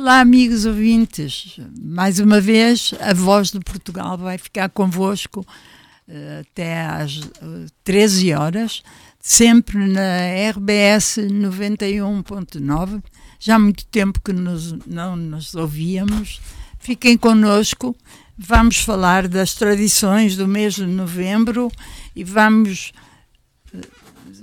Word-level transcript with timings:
Olá, 0.00 0.20
amigos 0.20 0.64
ouvintes. 0.64 1.58
Mais 1.82 2.20
uma 2.20 2.40
vez, 2.40 2.94
a 3.00 3.12
Voz 3.12 3.50
de 3.50 3.58
Portugal 3.58 4.16
vai 4.16 4.38
ficar 4.38 4.68
convosco 4.68 5.40
uh, 5.40 6.40
até 6.40 6.82
às 6.86 7.16
uh, 7.16 7.32
eh, 7.42 7.66
13 7.82 8.32
horas, 8.32 8.84
sempre 9.18 9.76
na 9.76 10.50
RBS 10.52 11.18
91.9. 11.18 13.02
Já 13.40 13.56
há 13.56 13.58
muito 13.58 13.84
tempo 13.86 14.20
que 14.20 14.32
nos, 14.32 14.72
não 14.86 15.16
nos 15.16 15.56
ouvíamos. 15.56 16.40
Fiquem 16.78 17.18
connosco. 17.18 17.92
Vamos 18.38 18.78
falar 18.78 19.26
das 19.26 19.54
tradições 19.54 20.36
do 20.36 20.46
mês 20.46 20.74
de 20.74 20.86
novembro 20.86 21.72
e 22.14 22.22
vamos 22.22 22.92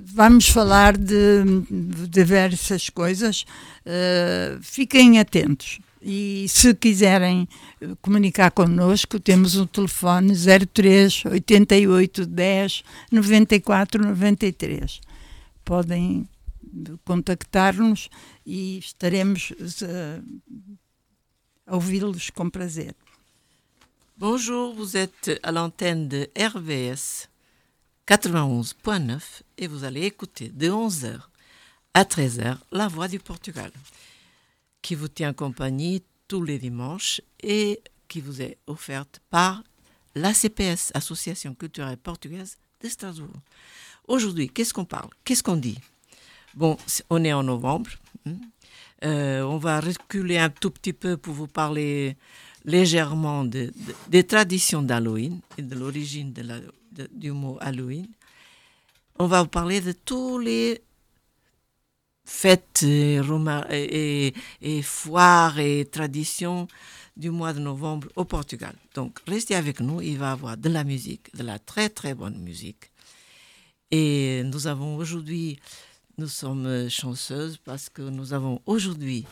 vamos 0.06 0.48
falar 0.50 0.98
de, 0.98 1.44
de 1.70 2.08
diversas 2.08 2.90
coisas. 2.90 3.46
Uh, 3.86 4.62
fiquem 4.62 5.20
atentos. 5.20 5.80
E 6.02 6.46
se 6.48 6.74
quiserem 6.76 7.48
comunicar 8.02 8.52
connosco, 8.52 9.20
temos 9.20 9.56
o 9.56 9.66
telefone 9.66 10.34
03 10.36 11.26
88 11.26 12.26
10 12.28 12.84
94 13.12 14.06
93. 14.06 15.02
Podem 15.64 16.30
contactar-nos 17.04 18.10
e 18.46 18.78
estaremos 18.78 19.52
uh, 19.82 20.24
a 21.66 21.76
ouvi-los 21.76 22.30
com 22.30 22.50
prazer. 22.50 22.94
Bonjour, 24.18 24.74
vous 24.76 24.96
êtes 24.96 25.40
à 25.44 25.52
l'antenne 25.52 26.08
de 26.08 26.30
RVS 26.38 27.28
91.9 28.08 29.20
et 29.58 29.66
vous 29.66 29.84
allez 29.84 30.04
écouter 30.04 30.50
de 30.50 30.70
11h 30.70 31.22
à 31.96 32.04
13h 32.04 32.58
La 32.72 32.88
Voix 32.88 33.08
du 33.08 33.18
Portugal, 33.18 33.72
qui 34.84 34.94
vous 34.94 35.08
tient 35.08 35.34
compagnie 35.34 36.04
tous 36.28 36.44
les 36.44 36.60
dimanches 36.60 37.20
et 37.42 37.82
qui 38.08 38.22
vous 38.22 38.44
est 38.44 38.60
offerte 38.68 39.22
par 39.32 39.64
l'ACPS, 40.14 40.92
Association 40.94 41.56
culturelle 41.56 41.98
portugaise 41.98 42.58
de 42.84 42.90
Strasbourg. 42.90 43.42
Aujourd'hui, 44.08 44.50
qu'est-ce 44.50 44.74
qu'on 44.74 44.86
parle? 44.86 45.10
Qu'est-ce 45.24 45.42
qu'on 45.42 45.56
dit? 45.56 45.80
Bon, 46.54 46.78
on 47.10 47.24
est 47.24 47.34
en 47.34 47.42
novembre. 47.42 47.90
Hein. 48.28 48.36
Euh, 49.04 49.42
on 49.42 49.58
va 49.58 49.80
reculer 49.80 50.38
un 50.38 50.52
tout 50.52 50.70
petit 50.70 50.94
peu 50.94 51.18
pour 51.18 51.34
vous 51.34 51.48
parler 51.48 52.18
légèrement 52.66 53.46
des 53.46 54.24
traditions 54.24 54.82
d'Halloween 54.82 55.40
et 55.58 55.62
de 55.62 55.76
l'origine 55.76 56.34
du 57.14 57.32
mot 57.32 57.58
Halloween. 57.62 58.08
On 59.18 59.28
va 59.28 59.44
vous 59.44 59.48
parler 59.50 59.80
de 59.82 59.92
tous 59.94 60.40
les 60.40 60.82
fêtes 62.26 62.84
et, 62.84 64.34
et, 64.62 64.82
foires 64.82 65.60
et 65.60 65.86
traditions 65.86 66.68
du 67.16 67.30
mois 67.30 67.54
de 67.54 67.60
novembre 67.60 68.08
au 68.16 68.26
Portugal. 68.26 68.76
Donc, 68.94 69.20
restez 69.28 69.56
avec 69.56 69.80
nous, 69.80 70.02
il 70.02 70.18
va 70.18 70.30
y 70.30 70.32
avoir 70.32 70.58
de 70.58 70.68
la 70.70 70.84
musique, 70.84 71.34
de 71.36 71.44
la 71.44 71.60
très 71.60 71.88
très 71.90 72.14
bonne 72.14 72.38
musique. 72.40 72.92
Et 73.92 74.42
nous 74.44 74.68
avons 74.68 74.98
aujourd'hui, 74.98 75.60
nous 76.18 76.28
sommes 76.28 76.90
chanceuses 76.90 77.58
parce 77.64 77.88
que 77.90 78.02
nous 78.02 78.34
avons 78.34 78.60
aujourd'hui 78.66 79.26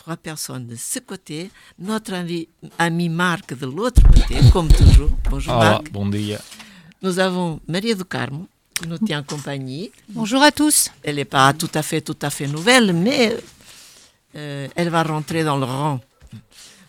trois 0.00 0.16
personnes 0.16 0.66
de 0.66 0.76
ce 0.76 0.98
côté, 0.98 1.50
notre 1.78 2.14
ami, 2.14 2.48
ami 2.78 3.10
Marc 3.10 3.52
de 3.58 3.66
l'autre 3.66 4.00
côté, 4.02 4.36
comme 4.50 4.68
toujours. 4.68 5.10
Bonjour 5.28 5.54
Marc. 5.54 5.92
Bon 5.92 6.06
dia. 6.08 6.40
Nous 7.02 7.18
avons 7.18 7.60
Maria 7.68 7.94
do 7.94 8.04
Carmo 8.04 8.46
qui 8.74 8.88
nous 8.88 8.96
tient 8.96 9.22
compagnie. 9.22 9.90
Bonjour 10.08 10.42
à 10.42 10.50
tous. 10.52 10.88
Elle 11.02 11.16
n'est 11.16 11.26
pas 11.26 11.52
tout 11.52 11.68
à 11.74 11.82
fait, 11.82 12.00
tout 12.00 12.16
à 12.22 12.30
fait 12.30 12.46
nouvelle, 12.46 12.94
mais 12.94 13.36
euh, 14.36 14.68
elle 14.74 14.88
va 14.88 15.02
rentrer 15.02 15.44
dans 15.44 15.58
le 15.58 15.64
rang. 15.66 16.00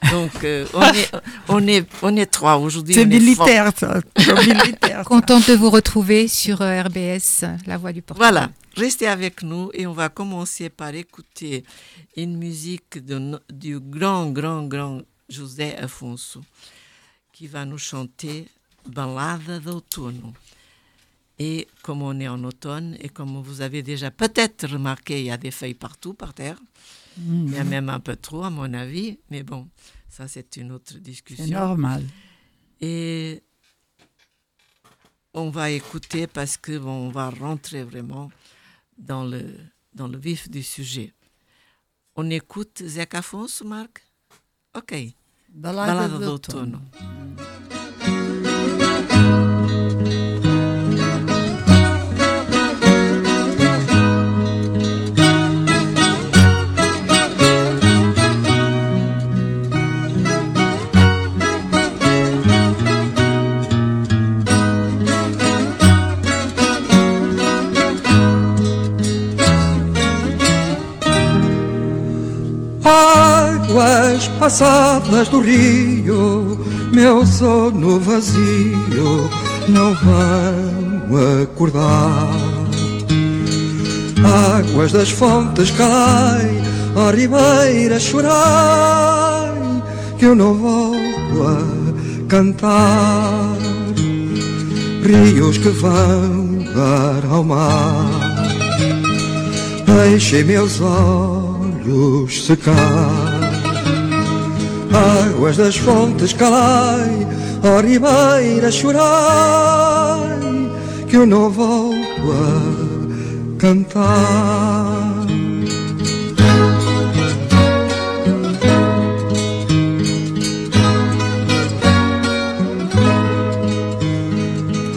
Donc, 0.10 0.44
euh, 0.44 0.66
on, 0.74 0.82
est, 0.82 1.12
on, 1.48 1.68
est, 1.68 1.88
on 2.02 2.16
est 2.18 2.26
trois 2.26 2.58
aujourd'hui. 2.58 2.94
C'est 2.94 3.06
militaire, 3.06 3.72
ça. 3.76 4.02
militaire. 4.42 5.04
Contente 5.06 5.48
de 5.48 5.54
vous 5.54 5.70
retrouver 5.70 6.28
sur 6.28 6.62
euh, 6.62 6.82
RBS, 6.82 7.46
La 7.68 7.78
Voix 7.78 7.94
du 7.94 8.02
Portugal. 8.02 8.34
Voilà, 8.34 8.50
restez 8.76 9.08
avec 9.08 9.44
nous 9.44 9.70
et 9.74 9.86
on 9.86 9.94
va 9.94 10.10
commencer 10.10 10.70
par 10.70 10.94
écouter 10.96 11.64
une 12.18 12.38
musique 12.38 13.06
de, 13.06 13.40
du 13.52 13.80
grand, 13.80 14.32
grand, 14.32 14.64
grand 14.66 15.02
José 15.30 15.76
Afonso 15.78 16.42
qui 17.32 17.48
va 17.48 17.66
nous 17.66 17.78
chanter 17.78 18.48
Balada 18.88 19.60
d'automne. 19.60 20.34
Et 21.40 21.68
comme 21.82 22.04
on 22.04 22.20
est 22.20 22.28
en 22.28 22.44
automne, 22.44 22.96
et 23.00 23.10
comme 23.10 23.42
vous 23.42 23.62
avez 23.62 23.82
déjà 23.82 24.12
peut-être 24.12 24.68
remarqué, 24.68 25.22
il 25.22 25.26
y 25.26 25.32
a 25.32 25.38
des 25.38 25.50
feuilles 25.50 25.74
partout 25.74 26.14
par 26.14 26.34
terre. 26.34 26.58
Il 27.18 27.54
y 27.54 27.58
a 27.58 27.64
mhm. 27.64 27.70
même 27.70 27.90
un 27.90 28.00
peu 28.00 28.16
trop, 28.16 28.44
à 28.44 28.50
mon 28.50 28.74
avis. 28.74 29.20
Mais 29.30 29.44
bon, 29.44 29.68
ça, 30.10 30.28
c'est 30.28 30.58
une 30.58 30.72
autre 30.72 30.98
discussion. 30.98 31.46
C'est 31.46 31.52
normal. 31.52 32.04
Et 32.80 33.44
on 35.34 35.50
va 35.50 35.70
écouter 35.70 36.28
parce 36.28 36.58
que 36.58 36.78
bon, 36.78 37.08
on 37.08 37.10
va 37.10 37.30
rentrer 37.30 37.84
vraiment 37.84 38.32
dans 38.98 39.24
le, 39.24 39.44
dans 39.94 40.08
le 40.08 40.18
vif 40.18 40.50
du 40.50 40.64
sujet. 40.64 41.14
On 42.16 42.30
écoute 42.30 42.84
Zeca 42.86 43.20
Afonso, 43.20 43.66
Marc? 43.66 44.04
Ok. 44.76 44.96
Balada, 45.50 45.94
Balada 45.94 46.26
d'automne. 46.26 46.80
Águas 73.72 74.28
passadas 74.38 75.30
do 75.30 75.40
rio, 75.40 76.60
meu 76.92 77.26
sono 77.26 78.00
vazio 78.02 79.30
não 79.70 79.96
vão 79.96 81.42
acordar. 81.44 82.30
Águas 84.60 84.92
das 84.92 85.10
fontes 85.10 85.72
cai, 85.72 86.62
a 86.96 87.12
ribeira 87.16 87.98
chorai, 87.98 89.54
que 90.20 90.26
eu 90.26 90.36
não 90.36 90.54
volto 90.54 91.44
a 91.48 92.28
cantar. 92.28 93.56
Rios 95.04 95.58
que 95.58 95.70
vão 95.70 96.60
dar 96.76 97.26
ao 97.32 97.44
mar, 97.44 98.06
deixem 99.86 100.44
meus 100.44 100.80
olhos 100.82 102.46
secar 102.46 103.31
águas 104.94 105.58
das 105.58 105.78
fontes 105.78 106.34
calai, 106.34 107.28
ó 107.64 107.80
ribeira 107.82 108.72
chorai, 108.72 110.40
que 111.08 111.18
eu 111.18 111.26
não 111.26 111.50
volto 111.50 112.32
a 112.32 113.60
cantar. 113.60 115.22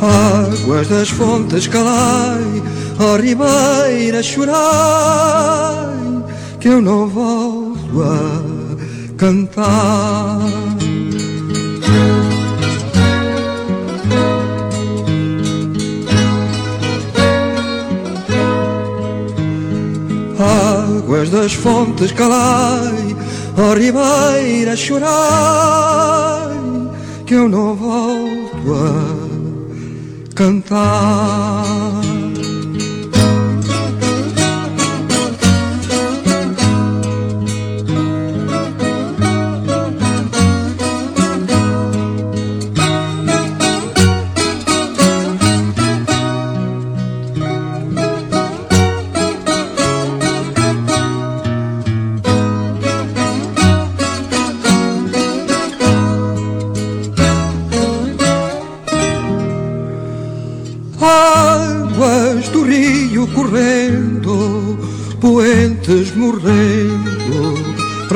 Águas 0.03 0.89
das 0.89 1.09
fontes 1.09 1.67
calai, 1.69 2.63
ó 2.99 3.17
ribeira 3.17 4.23
chorai, 4.23 4.55
que 6.61 6.69
eu 6.69 6.81
não 6.83 7.07
volto 7.07 8.03
a 8.03 8.07
cantar. 8.07 8.54
Águas 20.39 21.31
das 21.31 21.53
fontes 21.53 22.13
calai, 22.13 23.17
ó 23.57 23.75
ribeira 23.75 24.77
chorai, 24.77 25.09
que 27.25 27.35
eu 27.35 27.49
não 27.49 27.75
volto 27.75 28.75
a 28.75 30.35
cantar. 30.35 32.14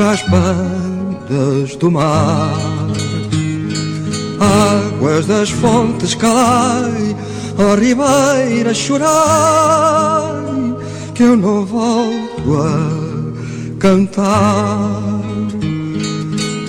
Para 0.09 0.11
as 0.11 0.21
bandas 0.23 1.75
do 1.75 1.91
mar. 1.91 2.57
Águas 4.39 5.25
das 5.27 5.49
fontes 5.51 6.15
calai, 6.15 7.15
a 7.57 7.75
ribeira 7.79 8.73
chorar, 8.73 10.43
que 11.13 11.23
eu 11.23 11.35
não 11.35 11.65
volto 11.65 12.57
a 12.57 13.77
cantar. 13.79 15.01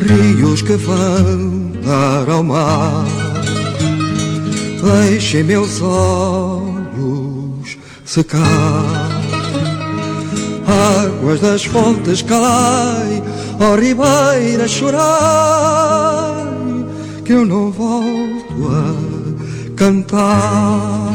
Rios 0.00 0.62
que 0.62 0.74
vão 0.74 1.72
dar 1.84 2.28
ao 2.28 2.42
mar 2.42 3.06
deixem 4.82 5.44
meus 5.44 5.80
olhos 5.80 7.78
secar. 8.04 9.20
Águas 10.70 11.40
das 11.40 11.64
fontes 11.64 12.22
calai, 12.22 13.22
ó 13.60 13.74
ribeira 13.76 14.66
chorai, 14.66 15.00
que 17.24 17.32
eu 17.32 17.44
não 17.44 17.70
volto 17.70 18.54
a 18.68 19.74
cantar. 19.76 21.12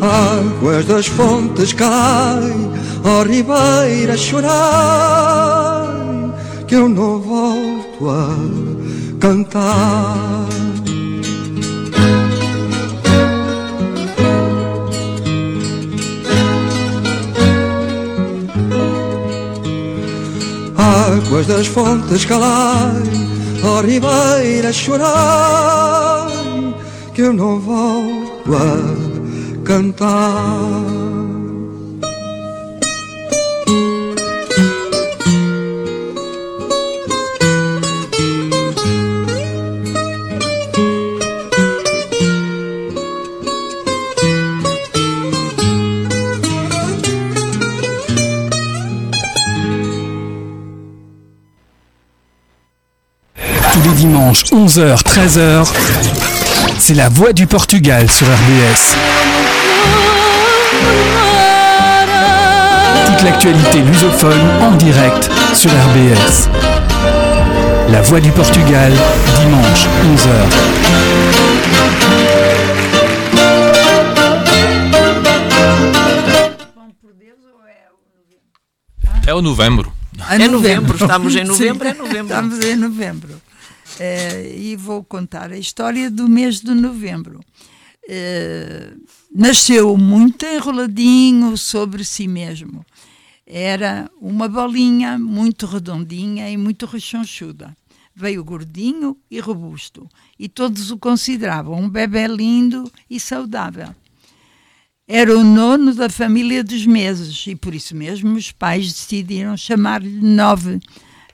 Águas 0.00 0.86
das 0.86 1.06
fontes 1.06 1.74
calai, 1.74 2.52
ó 3.04 3.22
ribeira 3.24 4.16
chorar, 4.16 5.86
que 6.66 6.74
eu 6.76 6.88
não 6.88 7.20
volto 7.20 8.08
a 8.08 9.18
cantar. 9.20 10.47
Águas 20.88 21.46
das 21.46 21.66
fontes 21.66 22.24
calai, 22.24 23.02
ó 23.62 23.80
ribeira 23.82 24.72
chorar, 24.72 26.28
que 27.14 27.20
eu 27.22 27.32
não 27.34 27.60
volto 27.60 28.54
a 28.54 29.64
cantar. 29.64 30.97
11h, 54.58 55.04
13h, 55.04 55.68
c'est 56.80 56.94
la 56.94 57.08
voix 57.08 57.32
du 57.32 57.46
Portugal 57.46 58.10
sur 58.10 58.26
RBS. 58.26 58.96
Toute 63.06 63.22
l'actualité 63.22 63.78
lusophone 63.82 64.40
en 64.60 64.72
direct 64.72 65.30
sur 65.54 65.70
RBS. 65.70 66.48
La 67.90 68.02
voix 68.02 68.18
du 68.18 68.32
Portugal, 68.32 68.92
dimanche 69.38 69.86
11h. 70.02 70.48
É 79.24 79.32
o 79.32 79.40
novembro. 79.40 79.92
É 80.28 80.48
novembro, 80.48 80.96
estamos 80.96 81.36
em 81.36 81.44
Sim, 81.44 81.46
novembro, 81.46 81.86
é 81.86 81.94
novembro. 81.94 82.34
Estamos 82.34 82.64
em 82.64 82.74
novembro. 82.74 83.37
Eh, 83.98 84.54
e 84.56 84.76
vou 84.76 85.02
contar 85.02 85.52
a 85.52 85.58
história 85.58 86.10
do 86.10 86.28
mês 86.28 86.60
de 86.60 86.72
novembro. 86.72 87.40
Eh, 88.08 88.94
nasceu 89.34 89.96
muito 89.96 90.46
enroladinho 90.46 91.56
sobre 91.56 92.04
si 92.04 92.28
mesmo. 92.28 92.84
Era 93.46 94.10
uma 94.20 94.48
bolinha 94.48 95.18
muito 95.18 95.66
redondinha 95.66 96.50
e 96.50 96.56
muito 96.56 96.86
rechonchuda. 96.86 97.76
Veio 98.14 98.44
gordinho 98.44 99.16
e 99.30 99.38
robusto, 99.40 100.08
e 100.38 100.48
todos 100.48 100.90
o 100.90 100.98
consideravam 100.98 101.80
um 101.80 101.88
bebê 101.88 102.26
lindo 102.26 102.90
e 103.08 103.20
saudável. 103.20 103.94
Era 105.06 105.38
o 105.38 105.42
nono 105.42 105.94
da 105.94 106.10
família 106.10 106.62
dos 106.62 106.84
meses 106.84 107.46
e 107.46 107.56
por 107.56 107.74
isso 107.74 107.96
mesmo 107.96 108.34
os 108.34 108.52
pais 108.52 108.92
decidiram 108.92 109.56
chamar-lhe 109.56 110.20
Nove. 110.20 110.80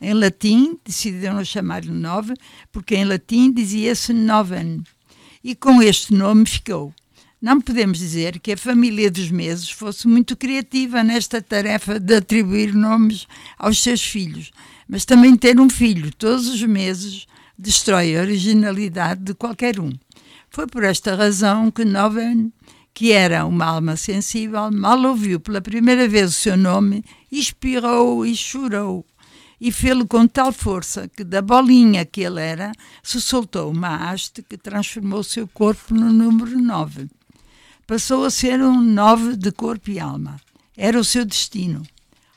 Em 0.05 0.13
latim, 0.13 0.79
decidiram 0.85 1.43
chamar-lhe 1.43 1.91
Nove, 1.91 2.35
porque 2.71 2.95
em 2.95 3.07
latim 3.07 3.51
dizia-se 3.51 4.13
Noven. 4.13 4.85
E 5.43 5.55
com 5.55 5.81
este 5.81 6.13
nome 6.13 6.45
ficou. 6.45 6.93
Não 7.41 7.59
podemos 7.59 8.01
dizer 8.01 8.39
que 8.39 8.53
a 8.53 8.57
família 8.59 9.11
dos 9.11 9.31
meses 9.31 9.71
fosse 9.71 10.07
muito 10.07 10.37
criativa 10.37 11.03
nesta 11.03 11.41
tarefa 11.41 11.99
de 11.99 12.17
atribuir 12.17 12.75
nomes 12.75 13.27
aos 13.59 13.83
seus 13.83 14.03
filhos, 14.05 14.51
mas 14.87 15.07
também 15.07 15.35
ter 15.37 15.59
um 15.59 15.71
filho 15.71 16.13
todos 16.13 16.49
os 16.49 16.63
meses 16.63 17.27
destrói 17.59 18.15
a 18.15 18.21
originalidade 18.21 19.23
de 19.23 19.33
qualquer 19.33 19.81
um. 19.81 19.91
Foi 20.51 20.67
por 20.67 20.85
esta 20.85 21.17
razão 21.17 21.71
que 21.71 21.83
Noven 21.83 22.53
que 22.95 23.11
era 23.11 23.45
uma 23.45 23.65
alma 23.67 23.97
sensível, 23.97 24.71
mal 24.71 25.03
ouviu 25.05 25.41
pela 25.41 25.61
primeira 25.61 26.07
vez 26.07 26.31
o 26.31 26.33
seu 26.33 26.57
nome, 26.57 27.05
expirou 27.31 28.25
e 28.25 28.37
chorou. 28.37 29.05
E 29.67 29.73
fê-lo 29.73 30.07
com 30.07 30.27
tal 30.27 30.53
força 30.53 31.09
que 31.09 31.25
da 31.25 31.41
bolinha 31.41 32.05
que 32.05 32.21
ele 32.21 32.39
era 32.39 32.71
se 33.03 33.19
soltou 33.19 33.71
uma 33.71 34.11
haste 34.11 34.43
que 34.43 34.59
transformou 34.59 35.23
seu 35.25 35.49
corpo 35.49 35.95
no 35.95 36.13
número 36.13 36.59
9. 36.61 37.09
Passou 37.87 38.27
a 38.27 38.31
ser 38.31 38.61
um 38.61 38.79
9 38.79 39.37
de 39.39 39.51
corpo 39.51 39.91
e 39.91 39.99
alma. 39.99 40.37
Era 40.77 41.01
o 41.01 41.03
seu 41.03 41.25
destino. 41.25 41.83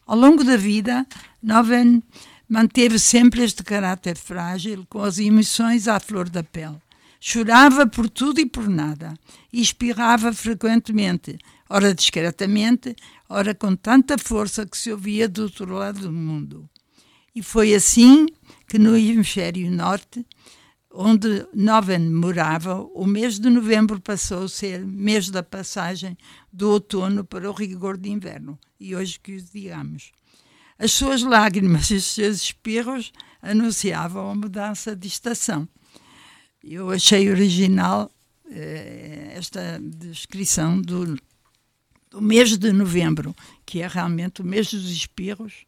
Ao 0.05 0.17
longo 0.17 0.41
da 0.41 0.55
vida, 0.55 1.05
Noven 1.43 2.01
manteve 2.47 2.97
sempre 2.97 3.43
este 3.43 3.61
caráter 3.61 4.15
frágil, 4.15 4.85
com 4.89 5.03
as 5.03 5.19
emoções 5.19 5.89
à 5.89 5.99
flor 5.99 6.29
da 6.29 6.43
pele. 6.43 6.77
Chorava 7.19 7.85
por 7.85 8.09
tudo 8.09 8.39
e 8.39 8.45
por 8.45 8.69
nada, 8.69 9.13
e 9.51 9.59
espirrava 9.59 10.31
frequentemente, 10.31 11.37
ora 11.69 11.93
discretamente, 11.93 12.95
ora 13.27 13.53
com 13.53 13.75
tanta 13.75 14.17
força 14.17 14.65
que 14.65 14.77
se 14.77 14.93
ouvia 14.93 15.27
do 15.27 15.43
outro 15.43 15.73
lado 15.73 15.99
do 15.99 16.11
mundo. 16.13 16.69
E 17.37 17.43
foi 17.43 17.75
assim 17.75 18.25
que 18.67 18.79
no 18.79 18.97
hemisfério 18.97 19.69
norte, 19.69 20.25
onde 20.91 21.45
Noven 21.53 22.09
morava, 22.09 22.81
o 22.81 23.05
mês 23.05 23.37
de 23.37 23.47
novembro 23.47 24.01
passou 24.01 24.45
a 24.45 24.49
ser 24.49 24.83
mês 24.83 25.29
da 25.29 25.43
passagem 25.43 26.17
do 26.51 26.71
outono 26.71 27.23
para 27.23 27.47
o 27.47 27.53
rigor 27.53 27.95
de 27.95 28.09
inverno, 28.09 28.57
e 28.79 28.95
hoje 28.95 29.19
que 29.19 29.35
os 29.35 29.51
digamos. 29.51 30.11
As 30.79 30.93
suas 30.93 31.21
lágrimas 31.21 31.91
e 31.93 31.97
os 31.97 32.05
seus 32.05 32.37
espirros 32.37 33.13
anunciavam 33.39 34.31
a 34.31 34.33
mudança 34.33 34.95
de 34.95 35.07
estação. 35.07 35.69
Eu 36.63 36.89
achei 36.89 37.29
original 37.29 38.09
eh, 38.49 39.33
esta 39.35 39.79
descrição 39.79 40.81
do, 40.81 41.15
do 42.09 42.19
mês 42.19 42.57
de 42.57 42.71
novembro, 42.71 43.35
que 43.63 43.83
é 43.83 43.87
realmente 43.87 44.41
o 44.41 44.43
mês 44.43 44.71
dos 44.71 44.89
espirros 44.89 45.67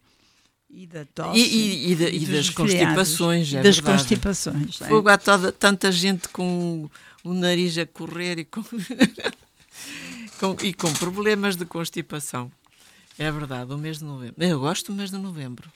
e 0.70 0.86
da 0.88 1.06
tosse. 1.06 1.40
E, 1.40 1.44
e- 1.44 1.92
e 1.92 1.96
da- 1.96 2.10
e 2.10 2.26
das 2.26 2.50
constipações, 2.50 3.54
é 3.54 3.62
das 3.62 3.78
verdade. 3.78 3.98
constipações. 4.04 4.82
é. 4.82 4.88
Fogo 4.88 5.10
há 5.10 5.18
toda, 5.18 5.52
tanta 5.52 5.92
gente 5.92 6.30
com 6.30 6.90
o 7.24 7.34
nariz 7.34 7.78
a 7.78 7.86
correr 7.86 8.40
e 8.40 8.46
com, 8.46 8.64
com- 10.40 10.56
e 10.64 10.74
com 10.74 10.94
problemas 10.94 11.56
de 11.56 11.66
constipação. 11.66 12.52
É 13.18 13.30
verdade, 13.32 13.74
o 13.74 13.78
mês 13.78 13.98
de 14.00 14.06
novembro. 14.06 14.36
Eu 14.44 14.60
gosto 14.60 14.92
do 14.92 14.96
mês 14.98 15.10
de 15.12 15.18
novembro. 15.18 15.70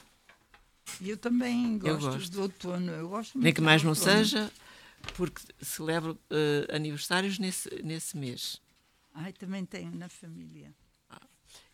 E 1.01 1.09
Eu 1.09 1.17
também 1.17 1.79
Eu 1.83 1.97
gosto, 1.97 2.11
gosto. 2.19 2.31
do 2.31 2.41
outono. 2.43 2.91
Eu 2.91 3.09
gosto 3.09 3.37
Nem 3.37 3.51
que 3.53 3.59
mais 3.61 3.83
não 3.83 3.93
seja, 3.95 4.49
porque 5.15 5.41
celebro 5.61 6.17
eh, 6.29 6.67
aniversários 6.73 7.39
nesse, 7.39 7.69
nesse 7.83 8.15
mês. 8.15 8.61
Ai, 9.13 9.33
também 9.33 9.65
tenho 9.65 9.91
na 9.95 10.07
família. 10.07 10.71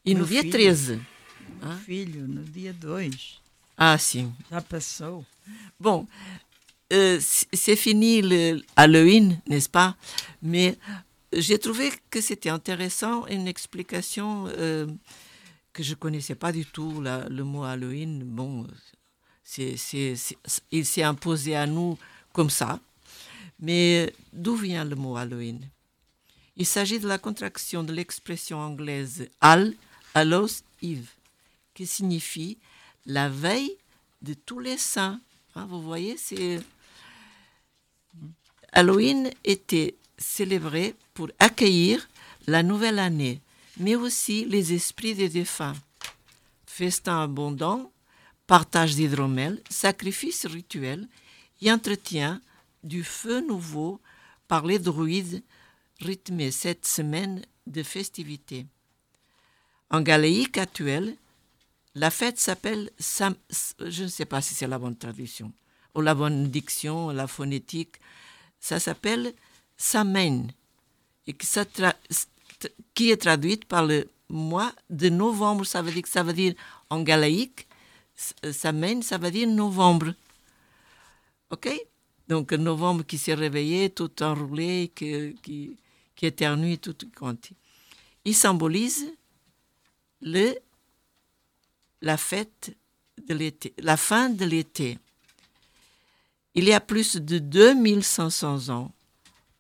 E 0.06 0.14
no 0.14 0.20
Meu 0.22 0.28
dia 0.28 0.42
filho. 0.42 0.52
13. 0.52 1.02
Meu 1.62 1.72
Ah? 1.72 1.78
filho, 1.78 2.28
no 2.28 2.44
dia 2.44 2.74
2. 2.74 3.40
Ah, 3.78 3.98
sim. 3.98 4.34
Já 4.52 4.62
passou. 4.62 5.26
Bon, 5.80 6.08
euh, 6.92 7.20
c'est 7.54 7.76
fini 7.76 8.22
le 8.22 8.62
Halloween, 8.76 9.40
n'est-ce 9.48 9.70
pas? 9.70 9.96
Mais 10.42 10.78
j'ai 11.34 11.58
trouvé 11.60 11.92
que 12.10 12.22
c'était 12.22 12.50
intéressant 12.50 13.26
une 13.28 13.48
explication 13.48 14.48
euh, 14.48 14.88
que 15.74 15.84
je 15.84 15.96
connaissais 15.96 16.36
pas 16.36 16.52
du 16.52 16.66
tout 16.66 17.02
la- 17.02 17.28
le 17.30 17.44
mot 17.44 17.64
Halloween. 17.64 18.24
Bon, 18.24 18.68
c'est, 19.44 19.78
c'est- 19.78 20.16
c'est- 20.16 20.38
il 20.72 20.86
s'est 20.86 21.04
imposé 21.04 21.56
à 21.56 21.66
nous 21.66 21.98
comme 22.34 22.50
ça. 22.50 22.80
Mais 23.60 24.14
d'où 24.34 24.56
vient 24.56 24.86
le 24.86 24.96
mot 24.96 25.16
Halloween? 25.18 25.60
Il 26.58 26.66
s'agit 26.66 27.00
de 27.00 27.08
la 27.08 27.18
contraction 27.18 27.84
de 27.84 27.94
l'expression 27.94 28.60
anglaise 28.60 29.30
All, 29.40 29.74
Hallows 30.14 30.62
Eve, 30.82 31.08
qui 31.80 31.88
signifie 31.88 32.58
la 33.06 33.30
veille 33.30 33.78
de 34.22 34.34
tous 34.34 34.60
les 34.60 34.78
saints. 34.78 35.22
Hein, 35.56 35.66
vous 35.70 35.82
voyez, 35.82 36.18
c'est 36.18 36.60
Halloween 38.74 39.32
était 39.46 39.96
célébré 40.18 40.94
pour 41.14 41.30
accueillir 41.40 42.10
la 42.48 42.64
nouvelle 42.64 43.00
année, 43.00 43.40
mais 43.78 43.96
aussi 43.96 44.44
les 44.44 44.74
esprits 44.74 45.16
des 45.16 45.30
défunts. 45.30 45.78
Festin 46.66 47.24
abondant, 47.24 47.94
partage 48.46 48.96
d'hydromel, 48.96 49.62
sacrifice 49.70 50.48
rituel 50.48 51.08
et 51.62 51.72
entretien 51.72 52.42
du 52.84 53.06
feu 53.06 53.40
nouveau 53.40 54.02
par 54.50 54.66
les 54.66 54.80
druides 54.80 55.42
rythmaient 56.02 56.52
cette 56.52 56.86
semaine 56.86 57.42
de 57.68 57.84
festivités. 57.84 58.66
En 59.90 60.02
galéique 60.02 60.58
actuel, 60.58 61.16
la 62.00 62.10
fête 62.12 62.40
s'appelle 62.40 62.90
Sam- 62.98 63.36
je 63.80 64.04
ne 64.04 64.08
sais 64.08 64.26
pas 64.26 64.42
si 64.42 64.54
c'est 64.54 64.68
la 64.68 64.80
bonne 64.80 64.96
traduction 64.96 65.52
ou 65.96 66.02
la 66.02 66.16
bonne 66.16 66.48
diction, 66.50 67.10
la 67.10 67.28
phonétique, 67.28 67.96
ça 68.60 68.80
s'appelle 68.80 69.34
Samhain 69.76 70.48
et 71.28 71.34
qui, 71.34 71.48
qui 72.96 73.12
est 73.12 73.18
traduite 73.18 73.66
par 73.66 73.86
le 73.86 74.08
mois 74.30 74.72
de 74.90 75.10
novembre. 75.10 75.66
Ça 75.66 75.82
veut 75.82 75.92
dire, 75.92 76.08
ça 76.08 76.24
veut 76.24 76.34
dire 76.34 76.54
en 76.90 77.02
galaïque, 77.02 77.68
s- 78.18 78.34
Samhain, 78.54 79.02
ça 79.02 79.18
veut 79.18 79.32
dire 79.32 79.48
novembre. 79.48 80.14
OK? 81.52 81.70
Donc 82.28 82.54
novembre 82.54 83.04
qui 83.04 83.18
s'est 83.18 83.34
réveillé, 83.34 83.90
tout 83.90 84.24
enroulé, 84.24 84.92
qui, 84.96 85.36
qui 86.16 86.26
éternue, 86.26 86.78
tout 86.78 86.96
compte. 87.18 87.50
Il 88.26 88.36
symbolise 88.36 89.12
le, 90.22 90.54
la 92.02 92.18
fin 92.18 92.44
de 94.30 94.46
l'été. 94.46 95.00
Il 96.56 96.66
y 96.66 96.74
a 96.74 96.82
plus 96.82 97.18
de 97.18 97.40
2500 97.40 98.70
ans, 98.70 98.92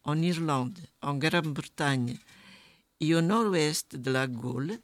en 0.03 0.22
Irlande, 0.22 0.77
en 1.01 1.15
Grande-Bretagne 1.15 2.17
et 3.00 3.15
au 3.15 3.22
nord-ouest 3.22 3.96
de 3.96 4.12
la 4.12 4.27
Gaule, 4.27 4.77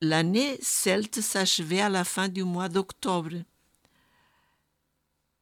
l'année 0.00 0.58
celte 0.60 1.20
s'achevait 1.20 1.80
à 1.80 1.88
la 1.88 2.04
fin 2.04 2.28
du 2.28 2.42
mois 2.42 2.68
d'octobre. 2.68 3.36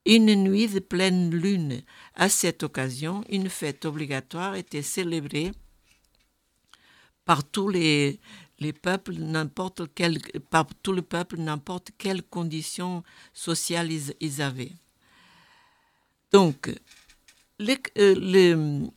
Une 0.05 0.35
nuit 0.35 0.69
de 0.69 0.81
pleine 0.81 1.31
lune. 1.31 1.83
À 2.15 2.29
cette 2.29 2.65
occasion, 2.65 3.25
une 3.29 3.49
fête 3.49 3.85
obligatoire 3.85 4.57
était 4.57 4.83
célébrée 4.83 5.53
par 7.25 7.45
tous 7.45 7.69
les, 7.69 8.19
les 8.63 8.73
peuples, 8.73 9.15
n'importe 9.15 9.83
quel, 9.95 10.21
par 10.51 10.67
tout 10.83 10.93
le 10.93 11.03
peuple, 11.03 11.37
n'importe 11.39 11.91
quelle 11.99 12.23
condition 12.23 13.03
sociale 13.35 13.91
ils, 14.21 14.43
avaient. 14.43 14.73
Donc, 16.33 16.59
le- 17.59 17.77
euh, 17.99 18.15
le- 18.35 18.91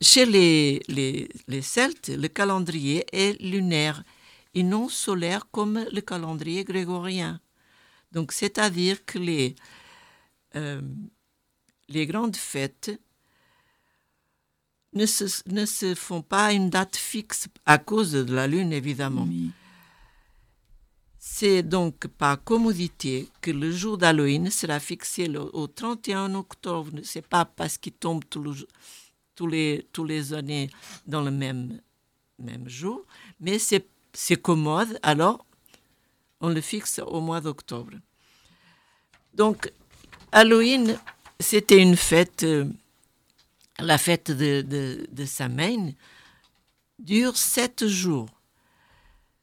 chez 0.00 0.26
les, 0.26 0.82
les, 0.88 1.28
les 1.48 1.62
Celtes, 1.62 2.08
le 2.08 2.28
calendrier 2.28 3.04
est 3.12 3.40
lunaire 3.40 4.02
et 4.54 4.62
non 4.62 4.88
solaire 4.88 5.44
comme 5.50 5.84
le 5.92 6.00
calendrier 6.00 6.64
grégorien. 6.64 7.40
Donc, 8.12 8.32
c'est-à-dire 8.32 9.04
que 9.04 9.18
les, 9.18 9.54
euh, 10.54 10.80
les 11.88 12.06
grandes 12.06 12.36
fêtes 12.36 12.90
ne 14.92 15.06
se, 15.06 15.24
ne 15.46 15.66
se 15.66 15.94
font 15.94 16.22
pas 16.22 16.46
à 16.46 16.52
une 16.52 16.70
date 16.70 16.96
fixe 16.96 17.48
à 17.66 17.78
cause 17.78 18.12
de 18.12 18.34
la 18.34 18.46
lune, 18.46 18.72
évidemment. 18.72 19.26
Oui. 19.28 19.50
C'est 21.18 21.62
donc 21.62 22.06
par 22.06 22.42
commodité 22.42 23.28
que 23.40 23.50
le 23.50 23.70
jour 23.72 23.98
d'Halloween 23.98 24.50
sera 24.50 24.78
fixé 24.80 25.26
le- 25.26 25.54
au 25.54 25.66
31 25.66 26.34
octobre. 26.34 26.90
Ce 27.02 27.18
n'est 27.18 27.22
pas 27.22 27.44
parce 27.44 27.76
qu'il 27.78 27.92
tombe 27.92 28.22
le 28.36 28.52
tous 29.34 29.46
les, 29.46 29.86
tous 29.92 30.04
les 30.04 30.32
années 30.32 30.70
dans 31.06 31.20
le 31.22 31.30
même, 31.30 31.78
même 32.38 32.68
jour, 32.68 33.04
mais 33.40 33.58
c'est 33.58 33.86
c'est 34.14 34.40
commode, 34.40 34.98
alors 35.02 35.44
on 36.40 36.48
le 36.48 36.62
fixe 36.62 37.00
au 37.06 37.20
mois 37.20 37.42
d'octobre. 37.42 37.92
Donc, 39.34 39.70
Halloween, 40.32 40.98
c'était 41.38 41.82
une 41.82 41.96
fête, 41.96 42.44
euh, 42.44 42.64
la 43.78 43.98
fête 43.98 44.30
de, 44.30 44.62
de, 44.62 45.06
de 45.10 45.24
Samhain, 45.24 45.92
dure 46.98 47.36
sept 47.36 47.86
jours, 47.86 48.28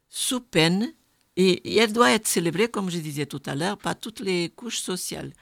sous 0.10 0.42
peine, 0.42 0.94
et, 1.36 1.74
et 1.74 1.78
elle 1.78 1.94
doit 1.94 2.12
être 2.12 2.28
célébrée, 2.28 2.68
comme 2.68 2.90
je 2.90 3.00
disais 3.00 3.26
tout 3.26 3.42
à 3.46 3.56
l'heure, 3.56 3.78
par 3.78 3.98
toutes 3.98 4.20
les 4.20 4.50
couches 4.50 4.80
sociales, 4.80 5.34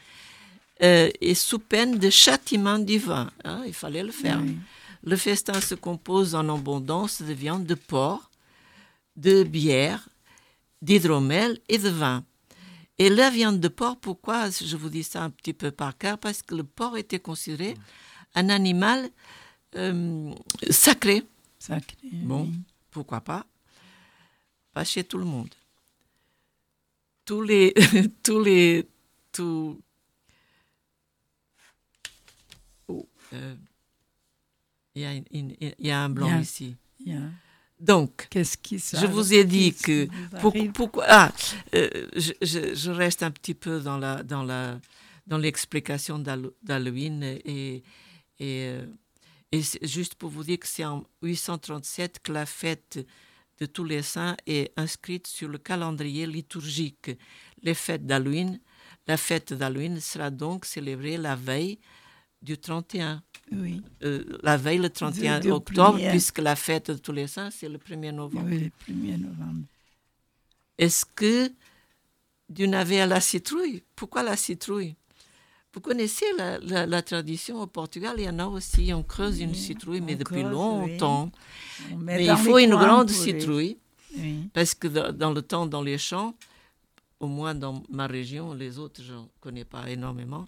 euh, 0.81 1.10
et 1.21 1.36
sous 1.36 1.60
peine 1.60 1.98
de 2.00 2.10
châtiment 2.10 2.79
divin. 2.79 3.29
hein, 3.43 3.63
il 3.65 3.74
fallait 3.74 4.03
le 4.03 4.12
faire. 4.12 4.39
Oui. 4.41 4.57
Le 5.03 5.15
festin 5.15 5.60
se 5.62 5.75
compose 5.75 6.36
en 6.36 6.48
abondance 6.53 7.21
de 7.21 7.33
viande 7.33 7.65
de 7.65 7.75
porc, 7.75 8.29
de 9.15 9.43
bière, 9.43 10.10
d'hydromel 10.81 11.60
et 11.69 11.77
de 11.77 11.89
vin. 11.89 12.24
Et 12.98 13.10
la 13.10 13.29
viande 13.29 13.60
de 13.60 13.67
porc, 13.67 13.98
pourquoi 13.98 14.50
je 14.50 14.75
vous 14.77 14.89
dis 14.89 15.03
ça 15.03 15.24
un 15.24 15.29
petit 15.29 15.53
peu 15.53 15.71
par 15.71 15.98
cœur? 15.98 16.17
Parce 16.17 16.43
que 16.43 16.55
le 16.55 16.63
porc 16.63 16.98
était 16.98 17.19
considéré 17.19 17.75
un 18.35 18.50
animal 18.50 19.09
euh, 19.75 20.33
sacré. 20.69 21.23
Sacré. 21.59 21.95
Bon, 22.11 22.51
pourquoi 22.91 23.21
pas? 23.21 23.45
Pas 24.73 24.83
chez 24.83 25.03
tout 25.03 25.17
le 25.17 25.25
monde. 25.25 25.50
Tous 27.25 27.41
les, 27.41 27.73
tous 28.23 28.41
les, 28.43 28.88
tous. 29.31 29.77
Oh, 32.88 33.07
euh, 33.33 33.55
il 34.95 35.01
y, 35.01 35.05
a 35.05 35.13
une- 35.13 35.25
une- 35.31 35.55
il 35.61 35.88
y 35.88 35.91
a 35.91 36.01
un 36.03 36.09
blanc 36.09 36.39
ici. 36.41 36.75
Donc, 37.79 38.27
Qu'est-ce 38.29 38.57
qui 38.57 38.79
ça 38.79 39.00
je 39.00 39.07
vous 39.07 39.33
ai 39.33 39.43
dit 39.43 39.73
que 39.73 40.07
pour- 40.39 40.53
pourquoi 40.73 41.05
ah, 41.07 41.31
euh, 41.73 41.89
je, 42.15 42.31
je- 42.41 42.75
je 42.75 42.91
reste 42.91 43.23
un 43.23 43.31
petit 43.31 43.55
peu 43.55 43.79
dans 43.79 43.97
la 43.97 44.21
dans 44.21 44.43
la 44.43 44.79
dans 45.25 45.39
l'explication 45.39 46.19
d'Hall- 46.19 46.51
d'Halloween 46.61 47.24
et 47.24 47.81
et, 48.41 48.65
euh, 48.67 48.85
et 49.51 49.61
juste 49.83 50.15
pour 50.15 50.29
vous 50.29 50.43
dire 50.43 50.59
que 50.59 50.67
c'est 50.67 50.85
en 50.85 51.03
837 51.21 52.19
que 52.23 52.31
la 52.31 52.45
fête 52.45 52.99
de 53.59 53.65
tous 53.67 53.83
les 53.83 54.01
saints 54.01 54.35
est 54.47 54.71
inscrite 54.77 55.27
sur 55.27 55.47
le 55.47 55.57
calendrier 55.59 56.25
liturgique. 56.25 57.11
Les 57.61 57.75
fêtes 57.75 58.05
d'Halloween, 58.07 58.59
la 59.07 59.17
fête 59.17 59.53
d'Halloween 59.53 59.99
sera 59.99 60.31
donc 60.31 60.65
célébrée 60.65 61.17
la 61.17 61.35
veille 61.35 61.77
du 62.41 62.57
31 62.57 63.21
Oui, 63.51 63.83
euh, 64.03 64.23
la 64.41 64.57
veille 64.57 64.79
le 64.79 64.89
31 64.89 65.39
du 65.39 65.51
octobre, 65.51 65.91
premier. 65.93 66.09
puisque 66.09 66.39
la 66.39 66.55
fête 66.55 66.89
de 66.89 66.97
tous 66.97 67.11
les 67.11 67.27
saints, 67.27 67.51
c'est 67.51 67.69
le 67.69 67.77
1er 67.77 68.11
novembre. 68.11 68.47
oui, 68.49 68.71
le 68.87 68.93
1er 68.93 69.17
novembre. 69.19 69.65
Est-ce 70.79 71.05
que 71.05 71.51
du 72.49 72.67
navet 72.67 73.01
à 73.01 73.05
la 73.05 73.21
citrouille? 73.21 73.83
Pourquoi 73.95 74.23
la 74.23 74.35
citrouille? 74.35 74.95
Vous 75.74 75.79
connaissez 75.79 76.25
la, 76.38 76.60
la- 76.60 76.86
la 76.86 77.01
tradition 77.01 77.62
au 77.62 77.68
Portugal, 77.68 78.16
il 78.18 78.25
y 78.25 78.29
en 78.29 78.40
a 78.40 78.46
aussi, 78.46 78.92
on 78.94 79.03
creuse 79.03 79.40
une 79.40 79.51
Oui, 79.51 79.55
citrouille, 79.55 80.01
mais 80.01 80.16
depuis 80.16 80.42
creuse, 80.42 80.51
longtemps. 80.51 81.31
Mais 81.98 82.25
il 82.25 82.36
faut 82.38 82.57
une 82.57 82.72
grande 82.75 83.10
citrouille, 83.10 83.77
Oui. 84.18 84.50
parce 84.53 84.74
que 84.74 84.88
dans, 85.12 85.31
le 85.31 85.42
temps, 85.42 85.66
dans 85.66 85.81
les 85.81 85.98
champs, 85.98 86.36
au 87.22 87.27
moins 87.27 87.55
dans 87.55 87.84
ma 87.90 88.07
région, 88.07 88.53
les 88.53 88.79
autres, 88.79 89.01
je 89.01 89.14
ne 89.14 89.24
connais 89.40 89.64
pas 89.64 89.90
énormément, 89.90 90.46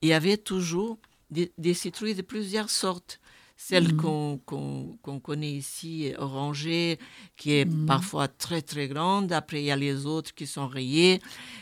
il 0.00 0.10
y 0.10 0.12
avait 0.12 0.36
toujours 0.36 0.98
des, 1.30 1.50
des 1.58 1.74
citrouilles 1.74 2.14
de 2.14 2.22
plusieurs 2.22 2.70
sortes. 2.70 3.18
Celle 3.56 3.94
Mhm. 3.94 4.40
qu'on 4.44 5.20
connaît 5.22 5.52
ici, 5.52 6.12
orangée, 6.18 6.98
qui 7.36 7.52
est 7.52 7.64
Mhm. 7.64 7.86
parfois 7.86 8.26
très 8.26 8.60
très 8.60 8.88
grande. 8.88 9.32
Après, 9.32 9.60
il 9.62 9.66
y 9.66 9.70
a 9.70 9.76
les 9.76 10.04
autres 10.04 10.34
qui 10.34 10.46
sont 10.48 10.66
rayées. 10.66 11.20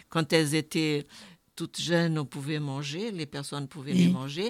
Quand 0.08 0.32
elles 0.32 0.54
étaient 0.54 1.06
toutes 1.60 1.80
jeunes, 1.80 2.18
on 2.18 2.24
pouvait 2.24 2.58
manger, 2.58 3.10
les 3.10 3.26
personnes 3.26 3.68
pouvaient 3.68 3.92
les 4.02 4.08
manger. 4.20 4.48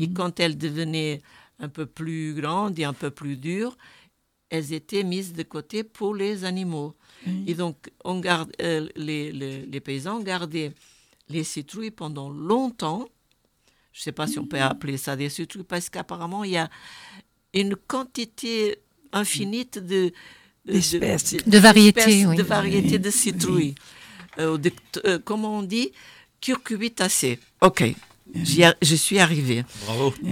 Et 0.00 0.06
Mhm. 0.08 0.12
quand 0.18 0.32
elles 0.40 0.58
devenaient 0.58 1.18
un 1.58 1.70
peu 1.70 1.86
plus 1.86 2.34
grandes 2.40 2.78
et 2.78 2.84
un 2.84 2.92
peu 2.92 3.10
plus 3.10 3.36
dures, 3.38 3.76
elles 4.50 4.70
étaient 4.80 5.04
mises 5.14 5.32
de 5.32 5.42
côté 5.42 5.84
pour 5.84 6.14
les 6.14 6.44
animaux. 6.44 6.92
Et 7.48 7.54
donc, 7.54 7.76
on 8.04 8.20
garde, 8.20 8.50
euh, 8.60 8.86
les, 9.06 9.32
les- 9.40 9.64
les 9.72 9.80
paysans 9.80 10.20
gardaient 10.20 10.72
les 11.34 11.44
citrouilles 11.44 11.92
pendant 12.02 12.28
longtemps. 12.50 13.08
Je 13.94 14.00
ne 14.00 14.02
sais 14.06 14.12
pas 14.12 14.26
si 14.26 14.38
on 14.38 14.46
peut 14.52 14.60
appeler 14.60 14.98
ça 14.98 15.16
des 15.16 15.30
citrouilles, 15.30 15.64
parce 15.74 15.88
qu'apparemment, 15.88 16.42
il 16.44 16.52
y 16.52 16.56
a 16.58 16.68
une 17.54 17.74
quantité 17.92 18.78
infinite 19.12 19.78
de, 19.78 20.12
D'espèces. 20.66 21.36
De 21.54 21.58
variétés, 21.58 22.26
oui. 22.26 22.36
De 22.36 22.42
variétés 22.42 22.98
de 22.98 23.10
citrouilles. 23.10 23.74
Euh, 24.38 24.58
de- 24.58 24.70
euh, 25.06 25.18
comment 25.28 25.58
on 25.60 25.62
dit? 25.62 25.90
Curcubitacées. 26.40 27.38
Ok, 27.60 27.82
a- 28.64 28.76
je 28.82 28.94
suis 28.94 29.18
arrivée. 29.18 29.64
Bravo. 29.84 30.14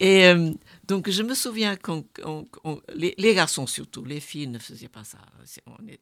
Et 0.00 0.24
euh, 0.26 0.50
donc, 0.86 1.08
je 1.10 1.22
me 1.22 1.34
souviens 1.34 1.76
qu'on- 1.76 2.04
les, 2.94 3.14
les 3.16 3.34
garçons 3.34 3.66
surtout, 3.66 4.04
les 4.04 4.20
filles 4.20 4.48
ne 4.48 4.58
faisaient 4.58 4.88
pas 4.88 5.04
ça. 5.04 5.18
On 5.66 5.86
est- 5.88 6.00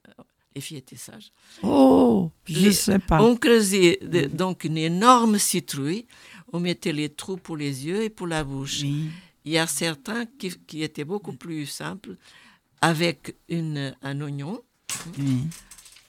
les 0.54 0.60
filles 0.60 0.78
étaient 0.78 0.96
sages. 0.96 1.30
Oh, 1.62 2.30
je 2.46 2.58
Les- 2.58 2.72
sais 2.72 2.98
pas. 2.98 3.22
On 3.22 3.36
creusait 3.36 3.98
de- 4.02 4.26
donc 4.26 4.64
une 4.64 4.78
énorme 4.78 5.38
citrouille. 5.38 6.06
On 6.52 6.60
mettait 6.60 6.92
les 6.92 7.08
trous 7.08 7.36
pour 7.38 7.56
les 7.56 7.86
yeux 7.86 8.02
et 8.02 8.10
pour 8.10 8.26
la 8.26 8.44
bouche. 8.44 8.80
Oui. 8.82 9.06
Il 9.44 9.52
y 9.52 9.58
a 9.58 9.66
certains 9.66 10.26
qui, 10.26 10.50
qui 10.66 10.82
étaient 10.82 11.04
beaucoup 11.04 11.32
plus 11.32 11.66
simples, 11.66 12.16
avec 12.80 13.34
une, 13.48 13.94
un 14.02 14.20
oignon. 14.20 14.60
oui. 15.18 15.38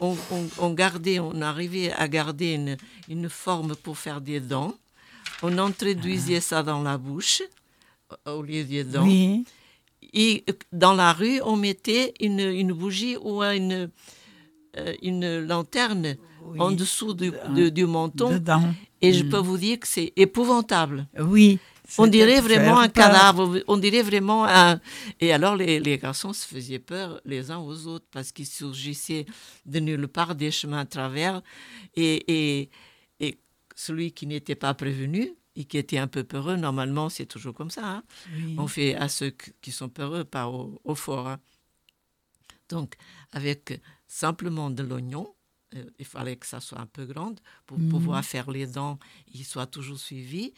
On, 0.04 0.16
on- 0.32 0.50
on 0.66 0.72
gardait, 0.74 1.20
on 1.20 1.40
arrivait 1.42 1.92
à 1.94 2.06
garder 2.08 2.50
une, 2.60 2.76
une 3.08 3.30
forme 3.30 3.74
pour 3.84 3.98
faire 3.98 4.20
des 4.20 4.40
dents. 4.54 4.74
On 5.42 5.58
introduisait 5.58 6.42
ça 6.42 6.62
dans 6.62 6.82
la 6.90 6.98
bouche 6.98 7.42
au 8.26 8.42
lieu 8.42 8.64
des 8.66 8.84
dents. 8.84 9.06
Oui. 9.06 9.46
Et 10.14 10.44
dans 10.72 10.94
la 10.94 11.14
rue, 11.14 11.40
on 11.44 11.56
mettait 11.56 12.14
une, 12.20 12.40
une 12.40 12.74
bougie 12.74 13.16
ou 13.18 13.42
une, 13.44 13.90
euh, 14.78 14.94
une 15.02 15.40
lanterne 15.52 16.16
Oui. 16.46 16.60
en 16.60 16.72
dessous 16.72 17.14
du, 17.14 17.32
de- 17.56 17.70
du 17.70 17.86
menton. 17.86 18.30
Dedans. 18.32 18.74
Et 19.02 19.14
je 19.14 19.24
Mm. 19.24 19.30
peux 19.30 19.38
vous 19.50 19.58
dire 19.58 19.80
que 19.80 19.88
c'est 19.88 20.12
épouvantable. 20.16 21.08
Oui. 21.20 21.60
On 22.00 22.08
dirait 22.08 22.42
vraiment 22.42 22.80
un 22.80 22.90
peur. 22.90 23.06
cadavre, 23.08 23.62
on 23.68 23.78
dirait 23.78 24.02
vraiment 24.02 24.46
un... 24.46 24.80
Et 25.20 25.32
alors 25.34 25.56
les, 25.56 25.80
les 25.80 25.98
garçons 25.98 26.34
se 26.34 26.48
faisaient 26.48 26.80
peur 26.80 27.22
les 27.26 27.52
uns 27.52 27.60
aux 27.60 27.88
autres 27.88 28.06
parce 28.12 28.32
qu'ils 28.32 28.48
surgissaient 28.48 29.26
de 29.66 29.80
nulle 29.80 30.08
part 30.08 30.36
des 30.36 30.52
chemins 30.52 30.84
de 30.86 30.90
travers 30.90 31.42
et, 31.96 32.24
et, 32.62 32.70
et 33.20 33.38
celui 33.76 34.12
qui 34.12 34.26
n'était 34.28 34.56
pas 34.56 34.74
prévenu 34.74 35.34
et 35.56 35.66
qui 35.66 35.78
était 35.78 36.00
un 36.00 36.08
peu 36.08 36.24
peureux, 36.24 36.56
normalement 36.56 37.10
c'est 37.10 37.28
toujours 37.28 37.54
comme 37.54 37.70
ça, 37.70 37.86
hein. 37.86 38.04
Oui. 38.36 38.56
on 38.58 38.68
fait 38.68 38.96
à 38.96 39.08
ceux 39.08 39.32
qui- 39.62 39.72
sont 39.72 39.90
peureux, 39.90 40.24
pas 40.24 40.48
au, 40.48 40.82
au 40.84 40.96
fort. 40.96 41.28
hein. 41.28 41.40
Donc 42.70 42.96
avec 43.32 43.80
simplement 44.08 44.70
de 44.70 44.84
l'oignon, 44.84 45.34
euh, 45.76 45.84
il 46.00 46.06
fallait 46.06 46.36
que 46.38 46.46
ça 46.48 46.60
soit 46.60 46.80
un 46.80 46.86
peu 46.88 47.06
grande 47.06 47.40
pour 47.66 47.78
Mhm. 47.80 47.90
pouvoir 47.90 48.24
faire 48.26 48.50
les 48.50 48.66
dents, 48.68 48.98
il 49.34 49.44
soit 49.46 49.68
toujours 49.68 50.00
suivi, 50.00 50.54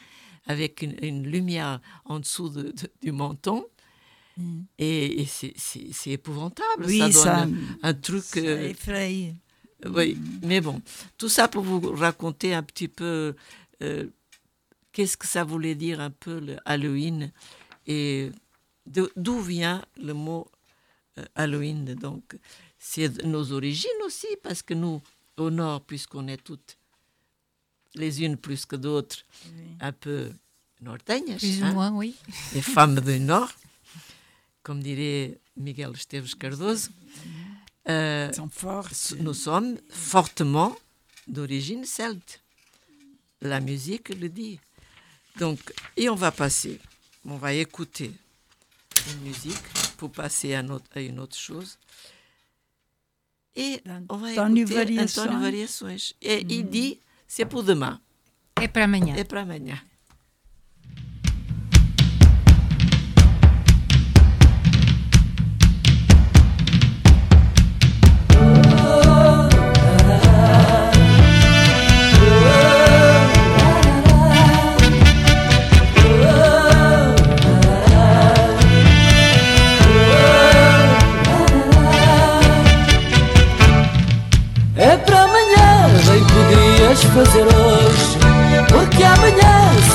avec 0.45 0.81
une, 0.81 0.95
une 1.01 1.27
lumière 1.27 1.81
en 2.05 2.19
dessous 2.19 2.49
de- 2.49 2.71
de- 2.71 2.91
du 3.01 3.11
menton. 3.11 3.65
Mhm. 4.37 4.65
Et, 4.79 5.21
et 5.21 5.25
c'est- 5.25 5.53
épouvantable. 6.11 6.85
Oui, 6.85 6.99
ça 6.99 7.05
donne 7.05 7.11
ça, 7.13 7.41
un, 7.43 7.51
un 7.89 7.93
truc. 7.93 8.23
ça 8.23 8.39
euh, 8.41 8.67
oui, 9.87 10.17
mais 10.43 10.61
bon, 10.61 10.81
tout 11.17 11.29
ça 11.29 11.47
pour 11.47 11.63
vous 11.63 11.79
raconter 11.93 12.53
un 12.53 12.63
petit 12.63 12.87
peu 12.87 13.35
euh, 13.83 14.07
qu'est-ce 14.91 15.15
que 15.17 15.27
ça 15.27 15.43
voulait 15.43 15.75
dire 15.75 15.99
un 15.99 16.09
peu 16.11 16.39
le 16.39 16.57
Halloween 16.65 17.31
et 17.87 18.31
d'où 18.87 19.39
vient 19.41 19.83
le 20.01 20.13
mot 20.13 20.47
euh, 21.19 21.25
Halloween. 21.35 21.93
Donc, 21.95 22.37
c'est 22.79 23.23
nos 23.23 23.51
origines 23.51 24.01
aussi, 24.05 24.27
parce 24.43 24.61
que 24.61 24.73
nous, 24.73 25.01
au 25.37 25.49
Nord, 25.49 25.81
puisqu'on 25.85 26.27
est 26.27 26.41
toutes 26.43 26.77
les 27.95 28.23
unes 28.23 28.37
plus 28.37 28.65
que 28.65 28.75
d'autres, 28.75 29.17
un 29.79 29.91
peu 29.91 30.31
norteñas, 30.81 31.37
Plus 31.37 31.61
ou 31.61 31.65
hein, 31.65 31.73
moins, 31.73 31.91
oui. 31.91 32.15
les 32.53 32.61
femmes 32.61 32.99
du 32.99 33.19
Nord, 33.19 33.51
comme 34.63 34.81
dirait 34.83 35.37
Miguel 35.57 35.91
Esteves 35.95 36.35
Cardoso. 36.35 36.89
euh, 37.89 38.29
Ils 38.31 38.35
sont 38.35 38.49
forts. 38.49 38.89
nous 39.19 39.33
sommes 39.33 39.77
fortement 39.89 40.75
d'origine 41.27 41.85
celte. 41.85 42.41
La 43.41 43.59
musique 43.59 44.09
le 44.09 44.29
dit. 44.29 44.59
Donc, 45.37 45.59
et 45.97 46.09
on 46.09 46.15
va 46.15 46.31
passer, 46.31 46.79
on 47.25 47.37
va 47.37 47.53
écouter 47.53 48.11
une 49.11 49.21
musique 49.27 49.67
pour 49.97 50.11
passer 50.11 50.53
à, 50.55 50.63
notre- 50.63 50.89
à 50.97 51.01
une 51.01 51.19
autre 51.19 51.35
chose. 51.37 51.77
Et 53.55 53.81
on 54.09 54.17
va 54.17 54.31
écouter. 54.33 54.39
António 54.41 55.39
Variações. 55.39 55.97
Et 56.21 56.45
il 56.49 56.69
dit, 56.69 56.99
c'est 57.27 57.45
pour 57.45 57.63
demain, 57.63 57.99
Et 58.61 58.67
para 58.67 58.85
amanhã. 58.85 59.15
é 59.15 59.23
para 59.23 59.41
amanhã. 59.41 59.77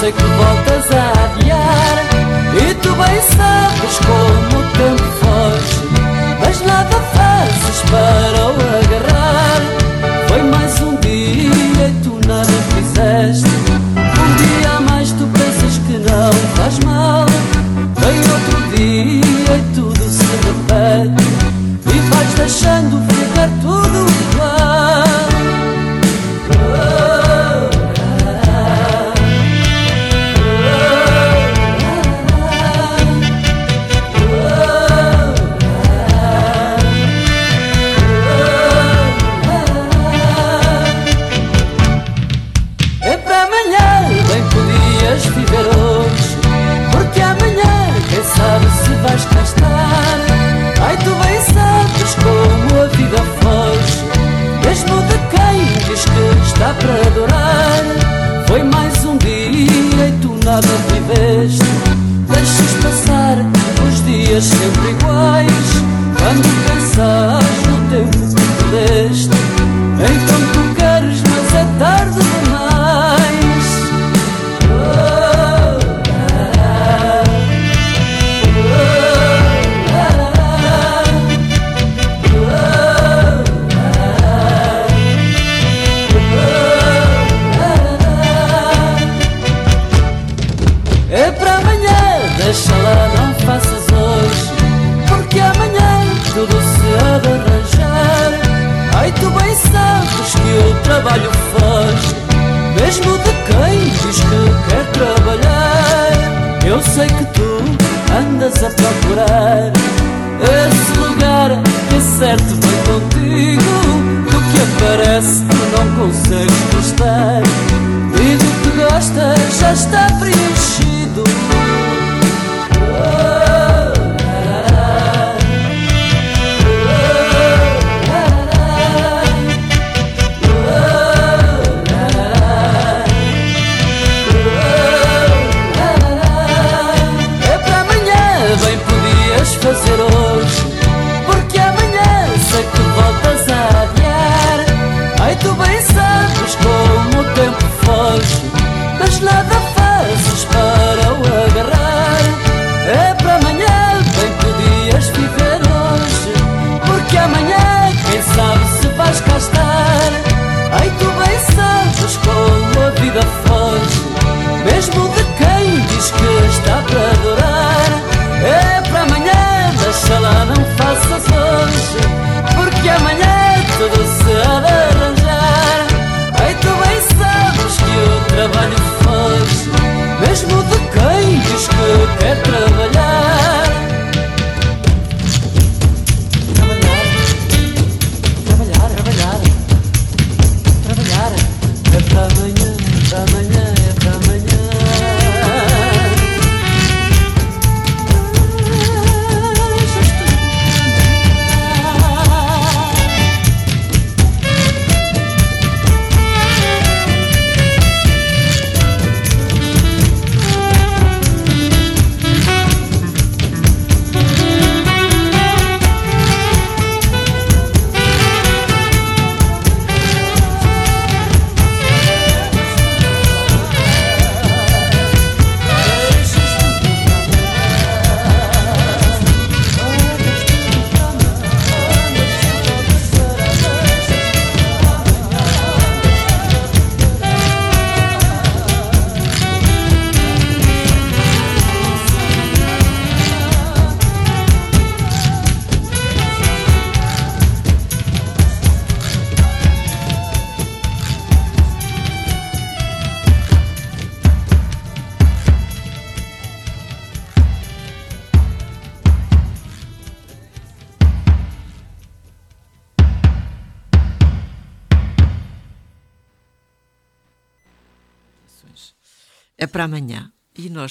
Sei 0.00 0.12
que 0.12 0.24
voltas 0.24 0.90
a 0.92 1.24
adiar 1.24 1.98
E 2.56 2.74
tu 2.76 2.88
bem 2.94 3.20
sabes 3.20 3.98
como 3.98 4.60
o 4.60 4.70
tempo 4.72 5.04
foge 5.20 5.80
Mas 6.40 6.60
nada 6.62 6.96
fazes 7.12 7.82
para 7.90 8.49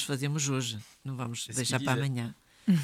fazemos 0.10 0.50
hoje, 0.50 0.80
não 1.06 1.16
vamos 1.16 1.46
É 1.48 1.54
deixar 1.54 1.80
para 1.80 1.94
amanhã. 1.94 2.34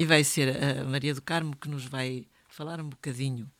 E 0.00 0.06
vai 0.06 0.22
ser 0.22 0.56
a 0.62 0.84
Maria 0.84 1.12
do 1.12 1.20
Carmo 1.20 1.56
que 1.56 1.68
nos 1.68 1.84
vai 1.84 2.24
falar 2.48 2.80
um 2.80 2.88
bocadinho 2.88 3.50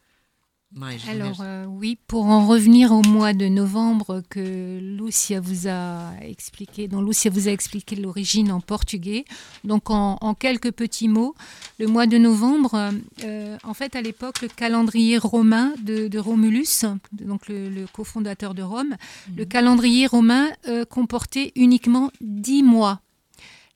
mais. 0.70 1.02
Alors 1.08 1.40
euh, 1.40 1.66
oui, 1.66 1.98
pour 2.06 2.26
en 2.26 2.46
revenir 2.46 2.92
au 2.92 3.02
mois 3.02 3.32
de 3.32 3.48
novembre 3.48 4.22
que 4.30 4.78
Lucia 4.78 5.40
vous 5.40 5.66
a 5.66 6.12
expliqué, 6.20 6.86
dont 6.86 7.02
Lucia 7.02 7.28
vous 7.28 7.48
a 7.48 7.50
expliqué 7.50 7.96
l'origine 7.96 8.52
en 8.52 8.60
portugais. 8.60 9.24
Donc 9.64 9.90
en, 9.90 10.16
en 10.20 10.34
quelques 10.34 10.70
petits 10.70 11.08
mots, 11.08 11.34
le 11.78 11.86
mois 11.86 12.06
de 12.06 12.18
novembre, 12.18 12.92
euh, 13.24 13.56
en 13.62 13.74
fait 13.74 13.94
à 13.94 14.02
l'époque 14.02 14.42
le 14.42 14.48
calendrier 14.48 15.16
romain 15.16 15.72
de, 15.80 16.08
de 16.08 16.18
Romulus, 16.18 16.84
donc 17.12 17.48
le, 17.48 17.68
le 17.68 17.86
cofondateur 17.86 18.54
de 18.54 18.62
Rome, 18.62 18.96
le 19.36 19.44
calendrier 19.44 20.06
romain 20.06 20.48
euh, 20.66 20.84
comportait 20.84 21.52
uniquement 21.54 22.10
dix 22.20 22.62
mois. 22.62 23.00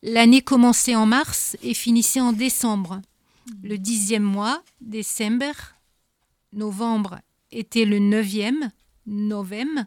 L'année 0.03 0.43
commençait 0.43 0.97
en 0.97 1.07
mars 1.07 1.57
et 1.62 1.75
finissait 1.75 2.21
en 2.21 2.33
décembre. 2.33 3.01
Le 3.62 3.79
dixième 3.79 4.25
mois, 4.25 4.62
décembre, 4.81 5.75
novembre 6.53 7.21
était 7.53 7.85
le 7.85 8.01
neuvième, 8.01 8.71
novembre, 9.07 9.85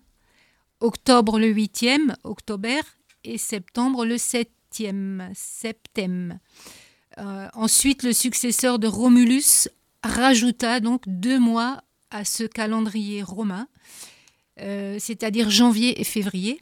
octobre 0.80 1.38
le 1.38 1.48
huitième, 1.48 2.16
octobre, 2.24 2.86
et 3.26 3.38
septembre 3.38 4.06
le 4.06 4.18
septième, 4.18 5.30
septem. 5.34 6.40
Euh, 7.18 7.48
ensuite, 7.54 8.04
le 8.04 8.14
successeur 8.14 8.80
de 8.80 8.88
Romulus 8.88 9.70
rajouta 10.04 10.80
donc 10.80 11.04
deux 11.08 11.40
mois 11.40 11.84
à 12.12 12.26
ce 12.26 12.44
calendrier 12.44 13.24
romain, 13.24 13.68
euh, 14.62 14.98
c'est-à-dire 15.00 15.50
janvier 15.50 16.00
et 16.00 16.04
février. 16.04 16.60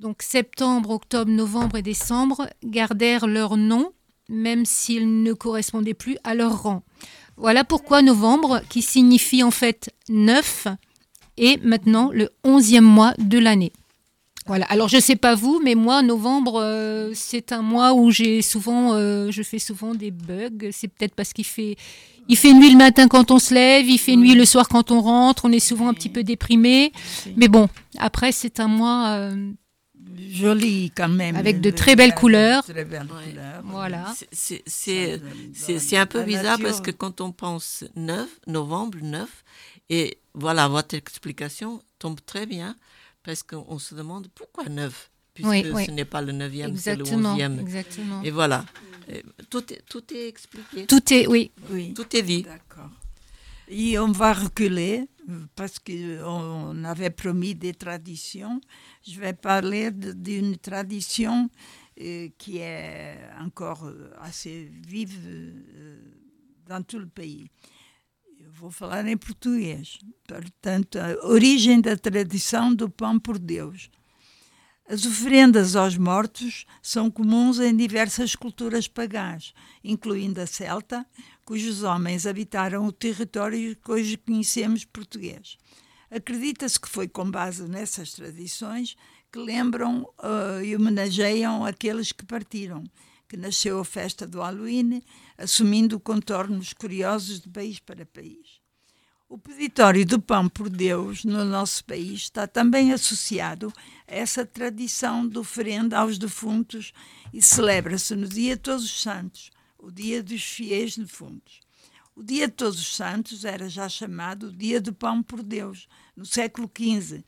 Donc 0.00 0.22
septembre, 0.22 0.90
octobre, 0.90 1.30
novembre 1.30 1.76
et 1.76 1.82
décembre 1.82 2.48
gardèrent 2.64 3.26
leur 3.26 3.56
nom, 3.56 3.92
même 4.28 4.64
s'ils 4.64 5.22
ne 5.22 5.32
correspondaient 5.32 5.94
plus 5.94 6.18
à 6.22 6.34
leur 6.34 6.62
rang. 6.62 6.82
Voilà 7.36 7.64
pourquoi 7.64 8.02
novembre, 8.02 8.62
qui 8.68 8.82
signifie 8.82 9.42
en 9.42 9.50
fait 9.50 9.90
neuf, 10.08 10.66
est 11.36 11.62
maintenant 11.64 12.10
le 12.12 12.30
onzième 12.44 12.84
mois 12.84 13.14
de 13.18 13.38
l'année. 13.38 13.72
Voilà. 14.48 14.64
Alors 14.66 14.88
je 14.88 14.98
sais 14.98 15.14
pas 15.16 15.34
vous, 15.36 15.60
mais 15.62 15.74
moi 15.76 16.02
novembre 16.02 16.60
euh, 16.60 17.12
c'est 17.14 17.52
un 17.52 17.62
mois 17.62 17.92
où 17.94 18.10
j'ai 18.10 18.42
souvent, 18.42 18.94
euh, 18.94 19.30
je 19.30 19.42
fais 19.42 19.58
souvent 19.60 19.94
des 19.94 20.10
bugs. 20.10 20.70
C'est 20.72 20.88
peut-être 20.88 21.14
parce 21.14 21.32
qu'il 21.32 21.44
fait, 21.46 21.76
il 22.28 22.36
fait 22.36 22.52
nuit 22.52 22.70
le 22.70 22.78
matin 22.78 23.08
quand 23.08 23.30
on 23.30 23.38
se 23.38 23.54
lève, 23.54 23.86
il 23.88 23.98
fait 23.98 24.16
nuit 24.16 24.34
le 24.34 24.44
soir 24.44 24.68
quand 24.68 24.90
on 24.90 25.00
rentre. 25.00 25.44
On 25.44 25.52
est 25.52 25.60
souvent 25.60 25.88
un 25.88 25.94
petit 25.94 26.08
peu 26.08 26.24
déprimé. 26.24 26.92
Mais 27.36 27.48
bon, 27.48 27.68
après 27.98 28.32
c'est 28.32 28.58
un 28.58 28.68
mois. 28.68 29.10
euh, 29.10 29.52
Joli 30.30 30.90
quand 30.96 31.08
même. 31.08 31.36
Avec 31.36 31.60
de 31.60 31.70
très 31.70 31.94
belles 31.94 32.14
couleurs. 32.14 32.64
Très 32.64 32.84
belles 32.84 33.02
Ouais. 33.02 33.30
couleurs. 33.30 33.62
voilà. 33.64 34.14
C'est- 34.32 34.62
un 35.96 36.06
peu 36.06 36.22
bizarre 36.24 36.58
parce 36.60 36.80
que 36.80 36.90
quand 36.90 37.20
on 37.20 37.30
pense 37.32 37.84
9, 37.96 38.26
novembre 38.46 38.98
9, 39.02 39.28
et 39.90 40.18
voilà, 40.34 40.68
votre 40.68 40.94
explication 40.94 41.80
tombe 41.98 42.18
très 42.24 42.46
bien 42.46 42.74
parce 43.28 43.42
qu'on 43.42 43.78
se 43.78 43.94
demande 43.94 44.28
pourquoi 44.34 44.64
9 44.70 45.10
puisque 45.34 45.50
Oui, 45.50 45.62
oui. 45.74 45.84
ce 45.84 45.90
n'est 45.90 46.06
pas 46.06 46.22
le 46.22 46.32
9e, 46.32 46.74
c'est 46.78 46.96
le 46.96 47.02
Exactement. 47.02 47.36
11e. 47.36 47.60
Exactement. 47.60 48.22
Et 48.22 48.30
voilà, 48.30 48.64
Et 49.06 49.22
tout 49.50 49.70
est, 49.70 49.82
tout 49.86 50.02
est 50.14 50.28
expliqué, 50.28 50.86
Tout 50.86 51.12
est, 51.12 51.26
oui. 51.26 51.50
Oui. 51.70 51.92
tout 51.92 52.16
est 52.16 52.22
dit. 52.22 52.42
D'accord. 52.44 52.88
Et 53.68 53.98
on 53.98 54.12
va 54.12 54.32
reculer 54.32 55.10
euh, 55.28 55.40
parce 55.54 55.78
qu'on 55.78 56.84
avait 56.84 57.10
promis 57.10 57.54
des 57.54 57.74
traditions. 57.74 58.62
Je 59.06 59.20
vais 59.20 59.34
parler 59.34 59.90
d'une 59.90 60.56
tradition 60.56 61.50
euh, 62.00 62.28
qui 62.38 62.56
est 62.58 63.18
encore 63.40 63.84
euh, 63.84 64.10
assez 64.22 64.72
vive 64.86 65.18
euh, 65.26 66.00
dans 66.66 66.82
tout 66.82 66.98
le 66.98 67.08
pays. 67.08 67.50
Vou 68.60 68.72
falar 68.72 69.06
em 69.06 69.16
português. 69.16 70.00
Portanto, 70.26 70.98
a 70.98 71.28
origem 71.28 71.80
da 71.80 71.96
tradição 71.96 72.74
do 72.74 72.90
pão 72.90 73.16
por 73.16 73.38
Deus. 73.38 73.88
As 74.88 75.06
oferendas 75.06 75.76
aos 75.76 75.96
mortos 75.96 76.66
são 76.82 77.08
comuns 77.08 77.60
em 77.60 77.76
diversas 77.76 78.34
culturas 78.34 78.88
pagãs, 78.88 79.54
incluindo 79.84 80.40
a 80.40 80.46
celta, 80.46 81.06
cujos 81.44 81.84
homens 81.84 82.26
habitaram 82.26 82.84
o 82.84 82.90
território 82.90 83.76
que 83.76 83.92
hoje 83.92 84.16
conhecemos 84.16 84.84
português. 84.84 85.56
Acredita-se 86.10 86.80
que 86.80 86.88
foi 86.88 87.06
com 87.06 87.30
base 87.30 87.68
nessas 87.68 88.12
tradições 88.12 88.96
que 89.30 89.38
lembram 89.38 90.08
eh, 90.20 90.64
e 90.64 90.74
homenageiam 90.74 91.64
aqueles 91.64 92.10
que 92.10 92.24
partiram, 92.24 92.82
que 93.28 93.36
nasceu 93.36 93.78
a 93.78 93.84
festa 93.84 94.26
do 94.26 94.40
Halloween, 94.40 95.02
assumindo 95.36 96.00
contornos 96.00 96.72
curiosos 96.72 97.40
de 97.40 97.48
país 97.48 97.78
para 97.78 98.06
país. 98.06 98.60
O 99.28 99.36
peditório 99.36 100.06
do 100.06 100.18
pão 100.18 100.48
por 100.48 100.70
Deus 100.70 101.22
no 101.22 101.44
nosso 101.44 101.84
país 101.84 102.22
está 102.22 102.46
também 102.46 102.94
associado 102.94 103.70
a 104.06 104.14
essa 104.14 104.46
tradição 104.46 105.28
de 105.28 105.38
oferenda 105.38 105.98
aos 105.98 106.16
defuntos 106.16 106.94
e 107.30 107.42
celebra-se 107.42 108.16
no 108.16 108.26
dia 108.26 108.56
de 108.56 108.62
Todos 108.62 108.84
os 108.84 109.02
Santos, 109.02 109.50
o 109.78 109.90
dia 109.90 110.22
dos 110.22 110.42
fiéis 110.42 110.96
defuntos. 110.96 111.60
O 112.16 112.22
dia 112.22 112.48
de 112.48 112.54
Todos 112.54 112.80
os 112.80 112.96
Santos 112.96 113.44
era 113.44 113.68
já 113.68 113.86
chamado 113.86 114.50
Dia 114.50 114.80
do 114.80 114.94
Pão 114.94 115.22
por 115.22 115.42
Deus, 115.42 115.86
no 116.16 116.24
século 116.24 116.68
XV, 116.74 117.22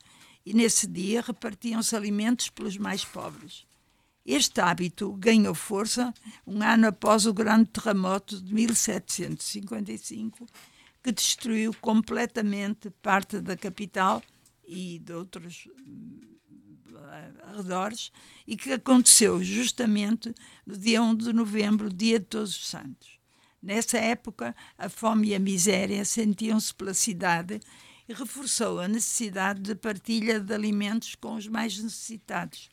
e 0.46 0.54
nesse 0.54 0.86
dia 0.86 1.20
repartiam-se 1.20 1.94
alimentos 1.94 2.48
pelos 2.48 2.78
mais 2.78 3.04
pobres. 3.04 3.66
Este 4.32 4.60
hábito 4.60 5.12
ganhou 5.14 5.56
força 5.56 6.14
um 6.46 6.62
ano 6.62 6.86
após 6.86 7.26
o 7.26 7.34
grande 7.34 7.68
terremoto 7.68 8.40
de 8.40 8.54
1755, 8.54 10.46
que 11.02 11.10
destruiu 11.10 11.74
completamente 11.80 12.90
parte 13.02 13.40
da 13.40 13.56
capital 13.56 14.22
e 14.64 15.00
de 15.00 15.12
outros 15.12 15.66
hum, 15.84 16.20
arredores, 17.42 18.12
e 18.46 18.56
que 18.56 18.72
aconteceu 18.72 19.42
justamente 19.42 20.32
no 20.64 20.78
dia 20.78 21.02
1 21.02 21.16
de 21.16 21.32
novembro, 21.32 21.92
dia 21.92 22.20
de 22.20 22.26
Todos 22.26 22.50
os 22.50 22.68
Santos. 22.68 23.18
Nessa 23.60 23.98
época, 23.98 24.54
a 24.78 24.88
fome 24.88 25.30
e 25.30 25.34
a 25.34 25.40
miséria 25.40 26.04
sentiam-se 26.04 26.72
pela 26.72 26.94
cidade 26.94 27.58
e 28.08 28.12
reforçou 28.12 28.78
a 28.78 28.86
necessidade 28.86 29.60
de 29.60 29.74
partilha 29.74 30.38
de 30.38 30.54
alimentos 30.54 31.16
com 31.16 31.34
os 31.34 31.48
mais 31.48 31.76
necessitados. 31.76 32.70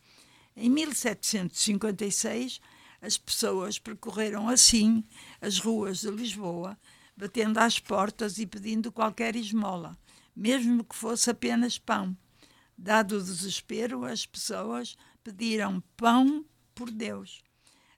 Em 0.59 0.71
1756, 0.71 2.59
as 2.99 3.15
pessoas 3.15 3.77
percorreram 3.77 4.49
assim 4.49 5.03
as 5.39 5.59
ruas 5.59 5.99
de 5.99 6.09
Lisboa, 6.09 6.75
batendo 7.15 7.59
às 7.59 7.77
portas 7.77 8.39
e 8.39 8.47
pedindo 8.47 8.91
qualquer 8.91 9.35
esmola, 9.35 9.95
mesmo 10.35 10.83
que 10.83 10.95
fosse 10.95 11.29
apenas 11.29 11.77
pão. 11.77 12.17
Dado 12.75 13.19
o 13.19 13.23
desespero, 13.23 14.03
as 14.03 14.25
pessoas 14.25 14.97
pediram 15.23 15.79
pão 15.95 16.43
por 16.73 16.89
Deus. 16.89 17.43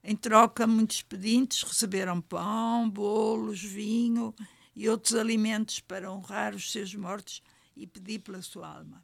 Em 0.04 0.18
troca, 0.18 0.68
muitos 0.68 1.02
pedintes 1.02 1.64
receberam 1.64 2.20
pão, 2.20 2.90
bolos, 2.90 3.64
vinho 3.64 4.36
e 4.76 4.90
outros 4.90 5.16
alimentos 5.16 5.80
para 5.80 6.12
honrar 6.12 6.54
os 6.54 6.74
seus 6.74 6.94
mortos 6.94 7.42
e 7.74 7.88
pedir 7.88 8.20
pela 8.20 8.42
sua 8.42 8.68
alma. 8.68 9.02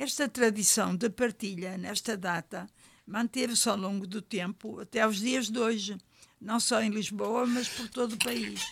Esta 0.00 0.28
tradição 0.28 0.94
de 0.94 1.10
partilha 1.10 1.76
nesta 1.76 2.16
data 2.16 2.70
manteve-se 3.04 3.68
ao 3.68 3.76
longo 3.76 4.06
do 4.06 4.22
tempo 4.22 4.78
até 4.78 5.00
aos 5.00 5.16
dias 5.16 5.50
de 5.50 5.58
hoje, 5.58 5.98
não 6.40 6.60
só 6.60 6.80
em 6.80 6.88
Lisboa, 6.88 7.44
mas 7.44 7.68
por 7.68 7.88
todo 7.88 8.12
o 8.12 8.18
país. 8.18 8.64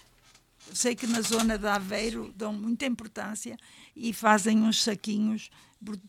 Eu 0.68 0.76
sei 0.76 0.94
que 0.94 1.04
na 1.04 1.20
zona 1.22 1.58
de 1.58 1.66
Aveiro 1.66 2.32
dão 2.36 2.52
muita 2.52 2.86
importância 2.86 3.56
e 3.96 4.12
fazem 4.12 4.62
uns 4.62 4.84
saquinhos 4.84 5.50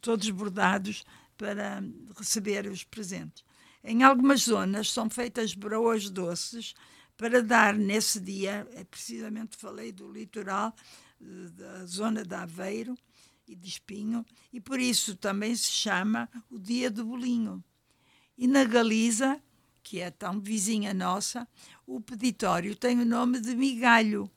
todos 0.01 0.29
bordados 0.29 1.03
para 1.35 1.83
receber 2.15 2.67
os 2.67 2.83
presentes. 2.83 3.43
Em 3.83 4.03
algumas 4.03 4.41
zonas 4.41 4.91
são 4.91 5.09
feitas 5.09 5.55
broas 5.55 6.11
doces 6.11 6.75
para 7.17 7.41
dar 7.41 7.73
nesse 7.73 8.19
dia, 8.19 8.67
é 8.75 8.83
precisamente 8.83 9.57
falei 9.57 9.91
do 9.91 10.11
litoral, 10.11 10.75
eh, 11.19 11.25
da 11.55 11.85
zona 11.87 12.23
de 12.23 12.35
Aveiro 12.35 12.95
e 13.47 13.55
de 13.55 13.67
Espinho, 13.67 14.25
e 14.51 14.59
por 14.59 14.79
isso 14.79 15.15
também 15.15 15.55
se 15.55 15.71
chama 15.71 16.29
o 16.49 16.59
Dia 16.59 16.91
do 16.91 17.05
Bolinho. 17.05 17.63
E 18.37 18.47
na 18.47 18.63
Galiza, 18.63 19.41
que 19.81 19.99
é 19.99 20.11
tão 20.11 20.39
vizinha 20.39 20.93
nossa, 20.93 21.47
o 21.85 22.01
peditório 22.01 22.75
tem 22.75 22.99
o 22.99 23.05
nome 23.05 23.39
de 23.39 23.55
migalho. 23.55 24.29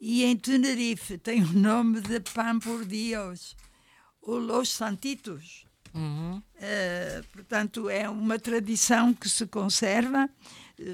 E 0.00 0.24
em 0.24 0.34
Tenerife 0.36 1.18
tem 1.18 1.42
o 1.44 1.52
nome 1.52 2.00
de 2.00 2.18
pão 2.20 2.58
por 2.58 2.84
Deus, 2.86 3.54
o 4.22 4.36
Los 4.36 4.70
Santitos. 4.70 5.66
Uhum. 5.92 6.42
Eh, 6.54 7.22
portanto, 7.32 7.90
é 7.90 8.08
uma 8.08 8.38
tradição 8.38 9.12
que 9.12 9.28
se 9.28 9.46
conserva. 9.46 10.30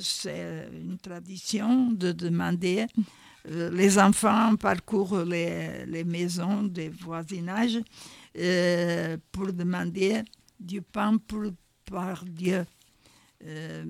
C'est 0.01 0.69
une 0.73 0.99
tradition 0.99 1.95
de 1.95 2.13
demander. 2.13 2.89
euh, 2.99 3.26
les 3.49 3.99
enfants 3.99 4.57
parcourent 4.57 5.23
les, 5.25 6.05
maisons 6.05 6.65
des 6.65 6.89
voisinages 6.89 7.79
euh, 8.39 9.17
pour 9.31 9.53
demander 9.53 10.23
du 10.59 10.83
pain 10.83 11.19
pour, 11.19 11.45
par 11.85 12.25
Dieu. 12.25 12.65
Euh, 13.45 13.85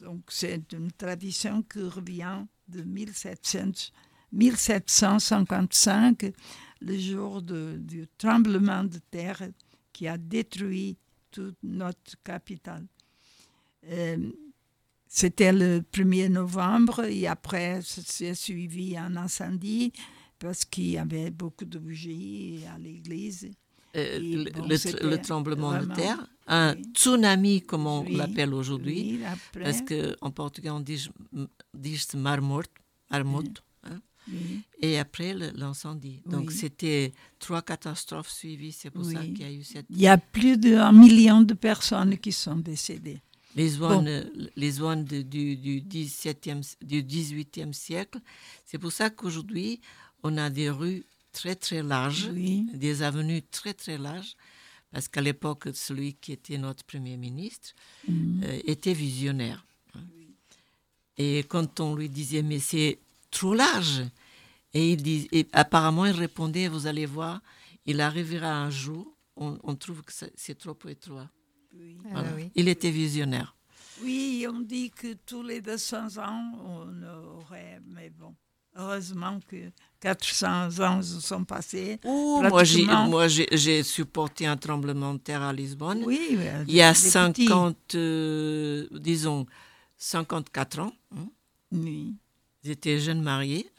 donc 0.00 0.22
c'est 0.28 0.72
une 0.72 0.90
tradition 0.92 1.62
qui 1.62 1.82
revient 1.82 2.44
de 2.68 2.82
1700, 2.82 3.90
1755, 4.32 6.32
le 6.80 6.98
jour 6.98 7.42
du 7.42 8.06
tremblement 8.16 8.84
de 8.84 8.98
terre 9.10 9.42
qui 9.92 10.08
a 10.08 10.16
détruit 10.16 10.96
toute 11.30 11.58
notre 11.62 12.16
capitale. 12.22 12.86
Euh, 13.88 14.30
C'était 15.18 15.50
le 15.52 15.80
1er 15.94 16.28
novembre 16.28 17.04
et 17.04 17.26
après, 17.26 17.80
c'est 17.82 18.34
suivi 18.34 18.98
un 18.98 19.16
incendie 19.16 19.90
parce 20.38 20.66
qu'il 20.66 20.88
y 20.90 20.98
avait 20.98 21.30
beaucoup 21.30 21.64
de 21.64 21.78
bougies 21.78 22.60
à 22.74 22.76
l'église. 22.78 23.48
Euh, 23.96 24.18
le, 24.18 24.50
bon, 24.50 24.66
le- 24.68 24.76
c'était 24.76 25.06
le 25.08 25.18
tremblement 25.18 25.72
de 25.80 25.86
terre, 25.94 26.20
un 26.46 26.74
oui. 26.74 26.82
tsunami 26.94 27.62
comme 27.62 27.86
on 27.86 28.02
Oui, 28.04 28.14
l'appelle 28.16 28.52
aujourd'hui, 28.52 29.18
Oui, 29.18 29.62
parce 29.64 29.80
qu'en 29.88 30.30
portugais 30.30 30.68
on 30.68 30.80
dit, 30.80 31.08
dit 31.72 31.98
mar 32.16 32.42
morto, 32.42 32.70
mar 33.10 33.24
morto, 33.24 33.62
hein. 33.84 33.98
et 34.82 34.98
après 34.98 35.32
l'incendie. 35.32 36.20
Donc 36.26 36.52
c'était 36.52 37.14
trois 37.38 37.62
catastrophes 37.62 38.28
suivies, 38.30 38.72
c'est 38.72 38.90
pour 38.90 39.06
ça 39.06 39.20
qu'il 39.24 39.40
y 39.40 39.44
a 39.44 39.50
eu 39.50 39.64
cette... 39.64 39.86
Il 39.88 39.98
y 39.98 40.08
a 40.08 40.18
plus 40.18 40.58
d'un 40.58 40.92
million 40.92 41.40
de 41.40 41.54
personnes 41.54 42.18
qui 42.18 42.32
sont 42.32 42.56
décédées. 42.56 43.22
Les 43.56 43.68
zones, 43.70 44.30
les 44.54 44.70
zones 44.70 45.04
de- 45.04 45.22
du, 45.22 45.56
du, 45.56 45.80
17e, 45.80 46.60
du 46.82 47.02
18e 47.02 47.72
siècle, 47.72 48.20
c'est 48.66 48.78
pour 48.78 48.92
ça 48.92 49.08
qu'aujourd'hui 49.10 49.80
on 50.22 50.36
a 50.36 50.50
des 50.50 50.70
rues 50.70 51.04
très 51.32 51.54
très 51.56 51.82
larges, 51.82 52.28
Oui. 52.32 52.66
des 52.74 53.02
avenues 53.02 53.42
très 53.42 53.72
très 53.74 53.96
larges, 53.98 54.36
parce 54.92 55.08
qu'à 55.08 55.20
l'époque, 55.22 55.68
celui 55.74 56.14
qui 56.14 56.32
était 56.32 56.58
notre 56.58 56.84
Premier 56.84 57.16
ministre 57.16 57.70
Mhm. 58.08 58.40
euh, 58.44 58.60
était 58.66 58.92
visionnaire. 58.94 59.66
hein. 59.94 60.04
Et 61.18 61.44
quand 61.48 61.80
on 61.80 61.94
lui 61.94 62.08
disait, 62.10 62.42
mais 62.42 62.58
c'est 62.58 62.98
trop 63.30 63.54
large, 63.54 64.02
et, 64.74 64.92
il 64.92 65.28
et 65.32 65.46
apparemment 65.52 66.04
il 66.06 66.12
répondait, 66.12 66.68
vous 66.68 66.86
allez 66.86 67.06
voir, 67.06 67.40
il 67.86 68.00
arrivera 68.02 68.52
un 68.64 68.70
jour, 68.70 69.06
on, 69.36 69.58
on 69.62 69.74
trouve 69.76 70.02
que 70.02 70.12
c'est 70.34 70.58
trop 70.58 70.76
étroit. 70.88 71.30
Ah 72.04 72.08
Voilà. 72.12 72.28
oui. 72.36 72.50
Il 72.54 72.68
était 72.68 72.90
visionnaire. 72.90 73.54
Oui, 74.02 74.46
on 74.48 74.60
dit 74.60 74.90
que 74.90 75.14
tous 75.26 75.42
les 75.42 75.60
200 75.60 76.18
ans, 76.18 76.52
on 76.64 77.02
aurait, 77.38 77.80
mais 77.86 78.10
bon, 78.10 78.34
heureusement 78.76 79.40
que 79.48 79.56
400 80.00 80.80
ans 80.80 81.00
se 81.02 81.20
sont 81.20 81.44
passés. 81.44 81.98
Ouh, 82.04 82.42
moi, 82.42 82.62
j'ai, 82.64 82.84
Pratiquement. 82.84 83.08
moi 83.08 83.26
j'ai, 83.28 83.48
j'ai 83.52 83.82
supporté 83.82 84.46
un 84.46 84.56
tremblement 84.58 85.14
de 85.14 85.18
terre 85.18 85.40
à 85.42 85.52
Lisbonne. 85.52 86.02
Oui, 86.04 86.38
Il 86.68 86.74
y 86.74 86.82
a 86.82 86.92
des 86.92 86.98
petits. 86.98 87.46
50, 87.46 87.94
euh, 87.94 88.86
disons, 88.92 89.46
54 89.96 90.78
ans. 90.80 90.92
hein. 91.16 91.28
Oui. 91.72 92.14
J'étais 92.62 92.98
jeune 92.98 93.22
mariée. 93.22 93.70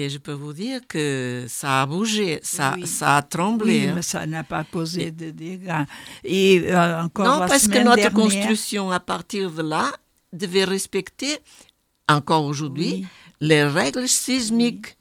Et 0.00 0.08
je 0.10 0.18
peux 0.18 0.32
vous 0.32 0.52
dire 0.52 0.80
que 0.86 1.46
ça 1.48 1.82
a 1.82 1.86
bougé, 1.86 2.38
ça, 2.42 2.74
Oui. 2.76 2.86
ça 2.86 3.16
a 3.16 3.22
tremblé. 3.22 3.80
Oui, 3.80 3.86
hein. 3.88 3.92
mais 3.96 4.02
ça 4.02 4.26
n'a 4.26 4.44
pas 4.44 4.64
causé 4.64 5.10
de 5.10 5.30
dégâts. 5.30 5.84
Et 6.24 6.62
euh, 6.66 7.02
encore 7.02 7.26
Non, 7.26 7.40
la 7.40 7.46
parce 7.48 7.66
que 7.66 7.78
notre 7.78 7.96
dernière- 7.96 8.12
construction, 8.12 8.90
à 8.90 9.00
partir 9.00 9.50
de 9.50 9.62
là, 9.62 9.90
devait 10.32 10.64
respecter, 10.64 11.38
encore 12.08 12.44
aujourd'hui, 12.44 12.90
Oui, 12.92 13.06
les 13.40 13.64
règles 13.64 14.08
sismiques. 14.08 14.96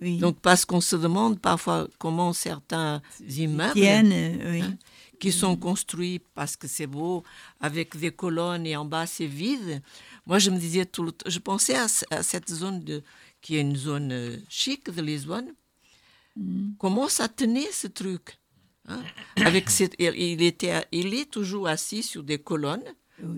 oui. 0.00 0.18
Donc, 0.18 0.38
parce 0.40 0.64
qu'on 0.64 0.80
se 0.80 0.96
demande 0.96 1.38
parfois 1.40 1.86
comment 1.98 2.32
certains 2.32 3.02
immeubles 3.28 3.72
Tiennent, 3.74 4.38
oui. 4.50 4.62
qui 5.20 5.32
sont 5.32 5.56
construits 5.56 6.20
parce 6.34 6.56
que 6.56 6.68
c'est 6.68 6.86
beau, 6.86 7.24
avec 7.60 7.96
des 7.98 8.12
colonnes 8.12 8.64
et 8.66 8.76
en 8.76 8.84
bas 8.84 9.06
c'est 9.06 9.26
vide. 9.26 9.82
Moi, 10.26 10.38
je 10.38 10.50
me 10.50 10.58
disais 10.58 10.86
tout 10.86 11.02
le 11.02 11.10
temps, 11.12 11.28
je 11.28 11.38
pensais 11.40 11.74
à 11.76 12.22
cette 12.22 12.48
zone 12.50 12.78
de, 12.84 13.02
qui 13.40 13.56
est 13.56 13.60
une 13.60 13.76
zone 13.76 14.12
euh, 14.12 14.36
chic 14.48 14.90
de 14.90 15.02
Lisbonne. 15.02 15.52
Comment 16.78 17.08
ça 17.08 17.26
tenait 17.28 17.70
ce 17.72 17.88
truc 17.88 18.38
hein 18.86 19.00
avec 19.44 19.68
cette, 19.70 19.94
il, 19.98 20.40
était, 20.42 20.84
il 20.92 21.12
est 21.14 21.28
toujours 21.30 21.66
assis 21.66 22.02
sur 22.04 22.22
des 22.22 22.38
colonnes, 22.38 22.84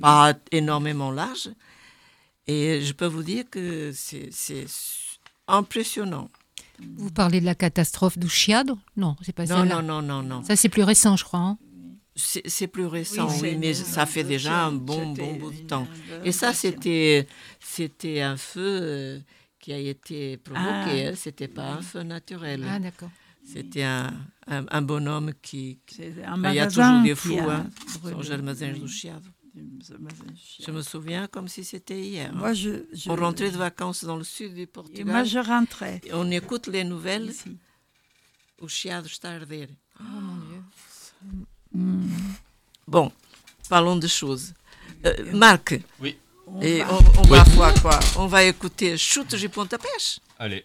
pas 0.02 0.34
énormément 0.52 1.10
larges. 1.10 1.48
Et 2.46 2.82
je 2.82 2.92
peux 2.92 3.06
vous 3.06 3.22
dire 3.22 3.44
que 3.50 3.90
c'est 3.94 4.30
impressionnant. 5.48 6.30
Vous 6.96 7.10
parlez 7.10 7.40
de 7.40 7.46
la 7.46 7.54
catastrophe 7.54 8.18
du 8.18 8.28
Chiado 8.28 8.78
Non, 8.96 9.16
c'est 9.22 9.34
pas 9.34 9.44
Non, 9.46 9.58
celle-là. 9.60 9.82
non, 9.82 10.02
non, 10.02 10.02
non, 10.02 10.22
non. 10.22 10.44
Ça, 10.44 10.56
c'est 10.56 10.68
plus 10.68 10.82
récent, 10.82 11.16
je 11.16 11.24
crois. 11.24 11.40
hein. 11.40 11.58
C'est 12.16 12.66
plus 12.66 12.84
récent, 12.86 13.28
oui, 13.30 13.38
c'est 13.40 13.56
mais 13.56 13.72
ça 13.72 14.04
fait 14.04 14.24
déjà 14.24 14.64
un 14.66 14.72
bon, 14.72 15.12
bon 15.14 15.36
bout 15.36 15.52
de 15.52 15.60
temps. 15.62 15.86
Et 16.24 16.32
ça, 16.32 16.52
c'était 16.52 17.26
un 18.20 18.36
feu 18.36 18.60
euh, 18.82 19.18
qui 19.60 19.72
a 19.72 19.78
été 19.78 20.36
provoqué, 20.38 21.08
Ah. 21.08 21.16
c'était 21.16 21.48
pas 21.48 21.72
un 21.74 21.82
feu 21.82 22.02
naturel. 22.02 22.64
Ah, 22.68 22.78
d'accord. 22.78 23.10
C'était 23.44 23.82
un, 23.84 24.12
un, 24.46 24.64
un 24.70 24.82
bonhomme 24.82 25.32
qui... 25.42 25.78
Un 26.24 26.42
Il 26.50 26.54
y 26.54 26.60
a 26.60 26.66
toujours 26.66 27.02
des 27.02 27.14
fous, 27.14 27.38
hein, 27.38 27.66
Chiado. 28.86 29.28
des 29.54 29.98
magasins 29.98 30.24
Je 30.66 30.70
me 30.70 30.82
souviens 30.82 31.26
comme 31.26 31.48
si 31.48 31.64
c'était 31.64 32.00
hier. 32.00 32.30
hein. 32.32 32.38
Moi, 32.38 32.52
je, 32.52 32.84
je- 32.92 33.10
On 33.10 33.16
rentrait 33.16 33.50
de 33.50 33.56
vacances 33.56 34.04
dans 34.04 34.16
le 34.16 34.24
sud 34.24 34.54
du 34.54 34.60
et 34.62 34.66
Portugal. 34.66 35.06
moi, 35.06 35.24
je 35.24 35.38
rentrais. 35.38 36.00
et 36.04 36.12
on 36.12 36.30
écoute 36.30 36.66
les 36.68 36.84
nouvelles, 36.84 37.30
ici. 37.30 37.56
o 38.60 38.68
Chiado 38.68 39.06
está 39.06 39.30
a 39.30 39.36
arder. 39.36 39.68
Oh 40.00 40.02
mon 40.04 40.36
Dieu. 40.46 40.62
Bon, 42.86 43.12
parlons 43.68 43.96
de 43.96 44.06
choses. 44.06 44.54
Euh, 45.06 45.32
Marc, 45.32 45.80
Oui. 46.00 46.16
On 46.54 46.60
Et 46.62 46.80
va- 46.80 46.92
on, 46.92 46.96
on 47.20 47.22
Oui. 47.22 47.28
va 47.38 47.44
voir 47.44 47.74
quoi 47.82 47.98
On 48.16 48.26
va 48.26 48.42
écouter 48.44 48.96
Chutes 48.96 49.34
de 49.34 49.48
Pontapés. 49.48 49.88
Allez. 50.38 50.64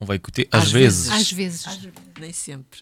On 0.00 0.04
va 0.04 0.14
écouter 0.14 0.48
Às 0.52 0.58
Às 0.58 0.72
vezes. 0.72 1.10
Às 1.10 1.32
vezes. 1.32 1.66
Nem 2.20 2.32
sempre. 2.32 2.78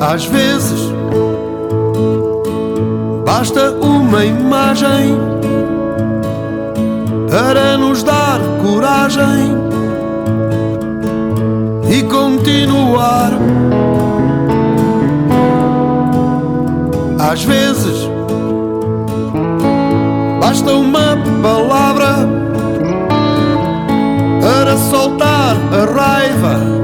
Às 0.00 0.24
vezes 0.24 0.80
basta 3.24 3.72
uma 4.08 4.24
imagem 4.24 5.18
para 7.30 7.76
nos 7.76 8.02
dar 8.02 8.40
coragem 8.62 9.54
e 11.90 12.02
continuar. 12.04 13.32
Às 17.18 17.44
vezes 17.44 18.08
basta 20.40 20.72
uma 20.72 21.18
palavra 21.42 22.26
para 24.40 24.74
soltar 24.78 25.54
a 25.70 25.84
raiva 25.92 26.77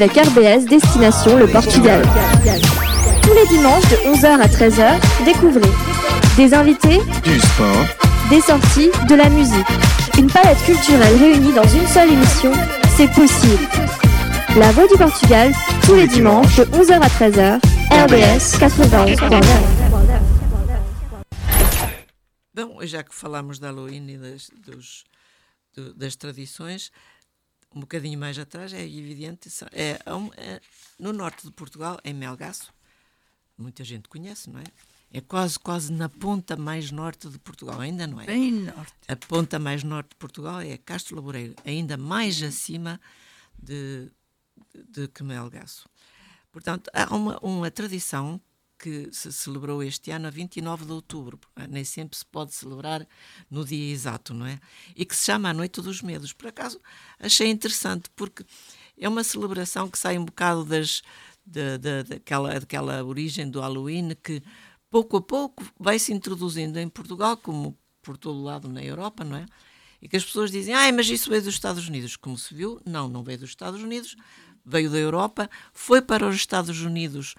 avec 0.00 0.12
RBS 0.16 0.64
Destination 0.64 1.36
le 1.36 1.46
Portugal. 1.46 2.02
Tous 3.22 3.34
les 3.34 3.46
dimanches 3.48 3.86
de 3.90 3.96
11h 4.14 4.40
à 4.40 4.46
13h, 4.46 4.98
découvrez 5.26 5.70
des 6.36 6.54
invités, 6.54 7.00
du 7.22 7.38
sport, 7.40 7.84
des 8.30 8.40
sorties, 8.40 8.90
de 9.08 9.14
la 9.14 9.28
musique. 9.28 9.66
Une 10.18 10.28
palette 10.30 10.62
culturelle 10.64 11.16
réunie 11.18 11.52
dans 11.52 11.68
une 11.68 11.86
seule 11.86 12.12
émission, 12.12 12.50
c'est 12.96 13.10
possible. 13.12 13.62
La 14.56 14.72
Voix 14.72 14.86
du 14.88 14.94
Portugal, 14.96 15.52
tous 15.84 15.94
les 15.94 16.06
dimanches 16.06 16.56
de 16.56 16.64
11h 16.64 17.00
à 17.00 17.08
13h, 17.08 17.60
RBS 17.90 18.58
91.9. 18.58 19.44
Bom, 22.54 22.78
já 22.86 23.02
que 23.02 23.14
falámos 23.14 23.58
da 23.58 23.68
Halloween 23.68 24.08
e 24.08 24.16
das, 24.18 24.50
dos- 24.66 25.04
do- 25.76 25.94
das 25.94 26.16
tradições, 26.16 26.90
um 27.74 27.80
bocadinho 27.80 28.18
mais 28.18 28.38
atrás, 28.38 28.72
é 28.72 28.82
evidente, 28.82 29.48
é, 29.72 29.98
é 30.36 30.60
no 30.98 31.12
norte 31.12 31.46
de 31.46 31.52
Portugal, 31.52 31.98
em 32.04 32.12
Melgaço, 32.12 32.72
muita 33.56 33.84
gente 33.84 34.08
conhece, 34.08 34.50
não 34.50 34.60
é? 34.60 34.64
É 35.12 35.20
quase, 35.20 35.58
quase 35.58 35.92
na 35.92 36.08
ponta 36.08 36.56
mais 36.56 36.90
norte 36.92 37.28
de 37.28 37.38
Portugal, 37.38 37.80
ainda 37.80 38.06
não 38.06 38.20
é? 38.20 38.26
Bem 38.26 38.52
norte. 38.52 38.94
A 39.08 39.16
ponta 39.16 39.58
mais 39.58 39.82
norte 39.82 40.10
de 40.10 40.16
Portugal 40.16 40.60
é 40.60 40.76
Castro 40.78 41.16
Laboreiro, 41.16 41.54
ainda 41.64 41.96
mais 41.96 42.40
acima 42.42 43.00
de, 43.60 44.10
de, 44.72 44.84
de 44.88 45.08
que 45.08 45.22
Melgaço. 45.24 45.88
Portanto, 46.52 46.90
há 46.92 47.14
uma, 47.14 47.38
uma 47.38 47.70
tradição 47.70 48.40
que 48.80 49.10
se 49.12 49.30
celebrou 49.30 49.82
este 49.82 50.10
ano 50.10 50.26
a 50.26 50.30
29 50.30 50.86
de 50.86 50.92
outubro, 50.92 51.36
porque 51.36 51.66
nem 51.68 51.84
sempre 51.84 52.16
se 52.16 52.24
pode 52.24 52.54
celebrar 52.54 53.06
no 53.50 53.62
dia 53.64 53.92
exato, 53.92 54.32
não 54.32 54.46
é? 54.46 54.58
E 54.96 55.04
que 55.04 55.14
se 55.14 55.26
chama 55.26 55.50
a 55.50 55.54
Noite 55.54 55.82
dos 55.82 56.00
Medos. 56.00 56.32
Por 56.32 56.48
acaso 56.48 56.80
achei 57.18 57.48
interessante, 57.48 58.08
porque 58.16 58.44
é 58.98 59.08
uma 59.08 59.22
celebração 59.22 59.88
que 59.88 59.98
sai 59.98 60.16
um 60.16 60.24
bocado 60.24 60.64
das, 60.64 61.02
da, 61.44 61.76
da, 61.76 62.02
daquela, 62.02 62.58
daquela 62.58 63.04
origem 63.04 63.50
do 63.50 63.60
Halloween 63.60 64.16
que 64.22 64.42
pouco 64.88 65.18
a 65.18 65.22
pouco 65.22 65.62
vai 65.78 65.98
se 65.98 66.12
introduzindo 66.12 66.78
em 66.78 66.88
Portugal, 66.88 67.36
como 67.36 67.78
por 68.02 68.16
todo 68.16 68.42
lado 68.42 68.68
na 68.68 68.82
Europa, 68.82 69.24
não 69.24 69.36
é? 69.36 69.46
E 70.00 70.08
que 70.08 70.16
as 70.16 70.24
pessoas 70.24 70.50
dizem, 70.50 70.74
ah, 70.74 70.90
mas 70.92 71.08
isso 71.10 71.28
veio 71.28 71.42
dos 71.42 71.52
Estados 71.52 71.86
Unidos. 71.86 72.16
Como 72.16 72.38
se 72.38 72.54
viu, 72.54 72.80
não, 72.86 73.06
não 73.06 73.22
veio 73.22 73.40
dos 73.40 73.50
Estados 73.50 73.82
Unidos, 73.82 74.16
veio 74.64 74.90
da 74.90 74.96
Europa, 74.96 75.50
foi 75.74 76.00
para 76.00 76.26
os 76.26 76.36
Estados 76.36 76.80
Unidos 76.80 77.34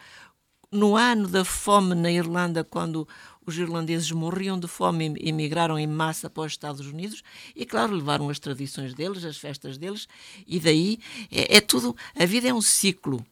no 0.71 0.95
ano 0.95 1.27
da 1.27 1.43
fome 1.43 1.93
na 1.93 2.11
Irlanda, 2.11 2.63
quando 2.63 3.07
os 3.45 3.57
irlandeses 3.57 4.11
morriam 4.11 4.59
de 4.59 4.67
fome 4.67 5.15
e 5.19 5.29
emigraram 5.29 5.77
em 5.77 5.87
massa 5.87 6.29
para 6.29 6.43
os 6.43 6.53
Estados 6.53 6.87
Unidos, 6.87 7.23
e 7.55 7.65
claro, 7.65 7.95
levaram 7.95 8.29
as 8.29 8.39
tradições 8.39 8.93
deles, 8.93 9.25
as 9.25 9.37
festas 9.37 9.77
deles, 9.77 10.07
e 10.47 10.59
daí 10.59 10.99
é, 11.31 11.57
é 11.57 11.61
tudo, 11.61 11.95
a 12.15 12.25
vida 12.25 12.47
é 12.47 12.53
um 12.53 12.61
ciclo. 12.61 13.25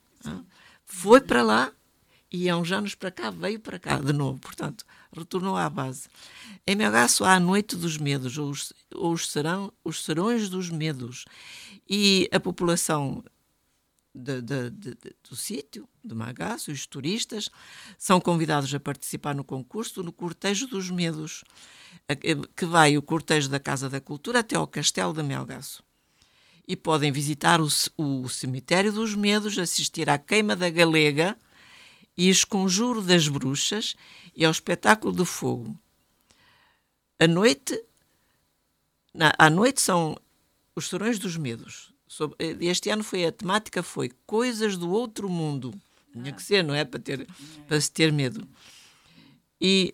Foi 0.86 1.22
para 1.22 1.42
lá 1.42 1.72
e 2.32 2.50
há 2.50 2.58
uns 2.58 2.72
anos 2.72 2.94
para 2.94 3.10
cá 3.10 3.32
veio 3.32 3.60
para 3.60 3.80
cá 3.80 4.00
de 4.00 4.14
novo, 4.14 4.40
portanto, 4.40 4.86
retornou 5.16 5.56
à 5.56 5.70
base. 5.70 6.08
Em 6.68 6.76
Melgaço 6.76 7.24
há 7.24 7.36
a 7.36 7.40
Noite 7.40 7.76
dos 7.76 7.98
Medos, 7.98 8.38
ou 8.38 8.50
os, 8.50 8.74
ou 8.94 9.14
os, 9.14 9.30
serão, 9.30 9.72
os 9.84 10.04
Serões 10.04 10.50
dos 10.50 10.70
Medos, 10.70 11.26
e 11.90 12.30
a 12.32 12.40
população 12.40 13.24
de- 14.14 14.42
de- 14.42 14.70
de- 14.72 14.98
do 15.30 15.36
sítio, 15.36 15.88
de 16.04 16.16
Magaço, 16.16 16.72
os 16.72 16.86
turistas, 16.88 17.50
são 17.98 18.20
convidados 18.20 18.74
a 18.74 18.80
participar 18.80 19.36
no 19.36 19.44
concurso 19.44 20.02
no 20.04 20.12
Cortejo 20.12 20.68
dos 20.68 20.90
Medos, 20.90 21.44
que 22.56 22.66
vai 22.66 22.98
o 22.98 23.02
cortejo 23.02 23.50
da 23.50 23.60
Casa 23.60 23.90
da 23.90 24.02
Cultura 24.02 24.40
até 24.40 24.56
ao 24.56 24.68
Castelo 24.68 25.14
de 25.14 25.22
Melgaço. 25.24 25.84
E 26.68 26.76
podem 26.76 27.12
visitar 27.12 27.60
o, 27.62 27.68
o 27.98 28.30
Cemitério 28.30 28.92
dos 28.92 29.16
Medos, 29.16 29.58
assistir 29.58 30.10
à 30.10 30.18
Queima 30.18 30.56
da 30.56 30.70
Galega 30.70 31.38
e 32.18 32.30
Esconjuro 32.30 33.02
das 33.02 33.28
Bruxas 33.28 33.96
e 34.36 34.44
ao 34.46 34.52
Espetáculo 34.52 35.14
do 35.14 35.26
Fogo. 35.26 35.80
À 37.20 37.28
noite, 37.28 37.80
na- 39.14 39.34
à 39.38 39.50
noite 39.50 39.82
são 39.82 40.16
os 40.76 40.88
Serões 40.88 41.18
dos 41.20 41.36
Medos. 41.38 41.89
Sob- 42.10 42.36
eh, 42.40 42.58
Este 42.60 42.90
ano 42.90 43.04
foi 43.04 43.24
a 43.26 43.32
temática 43.32 43.84
foi 43.84 44.10
Coisas 44.26 44.76
do 44.76 44.90
Outro 44.90 45.30
Mundo. 45.30 45.72
Tinha 46.12 46.34
que 46.34 46.42
ser, 46.42 46.64
não 46.64 46.74
é? 46.74 46.84
Para, 46.84 47.00
ter, 47.00 47.28
para 47.68 47.80
se 47.80 47.92
ter 47.92 48.12
medo. 48.12 48.46
E 49.62 49.94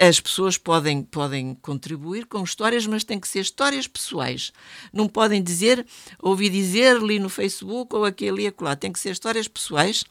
as 0.00 0.18
pessoas 0.20 0.58
podem, 0.58 1.02
podem 1.02 1.54
contribuir 1.54 2.26
com 2.26 2.42
histórias, 2.42 2.86
mas 2.88 3.04
têm 3.04 3.20
que 3.20 3.28
ser 3.28 3.40
histórias 3.40 3.86
pessoais. 3.86 4.52
Não 4.92 5.08
podem 5.08 5.40
dizer, 5.40 5.86
ouvi 6.18 6.48
dizer 6.50 6.96
ali 6.96 7.18
no 7.20 7.28
Facebook 7.28 7.94
ou 7.94 8.04
aqui 8.04 8.28
ali 8.28 8.48
acolá. 8.48 8.74
Tem 8.74 8.92
que 8.92 8.98
ser 8.98 9.10
histórias 9.10 9.46
pessoais 9.46 10.04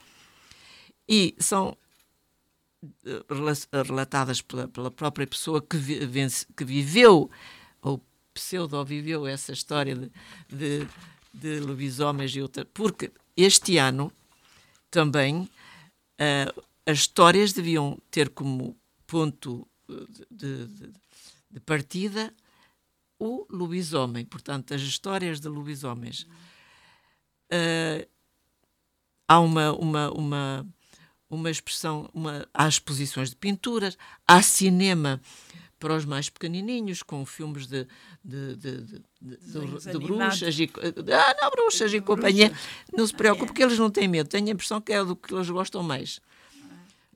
e 1.07 1.35
são 1.39 1.77
eh, 3.05 3.21
rela- 3.29 3.83
relatadas 3.85 4.41
pela, 4.41 4.67
pela 4.69 4.89
própria 4.91 5.27
pessoa 5.27 5.61
que, 5.61 5.75
vence- 5.77 6.45
que 6.55 6.63
viveu 6.63 7.29
ou 8.35 8.67
pseudo-viveu 8.67 9.25
essa 9.25 9.53
história 9.53 9.95
de, 9.95 10.11
de, 10.49 10.87
de 11.33 11.59
lobisomens 11.61 12.35
e 12.35 12.41
outra. 12.41 12.65
Porque 12.65 13.11
este 13.35 13.77
ano 13.77 14.11
também 14.91 15.49
ah, 16.19 16.53
as 16.85 16.99
histórias 16.99 17.53
deviam 17.53 17.97
ter 18.11 18.29
como 18.29 18.75
ponto 19.07 19.65
eh, 19.89 19.93
de, 20.29 20.65
de- 20.67 20.93
de 21.51 21.59
partida 21.61 22.33
o 23.17 23.45
lobisomem, 23.49 24.25
portanto, 24.25 24.73
as 24.73 24.81
histórias 24.81 25.39
de 25.39 25.47
lobisomens. 25.47 26.27
Ah, 27.49 28.05
há 29.27 29.39
uma, 29.39 29.71
uma, 29.73 30.11
uma, 30.11 30.67
uma 31.29 31.49
expressão, 31.49 32.09
uma, 32.13 32.45
há 32.53 32.67
exposições 32.67 33.29
de 33.29 33.35
pinturas, 33.37 33.97
há 34.27 34.41
cinema 34.41 35.21
para 35.79 35.95
os 35.95 36.05
mais 36.05 36.29
pequenininhos, 36.29 37.03
com 37.03 37.25
filmes 37.25 37.67
de, 37.67 37.87
de, 38.25 38.55
de, 38.55 38.81
de, 38.81 39.03
de- 39.21 39.99
bruxas 39.99 40.59
e, 40.59 40.71
ah, 41.13 41.35
não, 41.39 41.51
bruxas 41.51 41.93
e 41.93 42.01
companhia. 42.01 42.51
Não 42.91 43.05
se 43.05 43.13
preocupe, 43.13 43.47
porque 43.47 43.61
eles 43.63 43.77
não 43.77 43.91
têm 43.91 44.07
medo. 44.07 44.27
Tenho 44.27 44.47
a 44.47 44.51
impressão 44.51 44.81
que 44.81 44.91
é 44.91 45.03
do 45.03 45.15
que 45.15 45.33
eles 45.33 45.49
gostam 45.49 45.83
mais. 45.83 46.19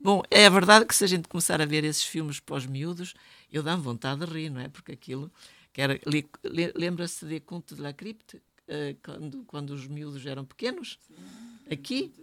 Bom, 0.00 0.22
é 0.30 0.48
verdade 0.48 0.86
que 0.86 0.94
se 0.94 1.04
a 1.04 1.06
gente 1.06 1.28
começar 1.28 1.60
a 1.60 1.66
ver 1.66 1.84
esses 1.84 2.04
filmes 2.04 2.38
pós-miúdos, 2.38 3.14
eu 3.52 3.62
dá-me 3.62 3.82
vontade 3.82 4.24
de 4.24 4.32
rir, 4.32 4.50
não 4.50 4.60
é? 4.60 4.68
Porque 4.68 4.92
aquilo, 4.92 5.30
lembra-se 6.74 7.26
de 7.26 7.40
Conte 7.40 7.74
de 7.74 7.82
la 7.82 7.92
Crypte, 7.92 8.40
eh, 8.68 8.96
quando, 9.02 9.44
quando 9.44 9.70
os 9.70 9.86
miúdos 9.88 10.24
eram 10.24 10.44
pequenos? 10.44 10.98
Aqui? 11.70 12.14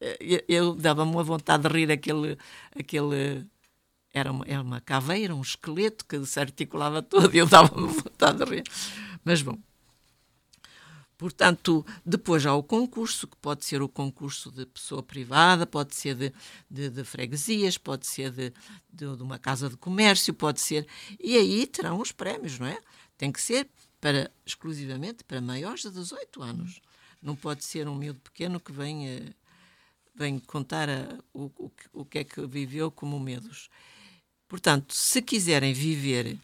Eh, 0.00 0.16
eu, 0.18 0.42
eu 0.48 0.74
dava-me 0.74 1.12
uma 1.12 1.22
vontade 1.22 1.68
de 1.68 1.68
rir 1.68 1.92
aquele... 1.92 2.38
aquele 2.74 3.44
era 4.18 4.30
uma, 4.30 4.44
era 4.46 4.62
uma 4.62 4.80
caveira, 4.80 5.34
um 5.34 5.40
esqueleto 5.40 6.04
que 6.04 6.24
se 6.26 6.38
articulava 6.40 7.02
todo 7.02 7.34
e 7.34 7.38
eu 7.38 7.46
dava-me 7.46 7.86
vontade 7.88 8.44
de 8.44 8.44
rir. 8.44 8.64
Mas 9.24 9.42
bom, 9.42 9.58
Portanto, 11.18 11.84
depois 12.06 12.46
há 12.46 12.54
o 12.54 12.62
concurso, 12.62 13.26
que 13.26 13.36
pode 13.38 13.64
ser 13.64 13.82
o 13.82 13.88
concurso 13.88 14.52
de 14.52 14.64
pessoa 14.64 15.02
privada, 15.02 15.66
pode 15.66 15.96
ser 15.96 16.14
de, 16.14 16.32
de, 16.70 16.88
de 16.88 17.02
freguesias, 17.02 17.76
pode 17.76 18.06
ser 18.06 18.30
de, 18.30 18.52
de, 18.88 19.16
de, 19.16 19.22
uma 19.22 19.36
casa 19.36 19.68
de 19.68 19.76
comércio, 19.76 20.32
pode 20.32 20.60
ser. 20.60 20.86
E 21.18 21.36
aí 21.36 21.66
terão 21.66 22.00
os 22.00 22.12
prémios, 22.12 22.60
não 22.60 22.68
é? 22.68 22.78
Tem 23.16 23.32
que 23.32 23.42
ser 23.42 23.68
para, 24.00 24.30
exclusivamente 24.46 25.24
para 25.24 25.40
maiores 25.40 25.82
de 25.82 25.90
18 25.90 26.40
anos. 26.40 26.80
Não 27.20 27.34
pode 27.34 27.64
ser 27.64 27.88
um 27.88 27.96
miúdo 27.96 28.20
pequeno 28.20 28.60
que 28.60 28.70
venha, 28.70 29.34
vem 30.14 30.38
contar 30.38 30.88
a, 30.88 31.18
o, 31.34 31.46
o, 31.58 31.72
o 31.92 32.04
que 32.04 32.18
é 32.20 32.24
que 32.24 32.46
viveu 32.46 32.92
como 32.92 33.18
medos. 33.18 33.68
Portanto, 34.48 34.94
se 34.94 35.20
quiserem 35.20 35.74
viver 35.74 36.38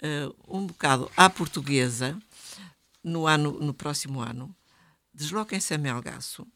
uh, 0.00 0.56
um 0.56 0.66
bocado 0.66 1.10
à 1.16 1.28
portuguesa, 1.28 2.20
no, 3.02 3.26
ano, 3.26 3.52
no 3.58 3.74
próximo 3.74 4.20
ano, 4.20 4.54
desloquem-se 5.12 5.74
a 5.74 5.78
Melgaço, 5.78 6.46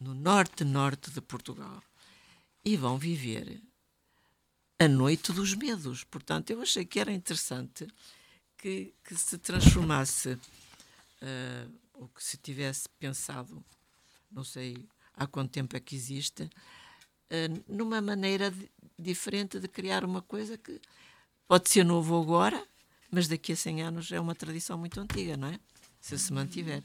no 0.00 0.14
norte-norte 0.14 1.10
de 1.10 1.20
Portugal, 1.20 1.82
e 2.64 2.76
vão 2.76 2.98
viver 2.98 3.62
a 4.78 4.88
Noite 4.88 5.32
dos 5.32 5.54
Medos. 5.54 6.04
Portanto, 6.04 6.50
eu 6.50 6.60
achei 6.60 6.84
que 6.84 6.98
era 6.98 7.12
interessante 7.12 7.86
que, 8.58 8.92
que 9.04 9.14
se 9.14 9.38
transformasse, 9.38 10.30
uh, 10.32 11.72
ou 11.94 12.08
que 12.08 12.24
se 12.24 12.36
tivesse 12.36 12.88
pensado, 12.98 13.62
não 14.30 14.42
sei 14.42 14.84
há 15.14 15.26
quanto 15.26 15.52
tempo 15.52 15.76
é 15.76 15.80
que 15.80 15.94
existe, 15.94 16.50
numa 17.68 18.00
maneira 18.00 18.52
diferente 18.98 19.58
de 19.58 19.68
criar 19.68 20.04
uma 20.04 20.22
coisa 20.22 20.58
que 20.58 20.80
pode 21.48 21.68
ser 21.68 21.84
novo 21.84 22.20
agora, 22.20 22.62
mas 23.10 23.26
daqui 23.26 23.52
a 23.52 23.56
100 23.56 23.82
anos 23.82 24.12
é 24.12 24.20
uma 24.20 24.34
tradição 24.34 24.78
muito 24.78 25.00
antiga, 25.00 25.36
não 25.36 25.48
é? 25.48 25.58
se 26.00 26.18
se 26.18 26.32
mantiver. 26.32 26.82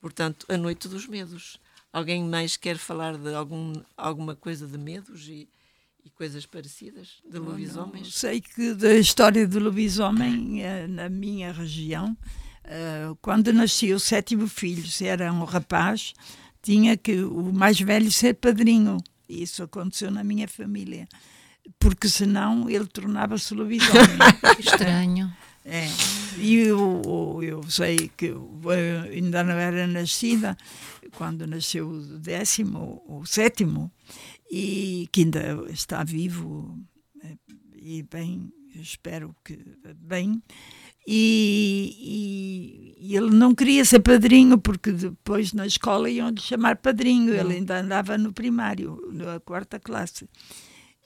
Portanto, 0.00 0.46
a 0.48 0.56
noite 0.56 0.88
dos 0.88 1.06
medos. 1.06 1.60
Alguém 1.92 2.24
mais 2.24 2.56
quer 2.56 2.76
falar 2.76 3.16
de 3.16 3.34
algum, 3.34 3.72
alguma 3.96 4.34
coisa 4.34 4.66
de 4.66 4.76
medos 4.76 5.28
e, 5.28 5.48
e 6.04 6.10
coisas 6.10 6.44
parecidas 6.44 7.22
de 7.24 7.38
lobisomens? 7.38 8.14
Sei 8.14 8.40
que 8.40 8.74
da 8.74 8.94
história 8.94 9.46
do 9.48 9.58
lobisomem 9.58 10.62
eh, 10.62 10.86
na 10.86 11.08
minha 11.08 11.52
região, 11.52 12.16
eh, 12.64 13.14
quando 13.22 13.50
nascia 13.50 13.96
o 13.96 14.00
sétimo 14.00 14.46
filho, 14.46 14.86
se 14.86 15.06
era 15.06 15.32
um 15.32 15.44
rapaz, 15.44 16.12
tinha 16.60 16.98
que 16.98 17.22
o 17.22 17.50
mais 17.52 17.80
velho 17.80 18.12
ser 18.12 18.34
padrinho. 18.34 18.98
Isso 19.28 19.62
aconteceu 19.62 20.10
na 20.10 20.22
minha 20.22 20.48
família. 20.48 21.08
Porque 21.78 22.08
senão 22.08 22.70
ele 22.70 22.86
tornava-se 22.86 23.54
lobisomem. 23.54 24.18
Estranho. 24.58 25.34
É. 25.64 25.88
E 26.38 26.58
eu, 26.58 27.40
eu 27.42 27.62
sei 27.68 28.08
que 28.16 28.32
ainda 29.12 29.42
não 29.42 29.54
era 29.54 29.84
nascida 29.86 30.56
quando 31.16 31.46
nasceu 31.46 31.88
o 31.88 32.00
décimo, 32.18 33.02
o 33.08 33.26
sétimo, 33.26 33.90
e 34.50 35.08
que 35.10 35.22
ainda 35.22 35.66
está 35.70 36.04
vivo 36.04 36.78
é, 37.22 37.36
e 37.74 38.02
bem, 38.04 38.52
espero 38.74 39.34
que 39.44 39.58
bem. 39.96 40.40
E, 41.06 42.94
e, 42.98 43.10
e, 43.10 43.16
ele 43.16 43.30
não 43.30 43.54
queria 43.54 43.84
ser 43.84 44.00
padrinho 44.00 44.58
porque 44.58 44.90
depois 44.90 45.52
na 45.52 45.66
escola 45.66 46.10
iam 46.10 46.30
lhe 46.30 46.40
chamar 46.40 46.76
padrinho. 46.76 47.32
Ele 47.32 47.54
ainda 47.54 47.78
andava 47.78 48.18
no 48.18 48.32
primário, 48.32 49.00
na 49.12 49.38
quarta 49.38 49.78
classe. 49.78 50.28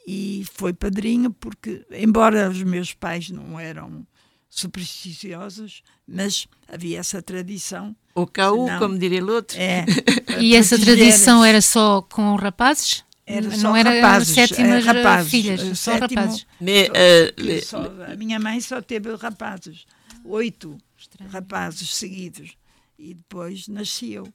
E 0.07 0.45
foi 0.55 0.73
padrinho 0.73 1.31
porque, 1.31 1.85
embora 1.91 2.49
os 2.49 2.63
meus 2.63 2.95
pais 2.95 3.31
não 3.31 3.61
eram 3.61 4.07
supersticiosos, 4.49 5.83
mas 6.09 6.49
havia 6.67 6.99
essa 6.99 7.23
tradição. 7.23 7.95
O 8.15 8.27
caú, 8.27 8.67
como 8.79 8.99
diria 8.99 9.25
o 9.25 9.31
outro. 9.31 9.57
É, 9.59 9.85
e 10.41 10.57
essa 10.57 10.79
tradição 10.79 11.45
era 11.45 11.61
só 11.61 12.03
com 12.03 12.35
rapazes? 12.35 13.05
Era 13.31 13.57
não 13.59 13.76
era 13.76 13.91
rapazes, 13.91 14.35
sétimas 14.35 14.87
é, 14.87 14.93
rapazes, 14.93 15.31
filhas, 15.31 15.78
só 15.78 15.93
sétimo, 15.99 16.20
rapazes. 16.20 16.47
Me, 16.61 16.89
uh, 16.89 17.64
só, 17.64 17.83
a 18.12 18.16
minha 18.16 18.41
mãe 18.41 18.61
só 18.61 18.83
teve 18.83 19.14
rapazes, 19.14 19.87
oito 20.24 20.76
Estranho. 20.97 21.31
rapazes 21.31 21.95
seguidos. 21.95 22.57
E 22.99 23.14
depois 23.14 23.66
nasceu 23.68 24.28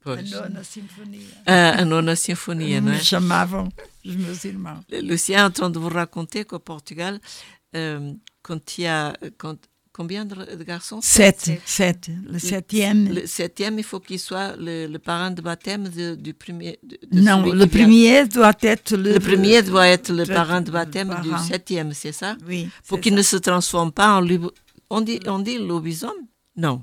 pois. 0.00 0.32
a 0.32 0.40
nona 0.40 0.64
sinfonia. 0.64 1.28
A, 1.46 1.82
a 1.82 1.84
nona 1.84 2.16
sinfonia, 2.16 2.80
não 2.80 2.92
é? 2.92 2.96
Me 2.96 3.04
chamavam 3.04 3.68
os 4.04 4.16
meus 4.16 4.44
irmãos. 4.44 4.84
Lucien, 4.90 5.44
en 5.44 5.50
train 5.52 5.70
de 5.70 5.78
vous 5.78 5.92
raconter 5.92 6.44
qu'au 6.44 6.58
Portugal, 6.58 7.20
euh, 7.74 8.14
quand 8.42 8.78
il 8.78 8.84
y 8.84 8.86
a 8.88 9.14
quand, 9.36 9.58
combien 9.98 10.24
de, 10.24 10.54
de 10.56 10.62
garçons? 10.62 11.00
Sept. 11.02 11.50
Sept. 11.66 12.08
Le 12.24 12.38
septième. 12.38 13.12
Le 13.12 13.26
septième, 13.26 13.78
il 13.80 13.84
faut 13.84 13.98
qu'il 13.98 14.20
soit 14.20 14.54
le, 14.56 14.86
le, 14.86 14.98
parent 15.00 15.32
de 15.32 15.42
baptême 15.42 15.88
de, 15.88 16.14
du 16.14 16.32
premier. 16.34 16.78
De, 16.84 16.96
de 17.10 17.20
non, 17.20 17.42
le 17.42 17.66
premier 17.66 18.24
doit 18.28 18.54
être 18.62 18.96
le. 18.96 19.14
Le 19.14 19.18
premier 19.18 19.60
doit 19.62 19.88
être 19.88 20.12
le 20.12 20.24
parent 20.24 20.60
de 20.60 20.70
baptême 20.70 21.08
parent. 21.08 21.22
du 21.22 21.36
septième, 21.48 21.92
c'est 21.92 22.12
ça? 22.12 22.36
Oui. 22.46 22.68
Pour 22.86 23.00
qu'il 23.00 23.14
ne 23.14 23.22
se 23.22 23.36
transforme 23.36 23.90
pas 23.90 24.20
en. 24.20 24.26
On 24.88 25.00
dit, 25.00 25.18
on 25.26 25.40
dit 25.40 25.58
lobisome? 25.58 26.20
Non. 26.56 26.82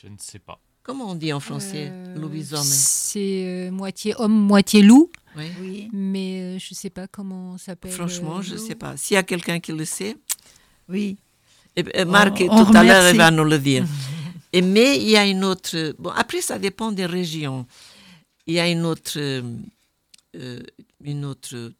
Je 0.00 0.08
ne 0.08 0.16
sais 0.18 0.38
pas. 0.38 0.58
Comment 0.82 1.10
on 1.10 1.14
dit 1.14 1.32
en 1.32 1.40
français, 1.40 1.88
euh, 1.90 2.14
lobisome? 2.16 2.64
C'est 2.64 3.44
euh, 3.46 3.70
moitié 3.70 4.14
homme, 4.16 4.32
moitié 4.32 4.80
loup. 4.82 5.10
Oui. 5.36 5.48
oui. 5.60 5.88
Mais 5.92 6.40
euh, 6.40 6.58
je 6.58 6.68
ne 6.72 6.76
sais 6.76 6.90
pas 6.90 7.06
comment 7.06 7.58
ça 7.58 7.66
s'appelle. 7.66 7.92
Franchement, 7.92 8.40
je 8.40 8.54
ne 8.54 8.58
sais 8.58 8.74
pas. 8.74 8.96
S'il 8.96 9.14
y 9.14 9.18
a 9.18 9.22
quelqu'un 9.22 9.60
qui 9.60 9.72
le 9.72 9.84
sait. 9.84 10.16
Oui. 10.88 11.18
Et, 11.76 12.04
Marc, 12.04 12.42
on, 12.48 12.50
on 12.50 12.64
tout 12.64 12.76
à 12.76 12.84
l'heure, 12.84 13.10
il 13.10 13.16
va 13.16 13.30
nous 13.30 13.44
le 13.44 13.58
dire. 13.58 13.84
Et, 14.52 14.62
mais 14.62 14.96
il 14.98 15.10
y 15.10 15.16
a 15.16 15.26
une 15.26 15.42
autre. 15.42 15.94
Bon, 15.98 16.10
après, 16.10 16.40
ça 16.40 16.60
dépend 16.60 16.92
des 16.92 17.06
régions. 17.06 17.66
Il 18.46 18.54
y 18.54 18.60
a 18.60 18.68
une 18.68 18.84
autre. 18.84 19.18
Euh, 19.18 20.60
une 21.02 21.24
autre 21.24 21.72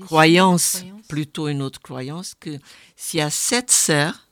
croyance, 0.00 0.06
croyance, 0.06 0.84
plutôt 1.08 1.48
une 1.48 1.62
autre 1.62 1.80
croyance, 1.80 2.34
que 2.38 2.58
s'il 2.96 3.18
y 3.18 3.22
a 3.22 3.30
sept 3.30 3.70
sœurs, 3.70 4.26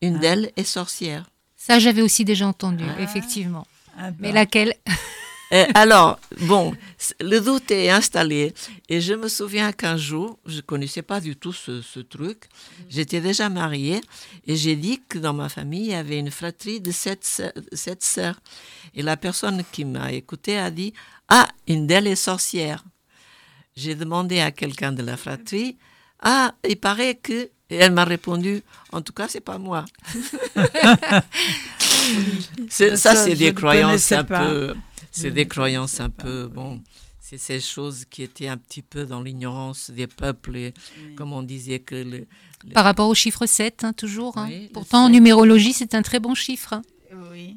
une 0.00 0.16
ah. 0.16 0.18
d'elles 0.18 0.52
est 0.56 0.64
sorcière. 0.64 1.28
Ça, 1.56 1.78
j'avais 1.78 2.02
aussi 2.02 2.24
déjà 2.24 2.46
entendu, 2.46 2.84
ah. 2.86 3.00
effectivement. 3.02 3.66
Ah 3.98 4.10
bah. 4.10 4.16
Mais 4.20 4.32
laquelle? 4.32 4.74
Euh, 5.52 5.66
alors, 5.74 6.18
bon, 6.42 6.74
le 7.20 7.38
doute 7.40 7.70
est 7.70 7.90
installé. 7.90 8.52
Et 8.88 9.00
je 9.00 9.14
me 9.14 9.28
souviens 9.28 9.72
qu'un 9.72 9.96
jour, 9.96 10.38
je 10.46 10.56
ne 10.56 10.60
connaissais 10.62 11.02
pas 11.02 11.20
du 11.20 11.36
tout 11.36 11.52
ce, 11.52 11.82
ce 11.82 12.00
truc. 12.00 12.44
J'étais 12.88 13.20
déjà 13.20 13.48
mariée 13.48 14.00
et 14.46 14.56
j'ai 14.56 14.76
dit 14.76 15.00
que 15.08 15.18
dans 15.18 15.34
ma 15.34 15.48
famille, 15.48 15.86
il 15.86 15.90
y 15.90 15.94
avait 15.94 16.18
une 16.18 16.30
fratrie 16.30 16.80
de 16.80 16.90
sept, 16.90 17.24
sept 17.72 18.02
sœurs. 18.02 18.40
Et 18.94 19.02
la 19.02 19.16
personne 19.16 19.62
qui 19.72 19.84
m'a 19.84 20.12
écouté 20.12 20.58
a 20.58 20.70
dit 20.70 20.92
Ah, 21.28 21.48
une 21.68 21.86
d'elles 21.86 22.06
est 22.06 22.16
sorcière. 22.16 22.84
J'ai 23.76 23.94
demandé 23.94 24.40
à 24.40 24.50
quelqu'un 24.50 24.92
de 24.92 25.02
la 25.02 25.16
fratrie 25.16 25.76
Ah, 26.20 26.54
il 26.68 26.76
paraît 26.76 27.14
que. 27.14 27.50
Et 27.68 27.74
elle 27.78 27.90
m'a 27.92 28.04
répondu 28.04 28.62
En 28.92 29.02
tout 29.02 29.12
cas, 29.12 29.26
c'est 29.28 29.40
pas 29.40 29.58
moi. 29.58 29.84
ça, 32.68 32.96
ça 32.96 33.16
c'est 33.16 33.34
des 33.34 33.52
croyances 33.52 34.12
un 34.12 34.22
pas. 34.22 34.46
peu. 34.46 34.74
C'est 35.16 35.30
des 35.30 35.48
croyances 35.48 36.00
un 36.00 36.10
peu, 36.10 36.46
bon, 36.46 36.82
c'est 37.20 37.38
ces 37.38 37.58
choses 37.60 38.04
qui 38.04 38.22
étaient 38.22 38.48
un 38.48 38.58
petit 38.58 38.82
peu 38.82 39.06
dans 39.06 39.22
l'ignorance 39.22 39.90
des 39.90 40.06
peuples, 40.06 40.56
et, 40.56 40.74
oui. 40.98 41.14
comme 41.14 41.32
on 41.32 41.42
disait 41.42 41.80
que... 41.80 41.94
Le, 41.94 42.26
le... 42.64 42.72
Par 42.74 42.84
rapport 42.84 43.08
au 43.08 43.14
chiffre 43.14 43.46
7, 43.46 43.84
hein, 43.84 43.92
toujours. 43.92 44.36
Hein. 44.36 44.46
Oui, 44.48 44.70
Pourtant, 44.72 45.06
en 45.06 45.08
numérologie, 45.08 45.72
c'est 45.72 45.94
un 45.94 46.02
très 46.02 46.20
bon 46.20 46.34
chiffre. 46.34 46.74
Hein. 46.74 46.82
Oui. 47.30 47.56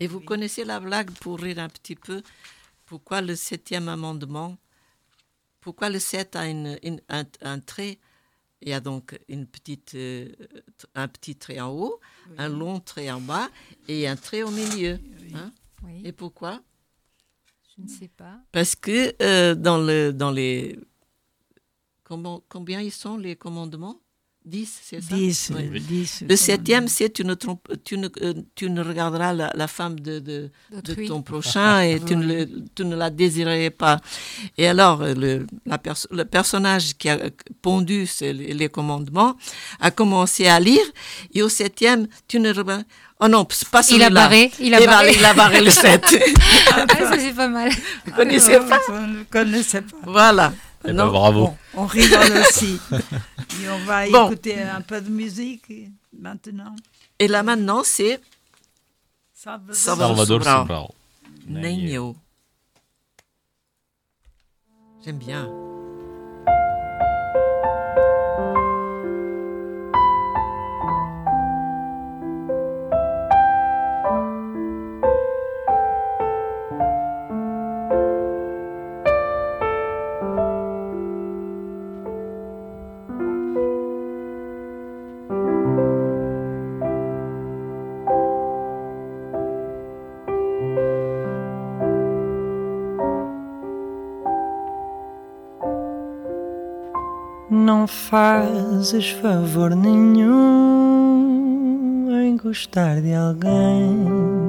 Et 0.00 0.06
vous 0.06 0.20
connaissez 0.20 0.64
la 0.64 0.80
blague, 0.80 1.10
pour 1.10 1.40
rire 1.40 1.58
un 1.58 1.68
petit 1.68 1.96
peu, 1.96 2.22
pourquoi 2.86 3.20
le 3.20 3.34
septième 3.34 3.88
amendement, 3.88 4.56
pourquoi 5.60 5.90
le 5.90 5.98
7 5.98 6.36
a 6.36 6.46
une, 6.46 6.78
une, 6.82 7.00
un, 7.08 7.24
un, 7.42 7.58
trait 7.58 7.98
il 8.62 8.70
y 8.70 8.72
a 8.72 8.80
donc 8.80 9.18
une 9.28 9.46
petite, 9.46 9.94
euh, 9.94 10.32
un 10.94 11.08
petit 11.08 11.36
trait 11.36 11.60
en 11.60 11.70
haut, 11.70 12.00
oui. 12.30 12.36
un 12.38 12.48
long 12.48 12.80
trait 12.80 13.10
en 13.10 13.20
bas 13.20 13.50
et 13.88 14.08
un 14.08 14.16
trait 14.16 14.42
au 14.42 14.50
milieu. 14.50 14.98
Hein? 15.34 15.52
Et 16.02 16.12
pourquoi 16.12 16.62
je 17.76 17.82
ne 17.82 17.88
sais 17.88 18.08
pas. 18.08 18.40
Parce 18.52 18.74
que 18.74 19.14
euh, 19.22 19.54
dans, 19.54 19.78
le, 19.78 20.12
dans 20.12 20.30
les. 20.30 20.78
Combien 22.04 22.80
ils 22.80 22.92
sont 22.92 23.16
les 23.16 23.34
commandements? 23.36 24.00
10, 24.46 24.80
c'est 24.82 25.00
ça? 25.00 25.14
10, 25.14 25.52
oui. 25.56 25.80
10 25.80 26.24
Le 26.28 26.36
septième, 26.36 26.86
c'est 26.86 27.10
tu 27.10 27.24
ne, 27.24 27.32
trompe, 27.32 27.66
tu, 27.82 27.96
ne, 27.96 28.08
euh, 28.22 28.34
tu 28.54 28.68
ne 28.68 28.82
regarderas 28.82 29.32
la, 29.32 29.50
la 29.54 29.66
femme 29.66 29.98
de, 29.98 30.18
de, 30.18 30.50
de, 30.70 31.06
ton 31.06 31.22
prochain 31.22 31.80
et 31.80 31.98
tu, 32.06 32.14
ne 32.14 32.26
le, 32.26 32.48
tu 32.74 32.84
ne 32.84 32.94
la 32.94 33.08
désirerais 33.08 33.70
pas. 33.70 34.00
Et 34.58 34.68
alors, 34.68 35.02
le, 35.02 35.46
la 35.64 35.78
perso 35.78 36.08
le 36.10 36.24
personnage 36.26 36.94
qui 36.98 37.08
a 37.08 37.18
pondu 37.62 38.06
ces, 38.06 38.34
les 38.34 38.68
commandements 38.68 39.36
a 39.80 39.90
commencé 39.90 40.46
à 40.46 40.60
lire 40.60 40.84
et 41.32 41.42
au 41.42 41.48
septième, 41.48 42.06
tu 42.28 42.38
ne 42.38 42.48
regarderas 42.50 42.82
Oh 43.20 43.28
non, 43.28 43.46
pas 43.70 43.80
il 43.90 44.02
a 44.02 44.10
barré, 44.10 44.50
il 44.58 44.74
a 44.74 44.80
il 44.80 44.86
barré. 44.86 45.12
il 45.16 45.24
a 45.24 45.32
barré 45.34 45.60
le 45.62 45.70
7. 45.70 46.04
ah, 46.72 46.84
ça 46.98 47.18
c'est 47.18 47.32
pas 47.32 47.48
mal. 47.48 47.70
Vous 48.04 48.10
ne 48.10 48.16
connaissez 48.16 48.58
pas? 48.58 48.80
On 48.88 49.06
ne 49.06 49.22
connaissait 49.22 49.82
pas. 49.82 49.96
Voilà. 50.04 50.52
Eh 50.86 50.92
ben, 50.92 51.06
bravo. 51.06 51.46
Bon, 51.46 51.56
on 51.74 51.86
rigole 51.86 52.32
aussi. 52.38 52.78
Et 53.62 53.68
on 53.68 53.78
va 53.84 54.08
bon. 54.10 54.26
écouter 54.26 54.60
un 54.60 54.80
peu 54.80 55.00
de 55.00 55.08
musique 55.10 55.64
maintenant. 56.18 56.74
Et 57.18 57.28
là 57.28 57.42
maintenant, 57.42 57.82
c'est 57.84 58.20
Salvador, 59.32 60.26
Sobral. 60.26 60.26
Sobral. 60.26 60.86
J'aime 65.04 65.18
bien. 65.18 65.63
Não 97.84 97.88
fazes 97.88 99.10
favor 99.10 99.76
nenhum 99.76 100.32
em 102.24 102.34
gostar 102.34 103.02
de 103.02 103.12
alguém. 103.12 104.43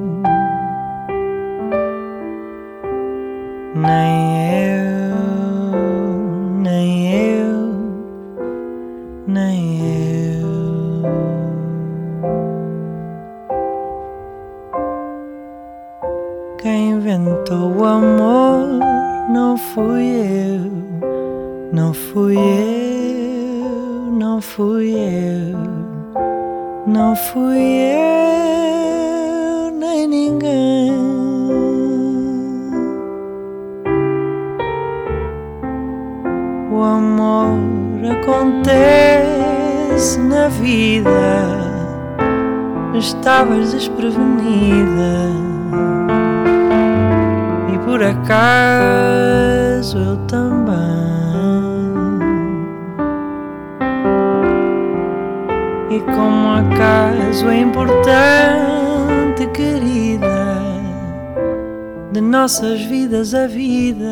A 63.36 63.48
vida 63.48 64.06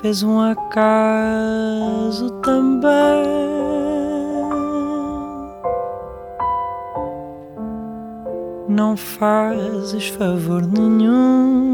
fez 0.00 0.22
um 0.22 0.40
acaso 0.40 2.30
também. 2.42 2.90
Não 8.68 8.96
fazes 8.96 10.08
favor 10.08 10.62
nenhum 10.62 11.69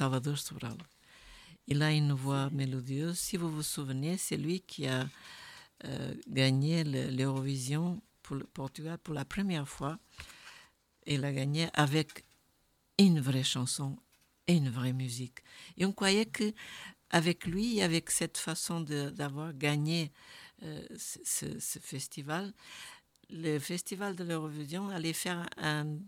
Salvador 0.00 0.38
Sobral. 0.38 0.78
Il 1.66 1.82
a 1.82 1.92
une 1.92 2.14
voix 2.14 2.48
mélodieuse. 2.52 3.18
Si 3.18 3.36
vous 3.36 3.50
vous 3.50 3.62
souvenez, 3.62 4.16
c'est 4.16 4.38
lui 4.38 4.62
qui 4.62 4.86
a 4.86 5.06
euh, 5.84 6.14
gagné 6.26 6.84
le- 6.84 7.10
l'Eurovision 7.10 8.00
pour 8.22 8.36
le 8.36 8.44
Portugal 8.44 8.96
pour 8.96 9.12
la 9.12 9.26
première 9.26 9.68
fois. 9.68 9.98
Il 11.04 11.22
a 11.26 11.32
gagné 11.34 11.68
avec 11.74 12.24
une 12.96 13.20
vraie 13.20 13.42
chanson 13.44 13.98
et 14.46 14.54
une 14.54 14.70
vraie 14.70 14.94
musique. 14.94 15.40
Et 15.76 15.84
on 15.84 15.92
croyait 15.92 16.24
que 16.24 16.54
avec 17.10 17.44
lui, 17.44 17.82
avec 17.82 18.10
cette 18.10 18.38
façon 18.38 18.80
d'avoir 18.80 19.52
gagné 19.52 20.12
euh, 20.62 20.82
ce 20.96 21.78
festival, 21.78 22.54
le 23.28 23.58
festival 23.58 24.16
de 24.16 24.24
l'Eurovision 24.24 24.88
allait 24.88 25.12
faire 25.12 25.46
un, 25.58 25.98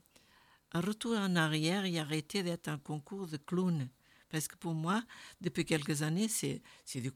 un 0.73 0.81
retour 0.81 1.17
en 1.17 1.37
arrière 1.37 1.85
et 1.85 1.99
arrêter 1.99 2.43
d'être 2.43 2.69
un 2.69 2.79
concours 2.79 3.27
de 3.27 3.37
clowns. 3.37 3.89
Parce 4.31 4.49
que 4.49 4.57
pour 4.57 4.75
moi, 4.75 5.03
depuis 5.41 5.65
quelques 5.65 6.03
années, 6.03 6.29
c'est 6.29 6.63
des, 6.95 7.13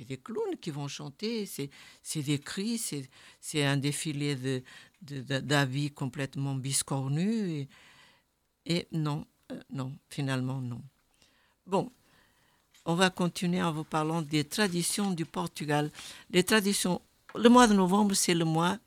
des 0.00 0.18
clowns 0.18 0.56
qui 0.60 0.70
vont 0.70 0.88
chanter, 0.88 1.46
c'est 1.46 2.22
des 2.22 2.38
cris, 2.38 2.78
c'est 3.40 3.64
un 3.64 3.78
défilé 3.78 4.36
de, 4.36 4.62
de- 5.02 5.40
d'avis 5.40 5.90
complètement 5.90 6.54
biscornus. 6.54 7.50
Et, 7.50 7.68
et 8.66 8.88
non, 8.92 9.26
euh, 9.50 9.60
non, 9.70 9.96
finalement, 10.10 10.60
non. 10.60 10.82
Bon, 11.66 11.90
on 12.84 12.94
va 12.94 13.08
continuer 13.08 13.62
en 13.62 13.72
vous 13.72 13.84
parlant 13.84 14.20
des 14.20 14.44
traditions 14.44 15.10
du 15.10 15.24
Portugal. 15.24 15.90
Les 16.30 16.44
traditions, 16.44 17.00
le 17.34 17.48
mois 17.48 17.66
de 17.66 17.72
novembre, 17.74 18.14
c'est 18.14 18.34
le 18.34 18.44
mois 18.44 18.78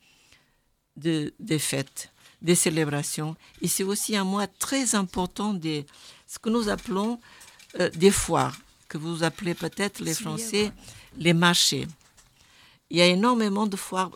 de, 0.96 1.34
des 1.40 1.58
fêtes, 1.58 2.11
des 2.42 2.54
célébrations. 2.54 3.36
Et 3.62 3.68
c'est 3.68 3.84
aussi 3.84 4.16
un 4.16 4.24
mois 4.24 4.46
très 4.46 4.94
important 4.94 5.54
des, 5.54 5.86
ce 6.26 6.38
que 6.38 6.50
nous 6.50 6.68
appelons 6.68 7.18
euh, 7.80 7.88
des 7.90 8.10
foires, 8.10 8.56
que 8.88 8.98
vous 8.98 9.22
appelez 9.22 9.54
peut-être 9.54 10.00
les 10.00 10.12
Français 10.24 10.72
les 11.16 11.34
marchés. 11.34 11.86
Il 12.90 12.98
y 12.98 13.00
a 13.02 13.06
énormément 13.06 13.66
de 13.66 13.76
foires 13.76 14.10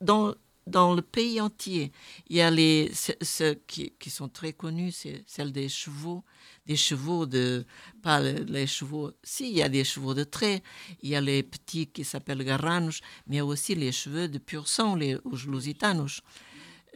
dans, 0.00 0.34
dans 0.66 0.94
le 0.94 1.02
pays 1.02 1.40
entier. 1.40 1.92
Il 2.28 2.36
y 2.36 2.40
a 2.40 2.50
les, 2.50 2.90
ce- 2.94 3.12
ceux 3.20 3.54
qui, 3.66 3.92
qui 3.98 4.10
sont 4.10 4.28
très 4.28 4.52
connus, 4.52 4.92
c'est 4.92 5.24
celle 5.26 5.52
des 5.52 5.68
chevaux, 5.68 6.22
des 6.66 6.76
chevaux 6.76 7.26
de, 7.26 7.64
pas 8.02 8.20
le- 8.20 8.44
les 8.44 8.66
chevaux, 8.66 9.10
si, 9.22 9.50
il 9.50 9.56
y 9.56 9.62
a 9.62 9.68
des 9.68 9.84
chevaux 9.84 10.14
de 10.14 10.24
trait, 10.24 10.62
il 11.02 11.10
y 11.10 11.16
a 11.16 11.20
les 11.20 11.42
petits 11.42 11.86
qui 11.88 12.04
s'appellent 12.04 12.44
garranos, 12.44 13.00
mais 13.26 13.36
il 13.36 13.38
y 13.38 13.40
a 13.40 13.44
aussi 13.46 13.74
les 13.74 13.92
cheveux 13.92 14.28
de 14.28 14.38
pur 14.38 14.68
sang, 14.68 14.94
les 14.94 15.16
os 15.24 15.44
lusitanos. 15.46 16.20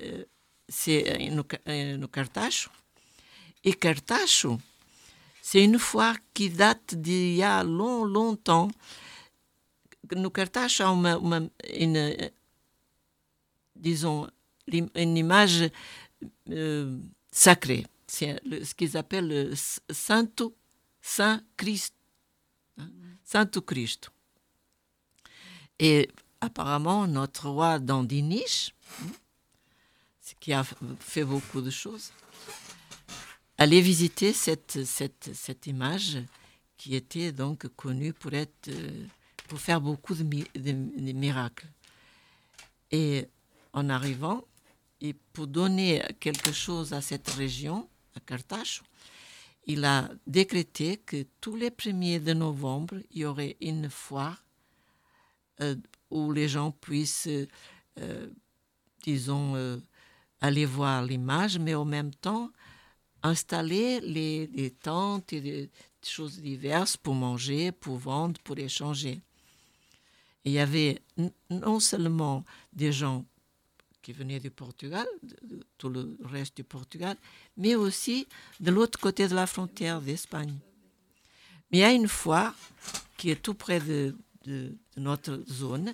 Euh, 0.00 0.24
c'est 0.68 1.30
no, 1.30 1.44
no 1.98 2.08
Cartacho. 2.08 2.70
Et 3.64 3.74
Cartacho, 3.74 4.58
c'est 5.42 5.64
une 5.64 5.78
foire 5.78 6.16
qui 6.34 6.50
date 6.50 6.94
d'il 6.94 7.36
y 7.36 7.42
a 7.42 7.62
long, 7.62 8.04
longtemps. 8.04 8.68
No 10.14 10.30
Cartacho 10.30 10.84
uma 10.84 11.18
une, 11.74 11.96
euh, 11.96 12.28
disons, 13.74 14.28
une 14.68 15.16
image 15.16 15.70
euh, 16.50 16.98
sacrée. 17.30 17.86
c'est 18.06 18.40
ce 18.64 18.74
qu'ils 18.74 18.96
appellent 18.96 19.28
le 19.28 19.54
Santo 19.90 20.54
Saint 21.00 21.40
Christ, 21.56 21.94
hein, 22.78 22.88
Santo 23.24 23.60
Cristo. 23.62 24.10
Et 25.78 26.08
apparemment, 26.40 27.06
notre 27.06 27.48
roi 27.48 27.78
Dandiniche, 27.78 28.74
hein, 29.02 29.10
qui 30.40 30.52
a 30.52 30.64
fait 31.00 31.24
beaucoup 31.24 31.60
de 31.60 31.70
choses, 31.70 32.10
allait 33.58 33.80
visiter 33.80 34.32
cette, 34.32 34.84
cette, 34.84 35.30
cette 35.34 35.66
image 35.66 36.18
qui 36.76 36.94
était 36.94 37.32
donc 37.32 37.66
connue 37.68 38.12
pour, 38.12 38.34
être, 38.34 38.70
pour 39.48 39.60
faire 39.60 39.80
beaucoup 39.80 40.14
de, 40.14 40.24
mi- 40.24 40.50
de- 40.54 41.00
de 41.00 41.12
miracles. 41.12 41.66
Et 42.90 43.26
en 43.72 43.88
arrivant, 43.88 44.44
et 45.00 45.14
pour 45.32 45.46
donner 45.46 46.02
quelque 46.20 46.52
chose 46.52 46.92
à 46.92 47.00
cette 47.00 47.28
région, 47.30 47.88
à 48.14 48.20
Carthage, 48.20 48.82
il 49.66 49.84
a 49.84 50.08
décrété 50.26 50.98
que 50.98 51.26
tous 51.40 51.56
les 51.56 51.70
premiers 51.70 52.20
de 52.20 52.32
novembre, 52.32 52.96
il 53.10 53.20
y 53.20 53.24
aurait 53.24 53.56
une 53.60 53.90
foire 53.90 54.42
euh, 55.60 55.74
où 56.10 56.32
les 56.32 56.48
gens 56.48 56.70
puissent, 56.70 57.28
euh, 57.98 58.26
disons, 59.02 59.56
euh, 59.56 59.78
aller 60.40 60.66
voir 60.66 61.02
l'image, 61.04 61.58
mais 61.58 61.74
en 61.74 61.84
même 61.84 62.14
temps 62.14 62.50
installer 63.22 64.00
les, 64.00 64.70
tentes 64.82 65.32
et 65.32 65.40
des 65.40 65.70
choses 66.02 66.40
diverses 66.40 66.96
pour 66.96 67.14
manger, 67.14 67.72
pour 67.72 67.96
vendre, 67.96 68.40
pour 68.42 68.58
échanger. 68.58 69.20
Il 70.44 70.52
y 70.52 70.58
avait 70.60 71.00
non 71.50 71.80
seulement 71.80 72.44
des 72.72 72.92
gens 72.92 73.24
qui 74.00 74.12
venaient 74.12 74.38
du 74.38 74.50
Portugal, 74.52 75.06
de, 75.42 75.66
tout 75.78 75.88
le 75.88 76.16
reste 76.22 76.56
du 76.56 76.62
Portugal, 76.62 77.16
mais 77.56 77.74
aussi 77.74 78.28
de 78.60 78.70
l'autre 78.70 79.00
côté 79.00 79.26
de 79.26 79.34
la 79.34 79.48
frontière 79.48 80.00
d'Espagne. 80.00 80.56
Mais 81.72 81.78
il 81.78 81.80
y 81.80 81.84
a 81.84 81.92
une 81.92 82.06
foire 82.06 82.54
qui 83.16 83.30
est 83.30 83.42
tout 83.42 83.54
près 83.54 83.80
de, 83.80 84.14
de- 84.44 84.76
notre 84.96 85.42
zone, 85.50 85.92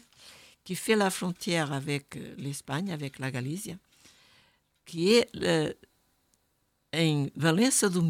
qui 0.65 0.75
fait 0.75 0.97
la 0.97 1.09
frontière 1.09 1.73
avec 1.73 2.17
euh, 2.17 2.35
l'Espagne, 2.37 2.93
avec 2.93 3.19
la 3.19 3.31
Galicia, 3.31 3.77
qui 4.85 5.13
est 5.15 5.29
le- 5.35 5.75
em 6.93 7.29
Valença 7.37 7.89
do. 7.89 8.03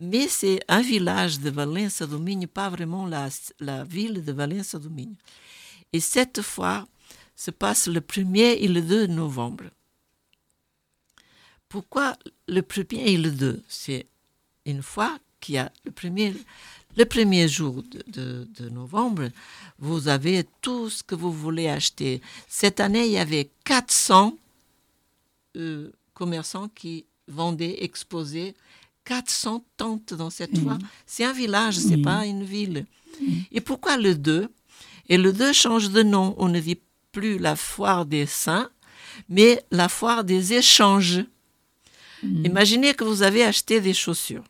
Mais 0.00 0.28
c'est 0.28 0.60
un 0.68 0.80
village 0.82 1.38
de 1.40 1.50
Valença 1.50 2.06
do 2.06 2.18
Minho, 2.18 2.48
pas 2.48 2.68
vraiment 2.68 3.06
la, 3.06 3.28
ville 3.84 4.24
de 4.24 4.32
Valença 4.32 4.78
do 4.78 4.90
Minho. 4.90 5.16
Et 5.92 6.00
cette 6.00 6.42
foire 6.42 6.86
se 7.36 7.50
passe 7.50 7.86
le 7.86 8.00
1er 8.00 8.58
et 8.62 8.68
le 8.68 8.80
2 8.82 9.06
novembre. 9.06 9.64
Pourquoi 11.68 12.16
le 12.48 12.60
1er 12.62 13.06
et 13.06 13.16
le 13.16 13.30
2 13.30 13.62
C'est 13.68 14.06
une 14.66 14.82
fois 14.82 15.18
qu'il 15.40 15.56
y 15.56 15.58
a 15.58 15.70
le 15.84 15.90
premier, 15.90 16.34
le 16.96 17.04
premier 17.04 17.48
jour 17.48 17.82
de, 17.82 18.02
de- 18.08 18.48
de 18.58 18.68
novembre, 18.70 19.28
vous 19.78 20.08
avez 20.08 20.44
tout 20.62 20.88
ce 20.90 21.02
que 21.02 21.14
vous 21.14 21.32
voulez 21.32 21.68
acheter. 21.68 22.20
Cette 22.48 22.80
année, 22.80 23.06
il 23.06 23.12
y 23.12 23.18
avait 23.18 23.50
400 23.64 24.36
euh, 25.56 25.90
commerçants 26.14 26.68
qui 26.68 27.06
vendaient, 27.28 27.82
exposaient 27.84 28.54
400 29.04 29.64
tentes 29.76 30.14
dans 30.14 30.30
cette 30.30 30.58
foire. 30.58 30.78
C'est 31.06 31.24
un 31.24 31.32
village, 31.32 31.76
c'est 31.78 32.00
pas 32.00 32.26
une 32.26 32.44
ville. 32.44 32.86
Et 33.52 33.60
pourquoi 33.60 33.96
le 33.96 34.14
2 34.14 34.48
Et 35.08 35.18
le 35.18 35.32
2 35.32 35.52
change 35.52 35.90
de 35.90 36.02
nom. 36.02 36.34
On 36.38 36.48
ne 36.48 36.58
dit 36.60 36.80
plus 37.12 37.38
la 37.38 37.54
foire 37.56 38.06
des 38.06 38.26
saints, 38.26 38.70
mais 39.28 39.62
la 39.70 39.88
foire 39.88 40.24
des 40.24 40.54
échanges. 40.54 41.24
Imaginez 42.22 42.94
que 42.94 43.04
vous 43.04 43.22
avez 43.22 43.44
acheté 43.44 43.80
des 43.80 43.92
chaussures 43.94 44.44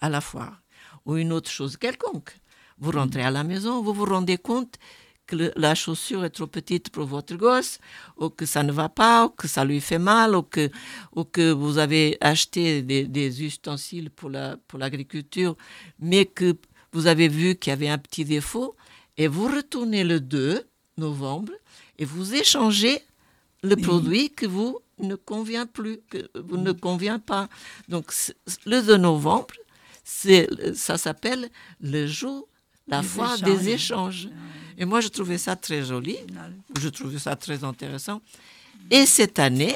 à 0.00 0.08
la 0.08 0.20
foire 0.20 0.62
ou 1.04 1.16
une 1.16 1.32
autre 1.32 1.50
chose 1.50 1.76
quelconque. 1.76 2.34
Vous 2.78 2.92
rentrez 2.92 3.22
à 3.22 3.30
la 3.30 3.44
maison, 3.44 3.82
vous 3.82 3.92
vous 3.92 4.06
rendez 4.06 4.38
compte 4.38 4.76
que 5.30 5.36
le- 5.36 5.52
la 5.56 5.74
chaussure 5.74 6.24
est 6.24 6.30
trop 6.38 6.46
petite 6.58 6.90
pour 6.90 7.06
votre 7.06 7.34
gosse, 7.36 7.78
ou 8.16 8.28
que 8.30 8.46
ça 8.46 8.62
ne 8.62 8.72
va 8.72 8.88
pas, 8.88 9.26
ou 9.26 9.28
que 9.30 9.46
ça 9.54 9.64
lui 9.64 9.80
fait 9.80 9.98
mal, 10.12 10.34
ou 10.34 10.42
que, 10.42 10.68
ou 11.16 11.22
que 11.24 11.52
vous 11.52 11.78
avez 11.78 12.18
acheté 12.20 12.82
des, 12.82 13.04
des 13.18 13.44
ustensiles 13.50 14.10
pour 14.10 14.28
la- 14.30 14.56
pour 14.68 14.78
l'agriculture, 14.78 15.56
mais 15.98 16.24
que 16.26 16.56
vous 16.92 17.06
avez 17.06 17.28
vu 17.28 17.54
qu'il 17.56 17.70
y 17.70 17.74
avait 17.78 17.88
un 17.88 17.98
petit 17.98 18.24
défaut, 18.24 18.74
et 19.16 19.28
vous 19.28 19.46
retournez 19.46 20.02
le 20.04 20.18
2 20.20 20.64
novembre 20.96 21.52
et 21.98 22.04
vous 22.04 22.34
échangez 22.34 22.96
le 23.62 23.76
produit 23.76 24.30
que 24.30 24.46
vous 24.46 24.78
ne 24.98 25.14
convient 25.16 25.66
plus, 25.66 25.98
que 26.10 26.18
vous 26.48 26.56
ne 26.56 26.72
convient 26.72 27.18
pas. 27.20 27.48
Donc 27.88 28.06
le 28.66 28.80
2 28.82 28.96
novembre, 28.96 29.54
c'est, 30.04 30.48
ça 30.74 30.96
s'appelle 30.98 31.48
le 31.80 32.06
jour, 32.06 32.48
la 32.90 33.00
Des 33.00 33.06
foire 33.06 33.34
échanges. 33.36 33.42
des 33.62 33.68
échanges. 33.70 34.28
Et 34.78 34.84
moi, 34.84 35.00
je 35.00 35.08
trouvais 35.08 35.38
ça 35.38 35.56
très 35.56 35.84
joli, 35.84 36.16
je 36.78 36.88
trouvais 36.88 37.18
ça 37.18 37.36
très 37.36 37.62
intéressant. 37.64 38.20
Et 38.90 39.06
cette 39.06 39.38
année, 39.38 39.74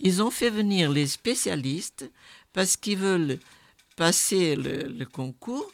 ils 0.00 0.22
ont 0.22 0.30
fait 0.30 0.50
venir 0.50 0.90
les 0.90 1.06
spécialistes 1.06 2.08
parce 2.52 2.76
qu'ils 2.76 2.98
veulent 2.98 3.38
passer 3.96 4.56
le, 4.56 4.88
le 4.88 5.04
concours 5.06 5.70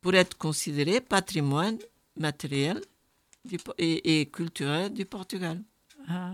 pour 0.00 0.14
être 0.14 0.36
considérés 0.38 1.00
patrimoine 1.00 1.78
matériel 2.16 2.80
du 3.44 3.58
et, 3.78 4.20
et 4.20 4.26
culturel 4.26 4.92
du 4.92 5.04
Portugal. 5.04 5.60
Ah, 6.08 6.32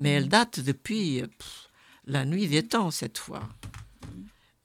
Mais 0.00 0.10
elle 0.10 0.28
date 0.28 0.60
depuis 0.60 1.22
pff, 1.22 1.68
la 2.06 2.24
nuit 2.24 2.48
des 2.48 2.64
temps, 2.66 2.90
cette 2.90 3.18
foire. 3.18 3.48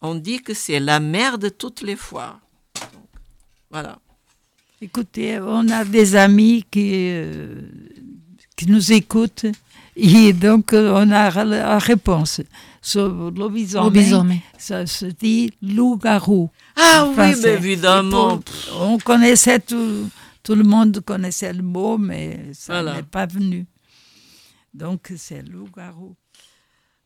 On 0.02 0.16
dit 0.16 0.42
que 0.42 0.54
c'est 0.54 0.80
la 0.80 1.00
mère 1.00 1.38
de 1.38 1.50
toutes 1.50 1.82
les 1.82 1.96
foires. 1.96 2.40
Voilà. 3.72 3.98
Écoutez, 4.82 5.40
on 5.40 5.68
a 5.70 5.84
des 5.86 6.16
amis 6.16 6.66
qui, 6.70 6.90
euh, 7.12 7.62
qui 8.56 8.68
nous 8.70 8.92
écoutent 8.92 9.46
et 9.96 10.34
donc 10.34 10.74
euh, 10.74 10.92
on 10.94 11.12
a 11.12 11.44
la 11.44 11.80
réponse. 11.80 12.42
Sur 12.82 13.32
lobisomem, 13.32 13.86
Lobisomem. 13.86 14.40
ça 14.60 14.86
se 14.86 15.06
dit 15.08 15.52
loup-garou. 15.62 16.52
Ah 16.76 17.06
oui, 17.08 17.14
français. 17.16 17.42
mais 17.44 17.54
évidemment. 17.66 18.38
Pour- 18.38 18.82
on 18.82 18.98
connaissait 19.00 19.60
tout, 19.60 20.08
tout 20.44 20.54
le 20.54 20.64
monde 20.64 21.00
connaissait 21.00 21.52
le 21.54 21.64
mot, 21.64 21.98
mais 21.98 22.52
ça 22.54 22.74
Voilà. 22.74 22.96
n'est 22.98 23.04
pas 23.04 23.26
venu. 23.26 23.66
Donc 24.74 25.12
c'est 25.18 25.42
loup-garou. 25.42 26.16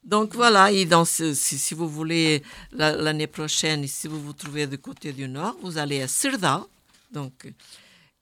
Donc 0.04 0.34
voilà, 0.34 0.72
et 0.72 0.86
dans 0.86 1.06
ce- 1.06 1.34
si, 1.34 1.58
si 1.58 1.74
vous 1.74 1.88
voulez, 1.90 2.42
la- 2.72 2.96
l'année 2.96 3.28
prochaine, 3.28 3.86
si 3.88 4.08
vous 4.08 4.22
vous 4.22 4.34
trouvez 4.34 4.66
du 4.66 4.78
côté 4.78 5.12
du 5.14 5.28
nord, 5.28 5.58
vous 5.62 5.78
allez 5.78 6.02
à 6.02 6.08
Serdal, 6.08 6.62
donc, 7.12 7.46
euh, 7.46 7.52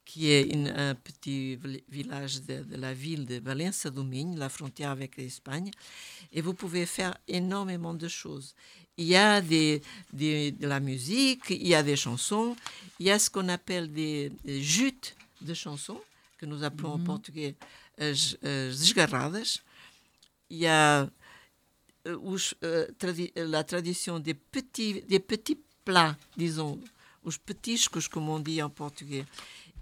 qui 0.04 0.32
est 0.32 0.44
une- 0.54 0.70
un 0.70 0.96
petit 0.96 1.56
vi- 1.58 1.84
village 1.90 2.42
de, 2.42 2.64
de 2.64 2.76
la 2.78 2.94
ville 2.94 3.26
de 3.26 3.40
Valença 3.40 3.90
do 3.90 4.04
Minho, 4.04 4.38
la 4.38 4.50
frontière 4.50 4.90
avec 4.90 5.18
l'Espagne, 5.18 5.70
et 6.34 6.42
vous 6.42 6.54
pouvez 6.54 6.86
faire 6.86 7.16
énormément 7.28 7.94
de 7.94 8.08
choses. 8.08 8.56
Il 8.98 9.06
y 9.06 9.16
a 9.16 9.40
des, 9.42 9.82
des- 10.12 10.52
de 10.52 10.68
la 10.68 10.80
musique, 10.80 11.44
il 11.52 11.68
y 11.68 11.76
a 11.76 11.84
des 11.84 11.96
chansons, 11.96 12.56
il 13.00 13.06
y 13.06 13.12
a 13.12 13.20
ce 13.20 13.30
qu'on 13.30 13.50
appelle 13.50 13.92
des, 13.94 14.32
des 14.44 14.64
jutes 14.64 15.16
de 15.42 15.54
chansons, 15.54 16.02
que 16.40 16.46
nous 16.48 16.64
appelons 16.64 16.94
en 16.94 17.00
portugais 17.00 17.56
as, 18.00 18.36
as 18.44 18.70
desgarradas. 18.80 19.60
Il 20.50 20.58
y 20.60 20.68
a 20.68 21.08
euh, 22.08 22.38
euh, 22.64 22.88
tradi- 23.00 23.32
la 23.36 23.64
tradition 23.64 24.20
des 24.20 24.34
petits, 24.34 25.02
des 25.08 25.20
petits 25.20 25.60
plats, 25.86 26.16
disons, 26.36 26.80
os 27.24 27.38
petiscos, 27.38 28.08
comme 28.10 28.30
on 28.30 28.40
dit 28.40 28.62
en 28.62 28.70
portugais. 28.70 29.26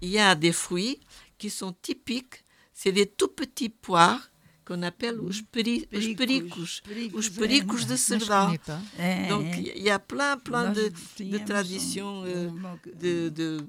Il 0.02 0.10
y 0.10 0.18
a 0.18 0.34
des 0.34 0.52
fruits 0.52 0.98
qui 1.38 1.48
sont 1.50 1.72
typiques, 1.72 2.44
c'est 2.74 2.92
des 2.92 3.06
tout 3.06 3.28
petits 3.28 3.68
poires 3.70 4.30
qu'on 4.64 4.82
appelle 4.82 5.20
os, 5.20 5.42
peri, 5.42 5.86
os 5.92 6.04
pericos, 6.16 6.82
os 7.14 7.28
pericos 7.30 7.86
de 7.86 7.96
connais 7.96 8.26
pas. 8.26 8.46
Eh, 8.98 9.28
Donc 9.28 9.46
il 9.76 9.82
y 9.82 9.90
a 9.90 9.98
plein, 10.00 10.36
plein 10.38 10.72
de, 10.72 10.90
traditions, 11.46 12.24
euh, 12.24 12.50
de, 13.00 13.28
de- 13.28 13.66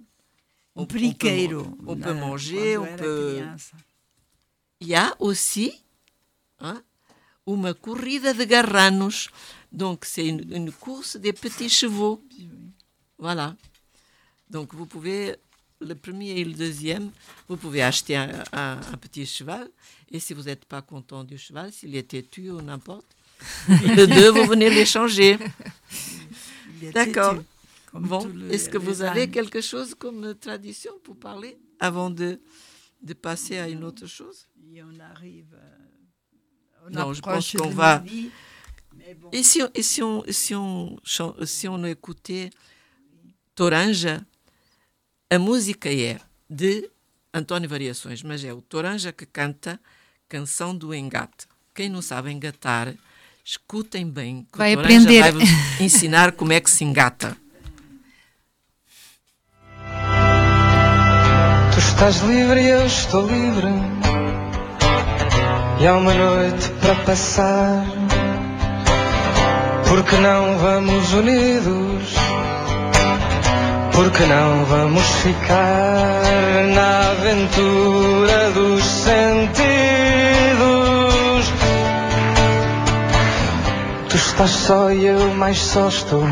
on- 0.76 0.86
periqueiro. 0.88 1.62
On 1.86 1.96
peut 1.96 2.14
manger, 2.20 2.78
on 2.78 2.86
peut. 2.98 3.36
Il 4.82 4.88
y 4.88 4.96
a 4.96 5.16
aussi 5.20 5.72
hein, 6.60 6.82
uma 7.48 7.74
corrida 7.74 8.34
de 8.34 8.46
garranos. 8.46 9.30
Donc, 9.72 10.06
c'est 10.06 10.28
une, 10.28 10.44
une 10.54 10.72
course 10.72 11.18
des 11.18 11.34
petits 11.34 11.70
chevaux. 11.70 12.22
Voilà. 13.18 13.56
Donc, 14.50 14.74
vous 14.74 14.86
pouvez, 14.86 15.36
le 15.82 15.96
premier 15.96 16.32
et 16.40 16.46
le 16.46 16.54
deuxième, 16.54 17.10
vous 17.50 17.58
pouvez 17.58 17.82
acheter 17.82 18.16
un, 18.16 18.44
un- 18.54 18.80
un 18.94 18.98
petit 18.98 19.26
cheval. 19.26 19.68
Et 20.12 20.20
si 20.20 20.34
vous 20.34 20.44
n'êtes 20.44 20.66
pas 20.66 20.82
content 20.82 21.24
du 21.24 21.38
cheval, 21.38 21.72
s'il 21.74 21.96
est 21.96 22.08
têtu 22.10 22.50
ou 22.52 22.62
n'importe, 22.62 23.06
le 23.70 24.06
deux, 24.08 24.30
vous 24.30 24.46
venez 24.46 24.70
l'échanger. 24.70 25.38
D'accord. 26.94 27.36
Bon, 27.94 28.20
est-ce 28.52 28.70
que 28.70 28.78
vous 28.78 29.02
avez 29.02 29.30
quelque 29.30 29.62
chose 29.62 29.96
comme 29.96 30.36
tradition 30.36 30.92
pour 31.04 31.16
parler 31.18 31.58
avant 31.80 32.10
de, 32.10 32.40
de 33.02 33.14
passer 33.14 33.58
à 33.58 33.68
une 33.70 33.84
autre 33.84 34.06
chose? 34.08 34.48
Et 34.76 34.84
on 34.84 35.00
arrive. 35.00 35.54
euh, 35.56 35.87
Non, 36.92 37.14
je 37.14 37.22
pense 37.22 37.52
qu'on 37.58 37.70
va- 37.70 38.00
midi, 38.00 38.32
mais 38.96 39.16
Et 39.34 39.44
si, 39.44 39.62
on- 39.64 39.72
et 39.74 39.84
si, 39.84 40.02
on, 40.04 40.24
et 40.26 40.34
si, 40.34 40.56
on, 40.56 40.98
si 41.46 41.68
on 41.68 41.84
écoutait 41.86 42.50
Toranja, 43.56 44.22
a 45.30 45.38
música 45.40 45.90
é 45.90 46.20
de 46.50 46.90
António 47.34 47.70
Variações, 47.70 48.24
mas 48.24 48.44
é 48.44 48.54
o 48.54 48.62
Toranja 48.62 49.12
que 49.12 49.26
canta 49.26 49.80
Canção 50.30 50.76
do 50.76 50.94
Engate. 50.94 51.48
Quem 51.76 51.90
não 51.90 52.02
sabe 52.02 52.32
engatar, 52.32 52.94
escutem 53.46 54.10
bem, 54.10 54.46
que 54.52 54.58
Vai 54.58 54.74
o 54.76 54.78
Toranja 54.82 55.02
aprender. 55.02 55.32
vai 55.32 55.86
ensinar 55.86 56.32
como 56.34 56.54
é 56.54 56.60
que 56.60 56.70
se 56.72 56.84
engata. 56.84 57.36
Tu 61.74 61.80
estás 61.80 62.18
livre 62.22 62.62
e 62.62 62.68
eu 62.70 62.86
estou 62.86 63.28
livre. 63.28 63.68
E 65.80 65.86
há 65.86 65.96
uma 65.96 66.12
noite 66.12 66.70
para 66.82 66.96
passar. 67.06 67.86
Porque 69.88 70.16
não 70.16 70.58
vamos 70.58 71.14
unidos? 71.14 72.16
Porque 73.92 74.24
não 74.24 74.66
vamos 74.66 75.04
ficar 75.22 76.24
na 76.74 77.12
aventura 77.12 78.52
dos 78.56 78.84
sentidos? 78.84 79.58
Tu 84.10 84.16
estás 84.16 84.50
só 84.50 84.92
e 84.92 85.06
eu 85.06 85.36
mais 85.36 85.60
só 85.60 85.90
estou. 85.90 86.24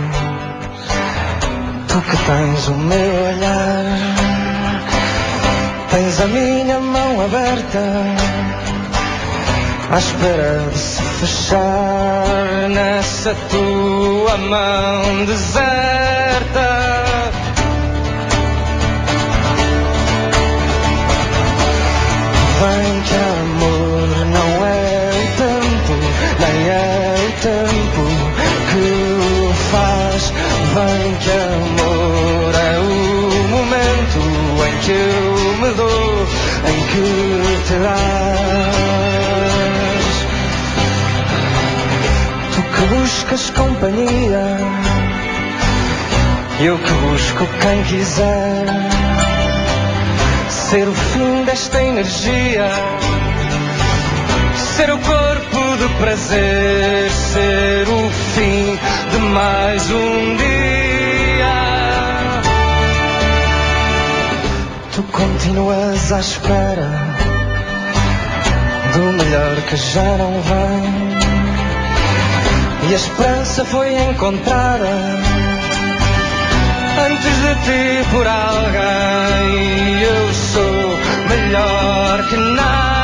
Tu 1.88 2.02
que 2.02 2.18
tens 2.18 2.68
o 2.68 2.74
meu 2.74 3.26
olhar. 3.28 3.86
Tens 5.92 6.20
a 6.20 6.28
minha 6.28 6.80
mão 6.80 7.22
aberta 7.24 8.65
à 9.92 9.98
espera 9.98 10.68
de 10.72 10.78
se 10.78 11.02
fechar 11.02 12.70
nessa 12.70 13.36
tua 13.50 14.38
mão 14.38 15.26
deserta. 15.26 16.86
Vem 22.62 23.02
que 23.02 23.16
amor 23.16 24.08
não 24.26 24.66
é 24.66 25.12
o 25.12 25.28
tempo, 25.38 25.94
nem 26.40 26.70
é 26.70 27.16
o 27.18 27.32
tempo 27.42 28.04
que 28.72 28.86
o 29.22 29.54
faz. 29.72 30.34
Vem 30.74 31.16
que 31.16 31.32
amor 31.32 32.56
é 32.56 32.80
o 32.80 33.48
momento 33.50 34.20
em 34.68 34.78
que 34.80 34.92
eu 34.92 35.58
me 35.62 35.74
dou, 35.76 36.28
em 36.68 36.80
que 36.88 37.68
te 37.68 37.80
dás. 37.80 38.75
Que 42.76 42.82
buscas 42.96 43.50
companhia, 43.52 44.58
eu 46.60 46.78
que 46.78 46.92
busco 46.92 47.48
quem 47.62 47.84
quiser 47.84 48.66
ser 50.50 50.88
o 50.88 50.94
fim 50.94 51.44
desta 51.46 51.82
energia, 51.82 52.70
ser 54.56 54.92
o 54.92 54.98
corpo 54.98 55.78
de 55.78 55.88
prazer, 56.00 57.10
ser 57.12 57.88
o 57.88 58.10
fim 58.34 58.78
de 59.12 59.18
mais 59.20 59.90
um 59.92 60.36
dia. 60.36 61.16
Tu 64.94 65.04
continuas 65.04 66.12
à 66.12 66.20
espera 66.20 66.90
do 68.94 69.24
melhor 69.24 69.56
que 69.70 69.78
já 69.78 70.18
não 70.18 70.42
vem. 70.42 71.15
E 72.88 72.94
a 72.94 72.96
esperança 72.96 73.66
foi 73.66 73.98
encontrada 73.98 74.88
antes 77.08 77.36
de 77.42 77.56
ti 77.66 78.10
por 78.12 78.28
alguém. 78.28 80.02
Eu 80.02 80.34
sou 80.34 81.00
melhor 81.28 82.28
que 82.30 82.38
nada. 82.38 82.95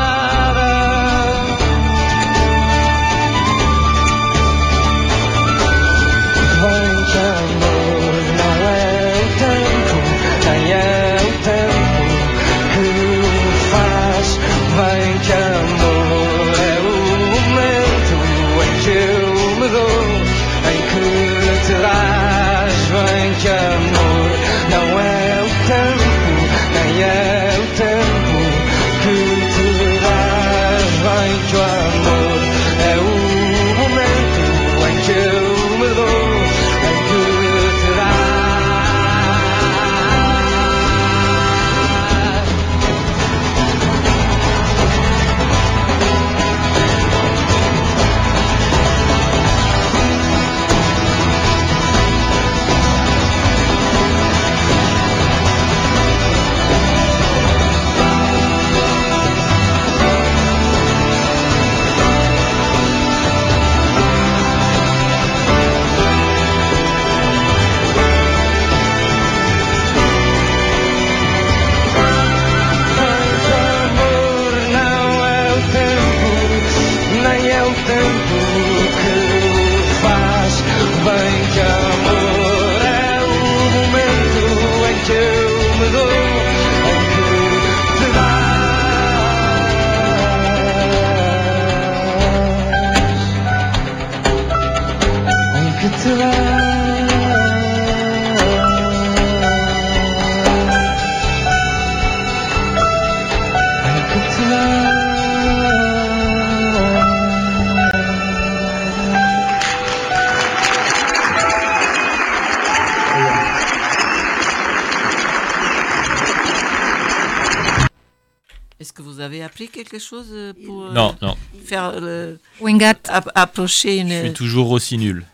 Appris 119.52 119.68
quelque 119.68 120.00
chose 120.00 120.28
euh, 120.32 120.54
pour 120.66 120.86
euh, 120.86 120.94
Non, 120.94 121.14
non. 121.22 121.36
faire 121.66 122.00
le- 122.00 122.40
Wengat. 122.62 122.96
ap- 123.10 123.30
approcher 123.36 124.00
Je 124.02 124.08
suis 124.08 124.28
une. 124.28 124.34
toujours 124.34 124.72
aussi 124.72 124.98
nul. 124.98 125.26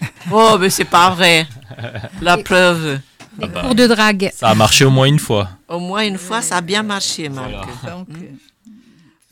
Oh, 0.30 0.56
mais 0.60 0.70
c'est 0.70 0.84
pas 0.84 1.10
vrai. 1.10 1.46
La 2.22 2.36
preuve. 2.38 3.00
Des 3.38 3.48
cours 3.48 3.74
de 3.74 3.86
drague. 3.86 4.30
Ça 4.34 4.48
a 4.50 4.54
marché 4.54 4.84
au 4.84 4.90
moins 4.90 5.06
une 5.06 5.18
fois. 5.18 5.48
Au 5.68 5.78
moins 5.80 6.04
une 6.06 6.16
fois, 6.18 6.42
ça 6.42 6.58
a 6.58 6.60
bien 6.60 6.82
marché, 6.82 7.28
Marc. 7.28 7.50
Voilà. 7.50 7.96
Donc, 7.96 8.08
Hmm. 8.08 8.36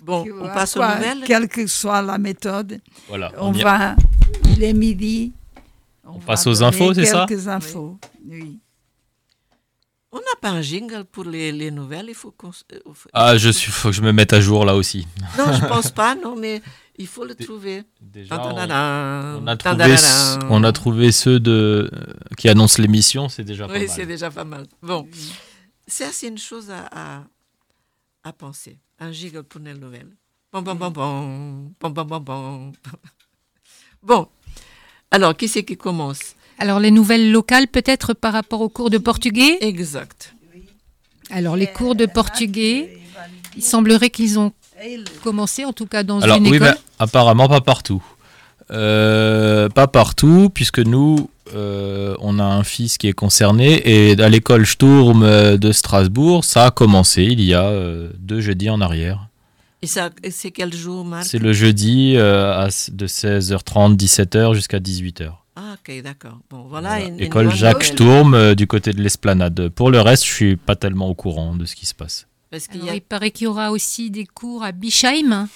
Bon, 0.01 0.26
on 0.43 0.49
passe 0.49 0.76
aux 0.76 0.80
quoi, 0.80 0.97
nouvelles. 0.97 1.24
Quelle 1.26 1.49
que 1.49 1.66
soit 1.66 2.03
la 2.03 2.18
méthode, 2.18 2.78
Voilà. 3.09 3.32
on, 3.39 3.49
On 3.49 3.53
va, 3.53 3.97
il 4.51 4.62
est 4.62 4.74
midi. 4.74 5.32
On, 6.07 6.18
passe 6.18 6.47
aux 6.47 6.62
infos, 6.62 6.93
c'est 6.93 7.07
ça 7.07 7.24
Quelques 7.26 7.49
infos, 7.49 7.99
oui. 8.28 8.59
On 10.17 10.19
n'a 10.19 10.37
pas 10.41 10.51
un 10.51 10.62
jingle 10.62 11.05
pour 11.05 11.25
les, 11.25 11.51
les 11.51 11.73
nouvelles. 11.73 12.07
Il 12.09 12.15
faut 12.15 12.31
qu'on. 12.31 12.51
s- 12.51 12.65
euh, 12.73 12.79
faut- 12.95 13.09
Ah, 13.12 13.37
je 13.37 13.49
suis, 13.51 13.73
faut 13.73 13.89
que 13.91 13.97
je 13.97 14.01
me 14.03 14.12
mette 14.12 14.33
à 14.33 14.41
jour 14.41 14.65
là 14.65 14.77
aussi. 14.77 15.09
Non, 15.39 15.53
je 15.53 15.67
pense 15.67 15.91
pas, 15.91 16.15
non, 16.15 16.37
mais 16.37 16.62
il 16.97 17.09
faut 17.09 17.25
le 17.25 17.35
trouver. 17.35 17.83
Déjà, 18.01 18.37
on, 18.37 18.57
a 18.57 19.57
trouvé, 19.57 19.57
tadadadam. 19.57 20.49
on 20.51 20.62
a 20.62 20.73
trouvé 20.73 21.11
ceux 21.11 21.41
de, 21.41 21.91
euh, 21.93 22.12
qui 22.39 22.49
annoncent 22.49 22.81
l'émission, 22.81 23.29
c'est 23.29 23.43
déjà 23.43 23.67
pas 23.67 23.73
Oui, 23.73 23.81
mal. 23.81 23.89
c'est 23.89 24.07
déjà 24.07 24.31
pas 24.31 24.45
mal. 24.45 24.67
Bon, 24.81 25.09
ça, 25.89 26.07
c'est 26.12 26.29
une 26.29 26.39
chose 26.39 26.71
à, 26.71 26.87
à, 26.93 27.25
à 28.23 28.33
penser. 28.33 28.79
Un 29.01 29.11
jingle 29.11 29.43
pour 29.43 29.61
les 29.61 29.75
nouvelles. 29.75 30.15
Bon, 30.53 30.62
bon, 30.62 30.77
bon, 30.77 30.91
bon. 30.93 31.73
Bon, 31.81 31.91
bon, 31.91 32.05
bon, 32.05 32.21
bon. 32.21 32.73
Bon, 34.03 34.29
Alors, 35.11 35.37
qui 35.37 35.49
c'est 35.49 35.65
qui 35.65 35.77
commence? 35.77 36.34
Alors, 36.59 36.81
les 36.81 36.91
nouvelles 36.91 37.31
locales, 37.33 37.69
peut-être 37.69 38.15
par 38.15 38.33
rapport 38.33 38.61
aux 38.61 38.69
cours 38.69 38.91
de 38.91 38.99
portugais 38.99 39.59
Exact. 39.61 40.35
Alors, 41.31 41.57
les 41.57 41.67
cours 41.67 41.95
de 41.95 42.07
portugais, 42.07 42.99
il 43.57 43.63
semblerait 43.63 44.11
qu'ils 44.11 44.39
ont 44.39 44.53
commencé, 45.23 45.65
en 45.65 45.73
tout 45.73 45.87
cas 45.87 46.03
dans 46.03 46.21
Alors 46.21 46.37
une 46.37 46.49
oui, 46.49 46.57
école. 46.57 46.71
mais 46.75 46.81
apparemment 46.99 47.49
pas 47.49 47.61
partout. 47.61 48.03
Euh, 48.71 49.69
pas 49.69 49.87
partout, 49.87 50.51
puisque 50.53 50.79
nous, 50.81 51.29
euh, 51.55 52.15
on 52.21 52.39
a 52.39 52.45
un 52.45 52.65
fils 52.65 52.99
qui 52.99 53.09
est 53.09 53.13
concerné, 53.13 53.83
et 53.85 54.21
à 54.21 54.29
l'école 54.29 54.67
Sturm 54.67 55.57
de 55.57 55.73
Strasbourg, 55.73 56.45
ça 56.45 56.67
a 56.67 56.71
commencé 56.71 57.23
il 57.25 57.41
y 57.43 57.55
a 57.55 57.65
euh, 57.65 58.11
deux 58.19 58.41
jeudis 58.41 58.71
en 58.71 58.81
arrière. 58.81 59.29
Et 59.83 60.31
c'est 60.31 60.51
quel 60.51 60.73
jour, 60.75 61.05
Marc? 61.05 61.25
C'est 61.25 61.39
le 61.39 61.53
jeudi 61.53 62.15
euh, 62.17 62.55
à 62.59 62.69
de 62.69 63.07
16h30, 63.07 63.97
17h 63.97 64.55
jusqu'à 64.55 64.79
18h. 64.79 65.33
Ah, 65.57 65.77
ok, 65.79 66.03
d'accord. 66.03 66.39
Bon, 66.51 66.63
voilà. 66.69 67.01
une- 67.01 67.15
une 67.15 67.21
École 67.21 67.51
Jacques 67.51 67.75
nouvelle. 67.83 67.93
Sturm 67.93 68.35
euh, 68.35 68.55
du 68.55 68.67
côté 68.67 68.93
de 68.93 69.01
l'esplanade. 69.01 69.69
Pour 69.69 69.91
le 69.91 70.01
reste, 70.01 70.25
je 70.25 70.33
suis 70.33 70.57
pas 70.57 70.75
tellement 70.77 71.09
au 71.09 71.15
courant 71.15 71.55
de 71.55 71.65
ce 71.65 71.77
qui 71.77 71.87
se 71.87 71.95
passe. 71.95 72.27
Parce 72.51 72.67
qu'il 72.67 72.77
Alors, 72.83 72.89
y 72.89 72.91
a... 72.91 72.95
il 72.97 73.01
paraît 73.03 73.31
qu'il 73.31 73.45
y 73.45 73.49
aura 73.49 73.71
aussi 73.71 74.11
des 74.11 74.27
cours 74.27 74.63
à 74.65 74.73
Bischheim, 74.73 75.49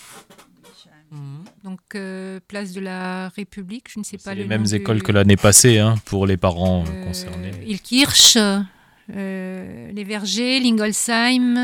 Mhm. 1.11 1.45
donc 1.65 1.81
euh, 1.95 2.39
place 2.49 2.73
de 2.73 2.81
la 2.81 3.31
République, 3.31 3.87
je 3.91 3.99
ne 3.99 4.05
sais 4.05 4.19
pas 4.19 4.25
C'est 4.31 4.35
le 4.35 4.43
les 4.43 4.49
mêmes 4.49 4.65
du- 4.65 4.75
écoles 4.75 5.03
que 5.03 5.11
l'année 5.11 5.37
passée 5.39 5.79
hein, 5.79 5.95
pour 6.05 6.27
les 6.27 6.37
parents 6.37 6.85
euh, 6.87 6.91
Euh, 6.93 7.05
concernés. 7.07 7.51
Ilkirch, 7.67 8.37
euh, 8.37 9.91
les 9.91 10.05
Vergers, 10.05 10.61
Lingolsheim, 10.61 11.55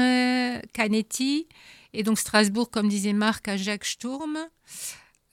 Canetti, 0.72 1.46
et 1.92 2.02
donc 2.02 2.18
Strasbourg, 2.18 2.70
comme 2.70 2.88
disait 2.88 3.12
Marc, 3.12 3.46
à 3.48 3.56
Jacques 3.58 3.84
Sturm, 3.84 4.38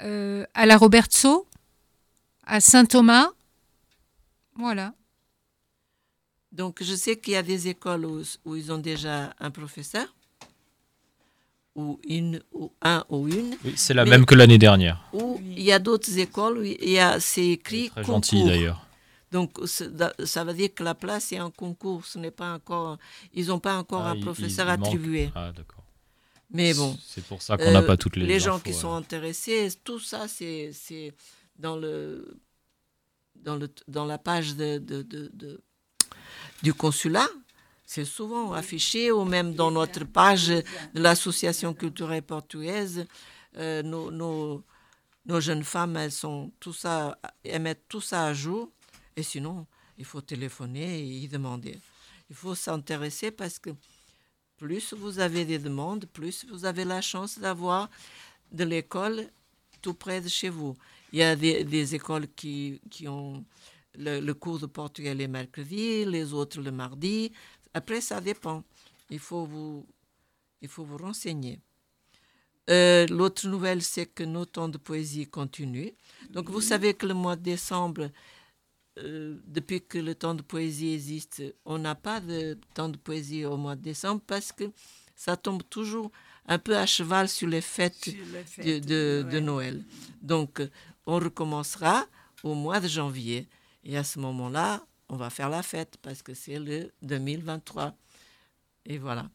euh, 0.03 0.45
à 0.53 0.65
la 0.65 0.77
Robertso, 0.77 1.47
à 2.45 2.59
Saint-Thomas. 2.59 3.29
Voilà. 4.55 4.93
Donc, 6.51 6.83
je 6.83 6.95
sais 6.95 7.17
qu'il 7.17 7.33
y 7.33 7.37
a 7.37 7.43
des 7.43 7.67
écoles 7.69 8.05
où, 8.05 8.21
où 8.45 8.55
ils 8.55 8.71
ont 8.71 8.77
déjà 8.77 9.33
un 9.39 9.51
professeur, 9.51 10.13
ou 11.75 11.99
une, 12.05 12.41
ou 12.51 12.71
un 12.81 13.05
ou 13.09 13.29
une, 13.29 13.55
Oui, 13.63 13.73
c'est 13.77 13.93
la 13.93 14.03
même 14.03 14.25
que 14.25 14.35
l'année 14.35 14.57
dernière. 14.57 15.01
ou 15.13 15.39
il 15.41 15.61
y 15.61 15.71
a 15.71 15.79
d'autres 15.79 16.17
écoles 16.17 16.57
où 16.57 16.63
il 16.63 16.89
y 16.89 16.99
a, 16.99 17.19
c'est 17.21 17.47
écrit 17.47 17.89
Très 17.89 18.01
concours. 18.01 18.15
gentil 18.15 18.43
d'ailleurs. 18.43 18.85
Donc, 19.31 19.57
ça 19.65 20.43
veut 20.43 20.53
dire 20.53 20.73
que 20.75 20.83
la 20.83 20.93
place 20.93 21.31
est 21.31 21.39
en 21.39 21.51
concours. 21.51 22.05
Ce 22.05 22.19
n'est 22.19 22.31
pas 22.31 22.53
encore, 22.53 22.97
ils 23.33 23.47
n'ont 23.47 23.59
pas 23.61 23.77
encore 23.77 24.01
Ah, 24.01 24.09
un 24.11 24.19
professeur 24.19 24.67
il 24.67 24.71
attribué. 24.71 25.31
Ah, 25.33 25.53
d'accord. 25.55 25.85
Mais 26.53 26.73
bon. 26.73 26.97
C'est 27.07 27.23
pour 27.23 27.41
ça 27.41 27.55
qu'on 27.55 27.71
n'a 27.71 27.79
Euh, 27.79 27.87
pas 27.87 27.95
toutes 27.95 28.17
les 28.17 28.41
gens 28.41 28.55
infos, 28.55 28.63
qui 28.65 28.73
sont 28.73 28.93
intéressés, 28.93 29.69
tout 29.85 30.01
ça, 30.01 30.27
c'est 30.27 30.71
c'est 30.73 31.13
dans 31.61 31.77
le 31.77 32.37
dans 33.35 33.55
le 33.55 33.67
dans 33.87 34.05
la 34.05 34.17
page 34.17 34.55
de, 34.55 34.77
de- 34.77 35.61
du 36.63 36.73
consulat. 36.73 37.27
C'est 37.85 38.05
souvent 38.05 38.53
affiché, 38.53 39.11
ou 39.11 39.25
même 39.25 39.53
dans 39.53 39.71
notre 39.71 40.05
page 40.05 40.47
de 40.47 40.63
l'association 41.05 41.73
culturelle 41.73 42.21
portugaise. 42.23 43.05
Euh, 43.57 43.83
nos, 43.83 44.09
nos- 44.11 44.63
nos 45.25 45.41
jeunes 45.41 45.63
femmes, 45.63 45.97
elles 45.97 46.11
sont 46.23 46.51
tout 46.59 46.73
ça, 46.73 47.17
elles 47.43 47.61
mettent 47.61 47.87
tout 47.89 47.99
ça 48.01 48.25
à 48.27 48.33
jour. 48.33 48.71
Et 49.17 49.23
sinon, 49.23 49.67
il 49.97 50.05
faut 50.05 50.21
téléphoner 50.21 50.99
et 50.99 51.03
y 51.23 51.27
demander. 51.27 51.77
Il 52.29 52.35
faut 52.35 52.55
s'intéresser 52.55 53.29
parce 53.31 53.59
que 53.59 53.71
plus 54.57 54.93
vous 54.93 55.19
avez 55.19 55.43
des 55.43 55.59
demandes, 55.59 56.05
plus 56.05 56.45
vous 56.49 56.63
avez 56.63 56.85
la 56.85 57.01
chance 57.01 57.39
d'avoir 57.39 57.89
de 58.53 58.63
l'école 58.63 59.27
tout 59.81 59.93
près 59.95 60.21
de 60.21 60.29
chez 60.29 60.49
vous. 60.49 60.77
Il 61.11 61.19
y 61.19 61.23
a 61.23 61.35
des, 61.35 61.63
des 61.63 61.95
écoles 61.95 62.27
qui, 62.35 62.79
qui 62.89 63.07
ont 63.07 63.43
le, 63.97 64.19
le 64.19 64.33
cours 64.33 64.59
de 64.59 64.65
portugais 64.65 65.13
les 65.13 65.27
mercredis, 65.27 66.05
les 66.05 66.33
autres 66.33 66.61
le 66.61 66.71
mardi. 66.71 67.31
Après, 67.73 68.01
ça 68.01 68.21
dépend. 68.21 68.63
Il 69.09 69.19
faut 69.19 69.45
vous, 69.45 69.85
il 70.61 70.67
faut 70.69 70.85
vous 70.85 70.97
renseigner. 70.97 71.59
Euh, 72.69 73.05
L'autre 73.07 73.47
nouvelle, 73.47 73.81
c'est 73.81 74.05
que 74.05 74.23
nos 74.23 74.45
temps 74.45 74.69
de 74.69 74.77
poésie 74.77 75.27
continuent. 75.27 75.91
Donc, 76.29 76.49
vous 76.49 76.61
savez 76.61 76.93
que 76.93 77.05
le 77.05 77.13
mois 77.13 77.35
de 77.35 77.41
décembre, 77.43 78.09
euh, 78.99 79.37
depuis 79.47 79.81
que 79.81 79.97
le 79.97 80.15
temps 80.15 80.35
de 80.35 80.41
poésie 80.41 80.93
existe, 80.93 81.43
on 81.65 81.77
n'a 81.79 81.95
pas 81.95 82.19
de 82.21 82.57
temps 82.73 82.89
de 82.89 82.97
poésie 82.97 83.45
au 83.45 83.57
mois 83.57 83.75
de 83.75 83.81
décembre 83.81 84.21
parce 84.25 84.51
que 84.51 84.65
ça 85.15 85.35
tombe 85.37 85.63
toujours 85.69 86.11
un 86.47 86.59
peu 86.59 86.77
à 86.77 86.85
cheval 86.85 87.27
sur 87.29 87.47
les 87.47 87.61
fêtes, 87.61 87.95
Sur 88.03 88.13
les 88.13 88.43
de, 88.43 88.45
fêtes, 88.45 88.85
de- 88.85 89.23
de 89.29 89.35
ouais. 89.35 89.41
Noël. 89.41 89.83
Donc, 90.21 90.61
on 91.05 91.15
recommencera 91.19 92.05
au 92.43 92.53
mois 92.55 92.79
de 92.79 92.87
janvier. 92.87 93.47
Et 93.83 93.97
à 93.97 94.03
ce 94.03 94.19
moment-là, 94.19 94.83
on 95.09 95.15
va 95.17 95.29
faire 95.29 95.49
la 95.49 95.63
fête 95.63 95.97
parce 96.01 96.21
que 96.21 96.33
c'est 96.33 96.59
le 96.59 96.91
2023. 97.01 97.95
Et 98.85 98.97
voilà. 98.97 99.29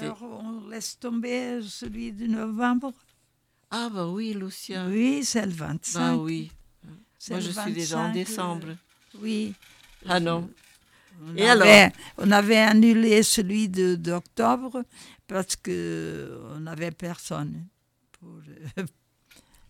Alors, 0.00 0.22
on 0.22 0.68
laisse 0.68 0.98
tomber 0.98 1.60
celui 1.62 2.12
de 2.12 2.26
novembre. 2.26 2.92
Ah, 3.70 3.88
bah 3.92 4.06
oui, 4.06 4.32
Lucia. 4.34 4.86
Oui, 4.86 5.24
c'est 5.24 5.44
le 5.46 5.52
25. 5.52 5.98
Bah 6.00 6.16
oui. 6.16 6.50
Moi, 7.28 7.40
je 7.40 7.50
suis 7.50 7.72
déjà 7.72 7.98
en 7.98 8.02
25, 8.08 8.12
décembre. 8.14 8.66
euh, 8.68 8.74
Oui. 9.20 9.54
Ah 10.08 10.18
non. 10.20 10.48
On 11.22 11.36
Et 11.36 11.48
avait, 11.48 11.68
alors 11.80 11.92
On 12.18 12.30
avait 12.30 12.56
annulé 12.56 13.22
celui 13.22 13.68
de- 13.68 13.94
d'octobre 13.96 14.82
parce 15.26 15.54
que 15.56 16.40
on 16.54 16.60
n'avait 16.60 16.90
personne. 16.92 17.66
Pour, 18.12 18.38
euh, 18.78 18.84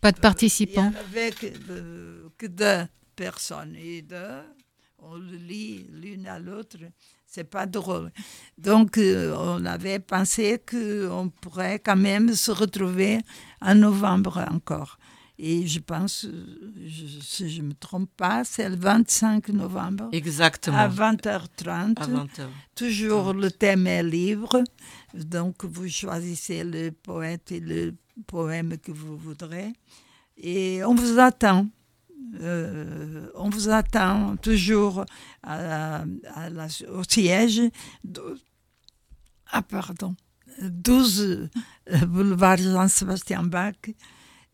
Pas 0.00 0.12
de 0.12 0.16
il 0.16 0.20
n'y 0.20 0.22
participants. 0.22 0.92
avait 1.08 1.30
que, 1.30 1.46
de- 1.46 2.30
que 2.38 2.46
deux 2.46 2.86
personnes. 3.16 3.74
Et 3.76 4.02
deux, 4.02 4.40
on 4.98 5.16
le 5.16 5.36
lit 5.36 5.86
l'une 5.92 6.26
à 6.26 6.38
l'autre. 6.38 6.78
C'est 7.26 7.44
pas 7.44 7.66
drôle. 7.66 8.10
Donc, 8.58 8.98
euh, 8.98 9.34
on 9.38 9.64
avait 9.64 10.00
pensé 10.00 10.60
qu'on 10.68 11.30
pourrait 11.40 11.78
quand 11.78 11.96
même 11.96 12.34
se 12.34 12.50
retrouver 12.50 13.18
en 13.60 13.74
novembre 13.76 14.44
encore. 14.50 14.98
Et 15.42 15.66
je 15.66 15.78
pense, 15.78 16.26
euh, 16.26 16.72
je- 16.86 17.20
si 17.22 17.48
je 17.48 17.62
ne 17.62 17.68
me 17.68 17.72
trompe 17.74 18.10
pas, 18.16 18.44
c'est 18.44 18.68
le 18.68 18.76
25 18.76 19.48
novembre 19.50 20.08
Exactement. 20.12 20.76
à 20.76 20.88
20h30. 20.88 21.98
À 22.00 22.06
20h. 22.06 22.48
Toujours 22.74 23.32
le 23.32 23.50
thème 23.50 23.86
est 23.86 24.02
libre. 24.02 24.62
Donc, 25.14 25.64
vous 25.64 25.88
choisissez 25.88 26.64
le 26.64 26.90
poète 26.90 27.52
et 27.52 27.60
le 27.60 27.94
poème 28.26 28.78
que 28.78 28.92
vous 28.92 29.16
voudrez. 29.16 29.72
Et 30.36 30.82
on 30.84 30.94
vous 30.94 31.18
attend. 31.18 31.66
Euh, 32.40 33.28
on 33.34 33.50
vous 33.50 33.68
attend 33.70 34.36
toujours 34.36 35.04
au 35.44 37.02
siège. 37.08 37.62
ah, 39.50 39.62
pardon. 39.62 40.14
12 40.62 41.20
euh, 41.92 42.06
boulevard 42.06 42.58
Jean-Sébastien 42.58 43.42
Bach. 43.42 43.74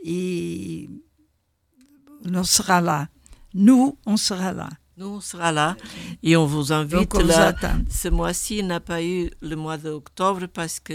Et 0.03 0.89
on 2.25 2.45
sera 2.45 2.81
là. 2.81 3.09
Nous, 3.55 3.99
on 4.07 4.17
sera 4.17 4.53
là. 4.53 4.69
Nous, 4.97 5.07
on 5.07 5.21
sera 5.21 5.53
là 5.53 5.77
et 6.23 6.37
on 6.37 6.47
vous 6.47 6.73
invite. 6.73 7.15
On 7.15 7.19
là. 7.19 7.55
Ce 7.91 8.09
mois-ci 8.09 8.63
n'a 8.63 8.81
pas 8.81 9.03
eu 9.03 9.31
le 9.43 9.55
mois 9.57 9.77
d'octobre 9.77 10.47
parce 10.47 10.81
que 10.81 10.95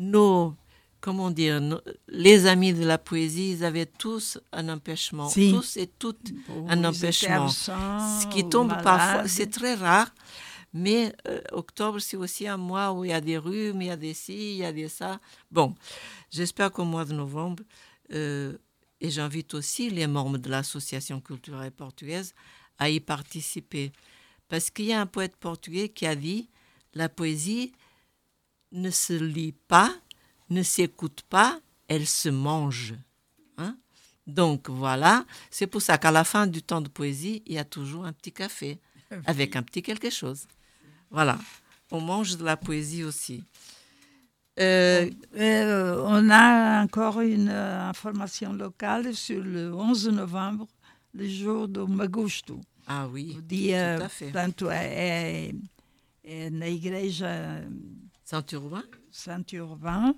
nos, 0.00 0.54
comment 1.00 1.30
dire, 1.30 1.60
nos- 1.60 1.80
les 2.08 2.46
amis 2.46 2.72
de 2.72 2.84
la 2.84 2.98
poésie, 2.98 3.52
ils 3.52 3.64
avaient 3.64 3.86
tous 3.86 4.38
un 4.52 4.68
empêchement. 4.68 5.28
Si. 5.28 5.52
Tous 5.52 5.76
et 5.76 5.86
toutes 5.86 6.32
un 6.68 6.82
empêchement. 6.84 7.44
absents 7.46 8.20
Ce 8.20 8.26
qui 8.26 8.48
tombe 8.48 8.70
parfois, 8.82 9.28
c'est 9.28 9.50
très 9.50 9.74
rare. 9.74 10.12
Mais 10.72 11.12
euh, 11.26 11.40
octobre, 11.52 11.98
c'est 11.98 12.16
aussi 12.16 12.46
un 12.46 12.56
mois 12.56 12.92
où 12.92 13.04
il 13.04 13.10
y 13.10 13.12
a 13.12 13.20
des 13.20 13.38
rhumes, 13.38 13.82
il 13.82 13.88
y 13.88 13.90
a 13.90 13.96
des 13.96 14.14
ci, 14.14 14.52
il 14.52 14.58
y 14.58 14.64
a 14.64 14.72
des 14.72 14.88
ça. 14.88 15.18
Bon, 15.50 15.74
j'espère 16.30 16.70
qu'au 16.70 16.84
mois 16.84 17.04
de 17.04 17.12
novembre, 17.12 17.62
euh, 18.12 18.56
et 19.00 19.10
j'invite 19.10 19.52
aussi 19.54 19.90
les 19.90 20.06
membres 20.06 20.38
de 20.38 20.48
l'association 20.48 21.20
culturelle 21.20 21.72
portugaise 21.72 22.34
à 22.80 22.90
y 22.90 22.98
participer. 22.98 23.92
Parce 24.48 24.70
qu'il 24.70 24.86
y 24.86 24.92
a 24.92 25.00
un 25.00 25.06
poète 25.06 25.36
portugais 25.36 25.88
qui 25.88 26.06
a 26.06 26.16
dit, 26.16 26.48
la 26.94 27.08
poésie 27.08 27.72
ne 28.72 28.90
se 28.90 29.12
lit 29.12 29.54
pas, 29.68 29.94
ne 30.48 30.62
s'écoute 30.64 31.22
pas, 31.28 31.60
elle 31.86 32.06
se 32.06 32.28
mange. 32.28 32.94
Hein? 33.58 33.76
Donc 34.26 34.68
voilà, 34.68 35.24
c'est 35.50 35.68
pour 35.68 35.82
ça 35.82 35.98
qu'à 35.98 36.10
la 36.10 36.24
fin 36.24 36.48
du 36.48 36.62
temps 36.62 36.80
de 36.80 36.88
poésie, 36.88 37.42
il 37.46 37.54
y 37.54 37.58
a 37.58 37.64
toujours 37.64 38.04
un 38.04 38.12
petit 38.12 38.32
café 38.32 38.80
avec 39.26 39.54
un 39.54 39.62
petit 39.62 39.82
quelque 39.82 40.10
chose. 40.10 40.48
Voilà, 41.10 41.38
on 41.92 42.00
mange 42.00 42.36
de 42.36 42.44
la 42.44 42.56
poésie 42.56 43.04
aussi. 43.04 43.44
Euh, 44.58 45.10
Euh, 45.36 46.02
on 46.06 46.28
a 46.28 46.82
encore 46.82 47.20
une 47.20 47.48
euh, 47.48 47.88
information 47.88 48.52
locale 48.52 49.14
sur 49.14 49.42
le 49.42 49.72
11 49.72 50.08
novembre, 50.10 50.66
le 51.14 51.26
jour 51.28 51.68
do 51.68 51.86
Magusto. 51.86 52.60
Ah 52.92 53.06
oui, 53.06 53.36
O 53.38 53.42
dia, 53.42 53.96
tout 53.98 54.04
à 54.04 54.08
fait. 54.08 54.24
portanto, 54.32 54.68
é, 54.70 55.52
é 56.24 56.50
na 56.50 56.68
igreja 56.68 57.28
Saint-Urbain, 58.24 58.84
Santo 59.10 59.56
Urbano 59.56 60.14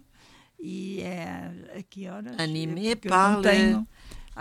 e 0.58 1.00
é 1.02 1.78
a 1.78 1.82
que 1.82 2.08
horas? 2.08 2.34
Animé 2.38 2.92
eu 2.92 2.96
par 3.10 3.40
tenho 3.42 3.86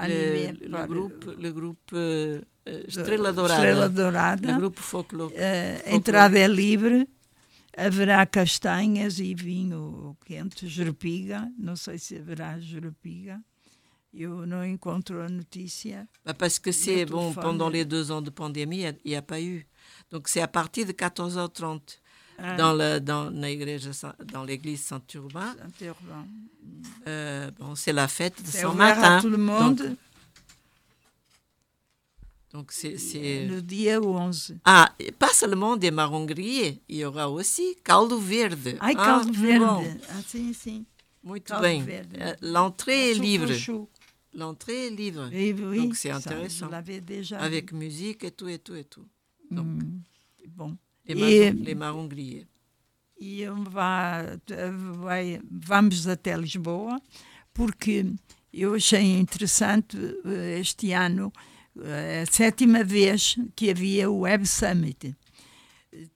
le, 0.08 0.52
le 0.52 0.70
par 0.70 0.88
groupe, 0.88 1.26
le 1.38 1.52
groupe 1.52 1.92
euh, 1.94 2.42
Estrela 2.88 3.32
Dourada. 3.34 3.54
Estrela 3.56 3.90
Dourada. 3.90 4.52
Le 4.54 4.58
groupe 4.60 4.80
folklore. 4.80 5.34
Eh, 5.36 5.84
a 5.86 5.92
entrada 5.96 6.38
é 6.38 6.48
livre, 6.48 7.08
haverá 7.76 8.26
castanhas 8.26 9.20
e 9.20 9.34
vinho 9.34 10.16
quente, 10.26 10.68
jerupiga. 10.68 11.52
Não 11.58 11.76
sei 11.76 11.98
se 11.98 12.16
haverá 12.18 12.60
jerupiga. 12.60 13.42
Eu 14.14 14.46
não 14.46 14.66
encontro 14.66 15.22
a 15.22 15.30
notícia. 15.30 16.08
Parce 16.38 16.60
que 16.60 16.72
c'est, 16.74 17.06
Le 17.06 17.12
bon, 17.12 17.34
pendant 17.34 17.70
les 17.70 17.86
deux 17.86 18.12
ans 18.12 18.22
de 18.22 18.30
pandémie, 18.30 18.84
il 19.06 19.12
n'y 19.12 19.16
a, 19.16 19.22
pas 19.22 19.42
eu. 19.42 19.66
Donc 20.12 20.28
c'est 20.28 20.42
à 20.42 20.50
partir 20.50 20.86
de 20.86 20.92
14h30 20.92 21.80
Ah, 22.38 22.58
dans, 22.58 22.74
le, 22.74 24.46
l'église 24.46 24.82
Saint-Urbain. 24.82 25.56
Saint-Urbain. 25.58 26.26
Euh, 27.08 27.52
bon, 27.58 27.76
c'est 27.76 27.94
la 27.94 28.10
fête 28.10 28.42
de 28.44 28.48
Saint 28.48 28.74
Martin. 28.74 29.18
a 29.18 29.22
tout 29.22 29.30
le 29.30 29.38
monde 29.38 29.96
Donc 32.52 32.74
c'est, 32.74 32.98
c'est- 32.98 33.48
no 33.48 33.62
dia 33.62 34.02
11. 34.02 34.56
Ah, 34.66 34.94
pas 35.20 35.34
seulement 35.34 35.78
des 35.78 35.90
marrons 35.90 36.26
grillés, 36.26 36.82
il 36.90 36.98
y 36.98 37.06
aura 37.06 37.30
aussi 37.30 37.78
caldo 37.82 38.18
verde. 38.20 38.68
Ai, 38.68 38.78
Ah, 38.82 38.94
caldo 38.94 39.32
verde. 39.32 39.62
bom. 39.64 39.84
Ah, 40.10 40.22
sim, 40.28 40.54
sim. 40.54 40.86
Muito 41.24 41.46
Caldo 41.48 41.62
bem. 41.64 41.84
verde. 41.84 42.18
Euh, 42.20 42.34
L'entrée 42.42 43.12
est 43.12 43.58
chou. 43.60 43.88
L'entrée 44.34 44.88
est 44.88 44.90
libre. 44.92 45.30
Oui, 45.32 45.54
Donc 45.78 45.96
c'est 45.96 46.10
ça, 46.10 46.16
intéressant. 46.18 46.68
Je 46.68 46.72
l'avais 46.72 47.02
déjà 47.02 47.40
Avec 47.40 47.72
musique 47.74 48.24
et 48.24 48.32
tout 48.32 48.48
et 48.48 48.60
tout 48.60 48.76
et 48.76 48.86
tout. 48.86 49.02
vu. 49.50 49.56
donc. 49.56 49.66
Hum, 49.68 50.02
Bom. 50.56 50.78
Les, 51.06 51.14
Et- 51.14 51.52
marrons, 51.52 51.64
les 51.66 51.76
marrons 51.76 52.08
grillés. 52.08 52.48
E 53.20 53.46
vá, 53.70 54.24
vai, 54.96 55.40
vamos 55.50 56.08
até 56.08 56.36
Lisboa, 56.36 57.00
porque 57.54 58.06
eu 58.52 58.74
achei 58.74 59.20
interessante 59.20 59.96
eh, 60.26 60.60
este 60.60 60.92
ano, 60.94 61.32
eh, 61.80 62.24
a 62.24 62.26
sétima 62.32 62.84
vez 62.84 63.36
que 63.56 63.70
havia 63.70 64.10
o 64.10 64.22
Web 64.22 64.46
Summit. 64.48 65.16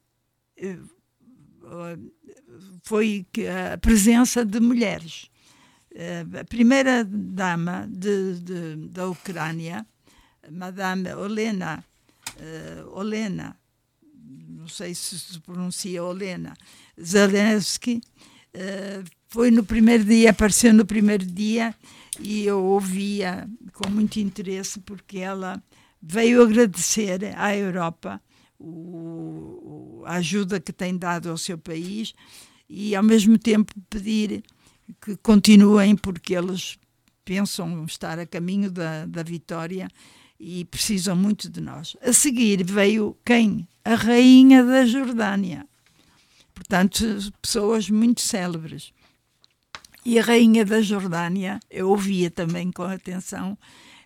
foi 2.82 3.27
a 3.73 3.78
presença 3.78 4.44
de 4.44 4.60
mulheres. 4.60 5.31
Eh, 5.98 6.27
a 6.40 6.44
primeira 6.44 7.02
dama 7.05 7.89
de, 7.90 8.39
de- 8.40 8.77
da 8.90 9.09
Ucrânia, 9.09 9.86
Madame 10.51 11.10
Olena, 11.14 11.82
eh, 12.39 12.85
Olena, 12.93 13.56
não 14.59 14.68
sei 14.68 14.94
se 14.94 15.18
se 15.18 15.40
pronuncia 15.40 16.05
Olena, 16.05 16.52
Zelensky, 17.02 18.02
eh, 18.52 19.02
foi 19.28 19.51
no 19.51 19.64
primeiro 19.64 20.05
dia, 20.05 20.31
apareceu 20.31 20.74
no 20.74 20.85
primeiro 20.85 21.24
dia 21.24 21.74
e 22.20 22.44
eu 22.44 22.62
ouvia 22.62 23.48
com 23.73 23.89
muito 23.89 24.20
interesse 24.20 24.78
porque 24.81 25.18
ela 25.18 25.62
veio 26.02 26.43
agradecer 26.43 27.20
à 27.36 27.56
Europa 27.56 28.20
o- 28.59 30.02
a 30.06 30.16
ajuda 30.16 30.60
que 30.60 30.73
tem 30.74 30.97
dado 30.97 31.31
ao 31.31 31.39
seu 31.39 31.56
país 31.59 32.12
e 32.68 32.94
ao 32.94 33.02
mesmo 33.02 33.39
tempo 33.39 33.73
pedir 33.89 34.43
que 35.00 35.16
continuem 35.16 35.96
porque 35.96 36.34
eles 36.34 36.78
pensam 37.24 37.84
estar 37.84 38.18
a 38.18 38.26
caminho 38.26 38.70
da, 38.70 39.06
da 39.06 39.22
vitória 39.22 39.88
e 40.38 40.64
precisam 40.66 41.16
muito 41.16 41.48
de 41.50 41.60
nós. 41.60 41.96
A 42.02 42.12
seguir 42.12 42.62
veio 42.64 43.16
quem? 43.24 43.66
A 43.84 43.94
rainha 43.94 44.64
da 44.64 44.86
Jordânia. 44.86 45.66
Portanto, 46.54 47.04
pessoas 47.42 47.90
muito 47.90 48.20
célebres. 48.20 48.92
E 50.04 50.18
a 50.18 50.22
rainha 50.22 50.64
da 50.64 50.80
Jordânia, 50.80 51.58
eu 51.70 51.90
ouvia 51.90 52.30
também 52.30 52.70
com 52.70 52.84
atenção, 52.84 53.58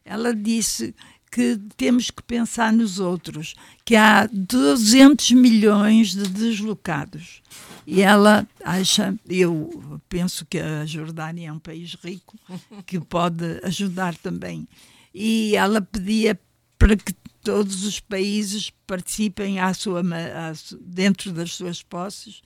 ela 0.04 0.34
disse 0.34 0.94
que 1.30 1.58
temos 1.76 2.10
que 2.10 2.22
pensar 2.22 2.72
nos 2.72 2.98
outros, 2.98 3.54
que 3.84 3.94
há 3.94 4.26
200 4.26 5.30
milhões 5.32 6.12
de 6.12 6.28
deslocados. 6.28 7.40
E 7.86 8.02
ela 8.02 8.46
acha, 8.64 9.14
eu 9.28 10.00
penso 10.08 10.44
que 10.44 10.58
a 10.58 10.84
Jordânia 10.84 11.48
é 11.48 11.52
um 11.52 11.58
país 11.58 11.94
rico, 11.94 12.38
que 12.84 12.98
pode 12.98 13.60
ajudar 13.62 14.16
também. 14.16 14.66
E 15.14 15.54
ela 15.56 15.80
pedia 15.80 16.38
para 16.78 16.96
que 16.96 17.12
todos 17.42 17.84
os 17.84 18.00
países 18.00 18.70
participem 18.86 19.60
à 19.60 19.72
sua, 19.72 20.00
à 20.00 20.52
dentro 20.80 21.32
das 21.32 21.54
suas 21.54 21.82
posses 21.82 22.42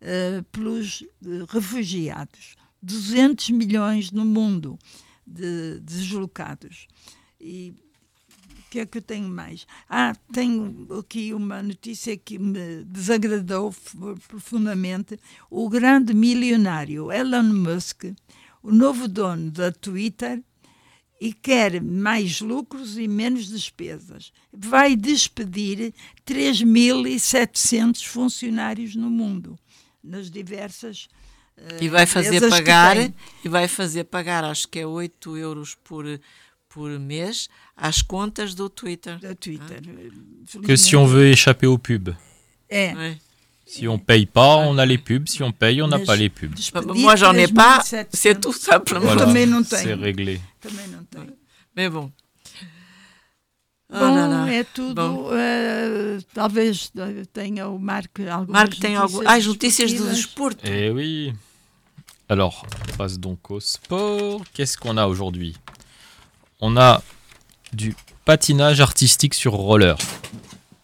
eh, 0.00 0.42
pelos 0.50 1.02
eh, 1.02 1.44
refugiados. 1.48 2.56
200 2.82 3.50
milhões 3.50 4.10
no 4.10 4.24
mundo 4.24 4.78
de 5.26 5.78
deslocados. 5.80 6.88
E 7.40 7.74
que 8.72 8.80
é 8.80 8.86
que 8.86 8.96
eu 8.96 9.02
tenho 9.02 9.28
mais? 9.28 9.66
Ah, 9.86 10.14
tenho 10.32 10.88
aqui 10.98 11.34
uma 11.34 11.62
notícia 11.62 12.16
que 12.16 12.38
me 12.38 12.82
desagradou 12.84 13.70
profundamente. 14.26 15.18
O 15.50 15.68
grande 15.68 16.14
milionário 16.14 17.12
Elon 17.12 17.52
Musk, 17.52 18.04
o 18.62 18.72
novo 18.72 19.06
dono 19.08 19.50
da 19.50 19.70
Twitter, 19.70 20.42
e 21.20 21.34
quer 21.34 21.82
mais 21.82 22.40
lucros 22.40 22.96
e 22.96 23.06
menos 23.06 23.46
despesas. 23.48 24.32
Vai 24.50 24.96
despedir 24.96 25.92
3.700 26.26 28.06
funcionários 28.06 28.96
no 28.96 29.10
mundo, 29.10 29.58
nas 30.02 30.30
diversas. 30.30 31.08
eh, 31.58 31.78
E 31.84 31.88
vai 31.90 32.06
fazer 32.06 32.36
empresas 32.36 32.54
que 32.54 32.64
pagar, 32.64 32.96
e 33.44 33.48
vai 33.50 33.68
fazer 33.68 34.04
pagar, 34.04 34.44
acho 34.44 34.66
que 34.66 34.78
é 34.78 34.86
8 34.86 35.36
euros 35.36 35.74
por, 35.74 36.06
por 36.72 36.90
mês, 36.98 37.48
às 37.76 38.02
contas 38.02 38.54
do 38.54 38.68
Twitter. 38.68 39.18
Twitter. 39.38 39.80
Que 40.64 40.76
si 40.76 40.96
on 40.96 41.06
veut 41.06 41.30
échapper 41.30 41.66
aux 41.66 41.78
pubs. 41.78 42.14
É. 42.68 42.94
Ouais. 42.94 43.18
Si 43.66 43.88
on 43.88 43.98
paye 43.98 44.26
pas, 44.26 44.56
on 44.56 44.76
a 44.78 44.84
les 44.84 44.98
pubs. 44.98 45.28
Si 45.28 45.42
on 45.42 45.52
paye, 45.52 45.82
on 45.82 45.88
n'a 45.88 45.98
pas 45.98 46.16
les 46.16 46.28
pubs. 46.28 46.54
despedir 46.54 46.94
Moi, 46.94 47.16
j'en 47.16 47.32
ai 47.34 47.48
pas, 47.48 47.78
3.700. 47.78 48.06
c'est 48.12 48.40
tout 48.40 48.52
simplement. 48.52 49.14
Voilà. 49.14 49.46
não 49.46 49.64
c'est 49.64 49.94
réglé. 49.94 50.40
Não. 50.64 51.26
Mais 51.74 51.88
bon. 51.88 52.10
Oh 53.94 53.98
Bom, 53.98 54.14
là 54.14 54.26
là. 54.26 54.52
é 54.52 54.64
tudo. 54.64 55.28
Eh, 55.32 56.18
talvez 56.32 56.90
eh, 56.96 57.26
tenha 57.32 57.68
o 57.68 57.78
Marco 57.78 58.22
algumas 58.22 58.62
Marc 58.62 58.78
tem 58.78 58.96
algo. 58.96 59.22
Ah, 59.26 59.34
as 59.34 59.46
notícias 59.46 59.92
do 59.92 60.06
desporto. 60.06 60.66
Eh 60.66 60.90
oui. 60.90 61.34
Alors, 62.28 62.64
on 62.64 62.96
passe 62.96 63.18
donc 63.18 63.50
au 63.50 63.60
sport. 63.60 64.42
Qu'est-ce 64.54 64.78
qu'on 64.78 64.96
a 64.96 65.06
aujourd'hui? 65.06 65.54
On 66.64 66.76
a 66.76 67.02
du 67.72 67.94
patinage 68.24 68.80
artistique 68.80 69.34
sur 69.34 69.52
roller. 69.52 69.96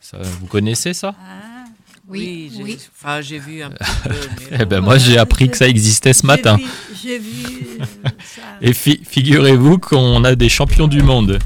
Ça, 0.01 0.19
vous 0.41 0.47
connaissez 0.47 0.93
ça? 0.93 1.15
Ah, 1.21 1.65
Oui, 2.09 2.51
j'ai 2.55 2.63
oui. 2.65 2.79
enfin, 3.01 3.21
j'ai 3.21 3.39
vu 3.39 3.63
un 3.63 3.71
petit 3.71 3.91
peu. 4.03 4.11
mais 4.51 4.59
Eh 4.61 4.65
ben 4.65 4.81
moi 4.81 4.99
j'ai 4.99 5.19
appris 5.19 5.49
que 5.49 5.57
ça 5.57 5.69
existait 5.69 6.13
ce 6.15 6.27
matin. 6.27 6.59
J'ai 7.01 7.19
vu, 7.19 7.33
j'ai 7.45 7.53
vu, 7.53 7.79
euh, 7.81 7.85
ça. 8.25 8.43
Et 8.61 8.73
fi- 8.73 9.01
figurez-vous 9.05 9.79
qu'on 9.79 10.25
a 10.25 10.35
des 10.35 10.49
champions 10.49 10.89
du 10.89 11.03
monde, 11.03 11.39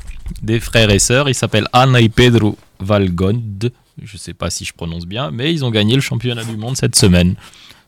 des 0.43 0.61
frères 0.61 0.91
et 0.91 0.99
sœurs. 0.99 1.29
Ils 1.29 1.35
s'appellent 1.35 1.69
Ana 1.75 2.01
et 2.01 2.09
Pedro 2.09 2.57
Valgond. 2.81 3.43
Je 4.03 4.17
sais 4.17 4.33
pas 4.35 4.49
si 4.49 4.65
je 4.65 4.73
prononce 4.73 5.05
bien, 5.05 5.31
mais 5.31 5.53
ils 5.53 5.63
ont 5.65 5.71
gagné 5.71 5.95
le 5.95 6.01
championnat 6.01 6.45
du 6.45 6.57
monde 6.57 6.77
cette 6.79 6.97
semaine 6.97 7.35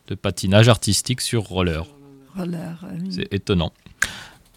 de 0.09 0.15
patinage 0.15 0.69
artistique 0.69 1.23
sur 1.23 1.45
roller. 1.45 1.87
roller, 2.37 2.77
euh, 2.85 2.89
oui. 3.01 3.09
C'est 3.11 3.33
étonnant. 3.33 3.73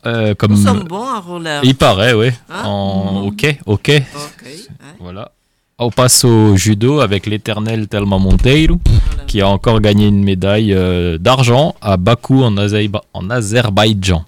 Euh, 0.06 0.36
comme 0.36 0.52
Nous 0.52 0.58
sommes 0.64 0.84
bons 0.84 1.04
à 1.08 1.20
roller. 1.20 1.62
il 1.64 1.76
paraît, 1.76 2.14
oui. 2.14 2.30
Hein? 2.50 2.64
En 2.66 3.22
Mhm. 3.22 3.28
hockey, 3.28 3.60
ok. 3.66 3.92
Ok. 4.16 4.46
hein. 4.46 4.86
Voilà. 5.00 5.32
On 5.80 5.92
passe 5.92 6.24
au 6.24 6.56
judo 6.56 7.02
avec 7.02 7.26
l'éternel 7.28 7.88
Telma 7.88 8.18
Monteiro, 8.18 8.80
Voilà. 8.86 9.24
qui 9.28 9.42
a 9.42 9.48
encore 9.48 9.80
gagné 9.82 10.08
une 10.08 10.24
médaille 10.24 10.74
euh, 10.74 11.18
d'argent 11.18 11.76
à 11.82 11.98
Bakou 11.98 12.42
en, 12.44 12.56
Azerba- 12.58 13.04
en 13.14 13.30
Azerbaïdjan 13.30 14.24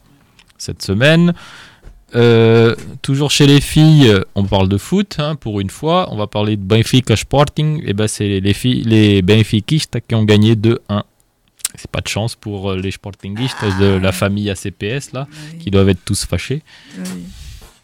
cette 0.57 0.83
semaine. 0.83 1.33
Euh, 2.15 2.75
toujours 3.03 3.29
chez 3.31 3.45
les 3.47 3.61
filles, 3.61 4.11
on 4.35 4.43
parle 4.43 4.67
de 4.67 4.77
foot 4.77 5.15
hein, 5.19 5.35
pour 5.35 5.59
une 5.59 5.69
fois. 5.69 6.09
On 6.11 6.17
va 6.17 6.27
parler 6.27 6.55
de 6.57 6.61
Benfica 6.63 7.15
Sporting. 7.15 7.81
Et 7.85 7.93
ben 7.93 8.07
c'est 8.07 8.39
les 8.39 8.53
filles, 8.53 8.83
les 8.83 9.21
Benfiquistes 9.21 9.99
qui 10.07 10.15
ont 10.15 10.23
gagné 10.23 10.55
2-1. 10.55 11.03
C'est 11.81 11.89
pas 11.89 12.01
de 12.01 12.07
chance 12.09 12.35
pour 12.35 12.71
euh, 12.71 12.77
les 12.77 12.91
Sportingistes 12.91 13.63
de 13.79 13.95
la 13.97 14.11
famille 14.11 14.49
ACPS 14.49 15.13
là, 15.13 15.27
Oui, 15.53 15.59
qui 15.59 15.71
doivent 15.71 15.87
être 15.89 16.03
tous 16.03 16.25
fâchés. 16.25 16.61
oui. 16.97 17.23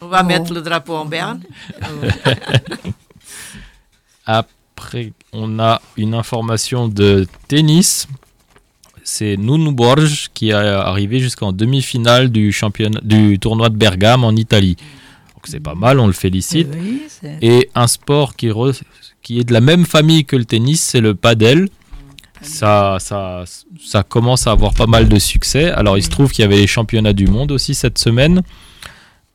On 0.02 0.08
va 0.08 0.22
Oh. 0.24 0.28
mettre 0.28 0.54
le 0.54 0.62
drapeau 0.62 0.94
en 0.96 1.06
berne. 1.06 1.42
Après, 4.26 5.14
on 5.32 5.60
a 5.60 5.82
une 5.98 6.14
information 6.14 6.88
de 6.88 7.28
tennis. 7.48 8.08
C'est 9.04 9.38
Nuno 9.38 9.72
Borges 9.72 10.30
qui 10.34 10.50
est 10.50 10.54
arrivé 10.54 11.20
jusqu'en 11.20 11.52
demi-finale 11.54 12.30
du, 12.30 12.52
championnat, 12.52 13.00
du 13.04 13.38
tournoi 13.40 13.70
de 13.70 13.78
Bergame 13.78 14.24
en 14.24 14.32
Italie. 14.32 14.76
Donc 15.36 15.46
c'est 15.46 15.60
pas 15.60 15.76
mal, 15.76 16.00
on 16.00 16.08
le 16.08 16.14
félicite. 16.14 16.68
Oui, 16.74 17.04
c'est- 17.08 17.38
Et 17.42 17.70
un 17.76 17.88
sport 17.88 18.36
qui, 18.36 18.48
re- 18.50 18.82
qui 19.22 19.40
est 19.40 19.44
de 19.44 19.54
la 19.54 19.62
même 19.62 19.86
famille 19.86 20.26
que 20.26 20.36
le 20.36 20.46
tennis, 20.46 20.82
c'est 20.82 21.02
le 21.02 21.14
padel. 21.16 21.70
Ça, 22.42 22.98
ça, 23.00 23.44
ça 23.84 24.04
commence 24.04 24.48
à 24.48 24.52
avoir 24.52 24.74
pas 24.74 24.88
mal 24.88 25.08
de 25.10 25.20
succès. 25.20 25.72
Alors 25.72 25.98
il 25.98 26.04
se 26.04 26.10
trouve 26.10 26.32
qu'il 26.32 26.44
y 26.44 26.46
avait 26.46 26.58
les 26.58 26.68
championnats 26.68 27.14
du 27.14 27.28
monde 27.28 27.52
aussi 27.52 27.74
cette 27.74 27.98
semaine. 27.98 28.42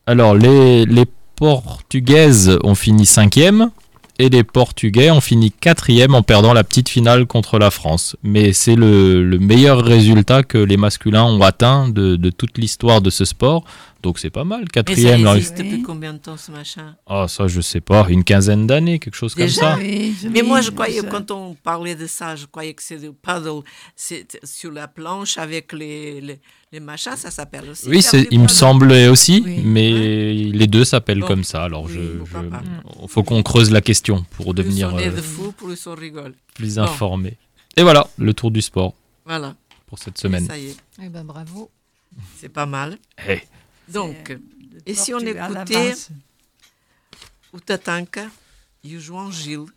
Alors 0.05 0.35
les, 0.35 0.85
les 0.85 1.05
Portugaises 1.35 2.57
ont 2.63 2.75
fini 2.75 3.05
cinquième 3.05 3.71
et 4.19 4.29
les 4.29 4.43
Portugais 4.43 5.09
ont 5.11 5.21
fini 5.21 5.51
quatrième 5.51 6.13
en 6.15 6.21
perdant 6.23 6.53
la 6.53 6.63
petite 6.63 6.89
finale 6.89 7.25
contre 7.25 7.57
la 7.59 7.71
France. 7.71 8.15
Mais 8.23 8.53
c'est 8.53 8.75
le, 8.75 9.23
le 9.23 9.39
meilleur 9.39 9.83
résultat 9.83 10.43
que 10.43 10.57
les 10.57 10.77
masculins 10.77 11.23
ont 11.25 11.41
atteint 11.41 11.89
de, 11.89 12.15
de 12.15 12.29
toute 12.29 12.57
l'histoire 12.57 13.01
de 13.01 13.09
ce 13.09 13.25
sport. 13.25 13.63
Donc 14.03 14.17
c'est 14.17 14.31
pas 14.31 14.43
mal, 14.43 14.61
Mais 14.61 14.65
ça 14.65 14.71
quatrième. 14.83 15.23
les- 15.25 15.31
existe 15.37 15.57
depuis 15.59 15.81
combien 15.83 16.13
de 16.13 16.17
temps 16.17 16.35
ce 16.37 16.51
machin? 16.51 16.95
Ah 17.05 17.27
ça 17.27 17.47
je 17.47 17.61
sais 17.61 17.81
pas, 17.81 18.07
une 18.09 18.23
quinzaine 18.23 18.65
d'années, 18.65 18.97
quelque 18.97 19.13
chose 19.15 19.35
comme 19.35 19.47
ça. 19.47 19.75
oui, 19.79 20.15
Mais 20.31 20.41
moi, 20.41 20.61
je 20.61 20.71
croyais, 20.71 21.01
ça- 21.01 21.07
quand 21.07 21.29
on 21.29 21.53
parlait 21.53 21.93
de 21.93 22.07
ça, 22.07 22.35
je 22.35 22.47
croyais 22.47 22.73
que 22.73 22.81
c'est 22.81 22.97
du 22.97 23.11
paddle 23.11 23.61
c'est 23.95 24.25
sur 24.43 24.71
la 24.71 24.87
planche 24.87 25.37
avec 25.37 25.71
les, 25.73 26.19
les, 26.19 26.39
les 26.71 26.79
machins, 26.79 27.15
ça 27.17 27.31
s'appelle 27.31 27.69
aussi. 27.69 27.87
Oui, 27.89 28.01
il 28.31 28.39
me 28.39 28.47
semblait 28.47 29.07
aussi, 29.09 29.41
Oui. 29.45 29.61
mais 29.63 30.33
les 30.33 30.67
deux 30.67 30.85
s'appellent 30.85 31.19
Bon. 31.19 31.27
comme 31.27 31.43
ça. 31.43 31.63
Alors, 31.63 31.83
Oui, 31.85 31.93
je, 31.93 32.17
pourquoi 32.19 32.43
je- 32.43 32.49
pas. 32.49 32.63
faut 33.07 33.23
qu'on 33.23 33.43
creuse 33.43 33.71
la 33.71 33.81
question 33.81 34.23
pour 34.31 34.53
Plus 34.53 34.63
devenir 34.63 34.93
on 34.93 34.99
est 34.99 35.09
euh, 35.09 35.11
de 35.15 35.21
fou, 35.21 35.51
plus 35.51 35.85
on 35.87 35.95
rigole. 35.95 36.33
plus 36.53 36.75
Bon. 36.75 36.83
informé. 36.83 37.37
Et 37.75 37.83
voilà, 37.83 38.07
le 38.17 38.33
tour 38.33 38.51
du 38.51 38.61
sport 38.61 38.93
Voilà, 39.25 39.55
pour 39.87 39.99
cette 39.99 40.17
semaine. 40.17 40.45
ça 40.47 40.57
y 40.57 40.67
est, 40.67 40.77
Eh 41.01 41.09
ben 41.09 41.23
bravo. 41.25 41.69
c'est 42.39 42.49
pas 42.49 42.65
mal. 42.65 42.97
Eh, 43.27 43.41
Donc, 43.89 44.29
le 44.29 44.41
et 44.85 44.93
si 44.95 45.13
on 45.13 45.19
écoutait 45.19 45.75
avance. 45.75 46.09
o 47.51 47.59
Tatanka 47.59 48.31
e 48.83 48.95
o 48.95 48.99
João 48.99 49.29
Gil, 49.31 49.69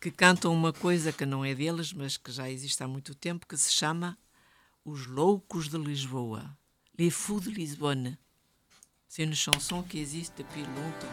que 0.00 0.10
cantam 0.10 0.52
uma 0.54 0.72
coisa 0.72 1.12
que 1.12 1.24
não 1.26 1.44
é 1.44 1.54
deles, 1.54 1.92
mas 1.92 2.16
que 2.16 2.32
já 2.32 2.50
existe 2.50 2.82
há 2.82 2.88
muito 2.88 3.14
tempo, 3.14 3.46
que 3.46 3.56
se 3.56 3.70
chama 3.70 4.16
Os 4.84 5.06
Loucos 5.06 5.68
de 5.68 5.78
Lisboa. 5.78 6.42
Les 6.98 7.08
Fous 7.08 7.38
de 7.38 7.50
Lisbonne. 7.50 8.18
C'est 9.06 9.22
une 9.22 9.32
chanson 9.32 9.80
qui 9.80 10.00
existe 10.00 10.38
depuis 10.38 10.62
longtemps. 10.62 11.06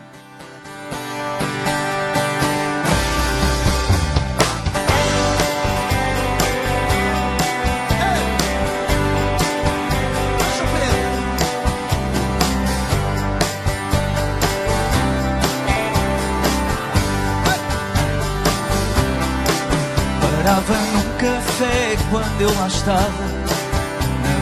Parava 20.19 20.73
num 20.73 21.17
café 21.19 21.97
quando 22.09 22.41
eu 22.41 22.55
lá 22.55 22.67
estava 22.67 23.28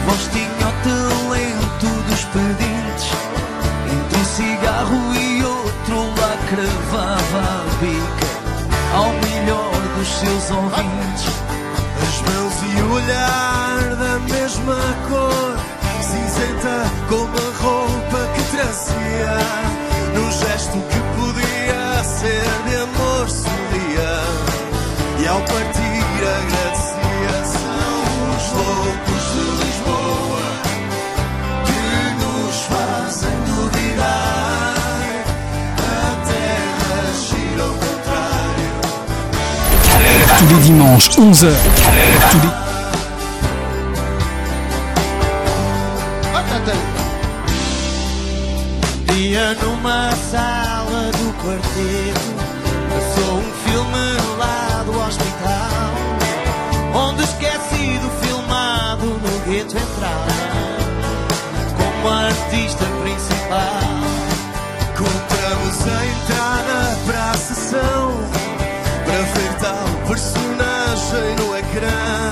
voz 0.08 0.28
tinha 0.32 0.48
o 0.48 0.72
talento 0.82 1.86
dos 2.08 2.24
pedintes 2.32 3.08
Entre 3.92 4.18
um 4.18 4.24
cigarro 4.24 5.14
e 5.14 5.44
outro 5.44 5.96
lá 6.20 6.36
cravava 6.48 7.42
a 7.44 7.76
bica. 7.80 8.28
Ao 8.94 9.12
melhor 9.12 9.70
dos 9.96 10.08
seus 10.08 10.50
ouvintes. 10.50 11.26
As 12.02 12.16
mãos 12.26 12.54
e 12.62 12.80
o 12.80 12.92
olhar 12.92 13.96
da 13.96 14.18
mesma 14.20 14.78
cor. 15.08 15.56
Cinzenta 16.00 16.90
como 17.08 17.36
a 17.36 17.50
roupa 17.62 18.20
que 18.34 18.42
trazia. 18.56 19.38
Num 20.14 20.30
gesto 20.32 20.78
que 20.90 21.00
podia 21.16 22.04
ser 22.04 22.48
de 22.66 22.76
amor 22.76 23.28
sorria 23.28 24.12
E 25.20 25.28
ao 25.28 25.40
partir 25.40 25.98
agradecia 26.18 26.77
Tous 40.38 40.46
les 40.46 40.60
dimanches, 40.60 41.10
11h. 41.18 41.48
Tous 42.30 42.38
les... 42.42 42.68
Dia 49.12 49.56
numa 49.60 50.12
sala 50.30 51.10
do 51.18 51.32
quarteto 51.42 52.30
Passou 52.88 53.38
um 53.38 53.52
filme 53.64 54.06
lá 54.38 54.84
do 54.86 54.92
hospital 54.96 55.90
Onde 56.94 57.24
esquecido 57.24 58.08
filmado 58.22 59.06
no 59.06 59.38
gueto 59.44 59.76
entrava 59.76 60.38
Como 61.76 62.14
artista 62.14 62.84
principal 63.02 63.82
Compramos 64.96 65.76
a 65.82 66.06
entrada 66.06 66.78
para 67.06 67.37
grande. 71.74 72.27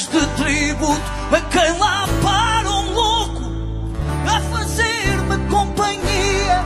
De 0.00 0.26
tributo 0.42 1.02
a 1.30 1.40
quem 1.42 1.78
lá 1.78 2.08
para 2.22 2.70
um 2.70 2.94
louco 2.94 3.42
a 4.26 4.40
fazer-me 4.40 5.36
companhia. 5.48 6.64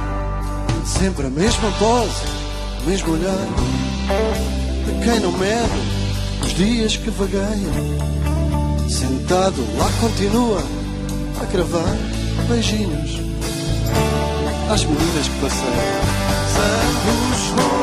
Sempre 0.87 1.27
a 1.27 1.31
mesma 1.31 1.71
pose, 1.73 2.23
o 2.81 2.89
mesmo 2.89 3.13
olhar. 3.13 3.47
De 4.87 5.05
quem 5.05 5.19
não 5.19 5.33
mede 5.33 6.43
os 6.43 6.55
dias 6.55 6.97
que 6.97 7.11
vagueia. 7.11 7.73
Sentado 8.89 9.67
lá 9.77 9.91
continua 10.01 10.63
a 11.43 11.47
cravar 11.47 11.97
beijinhos 12.49 13.21
às 14.71 14.85
meninas 14.85 15.29
que 15.29 15.41
passeiam. 15.41 16.15
Somos 16.55 17.74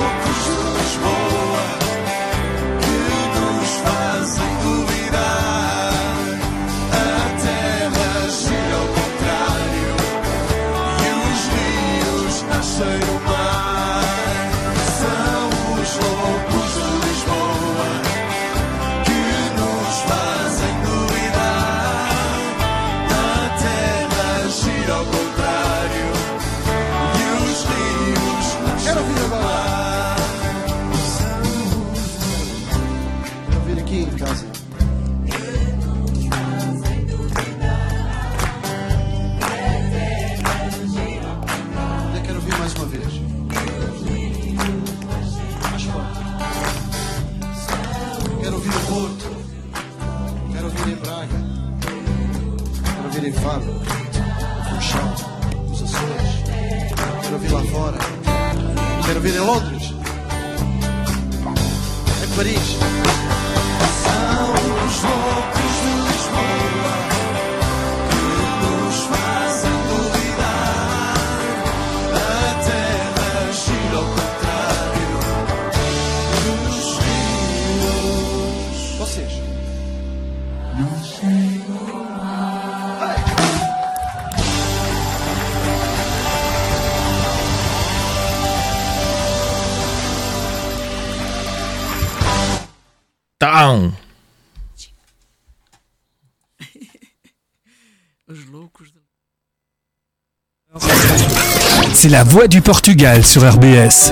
la 102.12 102.26
voix 102.26 102.50
du 102.50 102.60
Portugal 102.60 103.24
sur 103.24 103.50
RBS. 103.50 104.12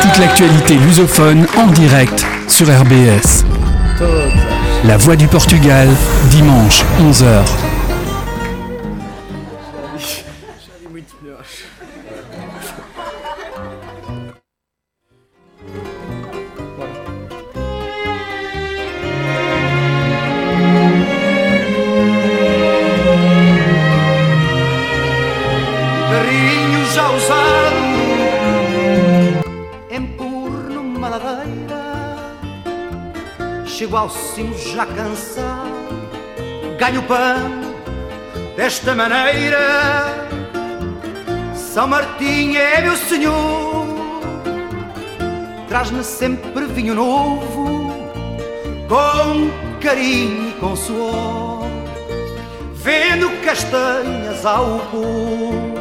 Toute 0.00 0.18
l'actualité 0.18 0.76
lusophone 0.76 1.46
en 1.58 1.66
direct 1.66 2.24
sur 2.48 2.68
RBS. 2.68 3.44
La 4.84 4.96
voix 4.96 5.16
du 5.16 5.26
Portugal, 5.26 5.88
dimanche 6.30 6.86
11h. 7.02 7.71
Cimo 34.12 34.56
já 34.56 34.86
cansado 34.86 35.72
Ganho 36.78 37.02
pão 37.04 37.62
desta 38.56 38.94
maneira. 38.94 40.28
São 41.54 41.86
Martinho 41.86 42.58
é 42.58 42.82
meu 42.82 42.96
senhor 42.96 43.86
Traz-me 45.68 46.04
sempre 46.04 46.66
vinho 46.66 46.94
novo 46.94 47.90
Com 48.88 49.80
carinho 49.80 50.50
e 50.50 50.52
com 50.60 50.76
suor. 50.76 51.62
Vendo 52.74 53.30
castanhas 53.42 54.44
ao 54.44 54.80
povo 54.90 55.72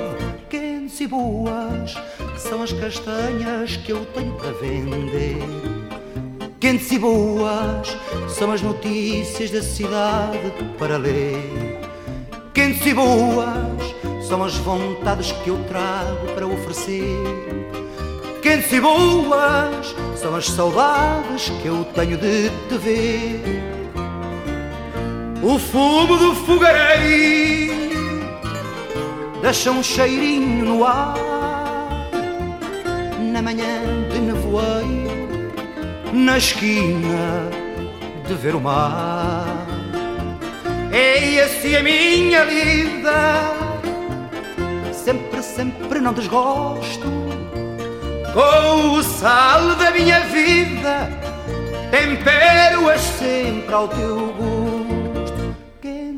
Quentes 0.50 1.02
e 1.02 1.08
boas 1.08 1.94
São 2.38 2.64
as 2.64 2.72
castanhas 2.72 3.76
que 3.78 3.92
eu 3.92 4.06
tenho 4.14 4.34
para 4.36 4.52
vender 4.52 5.71
Quentes 6.62 6.92
e 6.92 7.00
boas 7.00 7.98
São 8.30 8.52
as 8.52 8.62
notícias 8.62 9.50
da 9.50 9.64
cidade 9.64 10.54
para 10.78 10.96
ler. 10.96 11.82
Quentes 12.54 12.86
e 12.86 12.94
boas 12.94 13.96
São 14.28 14.44
as 14.44 14.56
vontades 14.58 15.32
que 15.32 15.50
eu 15.50 15.58
trago 15.64 16.28
para 16.36 16.46
oferecer. 16.46 17.18
Quentes 18.44 18.72
e 18.72 18.80
boas 18.80 19.96
São 20.16 20.36
as 20.36 20.46
saudades 20.46 21.50
que 21.64 21.68
eu 21.68 21.84
tenho 21.96 22.16
de 22.20 22.52
te 22.70 22.78
ver. 22.78 23.42
O 25.42 25.58
fumo 25.58 26.16
do 26.16 26.36
fogareiro 26.36 27.74
deixa 29.42 29.72
um 29.72 29.82
cheirinho 29.82 30.64
no 30.64 30.86
ar. 30.86 31.16
Na 33.20 33.42
manhã 33.42 34.01
na 36.14 36.38
esquina 36.38 37.50
de 38.28 38.34
ver 38.36 38.56
o 38.56 38.62
mar. 38.62 39.68
É 40.92 41.42
assim 41.42 41.76
a 41.76 41.84
minha 41.84 42.46
vida, 42.46 43.54
sempre, 44.94 45.42
sempre 45.42 46.00
não 46.00 46.14
desgosto. 46.14 47.08
Com 48.34 48.94
o 48.94 49.04
sal 49.04 49.76
da 49.76 49.92
minha 49.92 50.22
vida, 50.22 51.10
tempero-as 51.92 53.02
sempre 53.02 53.74
ao 53.74 53.88
teu 53.88 54.34
gosto 54.34 55.12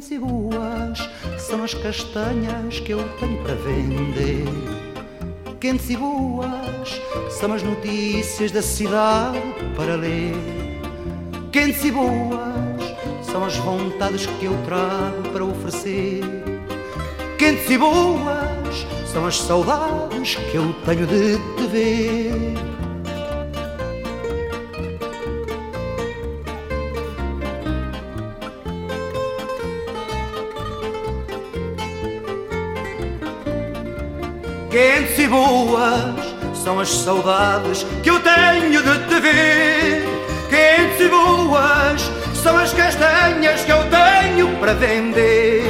quentes 0.03 0.11
e 0.11 0.19
boas 0.19 1.09
são 1.37 1.63
as 1.63 1.73
castanhas 1.73 2.79
que 2.79 2.91
eu 2.91 3.03
tenho 3.19 3.41
para 3.43 3.55
vender. 3.55 4.82
Quentes 5.63 5.89
e 5.89 5.95
boas 5.95 7.01
são 7.39 7.53
as 7.53 7.63
notícias 7.63 8.51
da 8.51 8.61
cidade 8.61 9.39
para 9.77 9.95
ler. 9.95 10.35
Quentes 11.53 11.85
e 11.85 11.89
boas 11.89 12.83
são 13.21 13.45
as 13.45 13.55
vontades 13.55 14.25
que 14.25 14.43
eu 14.43 14.57
trago 14.65 15.29
para 15.31 15.45
oferecer. 15.45 16.19
Quentes 17.39 17.69
e 17.69 17.77
boas 17.77 18.85
são 19.09 19.25
as 19.25 19.37
saudades 19.37 20.35
que 20.35 20.57
eu 20.57 20.73
tenho 20.85 21.07
de 21.07 21.37
te 21.37 21.67
ver. 21.71 22.72
Quentes 34.73 35.19
e 35.19 35.27
boas 35.27 36.15
são 36.63 36.79
as 36.79 36.89
saudades 36.89 37.85
que 38.03 38.09
eu 38.09 38.19
tenho 38.21 38.81
de 38.83 39.07
te 39.07 39.19
ver. 39.21 40.03
Quentes 40.49 40.99
e 40.99 41.09
boas 41.09 42.01
são 42.41 42.57
as 42.57 42.73
castanhas 42.73 43.63
que 43.63 43.71
eu 43.71 43.83
tenho 43.89 44.57
para 44.59 44.73
vender. 44.73 45.63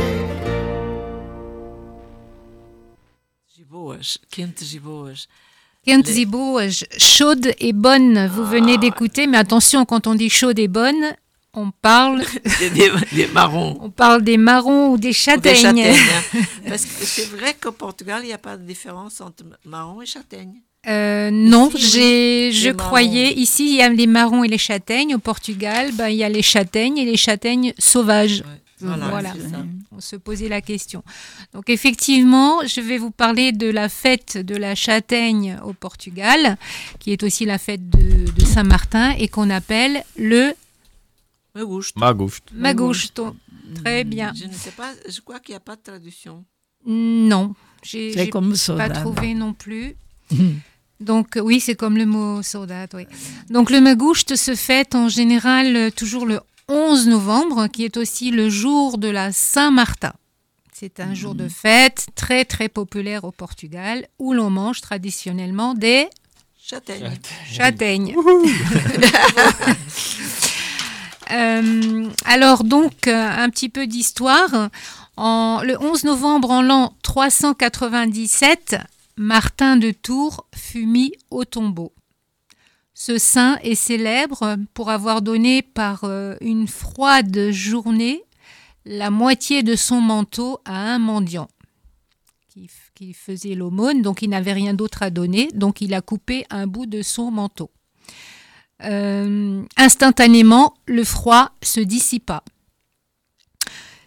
Boas, 3.69 4.19
quentes 4.29 4.71
e 4.75 4.79
boas. 4.79 5.27
Quentes 5.83 6.15
Les- 6.15 6.21
et 6.21 6.25
boas, 6.27 6.83
chaude 6.99 7.55
et 7.59 7.73
bonne, 7.73 8.27
vous 8.27 8.45
venez 8.45 8.77
d'écouter, 8.77 9.25
mais 9.25 9.39
attention, 9.39 9.83
quand 9.83 10.05
on 10.05 10.13
dit 10.15 10.29
chaude 10.29 10.59
et 10.59 10.67
bonne, 10.67 11.15
on 11.53 11.71
parle, 11.71 12.23
Des, 13.13 13.27
marrons. 13.27 13.77
on 13.81 13.89
parle 13.89 14.23
des 14.23 14.37
marrons 14.37 14.89
ou 14.89 14.97
des 14.97 15.09
ou 15.09 15.11
des 15.11 15.13
châtaignes. 15.13 15.55
châtaignes. 15.55 15.85
hein. 15.85 16.39
Parce 16.67 16.83
que 16.85 17.05
c'est 17.05 17.29
vrai 17.29 17.55
qu'au 17.59 17.71
Portugal, 17.71 18.21
il 18.23 18.27
n'y 18.27 18.33
a 18.33 18.37
pas 18.37 18.57
de 18.57 18.63
différence 18.65 19.21
entre 19.21 19.43
marron 19.65 20.01
et 20.01 20.05
châtaigne. 20.05 20.61
Euh, 20.87 21.29
non, 21.31 21.71
j'ai, 21.75 22.51
je 22.51 22.69
croyais, 22.69 23.33
ici 23.33 23.65
il 23.71 23.75
y 23.77 23.81
a 23.81 23.87
les 23.87 24.07
marrons 24.07 24.43
et 24.43 24.49
les 24.49 24.57
châtaignes, 24.57 25.15
au 25.15 25.19
Portugal, 25.19 25.91
ben, 25.93 26.09
il 26.09 26.17
y 26.17 26.23
a 26.25 26.29
les 26.29 26.41
châtaignes 26.41 26.97
et 26.97 27.05
les 27.05 27.15
châtaignes 27.17 27.73
sauvages. 27.77 28.43
Voilà. 28.81 29.33
On 29.95 30.01
se 30.01 30.17
posait 30.17 30.49
la 30.49 30.59
question. 30.59 31.03
Donc 31.53 31.69
effectivement, 31.69 32.65
je 32.65 32.81
vais 32.81 32.97
vous 32.97 33.11
parler 33.11 33.53
de 33.53 33.69
la 33.69 33.87
fête 33.87 34.37
de 34.37 34.57
la 34.57 34.75
châtaigne 34.75 35.57
au 35.63 35.71
Portugal, 35.71 36.57
qui 36.99 37.13
est 37.13 37.23
aussi 37.23 37.45
la 37.45 37.57
fête 37.59 37.89
de, 37.89 38.29
de 38.29 38.43
Saint-Martin 38.45 39.11
et 39.17 39.29
qu'on 39.29 39.49
appelle 39.49 40.03
le 40.17 40.51
Me 41.55 41.65
gusta. 41.65 41.99
Magoust. 41.99 42.43
Magosto. 42.53 43.35
Très 43.83 44.03
bien. 44.03 44.33
Je 44.35 44.45
ne 44.45 44.53
sais 44.53 44.71
pas, 44.71 44.91
je 45.07 45.19
crois 45.21 45.39
qu'il 45.39 45.53
n'y 45.53 45.57
a 45.57 45.61
pas 45.61 45.75
de 45.75 45.81
traduction. 45.81 46.43
Non, 46.85 47.53
j'ai 47.83 48.29
pas 48.75 48.89
trouvé 48.89 49.33
non 49.33 49.53
plus. 49.53 49.95
Donc 50.99 51.37
euh, 51.37 51.41
oui, 51.41 51.59
c'est 51.59 51.75
comme 51.75 51.97
le 51.97 52.05
mot 52.05 52.41
saudade, 52.41 52.89
oui. 52.93 53.05
Donc 53.49 53.69
le 53.69 53.81
Magoucht 53.81 54.35
se 54.35 54.55
fête 54.55 54.95
en 54.95 55.09
général 55.09 55.75
euh, 55.75 55.89
toujours 55.91 56.25
le 56.25 56.39
11 56.69 57.07
novembre, 57.07 57.67
qui 57.67 57.83
est 57.85 57.97
aussi 57.97 58.31
le 58.31 58.49
jour 58.49 58.97
de 58.97 59.09
la 59.09 59.31
Saint-Martin. 59.31 60.13
C'est 60.71 60.99
un 60.99 61.13
jour 61.13 61.35
de 61.35 61.47
fête 61.47 62.07
très 62.15 62.45
très 62.45 62.69
populaire 62.69 63.25
au 63.25 63.31
Portugal, 63.31 64.07
où 64.17 64.33
l'on 64.33 64.49
mange 64.49 64.81
traditionnellement 64.81 65.73
des 65.73 66.07
Châtaigne. 66.57 67.11
châtaignes. 67.51 68.15
Euh, 71.33 72.09
alors 72.25 72.63
donc, 72.63 73.07
euh, 73.07 73.29
un 73.29 73.49
petit 73.49 73.69
peu 73.69 73.87
d'histoire. 73.87 74.69
En, 75.17 75.61
le 75.63 75.81
11 75.81 76.03
novembre 76.05 76.51
en 76.51 76.61
l'an 76.61 76.95
397, 77.03 78.77
Martin 79.17 79.77
de 79.77 79.91
Tours 79.91 80.47
fut 80.55 80.85
mis 80.85 81.13
au 81.29 81.45
tombeau. 81.45 81.93
Ce 82.93 83.17
saint 83.17 83.57
est 83.63 83.75
célèbre 83.75 84.57
pour 84.73 84.89
avoir 84.89 85.21
donné 85.21 85.61
par 85.61 86.03
euh, 86.03 86.35
une 86.41 86.67
froide 86.67 87.51
journée 87.51 88.23
la 88.85 89.09
moitié 89.09 89.63
de 89.63 89.75
son 89.75 90.01
manteau 90.01 90.59
à 90.65 90.77
un 90.93 90.99
mendiant 90.99 91.47
qui, 92.95 93.13
faisait 93.13 93.55
l'aumône, 93.55 94.01
donc 94.01 94.21
il 94.21 94.29
n'avait 94.29 94.53
rien 94.53 94.73
d'autre 94.73 95.03
à 95.03 95.09
donner, 95.09 95.49
donc 95.53 95.81
il 95.81 95.93
a 95.93 96.01
coupé 96.01 96.45
un 96.49 96.67
bout 96.67 96.85
de 96.85 97.01
son 97.01 97.31
manteau. 97.31 97.71
Euh, 98.83 99.61
instantanément, 99.77 100.73
le 100.85 101.03
froid 101.03 101.51
se 101.61 101.79
dissipa. 101.79 102.43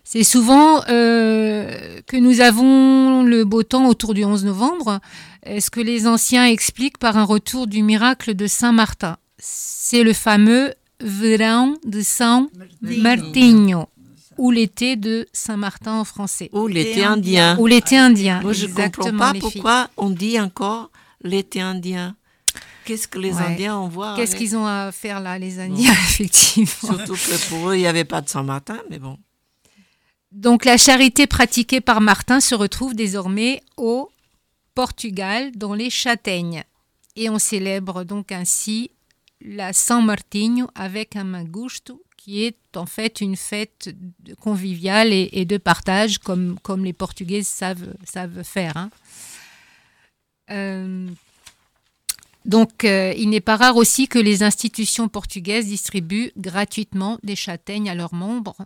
C'est 0.04 0.24
souvent 0.24 0.82
euh, 0.88 2.00
que 2.06 2.16
nous 2.16 2.40
avons 2.40 3.22
le 3.22 3.44
beau 3.44 3.62
temps 3.62 3.86
autour 3.88 4.14
du 4.14 4.24
11 4.24 4.44
novembre, 4.44 5.00
ce 5.44 5.70
que 5.70 5.80
les 5.80 6.06
anciens 6.06 6.44
expliquent 6.44 6.98
par 6.98 7.16
un 7.16 7.24
retour 7.24 7.66
du 7.66 7.82
miracle 7.82 8.34
de 8.34 8.46
Saint 8.46 8.72
Martin? 8.72 9.16
C'est 9.38 10.02
le 10.02 10.12
fameux 10.12 10.74
verão 11.00 11.78
de 11.84 12.02
São 12.02 12.48
Martinho, 12.80 13.88
ou 14.38 14.50
l'été 14.50 14.96
de 14.96 15.26
Saint 15.32 15.56
Martin 15.56 15.92
en 15.92 16.04
français. 16.04 16.50
Ou 16.52 16.66
l'été 16.66 17.04
indien. 17.04 17.56
Ou 17.58 17.66
l'été 17.66 17.96
indien. 17.96 18.40
Moi, 18.42 18.52
je 18.52 18.66
ne 18.66 18.68
comprends 18.68 18.82
exactement, 18.84 19.32
pas 19.32 19.34
pourquoi 19.38 19.90
on 19.96 20.10
dit 20.10 20.38
encore 20.40 20.90
l'été 21.22 21.60
indien. 21.60 22.16
Qu'est-ce 22.86 23.06
que 23.08 23.18
les 23.18 23.34
Ouais. 23.34 23.42
Indiens 23.42 23.76
ont 23.78 23.88
voir 23.88 24.16
Qu'est-ce 24.16 24.32
avec- 24.36 24.46
qu'ils 24.48 24.56
ont 24.56 24.66
à 24.66 24.90
faire 24.92 25.20
là, 25.20 25.38
les 25.38 25.58
Indiens, 25.60 25.92
effectivement 26.08 26.66
Surtout 26.96 27.14
que 27.14 27.48
pour 27.48 27.68
eux, 27.70 27.74
il 27.76 27.80
n'y 27.80 27.86
avait 27.86 28.04
pas 28.04 28.20
de 28.22 28.28
Saint-Martin, 28.28 28.78
mais 28.88 28.98
bon. 28.98 29.18
Donc 30.32 30.64
la 30.64 30.76
charité 30.78 31.26
pratiquée 31.26 31.80
par 31.80 32.00
Martin 32.00 32.40
se 32.40 32.54
retrouve 32.54 32.94
désormais 32.94 33.62
au 33.76 34.10
Portugal, 34.74 35.52
dans 35.56 35.74
les 35.74 35.90
châtaignes. 35.90 36.64
Et 37.16 37.30
on 37.30 37.38
célèbre 37.38 38.04
donc 38.04 38.32
ainsi 38.32 38.90
la 39.40 39.72
San 39.72 40.04
Martinho 40.04 40.68
avec 40.74 41.16
un 41.16 41.24
magusto, 41.24 42.02
qui 42.16 42.44
est 42.44 42.56
en 42.76 42.86
fait 42.86 43.20
une 43.20 43.36
fête 43.36 43.94
conviviale 44.40 45.12
et, 45.12 45.30
et 45.32 45.44
de 45.44 45.56
partage, 45.58 46.18
comme, 46.18 46.58
comme 46.62 46.84
les 46.84 46.92
Portugais 46.92 47.42
savent, 47.42 47.94
savent 48.04 48.42
faire. 48.42 48.76
hein. 48.76 48.90
Euh, 50.50 51.08
donc, 52.46 52.84
euh, 52.84 53.12
il 53.16 53.28
n'est 53.30 53.40
pas 53.40 53.56
rare 53.56 53.76
aussi 53.76 54.08
que 54.08 54.18
les 54.18 54.42
institutions 54.42 55.08
portugaises 55.08 55.66
distribuent 55.66 56.32
gratuitement 56.36 57.18
des 57.22 57.36
châtaignes 57.36 57.90
à 57.90 57.94
leurs 57.94 58.14
membres 58.14 58.56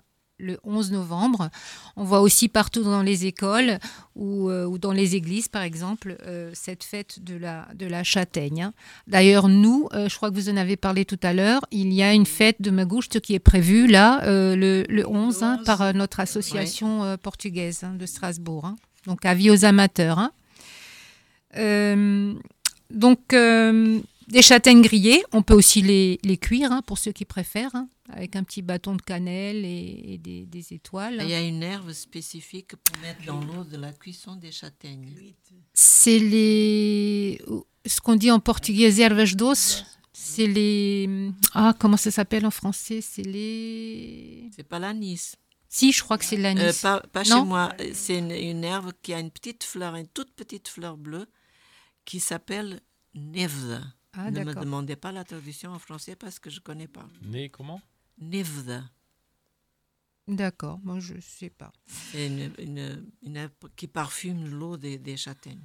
le 0.43 0.59
11 0.65 0.93
novembre. 0.93 1.51
On 1.97 2.05
voit 2.05 2.23
aussi 2.23 2.48
partout 2.48 2.82
dans 2.82 3.02
les 3.02 3.27
écoles 3.27 3.78
ou, 4.16 4.48
euh, 4.48 4.65
ou 4.65 4.78
dans 4.78 4.93
les 4.93 5.15
églises, 5.15 5.48
par 5.48 5.61
exemple, 5.61 6.16
euh, 6.27 6.51
cette 6.55 6.82
fête 6.82 7.23
de 7.23 7.36
la, 7.36 7.69
de 7.74 7.85
la 7.86 8.05
châtaigne. 8.05 8.62
hein. 8.62 8.73
D'ailleurs, 9.07 9.48
nous, 9.48 9.89
euh, 9.93 10.09
je 10.09 10.16
crois 10.16 10.31
que 10.31 10.36
vous 10.36 10.48
en 10.48 10.57
avez 10.57 10.77
parlé 10.77 11.05
tout 11.05 11.20
à 11.23 11.35
l'heure, 11.35 11.61
il 11.73 11.93
y 11.93 12.02
a 12.02 12.15
une 12.15 12.24
fête 12.24 12.57
de 12.62 12.70
Magouste 12.70 13.20
qui 13.20 13.35
est 13.35 13.39
prévue 13.39 13.86
là, 13.86 14.23
le, 14.24 14.85
le 14.89 15.07
11, 15.07 15.43
hein, 15.43 15.61
par 15.66 15.93
notre 15.93 16.20
association 16.20 17.19
portugaise 17.23 17.85
hein, 17.85 17.94
de 17.98 18.07
Strasbourg. 18.07 18.65
hein. 18.65 18.77
Donc, 19.07 19.27
avis 19.27 19.51
aux 19.51 19.66
amateurs. 19.66 20.31
Euh, 22.91 22.97
donc, 22.97 23.33
euh, 23.33 24.01
des 24.29 24.43
châtaignes 24.43 24.83
grillées, 24.83 25.23
on 25.33 25.43
peut 25.43 25.55
aussi 25.55 25.83
les, 25.83 26.19
les 26.23 26.37
cuire 26.37 26.71
hein, 26.73 26.83
pour 26.83 26.99
ceux 26.99 27.12
qui 27.12 27.25
préfèrent, 27.25 27.75
hein, 27.75 27.89
avec 28.12 28.37
un 28.37 28.45
petit 28.45 28.62
bâton 28.62 28.95
de 28.95 29.03
cannelle 29.03 29.65
et, 29.65 30.15
et 30.15 30.19
des, 30.19 30.47
des 30.47 30.73
étoiles. 30.73 31.19
Il 31.23 31.31
y 31.31 31.35
a 31.35 31.41
une 31.41 31.62
herbe 31.62 31.93
spécifique 31.93 32.77
pour 32.77 33.01
mettre 33.03 33.25
dans 33.27 33.41
l'eau 33.41 33.65
de 33.65 33.77
la 33.77 33.93
cuisson 33.93 34.37
des 34.37 34.53
châtaignes. 34.53 35.09
C'est 35.75 36.19
les. 36.19 37.41
Ce 37.87 38.01
qu'on 38.01 38.17
dit 38.17 38.31
en 38.31 38.41
portugais, 38.41 39.01
ervas 39.01 39.35
doces. 39.35 39.85
C'est 40.12 40.47
les. 40.47 41.09
Ah, 41.55 41.75
comment 41.79 41.97
ça 41.97 42.11
s'appelle 42.11 42.45
en 42.45 42.51
français? 42.51 43.01
C'est 43.01 43.23
les. 43.23 44.51
C'est 44.55 44.69
pas 44.69 44.79
l'anis. 44.79 45.37
Si, 45.69 45.93
je 45.93 46.03
crois 46.03 46.19
que 46.19 46.25
c'est 46.25 46.37
de 46.37 46.43
l'anis. 46.43 46.61
Euh, 46.62 46.73
pas 46.83 47.01
pas 47.12 47.25
chez 47.25 47.41
moi. 47.43 47.73
C'est 47.95 48.19
une, 48.19 48.33
une 48.33 48.65
herbe 48.65 48.93
qui 49.03 49.15
a 49.15 49.19
une 49.21 49.31
petite 49.31 49.65
fleur, 49.65 49.95
une 49.97 50.09
toute 50.09 50.33
petite 50.33 50.69
fleur 50.69 50.97
bleue, 50.97 51.27
qui 52.05 52.20
s'appelle 52.20 52.81
nevda. 53.14 53.82
Ah, 54.12 54.31
ne 54.31 54.40
me 54.40 54.44
d'accord. 54.47 54.64
demandez 54.64 54.97
pas 54.97 55.12
la 55.12 55.24
traduction 55.24 55.70
en 55.70 55.78
français 55.78 56.16
parce 56.16 56.39
que 56.39 56.51
je 56.51 56.56
ne 56.56 56.62
connais 56.62 56.89
pas. 56.89 57.06
Né 57.22 57.48
comment? 57.48 57.81
Nevda. 58.18 58.85
D'accord, 60.27 60.81
moi 60.82 61.01
je 61.01 61.14
sais 61.20 61.51
pas. 61.51 61.72
C'est 62.12 62.27
une, 62.27 62.52
une, 63.22 63.51
qui 63.77 63.86
parfume 63.86 64.48
l'eau 64.48 64.77
des, 64.77 64.98
des 64.98 65.16
châtaignes. 65.16 65.64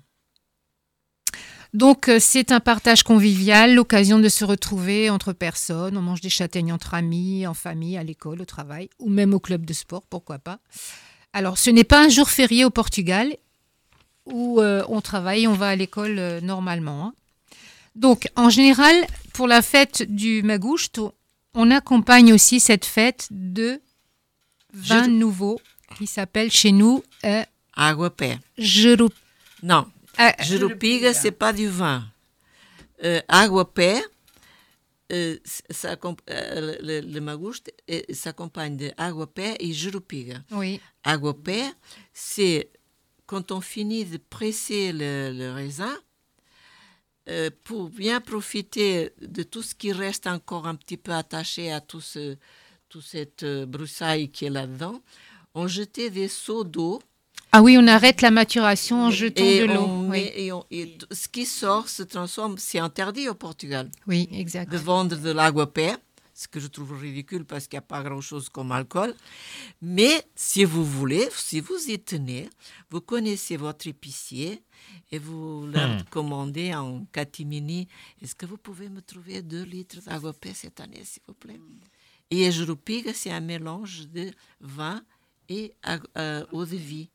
Donc, 1.73 2.07
euh, 2.07 2.19
c'est 2.21 2.53
un 2.53 2.61
partage 2.61 3.03
convivial, 3.03 3.75
l'occasion 3.75 4.17
de 4.17 4.29
se 4.29 4.45
retrouver 4.45 5.09
entre 5.09 5.33
personnes. 5.33 5.97
On 5.97 6.01
mange 6.01 6.21
des 6.21 6.29
châtaignes 6.29 6.71
entre 6.71 6.93
amis, 6.93 7.45
en 7.45 7.53
famille, 7.53 7.97
à 7.97 8.03
l'école, 8.03 8.41
au 8.41 8.45
travail, 8.45 8.89
ou 8.97 9.09
même 9.09 9.33
au 9.33 9.41
club 9.41 9.65
de 9.65 9.73
sport, 9.73 10.03
pourquoi 10.07 10.39
pas. 10.39 10.59
Alors, 11.33 11.57
ce 11.57 11.69
n'est 11.69 11.83
pas 11.83 12.05
un 12.05 12.07
jour 12.07 12.29
férié 12.29 12.63
au 12.63 12.69
Portugal 12.69 13.35
où 14.25 14.59
euh, 14.61 14.83
on 14.89 15.01
travaille, 15.01 15.47
on 15.47 15.53
va 15.53 15.69
à 15.69 15.75
l'école 15.75 16.17
euh, 16.19 16.41
normalement. 16.41 17.07
hein. 17.07 17.13
Donc, 17.95 18.27
en 18.35 18.49
général, 18.49 18.93
pour 19.33 19.47
la 19.47 19.61
fête 19.61 20.03
du 20.03 20.43
Magusto, 20.43 21.13
on 21.53 21.71
accompagne 21.71 22.33
aussi 22.33 22.59
cette 22.59 22.85
fête 22.85 23.27
de 23.31 23.79
vin 24.73 25.05
Je- 25.05 25.09
nouveau 25.09 25.59
qui 25.97 26.07
s'appelle 26.07 26.51
chez 26.51 26.71
nous 26.73 27.03
euh, 27.23 27.43
Aguapé. 27.75 28.37
Jerup. 28.57 29.13
Non, 29.63 29.85
Jurupiga, 30.41 31.13
c'est 31.13 31.31
pas 31.31 31.53
du 31.53 31.67
vin. 31.67 32.03
Euh, 33.03 33.21
Aguapé, 33.27 34.01
euh, 35.11 35.37
ça 35.69 35.95
euh, 36.29 36.75
le, 36.81 37.01
le 37.01 37.21
magouste 37.21 37.71
euh, 37.89 38.01
s'accompagne 38.11 38.75
de 38.77 38.91
aguapé 38.97 39.55
et 39.59 39.71
jurupiga. 39.71 40.35
oui, 40.51 40.81
Aguapé, 41.03 41.61
c'est 42.13 42.69
quand 43.25 43.51
on 43.51 43.61
finit 43.61 44.05
de 44.05 44.17
presser 44.17 44.91
le, 44.91 45.31
le 45.33 45.51
raisin, 45.51 45.95
euh, 47.29 47.49
pour 47.63 47.89
bien 47.89 48.21
profiter 48.21 49.11
de 49.21 49.43
tout 49.43 49.63
ce 49.63 49.73
qui 49.73 49.91
reste 49.91 50.27
encore 50.27 50.67
un 50.67 50.75
petit 50.75 50.97
peu 50.97 51.11
attaché 51.11 51.71
à 51.71 51.81
tout 51.81 52.01
ce, 52.01 52.37
toute 52.87 53.03
cette 53.03 53.43
euh, 53.43 53.65
broussaille 53.65 54.29
qui 54.29 54.45
est 54.45 54.49
là-dedans, 54.51 55.01
on 55.55 55.67
jetait 55.67 56.11
des 56.11 56.27
seaux 56.27 56.63
d'eau 56.63 57.01
Ah 57.51 57.63
oui, 57.63 57.77
on 57.79 57.87
arrête 57.87 58.21
la 58.21 58.29
maturation 58.29 59.05
en 59.05 59.09
jetant 59.11 59.43
et, 59.43 59.61
de 59.61 59.65
l'eau. 59.65 59.87
Oui. 60.09 60.29
et 60.35 60.51
on- 60.51 60.65
et 60.69 60.97
ce 61.11 61.27
qui 61.27 61.45
sort 61.47 61.89
se 61.89 62.03
transforme. 62.03 62.57
C'est 62.59 62.79
interdit 62.79 63.27
au 63.27 63.33
Portugal 63.33 63.89
oui, 64.05 64.29
exact. 64.31 64.71
de 64.71 64.77
vendre 64.77 65.15
de 65.17 65.31
l'aguapé. 65.31 65.93
Ce 66.35 66.47
que 66.49 66.59
je 66.59 66.67
trouve 66.67 66.93
ridicule 66.99 67.45
parce 67.45 67.67
qu'il 67.67 67.77
n'y 67.77 67.85
a 67.85 67.87
pas 67.87 68.03
grand-chose 68.03 68.49
comme 68.49 68.71
alcool. 68.73 69.15
Mais 69.81 70.23
si 70.35 70.65
vous 70.65 70.85
voulez, 70.85 71.27
si 71.31 71.61
vous 71.61 71.77
y 71.89 71.99
tenez, 71.99 72.49
vous 72.91 73.01
connaissez 73.01 73.57
votre 73.57 73.87
épicier 73.87 74.61
et 75.11 75.19
vous 75.19 75.65
leur 75.67 75.89
Hmm. 75.89 76.03
commandez 76.11 76.73
en 76.75 77.05
catimini, 77.13 77.87
est-ce 78.21 78.35
que 78.35 78.45
vous 78.45 78.57
pouvez 78.57 78.89
me 78.89 79.01
trouver 79.01 79.41
deux 79.41 79.63
litres 79.63 80.01
d'agopé 80.03 80.53
cette 80.53 80.79
année, 80.81 81.03
s'il 81.05 81.23
vous 81.27 81.33
plaît? 81.35 81.59
Et 82.31 82.51
Jurupiga, 82.51 83.13
c'est 83.13 83.31
un 83.31 83.39
mélange 83.41 84.07
de 84.09 84.31
vin 84.59 85.03
et 85.49 85.75
euh, 86.17 86.45
eau 86.51 86.65
de 86.65 86.75
vie. 86.75 87.09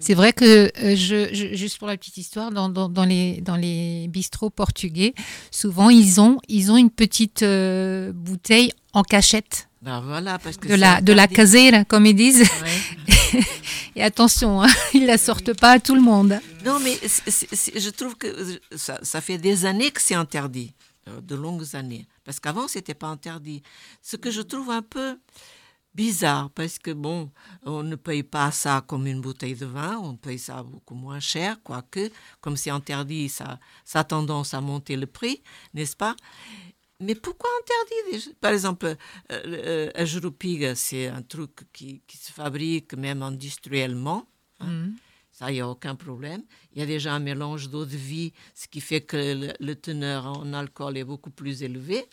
C'est 0.00 0.14
vrai 0.14 0.32
que, 0.32 0.44
euh, 0.78 0.96
je, 0.96 1.32
je- 1.34 1.54
juste 1.54 1.78
pour 1.78 1.88
la 1.88 1.96
petite 1.96 2.16
histoire, 2.16 2.50
dans, 2.50 2.68
dans- 2.68 2.88
dans 2.88 3.04
les, 3.04 3.40
dans 3.40 3.56
les 3.56 4.06
bistrots 4.08 4.50
portugais, 4.50 5.14
souvent 5.50 5.90
ils 5.90 6.20
ont, 6.20 6.38
ils 6.48 6.70
ont 6.70 6.76
une 6.76 6.90
petite 6.90 7.42
euh, 7.42 8.12
bouteille 8.14 8.72
en 8.92 9.02
cachette 9.02 9.68
Ben 9.82 10.00
voilà, 10.00 10.38
parce 10.38 10.56
que 10.56 10.68
de 10.68 10.74
la, 10.74 11.00
de 11.00 11.12
la 11.12 11.26
comme 11.84 12.06
ils 12.06 12.14
disent. 12.14 12.40
Ouais. 12.62 13.40
Et 13.96 14.02
attention, 14.02 14.62
hein, 14.62 14.68
ils 14.94 15.06
la 15.06 15.18
sortent 15.18 15.52
pas 15.54 15.72
à 15.72 15.78
tout 15.80 15.94
le 15.94 16.00
monde. 16.00 16.38
Non, 16.64 16.78
mais 16.80 16.96
je 17.02 17.90
trouve 17.90 18.16
que 18.16 18.26
euh, 18.26 18.56
ça, 18.76 18.98
ça 19.02 19.20
fait 19.20 19.38
des 19.38 19.64
années 19.66 19.90
que 19.90 20.00
c'est 20.02 20.14
interdit, 20.16 20.72
de 21.22 21.34
longues 21.34 21.74
années. 21.74 22.06
Parce 22.24 22.40
qu'avant, 22.40 22.66
c'était 22.68 22.94
pas 22.94 23.08
interdit. 23.08 23.62
Ce 24.02 24.16
que 24.16 24.30
je 24.30 24.40
trouve 24.42 24.70
un 24.70 24.82
peu 24.82 25.16
bizarre, 25.94 26.50
parce 26.50 26.78
que 26.78 26.90
bon, 26.90 27.30
on 27.64 27.82
ne 27.82 27.96
paye 27.96 28.22
pas 28.22 28.50
ça 28.50 28.82
comme 28.86 29.06
une 29.06 29.20
bouteille 29.20 29.54
de 29.54 29.66
vin, 29.66 29.98
on 29.98 30.16
paye 30.16 30.38
ça 30.38 30.62
beaucoup 30.62 30.94
moins 30.94 31.20
cher, 31.20 31.62
quoique, 31.62 32.10
comme 32.40 32.56
c'est 32.56 32.70
interdit, 32.70 33.28
ça, 33.28 33.58
ça 33.84 34.00
a 34.00 34.04
tendance 34.04 34.54
à 34.54 34.60
monter 34.60 34.96
le 34.96 35.06
prix, 35.06 35.42
n'est-ce 35.72 35.96
pas? 35.96 36.16
Mais 37.00 37.14
pourquoi 37.14 37.50
interdire 37.60 38.32
Par 38.40 38.52
exemple, 38.52 38.86
euh, 38.86 38.96
euh, 39.30 39.90
un 39.94 40.04
jurupiga, 40.04 40.74
c'est 40.74 41.08
un 41.08 41.22
truc 41.22 41.50
qui, 41.72 42.02
qui 42.06 42.16
se 42.16 42.32
fabrique 42.32 42.94
même 42.94 43.22
industriellement. 43.22 44.26
hein. 44.60 44.66
Mhm. 44.66 44.94
Ça, 45.32 45.50
il 45.50 45.54
n'y 45.54 45.60
a 45.60 45.68
aucun 45.68 45.96
problème. 45.96 46.44
Il 46.72 46.78
y 46.78 46.82
a 46.82 46.86
déjà 46.86 47.12
un 47.12 47.18
mélange 47.18 47.68
d'eau 47.68 47.84
de 47.84 47.96
vie, 47.96 48.32
ce 48.54 48.68
qui 48.68 48.80
fait 48.80 49.00
que 49.00 49.16
le, 49.16 49.52
le 49.58 49.74
teneur 49.74 50.26
en 50.26 50.52
alcool 50.52 50.96
est 50.96 51.02
beaucoup 51.02 51.30
plus 51.30 51.64
élevé. 51.64 52.04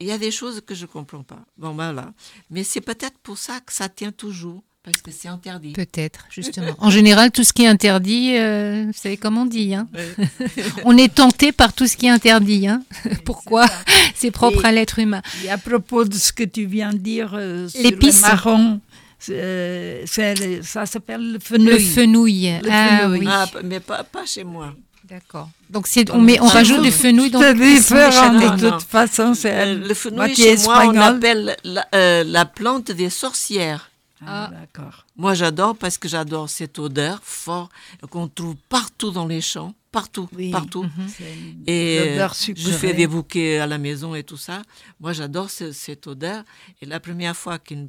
Il 0.00 0.06
y 0.06 0.12
a 0.12 0.18
des 0.18 0.30
choses 0.30 0.60
que 0.64 0.74
je 0.76 0.82
ne 0.82 0.86
comprends 0.86 1.22
pas. 1.24 1.40
Bon, 1.56 1.74
ben 1.74 1.92
voilà. 1.92 2.12
Mais 2.50 2.62
c'est 2.62 2.80
peut-être 2.80 3.18
pour 3.22 3.36
ça 3.36 3.58
que 3.60 3.72
ça 3.72 3.88
tient 3.88 4.12
toujours, 4.12 4.62
parce 4.84 5.02
que 5.02 5.10
c'est 5.10 5.26
interdit. 5.28 5.72
Peut-être, 5.72 6.26
justement. 6.30 6.72
En 6.78 6.88
général, 6.90 7.32
tout 7.32 7.42
ce 7.42 7.52
qui 7.52 7.64
est 7.64 7.66
interdit, 7.66 8.36
euh, 8.36 8.84
vous 8.86 8.92
savez 8.92 9.16
comment 9.16 9.42
on 9.42 9.46
dit. 9.46 9.74
Hein 9.74 9.88
on 10.84 10.96
est 10.96 11.12
tenté 11.12 11.50
par 11.50 11.72
tout 11.72 11.88
ce 11.88 11.96
qui 11.96 12.06
est 12.06 12.10
interdit. 12.10 12.68
Hein 12.68 12.84
Pourquoi? 13.24 13.66
C'est 14.14 14.30
propre 14.30 14.64
Et- 14.64 14.68
à 14.68 14.72
l'être 14.72 15.00
humain. 15.00 15.20
Et 15.44 15.50
à 15.50 15.58
propos 15.58 16.04
de 16.04 16.14
ce 16.14 16.32
que 16.32 16.44
tu 16.44 16.66
viens 16.66 16.92
de 16.92 16.98
dire 16.98 17.32
euh, 17.34 17.68
sur 17.68 17.82
L'épice. 17.82 18.22
le 18.22 18.28
marron, 18.28 18.80
c'est- 19.18 20.04
c'est 20.06 20.34
le- 20.36 20.62
ça 20.62 20.86
s'appelle 20.86 21.32
le 21.32 21.38
fenouil. 21.40 21.66
Le 21.72 21.78
fenouil. 21.80 22.50
Le 22.62 22.70
ah 22.70 22.98
fenouil. 23.00 23.18
oui. 23.18 23.26
Ah, 23.28 23.46
mais 23.64 23.80
pas, 23.80 24.04
pas 24.04 24.24
chez 24.26 24.44
moi. 24.44 24.74
D'accord. 25.08 25.48
Donc 25.70 25.86
c'est, 25.86 26.10
on 26.10 26.20
met, 26.20 26.38
on 26.40 26.46
rajoute 26.46 26.82
du 26.82 26.90
fenouil 26.90 27.30
dans 27.30 27.40
différent 27.54 28.34
de 28.56 28.70
toute 28.70 28.82
façon. 28.82 29.34
C'est 29.34 29.52
Euh, 29.52 29.74
le 29.88 29.94
fenouil, 29.94 30.34
chez 30.34 30.56
moi, 30.58 30.78
on 30.86 30.92
espagnol. 30.92 31.02
appelle 31.02 31.56
la, 31.64 31.88
euh, 31.94 32.24
la 32.24 32.44
plante 32.44 32.90
des 32.90 33.08
sorcières. 33.10 33.90
Ah, 34.26 34.50
d'accord. 34.52 35.06
Moi, 35.16 35.34
j'adore 35.34 35.76
parce 35.76 35.96
que 35.96 36.08
j'adore 36.08 36.50
cette 36.50 36.78
odeur 36.80 37.20
fort 37.22 37.68
qu'on 38.10 38.26
trouve 38.28 38.56
partout 38.68 39.12
dans 39.12 39.26
les 39.28 39.40
champs, 39.40 39.72
partout, 39.92 40.28
Oui. 40.36 40.50
partout. 40.50 40.84
Une 40.84 41.62
Et 41.68 41.98
euh, 42.18 42.28
je 42.56 42.70
fais 42.72 42.92
des 42.94 43.06
bouquets 43.06 43.58
à 43.60 43.66
la 43.68 43.78
maison 43.78 44.14
et 44.16 44.24
tout 44.24 44.36
ça. 44.36 44.62
Moi, 44.98 45.12
j'adore 45.12 45.50
ce- 45.50 45.70
cette 45.72 46.06
odeur. 46.08 46.42
Et 46.82 46.86
la 46.86 46.98
première 46.98 47.36
fois 47.36 47.58
qu'une 47.60 47.88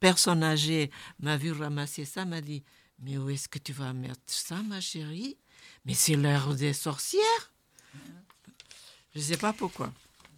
personne 0.00 0.42
âgée 0.42 0.90
m'a 1.20 1.36
vu 1.36 1.52
ramasser 1.52 2.06
ça, 2.06 2.24
m'a 2.24 2.40
dit 2.40 2.62
Mais 3.04 3.18
où 3.18 3.28
est-ce 3.28 3.48
que 3.48 3.58
tu 3.58 3.72
vas 3.72 3.92
mettre 3.92 4.20
ça, 4.26 4.56
ma 4.66 4.80
chérie? 4.80 5.36
Mais 5.86 5.94
c'est 5.94 6.14
l'heure 6.16 6.54
des 6.54 6.72
sorcières. 6.72 7.50
Je 9.14 9.18
ne 9.20 9.24
sais 9.24 9.36
pas 9.36 9.52
pourquoi. 9.52 9.92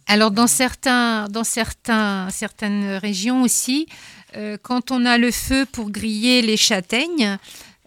Alors 0.07 0.31
dans 0.31 0.47
certains, 0.47 1.27
dans 1.29 1.43
certains, 1.43 2.29
certaines 2.29 2.97
régions 2.97 3.41
aussi, 3.43 3.87
euh, 4.35 4.57
quand 4.61 4.91
on 4.91 5.05
a 5.05 5.17
le 5.17 5.31
feu 5.31 5.65
pour 5.71 5.89
griller 5.89 6.41
les 6.41 6.57
châtaignes, 6.57 7.37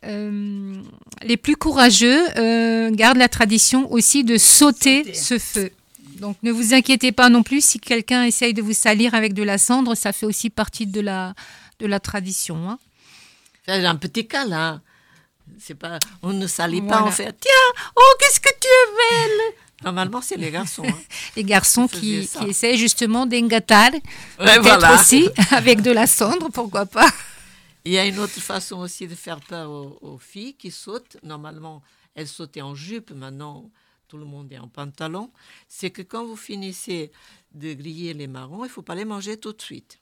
euh, 0.04 0.74
les 1.22 1.36
plus 1.36 1.56
courageux 1.56 2.26
euh, 2.38 2.90
gardent 2.90 3.18
la 3.18 3.28
tradition 3.28 3.90
aussi 3.92 4.24
de 4.24 4.36
sauter, 4.38 5.04
Sauter. 5.04 5.14
ce 5.14 5.38
feu. 5.38 5.72
Donc 6.20 6.36
ne 6.42 6.50
vous 6.50 6.74
inquiétez 6.74 7.12
pas 7.12 7.28
non 7.28 7.42
plus 7.44 7.64
si 7.64 7.78
quelqu'un 7.78 8.24
essaye 8.24 8.54
de 8.54 8.62
vous 8.62 8.72
salir 8.72 9.14
avec 9.14 9.34
de 9.34 9.42
la 9.44 9.58
cendre, 9.58 9.94
ça 9.94 10.12
fait 10.12 10.26
aussi 10.26 10.50
partie 10.50 10.86
de 10.86 11.00
la, 11.00 11.34
de 11.78 11.86
la 11.86 12.00
tradition. 12.00 12.68
hein. 12.68 12.78
Fais 13.64 13.84
un 13.84 13.96
petit 13.96 14.26
câlin. 14.26 14.80
C'est 15.60 15.74
pas, 15.74 15.98
on 16.22 16.32
ne 16.32 16.46
salit 16.46 16.80
pas, 16.80 16.86
Voilà. 17.00 17.06
on 17.06 17.10
fait 17.10 17.34
Tiens, 17.40 17.82
oh, 17.96 18.14
qu'est-ce 18.18 18.40
que 18.40 18.48
tu 18.60 18.68
es 18.68 19.26
belle 19.28 19.54
Normalement, 19.84 20.20
c'est 20.20 20.36
les 20.36 20.50
garçons. 20.50 20.84
hein. 20.86 20.98
Les 21.36 21.44
garçons 21.44 21.86
qui, 21.86 22.28
essayent 22.46 22.76
justement 22.78 23.26
d'engatar, 23.26 23.90
peut-être 24.36 24.62
voilà. 24.62 24.94
aussi 24.94 25.30
avec 25.52 25.82
de 25.82 25.92
la 25.92 26.06
cendre, 26.06 26.48
pourquoi 26.50 26.84
pas. 26.86 27.08
Il 27.84 27.92
y 27.92 27.98
a 27.98 28.04
une 28.04 28.18
autre 28.18 28.40
façon 28.40 28.78
aussi 28.78 29.06
de 29.06 29.14
faire 29.14 29.40
peur 29.40 29.70
aux, 29.70 29.98
aux 30.02 30.18
filles 30.18 30.54
qui 30.54 30.70
sautent. 30.72 31.16
Normalement, 31.22 31.82
elles 32.14 32.26
sautaient 32.28 32.60
en 32.62 32.74
jupe, 32.74 33.12
maintenant 33.12 33.70
tout 34.08 34.16
le 34.18 34.24
monde 34.24 34.50
est 34.52 34.58
en 34.58 34.68
pantalon. 34.68 35.30
C'est 35.68 35.90
que 35.90 36.02
quand 36.02 36.24
vous 36.24 36.36
finissez 36.36 37.12
de 37.54 37.74
griller 37.74 38.14
les 38.14 38.26
marrons, 38.26 38.64
il 38.64 38.68
ne 38.68 38.72
faut 38.72 38.82
pas 38.82 38.94
les 38.94 39.04
manger 39.04 39.36
tout 39.36 39.52
de 39.52 39.62
suite. 39.62 39.98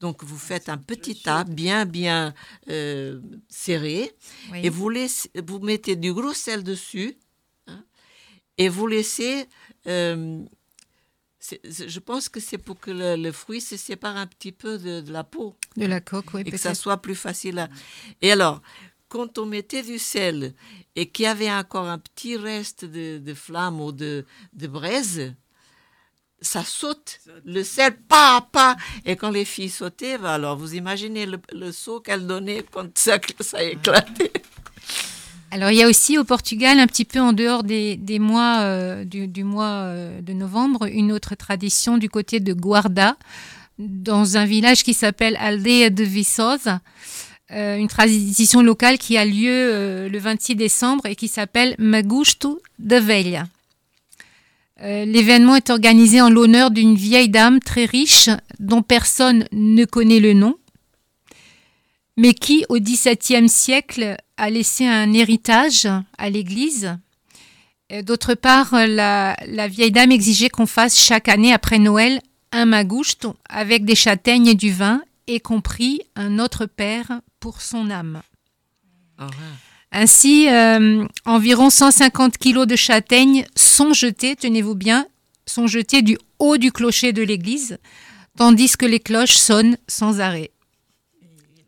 Donc 0.00 0.24
vous 0.24 0.38
faites 0.38 0.68
un 0.68 0.78
petit 0.78 1.20
tas 1.20 1.44
bien 1.44 1.84
bien 1.86 2.34
euh, 2.70 3.20
serré 3.48 4.10
Oui. 4.50 4.60
et 4.64 4.70
vous, 4.70 4.88
laissez, 4.88 5.30
vous 5.46 5.58
mettez 5.60 5.94
du 5.96 6.12
gros 6.14 6.32
sel 6.32 6.62
dessus 6.64 7.16
hein, 7.66 7.84
et 8.58 8.68
vous 8.68 8.86
laissez... 8.86 9.46
euh, 9.86 10.42
je 11.64 11.98
pense 12.00 12.28
que 12.28 12.38
c'est 12.38 12.58
pour 12.58 12.78
que 12.78 12.90
le, 12.90 13.16
le 13.16 13.32
fruit 13.32 13.62
se 13.62 13.76
sépare 13.78 14.16
un 14.16 14.26
petit 14.26 14.52
peu 14.52 14.76
de- 14.78 15.00
de 15.00 15.10
la 15.12 15.24
peau 15.24 15.54
De 15.76 15.86
la 15.86 16.00
coque, 16.00 16.34
oui, 16.34 16.42
et 16.44 16.50
que 16.50 16.58
ça 16.58 16.74
soit 16.74 16.98
plus 17.00 17.14
facile 17.14 17.58
à... 17.60 17.68
Et 18.20 18.30
alors, 18.30 18.60
quand 19.08 19.38
on 19.38 19.46
mettait 19.46 19.82
du 19.82 19.98
sel 19.98 20.54
et 20.96 21.08
qu'il 21.08 21.22
y 21.24 21.26
avait 21.26 21.50
encore 21.50 21.86
un 21.88 21.98
petit 21.98 22.36
reste 22.36 22.84
de, 22.84 23.16
de 23.18 23.34
flamme 23.34 23.80
ou 23.80 23.90
de, 23.90 24.26
de 24.52 24.66
braise, 24.66 25.34
ça 26.40 26.64
saute. 26.64 27.20
Le 27.44 27.62
sel, 27.62 27.96
pas, 28.08 28.46
pas. 28.52 28.76
Et 29.04 29.16
quand 29.16 29.30
les 29.30 29.44
filles 29.44 29.70
sautaient, 29.70 30.18
ben 30.18 30.30
alors 30.30 30.56
vous 30.56 30.74
imaginez 30.74 31.26
le, 31.26 31.38
le 31.52 31.72
saut 31.72 32.00
qu'elles 32.00 32.26
donnaient 32.26 32.64
quand 32.70 32.96
ça, 32.96 33.18
ça 33.40 33.62
éclatait. 33.62 34.32
Alors 35.52 35.70
il 35.70 35.78
y 35.78 35.82
a 35.82 35.88
aussi 35.88 36.16
au 36.16 36.24
Portugal, 36.24 36.78
un 36.78 36.86
petit 36.86 37.04
peu 37.04 37.20
en 37.20 37.32
dehors 37.32 37.64
des, 37.64 37.96
des 37.96 38.20
mois 38.20 38.60
euh, 38.60 39.04
du, 39.04 39.26
du 39.26 39.42
mois 39.42 39.82
euh, 39.84 40.20
de 40.20 40.32
novembre, 40.32 40.86
une 40.86 41.10
autre 41.10 41.34
tradition 41.34 41.98
du 41.98 42.08
côté 42.08 42.38
de 42.38 42.52
Guarda, 42.52 43.16
dans 43.78 44.36
un 44.36 44.44
village 44.44 44.84
qui 44.84 44.94
s'appelle 44.94 45.36
Aldeia 45.40 45.90
de 45.90 46.04
Viçosa, 46.04 46.80
euh, 47.50 47.76
une 47.76 47.88
tradition 47.88 48.62
locale 48.62 48.96
qui 48.98 49.16
a 49.16 49.24
lieu 49.24 50.08
le 50.08 50.18
26 50.18 50.54
décembre 50.54 51.06
et 51.06 51.16
qui 51.16 51.26
s'appelle 51.26 51.74
Magusto 51.78 52.62
de 52.78 52.96
Velha. 52.96 53.46
Euh, 54.82 55.04
L'événement 55.04 55.56
est 55.56 55.70
organisé 55.70 56.20
en 56.20 56.30
l'honneur 56.30 56.70
d'une 56.70 56.94
vieille 56.94 57.28
dame 57.28 57.60
très 57.60 57.84
riche 57.84 58.30
dont 58.58 58.82
personne 58.82 59.46
ne 59.52 59.84
connaît 59.84 60.20
le 60.20 60.32
nom, 60.32 60.56
mais 62.16 62.34
qui, 62.34 62.64
au 62.68 62.78
XVIIe 62.78 63.48
siècle, 63.48 64.16
a 64.36 64.50
laissé 64.50 64.86
un 64.86 65.12
héritage 65.12 65.86
à 66.16 66.30
l'Église. 66.30 66.96
Euh, 67.92 68.02
D'autre 68.02 68.34
part, 68.34 68.72
la, 68.72 69.36
vieille 69.68 69.92
dame 69.92 70.12
exigeait 70.12 70.48
qu'on 70.48 70.66
fasse 70.66 70.98
chaque 70.98 71.28
année 71.28 71.52
après 71.52 71.78
Noël 71.78 72.20
un 72.52 72.64
magouste 72.64 73.28
avec 73.48 73.84
des 73.84 73.94
châtaignes 73.94 74.48
et 74.48 74.54
du 74.54 74.72
vin, 74.72 75.02
y 75.28 75.40
compris 75.40 76.02
un 76.16 76.38
autre 76.38 76.66
père 76.66 77.20
pour 77.38 77.60
son 77.60 77.90
âme. 77.90 78.22
Ainsi, 79.92 80.48
euh, 80.48 81.04
environ 81.24 81.68
150 81.68 82.38
kilos 82.38 82.66
de 82.66 82.76
châtaignes 82.76 83.44
sont 83.56 83.92
jetés, 83.92 84.36
tenez-vous 84.36 84.76
bien, 84.76 85.06
sont 85.46 85.66
jetés 85.66 86.02
du 86.02 86.16
haut 86.38 86.58
du 86.58 86.70
clocher 86.70 87.12
de 87.12 87.22
l'église, 87.22 87.78
tandis 88.36 88.76
que 88.76 88.86
les 88.86 89.00
cloches 89.00 89.36
sonnent 89.36 89.76
sans 89.88 90.20
arrêt. 90.20 90.52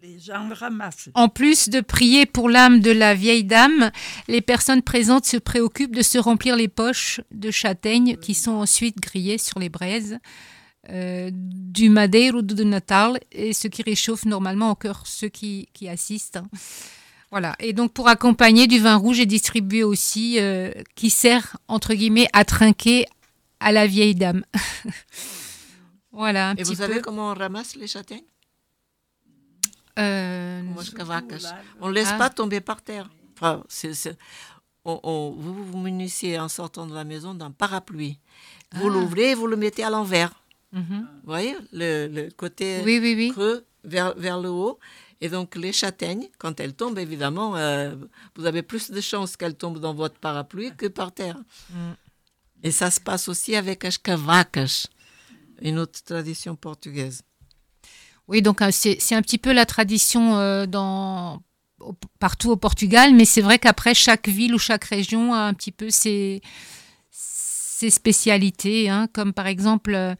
Les 0.02 0.20
gens 0.20 0.48
ramassent. 0.52 1.08
En 1.14 1.28
plus 1.28 1.68
de 1.68 1.80
prier 1.80 2.26
pour 2.26 2.48
l'âme 2.48 2.80
de 2.80 2.92
la 2.92 3.14
vieille 3.14 3.44
dame, 3.44 3.90
les 4.28 4.40
personnes 4.40 4.82
présentes 4.82 5.26
se 5.26 5.36
préoccupent 5.36 5.94
de 5.94 6.02
se 6.02 6.18
remplir 6.18 6.54
les 6.54 6.68
poches 6.68 7.20
de 7.32 7.50
châtaignes 7.50 8.16
qui 8.16 8.34
sont 8.34 8.52
ensuite 8.52 9.00
grillées 9.00 9.38
sur 9.38 9.58
les 9.58 9.68
braises 9.68 10.18
euh, 10.90 11.30
du 11.32 11.88
Madeira 11.88 12.38
ou 12.38 12.42
de 12.42 12.64
Natal, 12.64 13.20
et 13.30 13.52
ce 13.52 13.68
qui 13.68 13.82
réchauffe 13.82 14.24
normalement 14.24 14.70
encore 14.70 15.06
ceux 15.06 15.28
qui, 15.28 15.68
qui 15.72 15.88
assistent. 15.88 16.40
Voilà. 17.32 17.56
Et 17.58 17.72
donc 17.72 17.92
pour 17.92 18.06
accompagner 18.08 18.66
du 18.68 18.78
vin 18.78 18.94
rouge 18.94 19.18
est 19.18 19.26
distribué 19.26 19.82
aussi, 19.82 20.38
euh, 20.38 20.70
qui 20.94 21.10
sert 21.10 21.56
entre 21.66 21.94
guillemets 21.94 22.28
à 22.32 22.44
trinquer 22.44 23.06
à 23.58 23.72
la 23.72 23.86
vieille 23.88 24.14
dame. 24.14 24.44
Voilà, 26.14 26.50
un 26.50 26.52
Et 26.52 26.56
petit 26.56 26.64
vous 26.72 26.74
savez 26.76 27.00
comment 27.00 27.30
on 27.30 27.34
ramasse 27.34 27.74
les 27.74 27.86
châtaignes? 27.86 28.20
Euh. 29.98 30.60
On 31.80 31.88
ne 31.88 31.92
laisse 31.94 32.10
Ah. 32.12 32.18
pas 32.18 32.28
tomber 32.30 32.60
par 32.60 32.82
terre. 32.82 33.08
Enfin, 33.34 33.62
c'est- 33.68 33.94
c'est- 33.94 34.16
on- 34.84 35.00
on- 35.02 35.30
vous 35.38 35.64
vous 35.64 35.78
munissez 35.78 36.38
en 36.38 36.48
sortant 36.48 36.86
de 36.86 36.94
la 36.94 37.04
maison 37.04 37.34
d'un 37.34 37.50
parapluie. 37.50 38.18
Vous 38.74 38.88
Ah. 38.88 38.92
l'ouvrez 38.92 39.30
et 39.30 39.34
vous 39.34 39.46
le 39.46 39.56
mettez 39.56 39.84
à 39.84 39.90
l'envers. 39.90 40.32
mhm. 40.72 40.84
Vous 41.22 41.30
voyez, 41.32 41.54
le, 41.72 42.08
le 42.08 42.30
côté 42.30 42.80
Oui, 42.84 42.98
oui, 43.00 43.14
oui. 43.16 43.30
creux 43.30 43.64
vers, 43.84 44.14
vers 44.16 44.40
le 44.40 44.48
haut. 44.50 44.78
Et 45.24 45.28
donc, 45.28 45.54
les 45.54 45.72
châtaignes, 45.72 46.28
quand 46.38 46.58
elles 46.58 46.74
tombent, 46.74 46.98
évidemment, 46.98 47.54
euh, 47.56 47.94
vous 48.34 48.44
avez 48.44 48.62
plus 48.62 48.90
de 48.90 49.00
chances 49.00 49.36
qu'elles 49.36 49.54
tombent 49.54 49.78
dans 49.78 49.94
votre 49.94 50.18
parapluie 50.18 50.72
que 50.76 50.86
par 50.88 51.12
terre. 51.12 51.38
Mm. 51.70 51.92
Et 52.64 52.72
ça 52.72 52.90
se 52.90 52.98
passe 53.00 53.28
aussi 53.28 53.54
avec 53.54 53.84
as 53.84 53.98
cavacas, 53.98 54.88
une 55.60 55.78
autre 55.78 56.02
tradition 56.02 56.56
portugaise. 56.56 57.22
Oui, 58.26 58.42
donc 58.42 58.62
euh, 58.62 58.70
c'est 58.72 59.14
un 59.14 59.22
petit 59.22 59.38
peu 59.38 59.52
la 59.52 59.64
tradition 59.64 60.38
euh, 60.38 60.66
dans, 60.66 61.40
au- 61.78 61.94
partout 62.18 62.50
au 62.50 62.56
Portugal, 62.56 63.14
mais 63.14 63.24
c'est 63.24 63.42
vrai 63.42 63.60
qu'après, 63.60 63.94
chaque 63.94 64.28
ville 64.28 64.56
ou 64.56 64.58
chaque 64.58 64.86
région 64.86 65.34
a 65.34 65.42
un 65.42 65.54
petit 65.54 65.72
peu 65.72 65.88
ses, 65.90 66.40
ses 67.12 67.90
spécialités, 67.90 68.90
hein, 68.90 69.06
comme 69.12 69.32
par 69.32 69.46
exemple 69.46 69.94
à, 69.94 70.16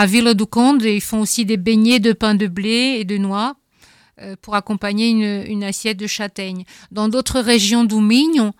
à 0.00 0.04
Vila 0.06 0.34
do 0.34 0.44
Conde, 0.46 0.82
ils 0.82 1.00
font 1.00 1.20
aussi 1.20 1.46
des 1.46 1.56
beignets 1.56 2.00
de 2.00 2.12
pain 2.12 2.34
de 2.34 2.46
blé 2.46 2.98
et 2.98 3.04
de 3.06 3.16
noix 3.16 3.56
pour 4.42 4.54
accompagner 4.54 5.08
une, 5.08 5.44
une 5.46 5.64
assiette 5.64 5.96
de 5.96 6.06
châtaigne. 6.06 6.64
Dans 6.90 7.08
d'autres 7.08 7.40
régions 7.40 7.84
du 7.84 7.96
Minho, 7.96 8.52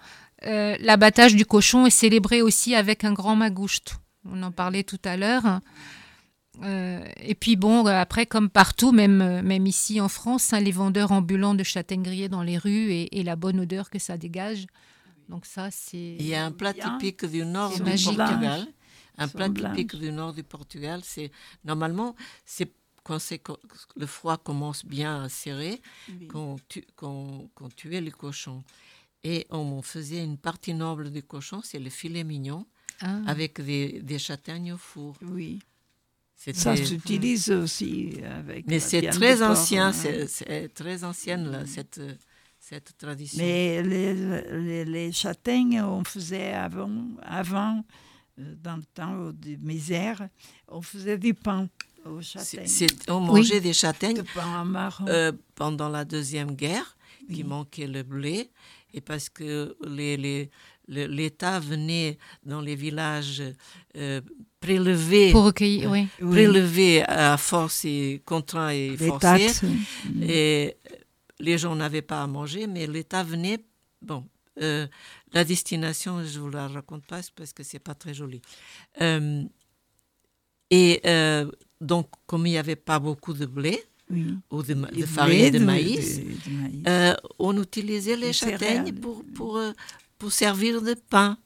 euh, 0.45 0.77
l'abattage 0.81 1.37
du 1.37 1.45
cochon 1.47 1.87
est 1.87 1.91
célébré 1.91 2.43
aussi 2.43 2.75
avec 2.75 3.05
un 3.05 3.13
grand 3.13 3.37
magouste. 3.37 3.97
On 4.25 4.43
en 4.43 4.51
parlait 4.51 4.83
tout 4.83 5.01
à 5.05 5.17
l'heure. 5.17 5.61
Euh, 6.63 7.05
et 7.21 7.35
puis 7.35 7.57
bon, 7.57 7.87
euh, 7.87 7.91
après, 7.91 8.27
comme 8.27 8.49
partout, 8.49 8.93
même, 8.93 9.21
euh, 9.21 9.43
même 9.43 9.67
ici 9.67 10.01
en 10.01 10.09
France, 10.09 10.53
hein, 10.53 10.61
les 10.61 10.71
vendeurs 10.73 11.13
ambulants 11.13 11.55
de 11.55 11.63
châtaignes 11.63 12.03
grillées 12.03 12.29
dans 12.29 12.43
les 12.43 12.59
rues 12.59 12.93
et, 12.93 13.19
et 13.19 13.23
la 13.23 13.37
bonne 13.37 13.61
odeur 13.61 13.91
que 13.91 13.99
ça 13.99 14.17
dégage. 14.17 14.67
Donc 15.29 15.47
ça, 15.47 15.71
c'est... 15.71 16.17
Il 16.19 16.27
y 16.27 16.35
a 16.35 16.45
un 16.45 16.53
plat 16.53 16.75
typique 16.75 17.25
du 17.25 17.45
nord 17.45 17.75
du 17.75 17.83
magique. 17.83 18.17
Portugal. 18.17 18.67
Un 19.19 19.29
plat 19.29 19.49
typique 19.49 19.97
du 19.97 20.11
nord 20.11 20.33
du 20.33 20.43
Portugal, 20.43 21.01
c'est 21.05 21.31
normalement 21.65 22.17
c'est 22.47 22.73
quand 23.05 23.19
le 23.97 24.07
froid 24.07 24.37
commence 24.39 24.85
bien 24.85 25.23
à 25.25 25.29
serrer, 25.29 25.81
qu'on 26.29 26.57
tu, 26.69 26.83
qu'on- 26.97 27.49
tuait 27.77 28.01
le 28.01 28.11
cochon. 28.11 28.63
Et 29.25 29.47
on 29.51 29.83
faisait 29.83 30.23
une 30.25 30.37
partie 30.39 30.75
noble 30.75 31.11
du 31.11 31.23
cochon, 31.23 31.61
c'est 31.63 31.79
le 31.79 31.91
filet 31.91 32.25
mignon, 32.25 32.67
Ah. 33.01 33.21
avec 33.27 33.61
des, 33.61 34.01
des 34.03 34.19
châtaignes 34.19 34.73
au 34.73 34.79
four. 34.79 35.17
Oui. 35.23 35.61
Ça 36.37 36.75
s'utilise 36.77 37.51
aussi 37.51 38.15
avec. 38.25 38.67
Mais 38.67 38.75
la 38.75 38.81
c'est 38.81 39.03
très 39.11 39.37
porc, 39.39 39.51
ancien, 39.51 39.93
hein. 39.93 40.67
très 40.75 41.05
ancienne 41.05 41.51
là, 41.53 41.67
cette, 41.67 42.01
cette 42.59 42.99
tradition. 42.99 43.39
Mais 43.45 43.81
les, 43.83 44.15
les, 44.61 44.85
les 44.85 45.13
châtaignes, 45.13 45.81
on 45.83 46.03
faisait 46.03 46.53
avant, 46.53 46.91
avant 47.23 47.85
dans 48.39 48.77
le 48.77 48.83
temps 48.95 49.31
de 49.33 49.57
misère, 49.61 50.29
on 50.69 50.81
faisait 50.83 51.19
du 51.19 51.35
pain 51.35 51.69
aux 52.05 52.21
châtaignes. 52.23 52.67
On 53.09 53.21
Oui. 53.21 53.27
mangeait 53.41 53.61
des 53.61 53.73
châtaignes 53.73 54.17
De 54.17 54.23
pain 54.35 54.65
marron. 54.65 55.05
euh, 55.09 55.33
pendant 55.55 55.89
la 55.89 56.05
Deuxième 56.05 56.53
Guerre, 56.55 56.97
qui 57.33 57.45
manquait 57.45 57.87
le 57.87 58.03
blé, 58.03 58.51
et 58.95 59.01
parce 59.01 59.29
que 59.29 59.77
les, 59.87 60.17
les- 60.17 60.51
le- 60.89 61.07
l'État 61.07 61.61
venait 61.61 62.19
dans 62.45 62.61
les 62.61 62.75
villages 62.75 63.43
euh, 63.97 64.21
prélever, 64.61 65.31
Pour 65.31 65.45
recueillir, 65.45 65.91
oui. 65.91 66.09
Oui. 66.21 66.31
prélever 66.33 67.03
à 67.05 67.37
force 67.37 67.85
et 67.85 68.21
contraint 68.25 68.71
et 68.71 68.91
les 68.97 69.07
forcé, 69.09 69.21
taxes. 69.21 69.65
et 70.21 70.77
les 71.39 71.59
gens 71.59 71.75
n'avaient 71.77 72.03
pas 72.03 72.23
à 72.23 72.27
manger, 72.27 72.67
mais 72.67 72.87
l'État 72.87 73.23
venait. 73.23 73.59
Bon, 74.03 74.25
euh, 74.61 74.87
la 75.33 75.45
destination, 75.45 76.25
je 76.25 76.39
ne 76.39 76.43
vous 76.45 76.51
la 76.51 76.69
raconte 76.69 77.05
pas 77.07 77.21
parce 77.37 77.53
que 77.53 77.63
c'est 77.63 77.79
pas 77.79 77.95
très 77.95 78.15
joli. 78.15 78.41
Euh, 79.01 79.43
et 80.71 81.01
euh, 81.07 81.51
donc, 81.81 82.09
comme 82.27 82.47
il 82.47 82.51
n'y 82.51 82.59
avait 82.59 82.77
pas 82.77 82.99
beaucoup 82.99 83.33
de 83.35 83.47
blé 83.47 83.83
Oui. 84.11 84.37
ou 84.51 84.63
de, 84.63 84.75
farine 85.07 85.51
de 85.51 85.59
maïs, 85.59 86.19
de- 86.21 86.51
maïs. 86.51 86.85
euh, 86.89 87.15
on 87.39 87.61
utilisait 87.63 88.17
les 88.17 88.33
châtaignes 88.33 88.59
céréales. 88.87 88.95
pour, 88.95 89.25
pour, 89.35 89.61
pour 90.19 90.33
servir 90.33 90.81
de 90.83 90.95
pain. 90.95 91.37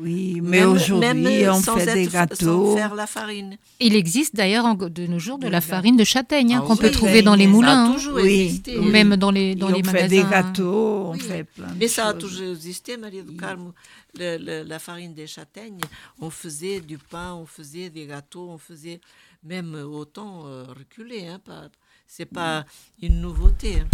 Oui, 0.00 0.40
mais 0.42 0.64
aujourd'hui, 0.64 1.48
on 1.48 1.60
sans 1.60 1.76
fait 1.76 1.92
des 1.94 2.06
gâteaux. 2.06 2.70
Sans 2.70 2.76
faire 2.76 2.94
la 2.94 3.06
farine. 3.06 3.56
Il 3.78 3.94
existe 3.94 4.34
d'ailleurs 4.34 4.74
de 4.74 5.06
nos 5.06 5.18
jours 5.18 5.38
de 5.38 5.48
la 5.48 5.60
farine 5.60 5.96
de 5.96 6.04
châtaigne 6.04 6.54
hein, 6.54 6.60
Ah 6.62 6.66
qu'on 6.66 6.74
oui, 6.74 6.80
peut 6.80 6.90
trouver 6.90 7.22
dans 7.22 7.34
les 7.34 7.46
moulins. 7.46 7.68
Ça 7.74 7.82
a 7.82 7.84
hein. 7.88 7.92
toujours 7.94 8.14
Oui, 8.14 8.40
existé. 8.40 8.78
ou 8.78 8.84
oui. 8.84 8.90
même 8.90 9.16
dans 9.16 9.30
les, 9.30 9.54
dans 9.54 9.68
Et 9.68 9.72
les 9.72 9.78
on 9.82 9.86
magasins. 9.86 9.98
fait 9.98 10.08
des 10.08 10.22
gâteaux, 10.24 11.06
on 11.08 11.12
Oui. 11.12 11.20
fait 11.20 11.44
plein 11.44 11.68
de 11.68 11.78
Mais 11.78 11.88
ça 11.88 12.08
a 12.08 12.14
toujours 12.14 12.50
existé, 12.52 12.96
Maria 12.96 13.22
do 13.22 13.32
Carmo. 13.34 13.72
Le- 14.18 14.38
le- 14.38 14.62
la 14.62 14.78
farine 14.78 15.12
des 15.14 15.26
châtaignes, 15.26 15.80
on 16.20 16.30
faisait 16.30 16.80
du 16.80 16.98
pain, 16.98 17.34
on 17.34 17.46
faisait 17.46 17.90
des 17.90 18.06
gâteaux, 18.06 18.48
on 18.50 18.58
faisait 18.58 19.00
même 19.44 19.74
autant 19.74 20.44
euh, 20.46 20.64
reculé. 20.68 21.26
Hein, 21.26 21.38
pas, 21.44 21.64
c'est 22.06 22.26
pas 22.26 22.64
une 23.02 23.20
nouveauté. 23.20 23.80
hein. 23.80 23.88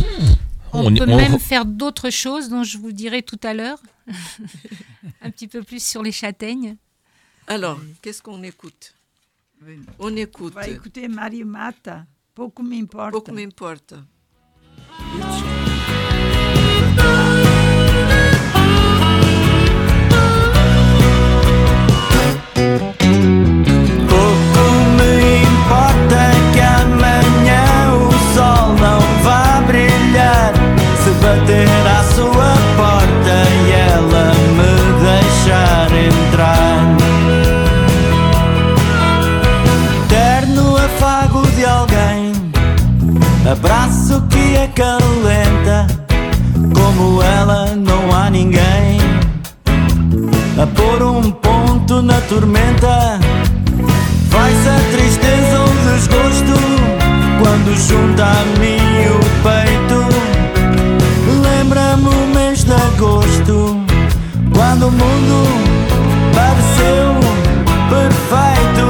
On, 0.72 0.86
On- 0.86 0.94
peut 0.94 1.04
on- 1.08 1.16
même 1.16 1.38
faire 1.38 1.64
d'autres 1.64 2.10
choses 2.10 2.48
dont 2.48 2.62
je 2.62 2.78
vous 2.78 2.92
dirai 2.92 3.22
tout 3.22 3.40
à 3.42 3.54
l'heure. 3.54 3.80
un 5.22 5.30
petit 5.30 5.48
peu 5.48 5.62
plus 5.62 5.82
sur 5.84 6.02
les 6.02 6.12
châtaignes. 6.12 6.76
Alors, 7.46 7.80
qu'est-ce 8.02 8.22
qu'on 8.22 8.42
écoute? 8.42 8.94
On 9.98 10.14
écoute. 10.16 10.52
On 10.56 10.60
va 10.60 10.68
écouter 10.68 11.08
Mario 11.08 11.46
Mata. 11.46 12.04
Pouco 12.34 12.62
me 12.62 12.76
importa. 12.80 13.10
Pouco 13.10 13.32
me 13.32 13.42
importa. 13.44 13.96
A 50.60 50.66
pôr 50.66 51.02
um 51.02 51.30
ponto 51.30 52.02
na 52.02 52.20
tormenta. 52.22 53.20
Faz 54.28 54.66
a 54.66 54.78
tristeza 54.90 55.60
ou 55.60 55.68
desgosto 55.92 56.58
quando 57.40 57.76
junta 57.76 58.24
a 58.24 58.44
mim 58.58 59.06
o 59.08 59.20
peito. 59.44 59.98
Lembra-me 61.42 62.08
o 62.08 62.34
mês 62.34 62.64
de 62.64 62.72
agosto, 62.72 63.80
quando 64.52 64.88
o 64.88 64.90
mundo 64.90 65.44
pareceu 66.34 67.14
perfeito. 67.88 68.88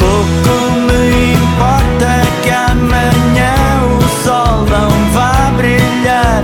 Pouco 0.00 0.72
me 0.86 1.34
importa 1.34 2.10
que 2.42 2.50
amanhã 2.50 3.54
o 3.84 4.24
sol 4.24 4.64
não 4.70 4.90
vá 5.12 5.52
brilhar 5.56 6.42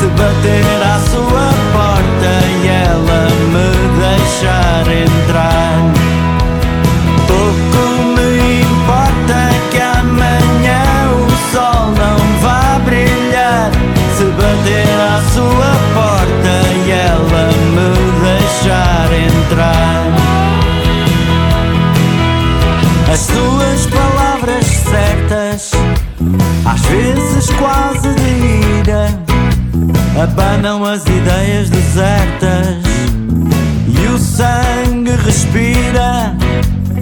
Se 0.00 0.06
bater 0.06 0.73
as 23.14 23.20
suas 23.20 23.86
palavras 23.86 24.66
certas, 24.66 25.70
às 26.66 26.80
vezes 26.80 27.48
quase 27.50 28.12
de 28.12 28.80
ira, 28.80 29.06
abanam 30.20 30.84
as 30.84 31.06
ideias 31.06 31.70
desertas 31.70 32.82
e 33.86 34.06
o 34.08 34.18
sangue 34.18 35.12
respira. 35.24 36.34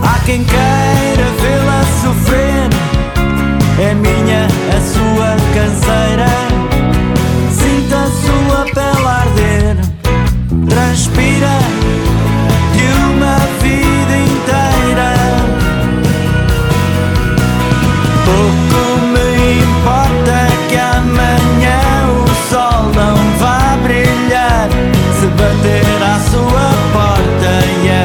Há 0.03 0.19
quem 0.27 0.45
queira 0.45 1.31
vê-la 1.41 1.83
sofrer, 2.03 2.69
é 3.81 3.95
minha 3.95 4.47
a 4.69 4.81
sua 4.83 5.37
canseira. 5.55 6.62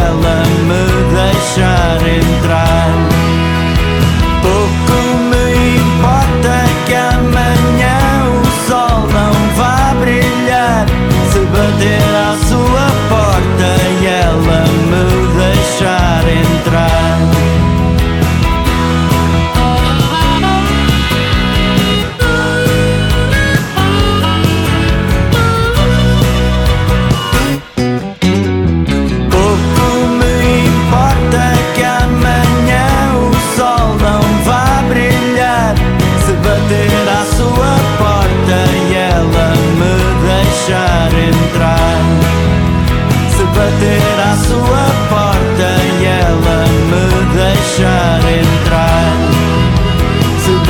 ela 0.07 0.43
me 0.67 0.83
deixar 1.13 1.97
entrar. 2.07 3.26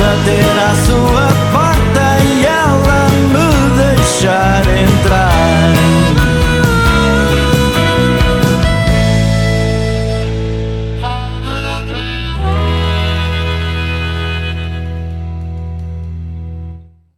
Bater 0.08 0.40
à 0.68 0.72
sua 0.86 1.26
porta 1.52 2.08
e 2.24 2.44
ela 2.44 3.00
me 3.32 3.48
deixar 3.76 4.62
entrar. 4.82 5.28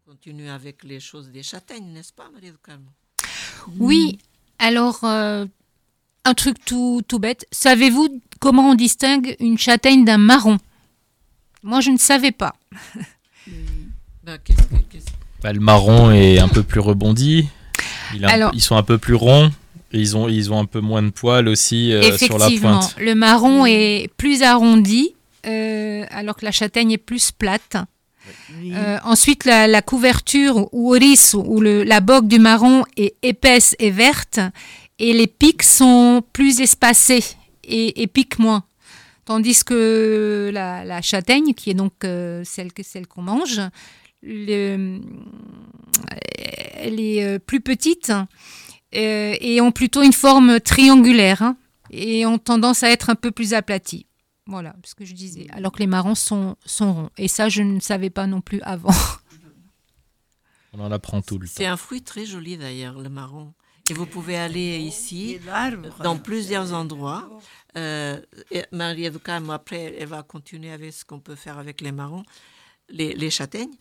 Continue 0.06 0.50
avec 0.50 0.84
les 0.84 1.00
choses 1.00 1.30
des 1.30 1.42
châtaignes, 1.42 1.92
n'est-ce 1.92 2.12
pas, 2.12 2.28
Marie 2.32 2.50
de 2.50 2.58
Carme 2.62 2.86
Oui, 3.78 4.18
alors, 4.58 5.04
euh, 5.04 5.46
un 6.24 6.34
truc 6.34 6.56
tout, 6.64 7.02
tout 7.06 7.18
bête. 7.18 7.46
Savez-vous 7.52 8.20
comment 8.40 8.70
on 8.70 8.74
distingue 8.74 9.36
une 9.38 9.58
châtaigne 9.58 10.04
d'un 10.04 10.18
marron? 10.18 10.58
Moi, 11.62 11.80
je 11.80 11.90
ne 11.90 11.98
savais 11.98 12.32
pas. 12.32 12.54
Ben, 14.24 14.38
que- 14.44 14.52
Bah, 15.42 15.52
le 15.52 15.60
marron 15.60 16.10
est 16.10 16.38
un 16.38 16.48
peu 16.48 16.62
plus 16.62 16.80
rebondi. 16.80 17.48
Il 18.14 18.24
un- 18.24 18.50
ils 18.52 18.60
sont 18.60 18.76
un 18.76 18.82
peu 18.82 18.98
plus 18.98 19.14
ronds. 19.14 19.50
Et 19.92 19.98
ils 19.98 20.16
ont, 20.16 20.28
ils 20.28 20.52
ont 20.52 20.58
un 20.60 20.66
peu 20.66 20.78
moins 20.80 21.02
de 21.02 21.10
poils 21.10 21.48
aussi 21.48 21.92
euh, 21.92 22.16
sur 22.16 22.38
la 22.38 22.46
Effectivement, 22.46 22.78
pointe. 22.78 22.94
le 23.00 23.14
marron 23.16 23.66
est 23.66 24.08
plus 24.16 24.42
arrondi, 24.42 25.14
euh, 25.46 26.04
alors 26.10 26.36
que 26.36 26.44
la 26.44 26.52
châtaigne 26.52 26.92
est 26.92 26.98
plus 26.98 27.32
plate. 27.32 27.76
Oui. 28.60 28.72
Euh, 28.72 28.98
ensuite, 29.02 29.44
la, 29.46 29.66
la 29.66 29.82
couverture 29.82 30.68
ou 30.72 30.94
oris 30.94 31.34
ou 31.34 31.60
le, 31.60 31.82
la 31.82 32.00
bogue 32.00 32.28
du 32.28 32.38
marron 32.38 32.84
est 32.96 33.14
épaisse 33.22 33.74
et 33.80 33.90
verte, 33.90 34.38
et 35.00 35.12
les 35.12 35.26
pics 35.26 35.64
sont 35.64 36.22
plus 36.32 36.60
espacés 36.60 37.24
et, 37.64 38.00
et 38.02 38.06
piquent 38.06 38.38
moins. 38.38 38.62
Tandis 39.30 39.62
que 39.62 40.50
la, 40.52 40.84
la 40.84 41.00
châtaigne, 41.02 41.54
qui 41.54 41.70
est 41.70 41.74
donc 41.74 41.92
euh, 42.04 42.42
celle 42.44 42.72
que 42.72 42.82
celle 42.82 43.06
qu'on 43.06 43.22
mange, 43.22 43.60
le- 44.24 45.00
elle 46.74 46.98
est 46.98 47.22
euh, 47.24 47.38
plus 47.38 47.60
petite 47.60 48.10
euh, 48.10 49.36
et 49.40 49.60
ont 49.60 49.70
plutôt 49.70 50.02
une 50.02 50.12
forme 50.12 50.58
triangulaire 50.58 51.42
hein, 51.42 51.56
et 51.90 52.26
ont 52.26 52.38
tendance 52.38 52.82
à 52.82 52.90
être 52.90 53.08
un 53.08 53.14
peu 53.14 53.30
plus 53.30 53.54
aplaties. 53.54 54.04
Voilà 54.46 54.74
ce 54.84 54.96
que 54.96 55.04
je 55.04 55.14
disais. 55.14 55.46
Alors 55.52 55.70
que 55.70 55.78
les 55.78 55.86
marrons 55.86 56.16
sont, 56.16 56.56
sont 56.66 56.92
ronds. 56.92 57.10
Et 57.16 57.28
ça, 57.28 57.48
je 57.48 57.62
ne 57.62 57.78
savais 57.78 58.10
pas 58.10 58.26
non 58.26 58.40
plus 58.40 58.60
avant. 58.62 58.90
On 60.72 60.80
en 60.80 60.90
apprend 60.90 61.22
tout 61.22 61.38
le 61.38 61.46
C'est 61.46 61.62
temps. 61.62 61.70
un 61.70 61.76
fruit 61.76 62.02
très 62.02 62.26
joli 62.26 62.56
d'ailleurs, 62.56 62.98
le 63.00 63.08
marron. 63.08 63.52
Et 63.88 63.92
vous 63.92 64.06
pouvez 64.06 64.36
aller 64.36 64.78
ici, 64.78 65.38
dans 66.02 66.16
plusieurs 66.16 66.72
endroits. 66.74 67.28
Euh, 67.76 68.20
Carmo, 69.24 69.52
après, 69.52 69.94
elle 69.98 70.08
va 70.08 70.22
continuer 70.22 70.72
avec 70.72 70.92
ce 70.92 71.04
qu'on 71.04 71.20
peut 71.20 71.34
faire 71.36 71.58
avec 71.58 71.80
les 71.80 71.92
marrons, 71.92 72.24
les, 72.88 73.14
les 73.14 73.30
châtaignes. 73.30 73.74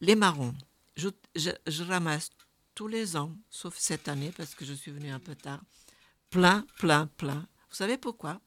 Les 0.00 0.16
marrons, 0.16 0.54
je, 0.96 1.08
je- 1.34 1.50
je 1.66 1.82
ramasse 1.84 2.30
tous 2.74 2.88
les 2.88 3.16
ans, 3.16 3.32
sauf 3.50 3.74
cette 3.78 4.08
année, 4.08 4.32
parce 4.36 4.54
que 4.54 4.64
je 4.64 4.74
suis 4.74 4.90
venue 4.90 5.10
un 5.10 5.18
peu 5.20 5.34
tard, 5.34 5.60
plein, 6.30 6.64
plein, 6.78 7.08
plein. 7.16 7.46
Vous 7.70 7.76
savez 7.76 7.96
pourquoi? 7.96 8.40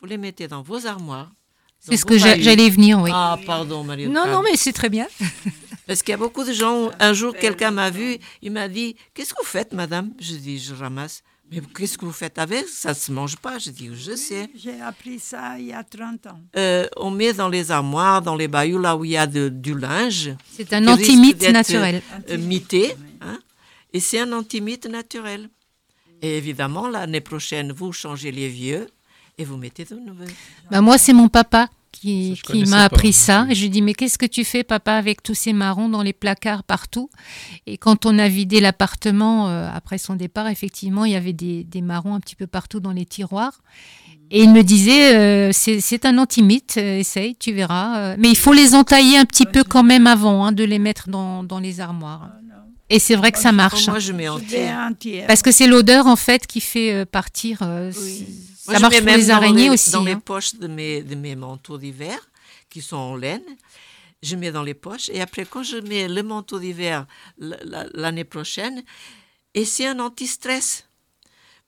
Vous 0.00 0.06
les 0.06 0.18
mettez 0.18 0.46
dans 0.48 0.62
vos 0.62 0.86
armoires. 0.86 1.32
C'est 1.80 1.96
ce 1.96 2.04
que 2.04 2.18
j'allais 2.18 2.70
venir, 2.70 3.00
oui. 3.00 3.10
Ah, 3.12 3.38
pardon, 3.46 3.84
Maria 3.84 4.06
do 4.08 4.12
non, 4.12 4.26
non, 4.26 4.42
mais 4.42 4.56
c'est 4.56 4.72
très 4.72 4.88
bien. 4.90 5.06
Parce 5.86 6.02
qu'il 6.02 6.10
y 6.10 6.14
a 6.14 6.18
beaucoup 6.18 6.44
de 6.44 6.52
gens. 6.52 6.90
Un 7.00 7.12
jour, 7.14 7.32
quelqu'un 7.40 7.70
m'a 7.70 7.88
vu, 7.90 8.18
il 8.42 8.52
m'a 8.52 8.68
dit 8.68 8.94
Qu'est-ce 9.14 9.32
que 9.32 9.40
vous 9.40 9.46
faites, 9.46 9.72
madame? 9.72 10.12
Je 10.20 10.34
dis 10.34 10.58
Je 10.58 10.74
ramasse. 10.74 11.22
Mais 11.50 11.60
qu'est-ce 11.74 11.96
que 11.96 12.04
vous 12.04 12.12
faites 12.12 12.38
avec 12.38 12.68
Ça? 12.68 12.90
Ne 12.90 12.94
se 12.94 13.10
mange 13.12 13.36
pas. 13.36 13.58
Je 13.58 13.70
dis 13.70 13.88
Je 13.94 14.14
sais. 14.16 14.50
J'ai 14.54 14.80
appris 14.80 15.18
ça 15.18 15.58
il 15.58 15.66
y 15.66 15.72
a 15.72 15.82
30 15.82 16.26
ans. 16.26 16.40
Euh, 16.56 16.86
on 16.96 17.10
met 17.10 17.32
dans 17.32 17.48
les 17.48 17.70
armoires, 17.70 18.20
dans 18.20 18.36
les 18.36 18.48
bahuts, 18.48 18.78
là 18.80 18.96
où 18.96 19.04
il 19.04 19.12
y 19.12 19.16
a 19.16 19.26
de- 19.26 19.48
du 19.48 19.76
linge. 19.78 20.34
C'est 20.52 20.72
un 20.74 20.86
antimite 20.88 21.40
naturel. 21.50 22.02
euh, 22.30 22.36
mité. 22.38 22.94
hein. 23.22 23.38
et 23.92 24.00
c'est 24.00 24.20
un 24.20 24.32
antimite 24.32 24.86
naturel. 24.86 25.48
Et 26.20 26.36
évidemment, 26.36 26.88
l'année 26.88 27.20
prochaine, 27.22 27.72
vous 27.72 27.92
changez 27.92 28.30
les 28.32 28.48
vieux 28.48 28.86
et 29.38 29.44
vous 29.44 29.56
mettez 29.56 29.84
de 29.84 29.94
nouveaux. 29.94 30.24
Bah, 30.70 30.80
moi, 30.82 30.98
c'est 30.98 31.12
mon 31.12 31.28
papa 31.28 31.68
qui, 32.00 32.36
Ça, 32.44 32.52
qui 32.52 32.64
m'a 32.64 32.84
appris 32.84 33.12
ça. 33.12 33.46
je 33.50 33.60
lui 33.62 33.70
dis, 33.70 33.82
mais 33.82 33.94
qu'est-ce 33.94 34.18
que 34.18 34.26
tu 34.26 34.44
fais, 34.44 34.64
papa, 34.64 34.92
avec 34.94 35.22
tous 35.22 35.34
ces 35.34 35.52
marrons 35.52 35.88
dans 35.88 36.02
les 36.02 36.12
placards 36.12 36.64
partout? 36.64 37.10
Et 37.66 37.76
quand 37.78 38.06
on 38.06 38.18
a 38.18 38.28
vidé 38.28 38.60
l'appartement, 38.60 39.48
euh, 39.48 39.68
après 39.72 39.98
son 39.98 40.14
départ, 40.14 40.48
effectivement, 40.48 41.04
il 41.04 41.12
y 41.12 41.16
avait 41.16 41.32
des, 41.32 41.64
des 41.64 41.82
marrons 41.82 42.14
un 42.14 42.20
petit 42.20 42.36
peu 42.36 42.46
partout 42.46 42.80
dans 42.80 42.92
les 42.92 43.04
tiroirs. 43.06 43.60
Et 44.30 44.42
il 44.42 44.52
me 44.52 44.62
disait, 44.62 45.16
euh, 45.16 45.50
c'est 45.52 45.80
c'est 45.80 46.04
un 46.04 46.18
antimite, 46.18 46.74
euh, 46.76 46.98
essaye, 46.98 47.34
tu 47.36 47.52
verras. 47.52 47.98
euh, 47.98 48.16
mais 48.18 48.28
il 48.28 48.36
faut 48.36 48.52
les 48.52 48.74
entailler 48.74 49.16
un 49.16 49.24
petit 49.24 49.46
peu 49.46 49.64
quand 49.64 49.82
même 49.82 50.06
avant 50.06 50.44
hein, 50.44 50.52
de 50.52 50.64
les 50.64 50.78
mettre 50.78 51.08
dans, 51.08 51.42
dans 51.44 51.58
les 51.60 51.80
armoires. 51.80 52.30
Et 52.90 52.98
c'est 52.98 53.16
vrai 53.16 53.32
que 53.32 53.38
ça 53.38 53.52
marche. 53.52 53.86
Moi, 53.88 53.98
je 53.98 54.12
mets 54.12 54.28
entière. 54.28 54.90
Parce 55.26 55.42
que 55.42 55.50
c'est 55.52 55.66
l'odeur, 55.66 56.06
en 56.06 56.16
fait, 56.16 56.46
qui 56.46 56.60
fait 56.60 56.92
euh, 56.92 57.04
partir. 57.04 57.58
euh, 57.62 57.90
Oui. 58.02 58.26
Moi, 58.68 58.74
ça 58.74 58.78
je 58.78 58.82
marche 58.82 58.94
mets 58.94 59.00
pour 59.00 59.06
même 59.06 59.20
les 59.20 59.26
dans 59.26 59.34
araignées 59.34 59.62
les- 59.64 59.70
aussi. 59.70 59.90
Dans 59.90 60.04
les 60.04 60.12
hein. 60.12 60.22
poches 60.24 60.54
de 60.54 60.68
mes, 60.68 61.02
de 61.02 61.14
mes 61.14 61.34
manteaux 61.36 61.78
d'hiver, 61.78 62.18
qui 62.70 62.80
sont 62.82 62.96
en 62.96 63.16
laine, 63.16 63.42
je 64.22 64.36
mets 64.36 64.52
dans 64.52 64.62
les 64.62 64.74
poches. 64.74 65.08
Et 65.10 65.20
après, 65.20 65.44
quand 65.48 65.62
je 65.62 65.78
mets 65.78 66.06
le 66.08 66.22
manteau 66.22 66.58
d'hiver 66.58 67.06
l'année 67.94 68.24
prochaine, 68.24 68.82
et 69.54 69.64
c'est 69.64 69.86
un 69.86 69.98
anti-stress. 70.00 70.84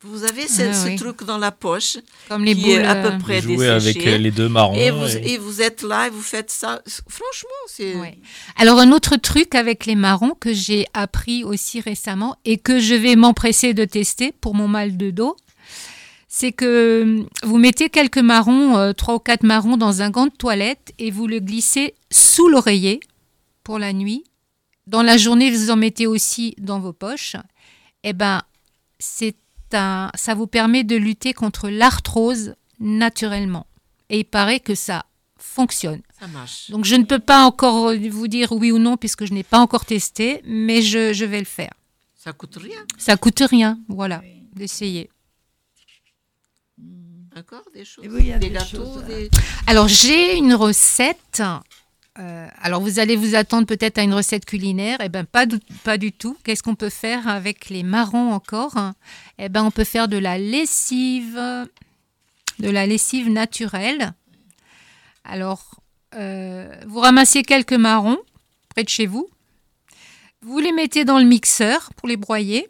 Vous 0.03 0.25
avez 0.25 0.49
ce, 0.49 0.63
Ah 0.63 0.73
ce 0.73 0.87
oui. 0.89 0.97
truc 0.97 1.25
dans 1.25 1.37
la 1.37 1.53
poche, 1.53 1.99
Comme 2.29 2.43
les 2.43 2.55
qui 2.55 2.63
boules. 2.63 2.71
est 2.81 2.85
à 2.87 2.97
euh, 2.97 3.11
peu 3.11 3.19
près 3.19 3.41
Vous 3.43 3.53
jouez 3.57 3.69
avec 3.69 3.99
euh, 4.07 4.17
les 4.17 4.31
deux 4.31 4.49
marrons. 4.49 4.75
Et 4.75 4.91
vous, 4.91 5.05
et- 5.15 5.33
et 5.33 5.37
vous 5.39 5.61
êtes 5.61 5.83
là 5.83 6.07
et 6.07 6.11
vous 6.11 6.23
faites 6.23 6.51
ça. 6.51 6.81
Franchement, 7.07 7.51
c'est. 7.67 7.95
Ouais. 7.97 8.17
Alors 8.57 8.79
un 8.79 8.93
autre 8.93 9.17
truc 9.17 9.55
avec 9.55 9.85
les 9.85 9.97
marrons 9.97 10.35
que 10.41 10.55
j'ai 10.55 10.87
appris 10.95 11.45
aussi 11.45 11.83
récemment 11.83 12.39
et 12.47 12.57
que 12.57 12.81
je 12.81 12.95
vais 12.95 13.15
m'empresser 13.15 13.75
de 13.75 13.85
tester 13.85 14.33
pour 14.33 14.55
mon 14.55 14.69
mal 14.69 14.97
de 14.97 15.11
dos, 15.11 15.37
c'est 16.33 16.53
que 16.53 17.03
hum, 17.03 17.29
vous 17.43 17.59
mettez 17.59 17.91
quelques 17.91 18.19
marrons, 18.19 18.79
euh, 18.79 18.93
trois 18.93 19.17
ou 19.17 19.19
quatre 19.19 19.43
marrons 19.43 19.77
dans 19.77 20.01
un 20.01 20.11
gant 20.11 20.27
de 20.27 20.31
toilette 20.31 20.95
et 20.99 21.11
vous 21.11 21.27
le 21.27 21.41
glissez 21.41 21.95
sous 22.11 22.49
l'oreiller 22.49 23.01
pour 23.65 23.79
la 23.79 23.93
nuit. 23.93 24.25
Dans 24.87 25.03
la 25.03 25.17
journée, 25.17 25.51
vous 25.51 25.71
en 25.71 25.77
mettez 25.77 26.07
aussi 26.07 26.55
dans 26.57 26.79
vos 26.79 26.93
poches. 26.93 27.37
Eh 28.05 28.13
ben, 28.13 28.43
c'est 29.01 29.37
un, 29.73 30.11
ça 30.15 30.35
vous 30.35 30.47
permet 30.47 30.85
de 30.85 30.97
lutter 30.97 31.35
contre 31.35 31.69
l'arthrose 31.69 32.55
naturellement. 32.79 33.67
Et 34.09 34.21
il 34.21 34.25
paraît 34.25 34.61
que 34.61 34.77
ça 34.77 35.05
fonctionne. 35.37 36.01
Ça 36.19 36.29
marche. 36.29 36.71
Donc 36.71 36.85
je 36.85 36.95
ne 36.95 37.05
peux 37.05 37.19
pas 37.19 37.45
encore 37.45 37.93
vous 37.95 38.29
dire 38.29 38.53
oui 38.53 38.71
ou 38.71 38.79
non 38.79 38.97
puisque 38.97 39.25
je 39.25 39.35
n'ai 39.35 39.43
pas 39.43 39.59
encore 39.59 39.85
testé, 39.85 40.43
mais 40.45 40.81
je, 40.81 41.13
je 41.13 41.25
vais 41.25 41.41
le 41.41 41.45
faire. 41.45 41.73
Ça 42.15 42.33
coûte 42.33 42.57
rien? 42.57 42.79
Ça 42.99 43.17
coûte 43.17 43.41
rien, 43.41 43.81
voilà, 43.89 44.23
d'essayer. 44.55 45.11
D'accord 47.41 47.63
Des 47.75 47.85
choses. 47.87 48.05
Et 48.05 48.09
oui, 48.09 48.17
il 48.21 48.27
y 48.27 48.33
a 48.33 48.39
des 48.39 48.49
des 48.49 48.55
gâteaux. 48.55 48.77
choses, 48.85 49.05
des- 49.05 49.31
Alors 49.67 49.89
j'ai 49.89 50.37
une 50.37 50.53
recette. 50.55 51.43
euh, 52.19 52.49
alors 52.61 52.83
vous 52.83 52.99
allez 52.99 53.17
vous 53.17 53.35
attendre 53.35 53.67
peut-être 53.67 53.97
à 53.99 54.03
une 54.03 54.13
recette 54.13 54.45
culinaire. 54.45 54.99
Eh 55.03 55.09
ben 55.09 55.25
pas 55.25 55.47
du, 55.47 55.59
pas 55.85 55.97
du 55.97 56.13
tout. 56.13 56.37
Qu'est-ce 56.45 56.63
qu'on 56.63 56.75
peut 56.75 56.91
faire 56.91 57.29
avec 57.29 57.71
les 57.71 57.83
marrons 57.83 58.33
encore? 58.35 58.75
Eh 59.39 59.49
ben 59.49 59.65
on 59.65 59.71
peut 59.71 59.85
faire 59.85 60.07
de 60.09 60.19
la 60.19 60.37
lessive, 60.37 61.37
de 62.59 62.69
la 62.71 62.85
lessive 62.87 63.31
naturelle. 63.31 64.13
Alors 65.25 65.81
euh, 66.15 66.71
vous 66.87 67.01
ramassez 67.01 67.43
quelques 67.43 67.73
marrons 67.73 68.19
près 68.69 68.85
de 68.85 68.89
chez 68.91 69.07
vous. 69.07 69.29
Vous 70.43 70.59
les 70.59 70.73
mettez 70.73 71.05
dans 71.07 71.19
le 71.19 71.25
mixeur 71.25 71.91
pour 71.97 72.07
les 72.09 72.17
broyer. 72.19 72.69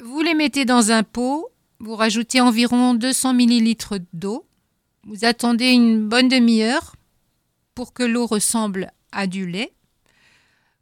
Vous 0.00 0.20
les 0.20 0.34
mettez 0.34 0.66
dans 0.66 0.90
un 0.90 1.02
pot. 1.02 1.48
Vous 1.78 1.94
rajoutez 1.96 2.40
environ 2.40 2.94
200 2.94 3.34
ml 3.38 4.00
d'eau 4.12 4.46
Vous 5.04 5.24
attendez 5.24 5.70
une 5.70 6.08
bonne 6.08 6.28
demi-heure 6.28 6.96
pour 7.74 7.92
que 7.92 8.02
l'eau 8.02 8.26
ressemble 8.26 8.90
à 9.12 9.26
du 9.26 9.46
lait. 9.46 9.72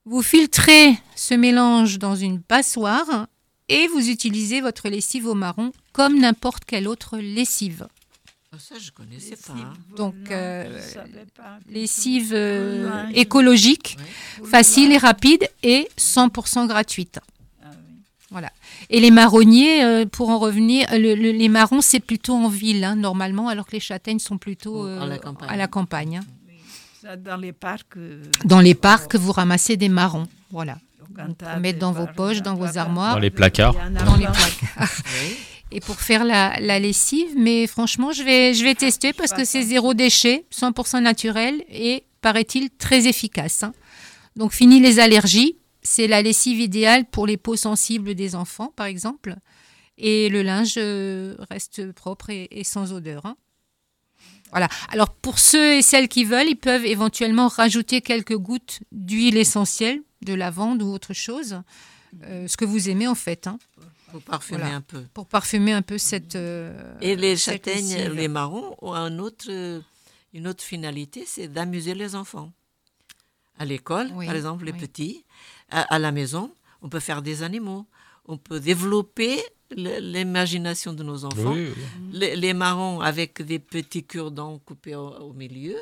Vous 0.05 0.23
filtrez 0.23 0.95
ce 1.17 1.35
mélange 1.35 1.99
dans 1.99 2.15
une 2.15 2.41
passoire 2.41 3.27
et 3.69 3.89
vous 3.89 4.09
utilisez 4.11 4.61
votre 4.61 4.89
lessive 4.89 5.27
au 5.27 5.35
marron 5.35 5.73
comme 5.93 6.19
n'importe 6.21 6.65
quelle 6.65 6.87
autre 6.87 7.19
lessive. 7.19 7.89
Ça, 8.57 8.77
je 8.79 8.93
connaissais 8.93 9.35
pas. 9.35 9.53
hein. 9.53 9.73
Donc, 9.97 10.15
euh, 10.31 10.81
pas. 11.35 11.59
lessive 11.69 12.31
euh, 12.33 13.05
écologique, 13.13 13.97
facile 14.45 14.93
et 14.93 14.99
rapide 14.99 15.49
et 15.65 15.89
100% 15.99 16.69
gratuite. 16.69 17.19
Ah. 18.35 18.39
Voilà. 18.41 18.51
Et 18.91 19.01
les 19.01 19.11
marronniers, 19.13 19.85
euh, 19.85 20.07
pour 20.07 20.29
en 20.31 20.39
revenir, 20.39 20.89
le- 20.93 21.15
le- 21.15 21.31
les 21.31 21.49
marrons, 21.49 21.81
c'est 21.81 22.01
plutôt 22.01 22.35
en 22.35 22.49
ville, 22.49 22.83
hein, 22.85 22.97
normalement, 22.97 23.49
alors 23.49 23.65
que 23.67 23.73
les 23.73 23.81
châtaignes 23.81 24.19
sont 24.19 24.39
plutôt 24.39 24.87
À 24.87 25.07
la 25.07 25.15
euh, 25.15 25.19
campagne. 25.19 25.49
à 25.51 25.57
la 25.57 25.67
campagne, 25.69 26.17
hein. 26.19 26.25
Ça, 27.03 27.17
dans 27.17 27.37
les 27.37 27.53
parcs. 27.53 27.97
euh, 27.97 28.23
Dans 28.45 28.61
les 28.61 28.75
parcs, 28.75 29.15
vous 29.15 29.31
ramassez 29.33 29.77
des 29.77 29.89
marrons. 29.89 30.27
Voilà. 30.51 30.79
mettre 31.61 31.61
des 31.61 31.73
dans 31.75 31.93
vos 31.93 32.07
poches, 32.09 32.43
dans 32.43 32.55
vos 32.57 32.77
armoires. 32.79 33.15
Dans 33.15 33.21
les 33.21 33.31
placards. 33.31 33.75
il 33.77 33.79
y 33.79 33.93
en 33.93 33.97
a 34.01 34.05
Dans 34.05 34.17
les 34.17 34.25
plein. 34.25 34.33
placards. 34.33 34.89
Oui. 35.23 35.37
Et 35.77 35.81
pour 35.81 35.97
faire 36.01 36.25
la, 36.25 36.59
la 36.61 36.79
lessive, 36.79 37.31
mais 37.37 37.67
franchement, 37.67 38.13
je 38.13 38.23
vais, 38.23 38.55
je 38.55 38.63
vais 38.65 38.75
tester 38.75 39.13
parce 39.13 39.33
que 39.33 39.45
c'est 39.45 39.63
zéro 39.63 39.93
déchet, 39.95 40.45
100% 40.53 41.01
naturel 41.03 41.63
et, 41.69 42.05
paraît-il, 42.21 42.71
très 42.71 43.07
efficace. 43.07 43.63
hein. 43.65 43.73
Donc, 44.37 44.53
fini 44.53 44.79
les 44.81 44.99
allergies. 45.01 45.57
C'est 45.85 46.07
la 46.07 46.23
lessive 46.23 46.61
idéale 46.61 47.05
pour 47.05 47.27
les 47.27 47.37
peaux 47.37 47.57
sensibles 47.57 48.15
des 48.15 48.35
enfants, 48.35 48.73
par 48.75 48.87
exemple. 48.87 49.37
Et 49.99 50.29
le 50.29 50.43
linge 50.43 50.75
euh, 50.79 51.37
reste 51.51 51.93
propre 51.93 52.31
et, 52.31 52.49
et 52.51 52.65
sans 52.65 52.93
odeur. 52.93 53.27
hein. 53.27 53.37
Voilà. 54.51 54.69
Alors, 54.89 55.11
pour 55.15 55.39
ceux 55.39 55.75
et 55.75 55.83
celles 55.83 56.09
qui 56.09 56.25
veulent, 56.25 56.49
ils 56.49 56.57
peuvent 56.57 56.85
éventuellement 56.87 57.49
rajouter 57.49 58.01
quelques 58.01 58.37
gouttes 58.37 58.81
d'huile 58.93 59.37
essentielle, 59.37 60.01
de 60.23 60.33
lavande 60.33 60.83
ou 60.83 60.87
autre 60.93 61.13
chose. 61.13 61.61
euh, 62.25 62.47
ce 62.49 62.57
que 62.57 62.65
vous 62.65 62.89
aimez, 62.89 63.07
en 63.09 63.15
fait. 63.17 63.47
hein 63.47 63.59
Pour 64.11 64.23
parfumer 64.23 64.59
Voilà. 64.61 64.77
un 64.77 64.81
peu. 64.81 65.05
pour 65.13 65.27
parfumer 65.27 65.73
un 65.73 65.83
peu 65.83 65.99
cette. 65.99 66.37
euh, 66.37 66.95
Et 67.01 67.15
les 67.17 67.37
cette 67.37 67.67
châtaignes, 67.67 67.95
lessive. 67.97 68.15
les 68.15 68.29
marrons 68.29 68.77
ont 68.81 68.95
un 68.95 69.19
autre, 69.19 69.51
une 70.33 70.47
autre 70.49 70.63
finalité, 70.65 71.25
c'est 71.27 71.49
d'amuser 71.49 71.95
les 71.95 72.15
enfants. 72.15 72.53
À 73.59 73.65
l'école, 73.65 74.11
Oui, 74.15 74.27
par 74.27 74.35
exemple, 74.35 74.65
les 74.65 74.73
oui. 74.73 74.79
petits, 74.79 75.25
à, 75.75 75.95
à 75.95 75.99
la 75.99 76.13
maison, 76.13 76.51
on 76.83 76.89
peut 76.89 77.01
faire 77.01 77.23
des 77.23 77.43
animaux. 77.43 77.85
On 78.27 78.37
peut 78.39 78.61
développer 78.61 79.39
l'imagination 79.77 80.93
de 80.93 81.03
nos 81.03 81.25
enfants. 81.25 81.53
Oui, 81.53 81.67
oui. 81.77 81.83
Les, 82.13 82.37
les 82.37 82.55
marrons 82.55 83.01
avec 83.01 83.43
des 83.43 83.59
petits 83.59 84.05
cure-dents 84.05 84.59
coupés 84.65 84.95
au, 84.95 85.09
au 85.09 85.33
milieu 85.33 85.77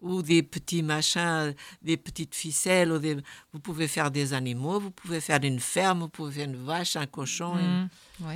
ou 0.00 0.20
des 0.20 0.42
petits 0.42 0.82
machins, 0.82 1.54
des 1.80 1.96
petites 1.96 2.34
ficelles. 2.34 2.90
ou 2.92 2.98
des- 2.98 3.16
Vous 3.52 3.60
pouvez 3.60 3.86
faire 3.86 4.10
des 4.10 4.32
animaux, 4.34 4.80
vous 4.80 4.90
pouvez 4.90 5.20
faire 5.20 5.38
une 5.44 5.60
ferme, 5.60 6.00
vous 6.00 6.08
pouvez 6.08 6.32
faire 6.32 6.48
une 6.48 6.56
vache, 6.64 6.96
un 6.96 7.06
cochon. 7.06 7.54
une- 7.58 7.82
Mm. 7.84 7.88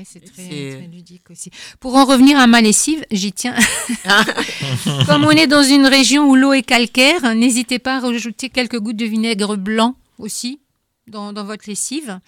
C'est 0.05 0.21
très, 0.25 0.43
C'est- 0.49 0.77
très 0.79 0.87
ludique 0.89 1.31
aussi. 1.31 1.51
Pour 1.79 1.95
en 1.97 2.05
revenir 2.05 2.39
à 2.39 2.47
ma 2.49 2.61
lessive, 2.61 3.05
j'y 3.13 3.33
tiens. 3.33 3.55
Comme 5.07 5.25
on 5.25 5.31
est 5.31 5.47
dans 5.47 5.63
une 5.63 5.87
région 5.87 6.29
où 6.29 6.35
l'eau 6.35 6.53
est 6.53 6.63
calcaire, 6.63 7.35
n'hésitez 7.35 7.79
pas 7.79 7.97
à 7.97 8.01
rajouter 8.01 8.49
quelques 8.51 8.79
gouttes 8.81 8.97
de 8.97 9.05
vinaigre 9.07 9.57
blanc 9.57 9.95
aussi 10.19 10.61
dans, 11.07 11.33
dans 11.33 11.45
votre 11.45 11.69
lessive. 11.69 12.21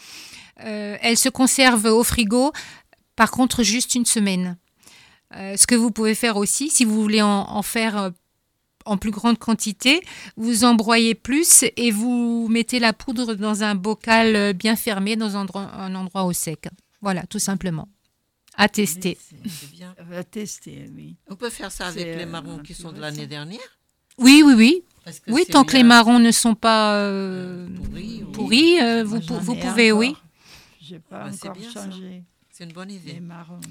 Euh, 0.64 0.96
elle 1.00 1.16
se 1.16 1.28
conserve 1.28 1.86
au 1.86 2.02
frigo, 2.05 2.52
par 3.16 3.30
contre 3.30 3.62
juste 3.62 3.94
une 3.94 4.06
semaine. 4.06 4.56
Euh, 5.34 5.56
ce 5.56 5.66
que 5.66 5.74
vous 5.74 5.90
pouvez 5.90 6.14
faire 6.14 6.36
aussi, 6.36 6.70
si 6.70 6.84
vous 6.84 7.00
voulez 7.00 7.22
en, 7.22 7.28
en 7.50 7.62
faire 7.62 7.96
euh, 7.98 8.10
en 8.86 8.96
plus 8.96 9.10
grande 9.10 9.38
quantité, 9.38 10.00
vous 10.36 10.64
embroyez 10.64 11.14
plus 11.14 11.64
et 11.76 11.90
vous 11.90 12.48
mettez 12.48 12.78
la 12.78 12.92
poudre 12.94 13.34
dans 13.34 13.62
un 13.62 13.74
bocal 13.74 14.55
bien 14.55 14.76
fermé, 14.76 15.16
dans 15.16 15.36
un 15.36 15.40
endroit, 15.42 15.70
un 15.74 15.94
endroit 15.94 16.24
au 16.24 16.32
sec. 16.32 16.68
Voilà, 17.02 17.24
tout 17.26 17.38
simplement. 17.38 17.88
À 18.56 18.68
tester. 18.68 19.16
C'est- 19.20 19.48
c'est 19.48 19.70
bien. 19.70 19.94
On 20.00 20.05
va 20.05 20.24
tester, 20.24 20.90
oui. 20.96 21.16
On 21.28 21.36
peut 21.36 21.50
faire 21.50 21.70
ça 21.70 21.86
avec 21.88 22.16
les 22.16 22.26
marrons 22.26 22.59
qui 22.59 22.74
sont 22.74 22.90
de 22.90 23.00
l'année 23.00 23.26
dernière 23.26 23.77
Oui, 24.19 24.43
oui, 24.45 24.55
oui. 24.57 24.82
parce 25.05 25.20
que 25.20 25.31
Oui, 25.31 25.45
tant 25.47 25.65
que 25.65 25.74
les 25.77 25.82
marrons 25.85 26.19
ne 26.19 26.31
sont 26.31 26.55
pas 26.55 26.95
euh, 26.95 27.66
euh, 27.69 28.24
pourris, 28.32 28.74
oui. 28.74 28.78
euh, 28.82 29.05
vous, 29.05 29.20
pouvez, 29.20 29.90
encore. 29.90 29.99
oui. 29.99 30.15
J'ai 30.81 30.99
pas 30.99 31.24
Ah, 31.27 31.31
c'est 31.32 31.49
encore 31.49 31.62
changé 31.73 32.23
C'est 32.51 32.65
une 32.65 32.73
bonne 32.73 32.89
les 32.89 32.97
idée. 32.97 33.20
marrons. 33.20 33.59
de 33.59 33.66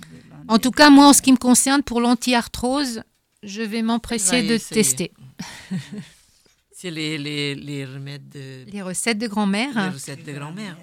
En 0.48 0.60
tout 0.60 0.72
cas, 0.72 0.90
moi, 0.90 1.08
en 1.08 1.14
ce 1.14 1.22
qui 1.22 1.32
me 1.32 1.38
concerne, 1.38 1.84
pour 1.84 2.00
l'anti-arthrose, 2.02 3.02
je 3.44 3.62
vais 3.62 3.82
m'empresser 3.82 4.44
de 4.44 4.54
essayer. 4.54 4.82
tester 4.82 5.12
C'est 6.72 6.92
les, 6.92 7.18
les, 7.18 7.56
les 7.56 7.86
remèdes 7.86 8.30
de 8.30 8.66
les 8.72 8.82
recettes 8.84 9.18
de 9.18 9.28
grand-mère. 9.28 9.74
les 9.74 9.90
recettes 9.90 10.24
de 10.24 10.32
grand-mère. 10.32 10.78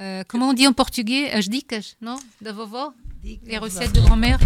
Euh, 0.00 0.22
comment 0.26 0.50
on 0.50 0.52
dit 0.54 0.66
en 0.66 0.72
portugais? 0.72 1.30
As 1.32 1.48
dicas, 1.48 1.96
non? 2.00 2.16
Da 2.40 2.52
vovó 2.52 2.92
Les 3.22 3.38
Les 3.44 3.58
recettes 3.58 3.92
de 3.92 4.00
grand-mère 4.00 4.38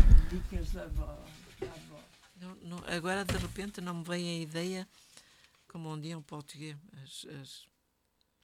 Não, 2.73 2.79
não, 2.81 2.85
agora, 2.89 3.25
de 3.25 3.37
repente, 3.37 3.81
não 3.81 3.95
me 3.95 4.05
vem 4.05 4.29
a 4.39 4.43
ideia, 4.43 4.89
como 5.69 5.89
on 5.91 6.01
dit 6.01 6.13
en 6.13 6.23
portugais. 6.23 6.77
As- 7.03 7.27
as- 7.41 7.67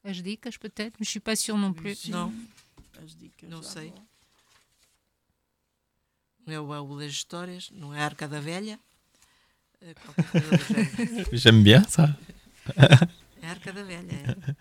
As 0.04 0.22
dicas, 0.22 0.56
peut-être, 0.56 0.94
mais 0.98 1.06
je 1.06 1.10
suis 1.10 1.20
pas 1.20 1.34
sûre 1.36 1.56
non 1.58 1.72
plus. 1.72 2.08
Não, 2.08 2.32
não 3.42 3.62
sei. 3.62 3.92
Não 6.46 6.54
é 6.54 6.60
o 6.60 6.66
baú 6.66 6.98
das 6.98 7.12
histórias, 7.12 7.70
não 7.72 7.92
é 7.94 8.00
a 8.00 8.04
Arca 8.04 8.28
da 8.28 8.40
Velha. 8.40 8.78
é. 9.80 9.94
J'aime 11.36 11.62
bien 11.62 11.82
ça. 11.84 12.16
É 13.42 13.46
a 13.46 13.50
Arca 13.50 13.72
da 13.72 13.82
Velha, 13.82 14.12
é. 14.12 14.56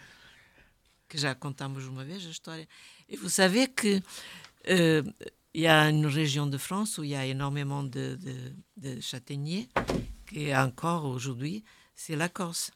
que 1.07 1.18
já 1.18 1.34
contamos 1.35 1.85
uma 1.85 2.03
vez 2.03 2.26
a 2.26 2.30
história. 2.30 2.68
Et 3.07 3.15
vous 3.18 3.30
savez 3.34 3.68
que 3.68 4.02
euh, 4.68 5.03
il 5.53 5.61
y 5.61 5.68
a 5.68 5.90
une 5.90 6.06
région 6.06 6.45
de 6.48 6.57
France 6.57 6.98
où 6.98 7.03
il 7.03 7.11
y 7.11 7.15
a 7.15 7.26
énormément 7.26 7.84
de, 7.84 8.18
de, 8.22 8.36
de 8.78 9.02
châtaigniers, 9.02 9.69
qui 10.30 10.45
est 10.45 10.56
encore 10.57 11.06
aujourd'hui, 11.06 11.64
c'est 11.95 12.15
la 12.15 12.30
Corse. 12.30 12.72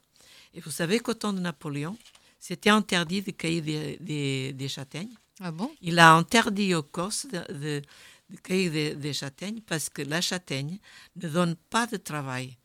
Et 0.54 0.60
vous 0.60 0.70
savez 0.70 0.98
qu'au 1.00 1.14
temps 1.14 1.32
de 1.32 1.40
Napoléon, 1.40 1.96
c'était 2.38 2.70
interdit 2.70 3.22
de 3.22 3.30
cueillir 3.30 3.62
des, 3.62 3.96
des, 4.00 4.52
des 4.52 4.68
châtaignes. 4.68 5.14
Ah 5.40 5.52
bon? 5.52 5.70
Il 5.80 5.98
a 5.98 6.12
interdit 6.14 6.74
aux 6.74 6.82
Corses 6.82 7.26
de, 7.26 7.52
de- 7.52 7.82
de 8.30 8.36
cueillir 8.38 8.72
des, 8.72 8.94
des 8.96 9.12
châtaignes 9.12 9.60
parce 9.60 9.90
que 9.90 10.00
la 10.02 10.20
châtaigne 10.22 10.78
ne 11.16 11.28
donne 11.28 11.54
pas 11.68 11.86
de 11.86 11.98
travail. 11.98 12.56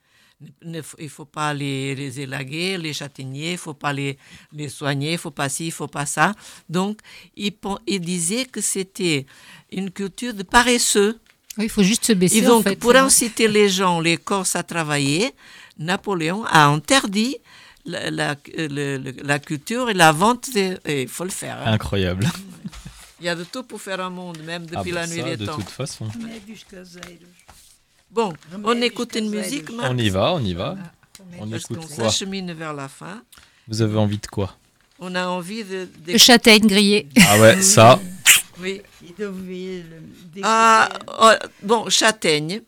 Ne- 0.62 0.82
il 1.00 1.06
ne 1.06 1.10
faut 1.10 1.26
pas 1.26 1.52
les, 1.54 1.96
les 1.96 2.20
élaguer, 2.20 2.78
les 2.78 2.94
châtaigniers, 2.94 3.50
il 3.50 3.54
ne 3.54 3.58
faut 3.58 3.74
pas 3.74 3.92
les, 3.92 4.20
les 4.54 4.70
soigner, 4.70 5.10
il 5.10 5.14
ne 5.14 5.18
faut 5.18 5.32
pas 5.32 5.50
ci, 5.50 5.64
il 5.66 5.68
ne 5.70 5.74
faut 5.74 5.88
pas 5.88 6.06
ça. 6.06 6.34
Donc, 6.70 7.00
il, 7.36 7.52
disait 8.00 8.46
que 8.46 8.62
c'était 8.62 9.26
une 9.72 9.90
culture 9.90 10.36
de 10.36 10.44
paresseux. 10.44 11.20
Oui, 11.58 11.66
il 11.66 11.70
faut 11.70 11.82
juste 11.82 12.06
se 12.06 12.14
baisser. 12.14 12.38
Et 12.38 12.42
donc, 12.42 12.60
en 12.60 12.70
fait, 12.70 12.76
pour 12.76 12.96
hein. 12.96 13.06
inciter 13.06 13.48
les 13.48 13.68
gens, 13.68 14.00
les 14.00 14.18
Corses 14.18 14.56
à 14.56 14.62
travailler, 14.62 15.34
Napoléon 15.80 16.44
a 16.46 16.66
interdit 16.68 17.38
la, 17.86 18.36
culture 19.40 19.90
et 19.90 19.96
la 19.96 20.12
vente. 20.12 20.50
Il 20.88 21.08
faut 21.08 21.24
le 21.24 21.32
faire. 21.32 21.58
hein. 21.66 21.72
Incroyable. 21.74 22.30
Il 23.20 23.26
y 23.26 23.30
a 23.30 23.36
de 23.36 23.44
tout 23.44 23.64
pour 23.64 23.82
faire 23.82 24.00
un 24.02 24.12
monde, 24.12 24.38
même 24.46 24.68
Ah 24.72 24.78
depuis 24.78 24.92
bah 24.92 25.02
la 25.02 25.08
nuit 25.08 25.22
ça, 25.22 25.30
des 25.30 25.38
de 25.38 25.46
temps. 25.48 25.56
toute 25.56 25.70
façon. 25.70 26.08
Bon, 28.12 28.34
on 28.64 28.82
écoute 28.82 29.16
une 29.16 29.30
musique, 29.30 29.70
Marc, 29.72 29.92
On 29.92 29.98
y 29.98 30.10
va, 30.10 30.34
on 30.34 30.40
y 30.40 30.54
va. 30.54 30.76
On 31.40 31.50
parce 31.50 31.64
écoute 31.66 31.78
qu'on 31.80 31.88
quoi 31.96 32.06
s'achemine 32.10 32.54
vers 32.54 32.74
la 32.74 32.88
fin. 32.88 33.22
Vous 33.68 33.82
avez 33.82 33.98
envie 33.98 34.18
de 34.18 34.28
quoi 34.28 34.56
On 35.00 35.14
a 35.16 35.28
envie 35.28 35.64
de... 35.64 35.88
de- 36.06 36.14
Le 36.14 36.18
châtaigne 36.18 36.66
grillé. 36.68 37.08
Ah 37.28 37.40
ouais, 37.40 37.62
ça. 37.62 38.00
oui. 38.60 38.82
Ah, 40.44 40.90
oh, 41.22 41.32
bon, 41.64 41.90
châtaigne. 41.90 42.62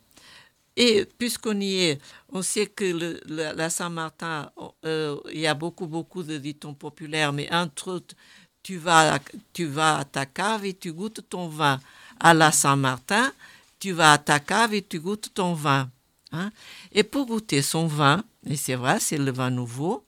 Et 0.76 1.06
puisqu'on 1.18 1.60
y 1.60 1.76
est, 1.84 2.02
on 2.32 2.42
sait 2.42 2.68
que 2.68 2.86
le- 2.86 3.20
la, 3.28 3.54
la 3.54 3.70
Saint-Martin, 3.70 4.50
euh, 4.86 5.18
il 5.34 5.40
y 5.40 5.48
a 5.48 5.54
beaucoup, 5.54 5.88
beaucoup 5.88 6.24
de 6.24 6.38
ditons 6.38 6.74
populaires, 6.74 7.34
mais 7.34 7.52
entre 7.54 7.92
autres, 7.94 8.16
tu 8.64 8.78
vas, 8.78 9.16
à- 9.16 9.20
tu 9.54 9.66
vas 9.66 10.00
à 10.00 10.06
ta 10.06 10.26
cave 10.26 10.66
et 10.66 10.74
tu 10.74 10.92
goûtes 10.94 11.22
ton 11.30 11.48
vin. 11.48 11.80
À 12.20 12.34
la 12.34 12.52
Saint-Martin, 12.52 13.32
tu 13.80 13.92
vas 13.94 14.14
à 14.14 14.18
ta 14.18 14.40
cave 14.40 14.74
et 14.74 14.82
tu 14.82 15.00
goûtes 15.00 15.32
ton 15.34 15.54
vin. 15.54 15.90
hein. 16.32 16.52
Et 16.92 17.04
pour 17.04 17.26
goûter 17.26 17.62
son 17.62 17.88
vin, 17.88 18.24
et 18.46 18.56
c'est 18.56 18.76
vrai, 18.76 19.00
c'est 19.00 19.18
le 19.18 19.32
vin 19.32 19.50
nouveau, 19.50 20.06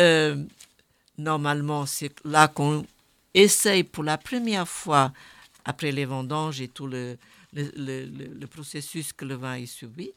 euh, 0.00 0.42
normalement, 1.18 1.86
c'est 1.86 2.12
là 2.24 2.48
qu'on 2.48 2.84
essaye 3.34 3.84
pour 3.84 4.04
la 4.04 4.18
première 4.18 4.68
fois, 4.68 5.12
après 5.64 5.92
les 5.92 6.04
vendanges 6.04 6.60
et 6.60 6.68
tout 6.68 6.86
le, 6.86 7.16
le, 7.52 7.70
le- 7.76 8.06
le- 8.06 8.34
le 8.34 8.46
processus 8.46 9.12
que 9.12 9.24
le 9.24 9.34
vin 9.34 9.54
est 9.54 9.66
subi, 9.66 10.10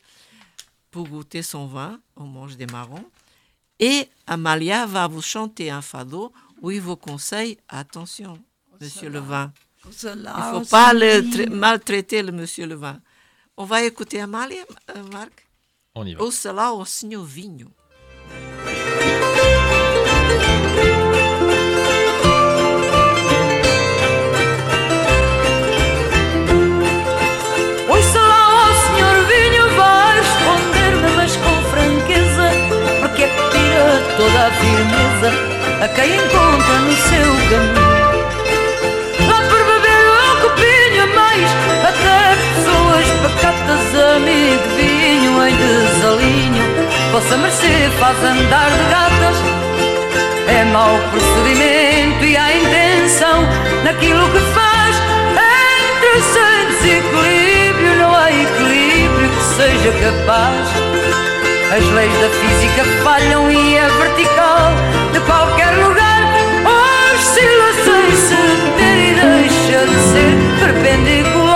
pour 0.91 1.07
goûter 1.07 1.43
son 1.43 1.67
vin, 1.67 1.99
on 2.15 2.25
mange 2.25 2.57
des 2.57 2.65
marrons. 2.67 3.05
Et 3.79 4.09
Amalia 4.25 4.85
va 4.87 5.07
vous 5.07 5.21
chanter 5.21 5.69
un 5.69 5.81
fado 5.81 6.31
où 6.61 6.71
il 6.71 6.81
vous 6.81 6.95
conseille 6.95 7.57
attention, 7.69 8.39
monsieur 8.81 9.09
le 9.09 9.19
vin. 9.19 9.53
Il 10.03 10.15
ne 10.15 10.59
faut 10.63 10.69
pas 10.69 10.93
le 10.93 11.21
tra- 11.21 11.49
maltraiter 11.49 12.21
le 12.21 12.31
monsieur 12.31 12.67
le 12.67 12.75
vin. 12.75 12.99
On 13.57 13.65
va 13.65 13.83
écouter 13.83 14.19
Amália, 14.21 14.63
euh, 14.95 15.03
Marc. 15.11 15.47
On 15.95 16.05
y 16.05 16.13
va. 16.13 16.23
Ouça 16.23 16.51
lá 16.53 16.73
o 16.73 16.85
Senhor 16.85 17.23
Vinho. 17.25 17.71
Ouça 27.89 28.19
lá, 28.19 28.43
ó 28.49 28.73
senhor 28.85 29.17
vinho, 29.29 29.65
vai 29.77 30.19
responder-me, 30.19 31.09
mas 31.15 31.35
com 31.37 31.55
franqueza, 31.71 32.47
porque 33.01 33.23
é 33.23 33.27
que 33.27 33.41
tira 33.51 34.01
toda 34.17 34.47
a 34.47 34.51
firmeza 34.51 35.29
a 35.83 35.87
quem 35.89 36.15
encontra 36.15 36.79
no 36.79 36.95
seu 37.07 37.29
caminho. 37.49 37.86
Pacatas, 43.37 44.15
amigo 44.15 44.63
vinho 44.75 45.47
em 45.47 45.55
desalinho. 45.55 46.63
Vossa 47.11 47.37
mercê 47.37 47.89
faz 47.99 48.17
andar 48.23 48.69
de 48.69 48.83
gatas, 48.89 49.37
é 50.47 50.63
mau 50.65 50.97
procedimento 51.11 52.25
e 52.25 52.37
há 52.37 52.55
intenção 52.55 53.43
naquilo 53.83 54.27
que 54.29 54.39
faz. 54.53 54.95
Entre 55.87 56.21
sem 56.21 56.67
desequilíbrio, 56.67 57.97
não 57.99 58.15
há 58.15 58.31
equilíbrio 58.31 59.29
que 59.29 59.43
seja 59.55 59.91
capaz. 59.91 60.67
As 61.75 61.85
leis 61.91 62.13
da 62.13 62.29
física 62.29 62.83
falham 63.03 63.51
e 63.51 63.77
a 63.77 63.87
vertical 63.89 64.71
de 65.11 65.19
qualquer 65.21 65.71
lugar 65.83 66.21
oscila 66.65 67.73
sem 67.83 68.15
se 68.15 68.35
ter 68.77 68.97
e 68.97 69.15
deixa 69.15 69.85
de 69.85 69.95
ser 70.11 70.63
perpendicular. 70.63 71.46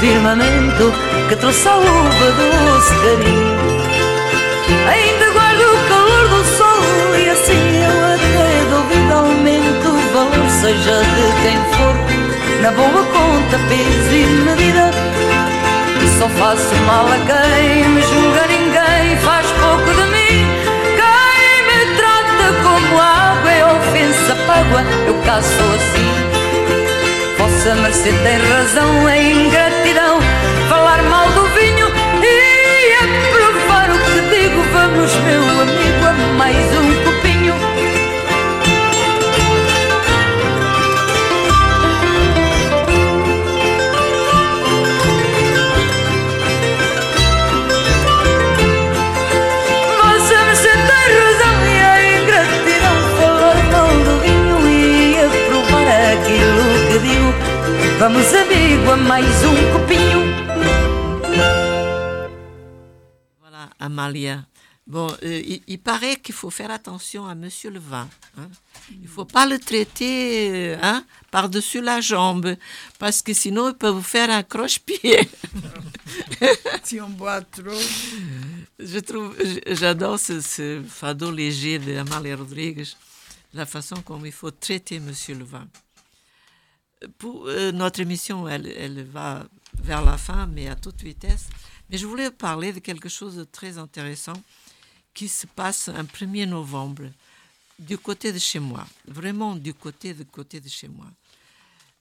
Firmamento 0.00 0.92
que 1.28 1.36
trouxe 1.36 1.68
a 1.68 1.74
luva 1.74 2.32
doce 2.32 2.94
carinho 2.94 3.60
Ainda 4.88 5.30
guardo 5.30 5.60
o 5.60 5.88
calor 5.88 6.28
do 6.28 6.44
sol 6.56 7.16
e 7.18 7.28
assim 7.28 7.84
eu 7.84 7.96
até 8.14 8.64
duvido 8.70 9.12
aumento 9.12 9.88
o 9.88 10.12
valor 10.14 10.50
Seja 10.60 11.02
de 11.02 11.42
quem 11.42 11.58
for, 11.74 11.94
na 12.62 12.70
boa 12.72 13.04
conta, 13.04 13.58
peso 13.68 14.14
e 14.14 14.26
medida. 14.44 14.90
E 16.02 16.18
só 16.18 16.28
faço 16.28 16.74
mal 16.86 17.06
a 17.06 17.16
quem 17.16 17.88
me 17.90 18.02
julga 18.02 18.46
ninguém 18.46 19.16
Faz 19.22 19.46
pouco 19.52 19.84
de 19.84 20.06
mim. 20.12 20.46
Quem 20.96 21.62
me 21.66 21.96
trata 21.96 22.52
como 22.62 22.98
água 22.98 23.50
é 23.50 23.64
ofensa 23.66 24.34
págua 24.46 24.82
Eu 25.06 25.14
caso 25.24 25.62
assim 25.74 26.19
Vossa 27.60 27.74
mercê 27.74 28.10
tem 28.10 28.38
razão, 28.38 29.06
é 29.06 29.32
ingratidão 29.32 30.18
Falar 30.70 31.02
mal 31.02 31.28
do 31.32 31.44
vinho 31.48 31.88
e 32.22 32.92
aprovar 32.94 33.90
o 33.90 33.98
que 33.98 34.20
digo. 34.34 34.62
Vamos 34.72 35.14
meu 35.16 35.42
amigo 35.42 36.06
a 36.06 36.12
mais 36.38 36.56
um 36.56 37.09
Vamos 58.00 58.32
amigo 58.34 58.90
a 58.92 58.96
mais 58.96 59.26
um 59.44 59.72
copinho 59.72 60.20
Voilà, 63.40 63.68
Amalia. 63.78 64.46
Bon, 64.86 65.06
euh, 65.22 65.42
il, 65.46 65.62
il 65.68 65.78
paraît 65.78 66.16
qu'il 66.16 66.34
faut 66.34 66.50
faire 66.50 66.70
attention 66.70 67.26
à 67.26 67.34
Monsieur 67.34 67.70
le 67.70 67.78
vin. 67.78 68.08
hein. 68.38 68.48
Il 68.90 69.02
ne 69.02 69.06
faut 69.08 69.26
pas 69.26 69.44
le 69.46 69.58
traiter 69.58 70.50
euh, 70.50 70.78
hein, 70.82 71.04
par-dessus 71.30 71.80
la 71.82 72.00
jambe, 72.00 72.56
parce 72.98 73.20
que 73.22 73.32
sinon 73.34 73.68
il 73.68 73.74
peut 73.74 73.90
vous 73.90 74.02
faire 74.02 74.30
un 74.30 74.42
croche-pied. 74.42 75.20
si 76.82 77.00
on 77.00 77.10
boit 77.10 77.42
trop. 77.42 77.78
Je 78.80 78.98
trouve, 78.98 79.36
j'adore 79.66 80.18
ce, 80.18 80.40
ce 80.40 80.82
fado 80.88 81.30
léger 81.30 81.78
de 81.78 81.96
Amalia 81.98 82.34
Rodrigues, 82.36 82.86
la 83.52 83.66
façon 83.66 83.96
comme 84.02 84.24
il 84.26 84.32
faut 84.32 84.50
traiter 84.50 84.98
Monsieur 85.00 85.34
le 85.36 85.44
vin. 85.44 85.68
Pour 87.18 87.46
euh, 87.46 87.72
notre 87.72 88.00
émission, 88.00 88.46
elle, 88.48 89.04
va 89.04 89.46
vers 89.74 90.02
la 90.04 90.18
fin, 90.18 90.46
mais 90.46 90.68
à 90.68 90.76
toute 90.76 91.02
vitesse. 91.02 91.48
Mais 91.88 91.96
je 91.98 92.06
voulais 92.06 92.30
parler 92.30 92.72
de 92.72 92.78
quelque 92.78 93.08
chose 93.08 93.34
de 93.36 93.44
très 93.44 93.78
intéressant 93.78 94.34
qui 95.14 95.28
se 95.28 95.46
passe 95.46 95.88
un 95.88 96.04
1er 96.04 96.46
novembre 96.46 97.04
du 97.78 97.96
côté 97.98 98.32
de 98.32 98.38
chez 98.38 98.58
moi, 98.58 98.86
vraiment 99.06 99.54
du 99.56 99.72
côté 99.74 100.14
de 100.14 100.24
côté 100.24 100.60
de 100.60 100.68
chez 100.68 100.88
moi. 100.88 101.06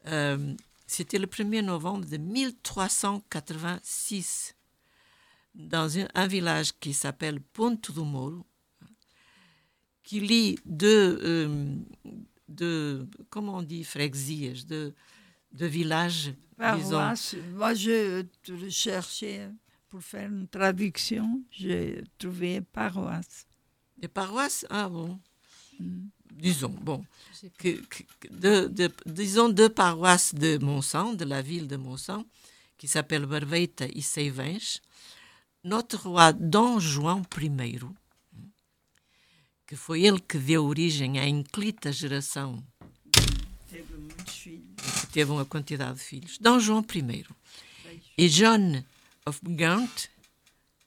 Euh, 0.08 0.54
C'était 0.86 1.20
le 1.20 1.28
1er 1.28 1.62
novembre 1.62 2.06
de 2.06 2.18
1386 2.18 4.56
dans 5.56 5.98
un, 6.16 6.28
village 6.28 6.74
qui 6.80 6.94
s'appelle 6.94 7.42
Ponto 7.42 7.92
do 7.94 8.04
Moro, 8.04 8.46
qui 10.04 10.20
lie 10.20 10.60
deux, 10.66 11.20
euh, 11.24 11.76
deux 12.50 13.08
comment 13.30 13.58
on 13.58 13.62
dit, 13.64 13.84
freguesias, 13.84 14.66
deux, 14.68 14.94
deux 15.52 15.68
villages, 15.68 16.34
disons. 16.76 16.90
Paroisse. 16.98 17.36
Moi, 17.56 17.74
je 17.74 18.22
t- 18.44 18.70
cherchais 18.70 19.50
pour 19.90 20.02
faire 20.04 20.30
une 20.30 20.48
traduction. 20.48 21.42
J'ai 21.52 22.04
trouvé 22.18 22.62
paroisse. 22.62 23.46
Des 23.98 24.08
paroisses? 24.08 24.66
Ah 24.70 24.90
bon 24.90 25.20
Mm. 25.80 26.10
Disons, 26.34 26.76
bon. 26.82 27.06
Que, 27.58 27.70
de- 28.30 28.68
de- 28.68 28.92
disons 29.06 29.48
deux 29.50 29.70
paroisses 29.70 30.36
de 30.36 30.58
Monção, 30.58 31.14
de 31.14 31.24
la 31.26 31.42
ville 31.42 31.68
de 31.68 31.78
Monção, 31.78 32.26
qui 32.78 32.88
s'appellent 32.88 33.26
Barbeita 33.26 33.86
e 33.88 34.02
Seivens. 34.02 34.82
Notre 35.64 35.98
roi 36.08 36.34
Dom 36.34 36.80
João 36.82 37.22
I, 37.42 37.80
que 39.70 39.76
foi 39.76 40.02
ele 40.04 40.20
que 40.20 40.40
deu 40.40 40.66
origem 40.66 41.20
à 41.20 41.28
inclita 41.28 41.92
geração 41.92 42.64
Teve 43.70 43.94
muitos 43.98 44.36
filhos. 44.36 44.66
que 45.02 45.08
teve 45.14 45.30
uma 45.32 45.46
quantidade 45.46 46.00
de 46.00 46.04
filhos. 46.04 46.38
Dom 46.40 46.60
João 46.60 46.84
I 46.96 47.26
e 48.18 48.28
John 48.28 48.84
of 49.28 49.40
Gaunt, 49.44 50.10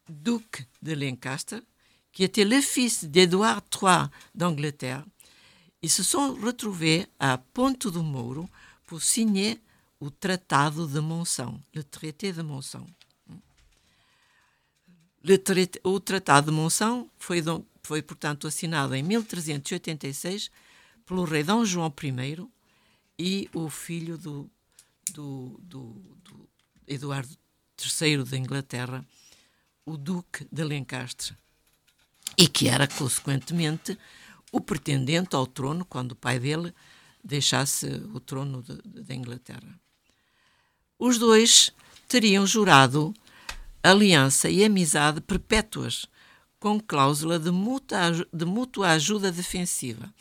duc 0.09 0.67
de 0.83 0.95
Lancaster, 0.97 1.63
qui 2.13 2.25
était 2.25 2.45
le 2.45 2.61
fils 2.61 3.05
d'Édouard 3.05 3.63
III 3.73 4.11
d'Angleterre, 4.35 5.05
ils 5.81 5.89
se 5.91 6.03
sont 6.03 6.35
retrouvés 6.35 7.07
à 7.21 7.39
Ponto 7.39 7.89
do 7.91 8.03
Mouro 8.03 8.49
pour 8.87 9.01
signer 9.01 9.61
o 10.01 10.11
Tratado 10.11 10.89
de 10.89 10.99
Monção, 11.01 11.63
le 11.73 11.85
traité 11.85 12.33
de 12.33 12.43
Monção. 12.43 12.85
Traité- 15.45 15.81
o 15.85 16.01
Tratado 16.01 16.51
de 16.51 16.57
Monção 16.57 17.09
foi, 17.17 17.41
foi, 17.83 18.03
portanto, 18.03 18.47
assinado 18.47 18.95
em 18.95 19.03
1386 19.03 20.51
pelo 21.05 21.25
rei 21.25 21.43
Dom 21.43 21.65
João 21.65 21.93
I 22.03 22.49
e 23.19 23.51
o 23.53 23.69
filho 23.69 24.17
do, 24.17 24.51
do, 25.13 25.61
do, 25.63 25.93
do 26.25 26.49
Eduardo 26.87 27.37
III 27.79 28.25
da 28.25 28.37
Inglaterra, 28.37 29.05
o 29.85 29.97
Duque 29.97 30.47
de 30.51 30.63
Lencastre, 30.63 31.37
e 32.39 32.47
que 32.47 32.69
era, 32.69 32.87
consequentemente, 32.87 33.99
o 34.51 34.61
pretendente 34.61 35.35
ao 35.35 35.47
trono 35.47 35.85
quando 35.85 36.13
o 36.13 36.17
pai 36.17 36.39
dele 36.39 36.73
deixasse 37.23 37.87
o 38.15 38.21
trono 38.21 38.63
da 38.63 39.15
Inglaterra. 39.15 39.81
Os 40.99 41.19
dois 41.19 41.73
teriam 42.07 42.47
jurado 42.47 43.15
aliança 43.83 44.49
e 44.49 44.65
amizade 44.65 45.21
perpétuas, 45.21 46.07
com 46.63 46.79
cláusula 46.79 47.41
de 47.41 47.51
mútua, 47.51 47.99
de 48.33 48.45
mútua 48.45 48.91
ajuda 48.91 49.33
defensiva. 49.33 50.15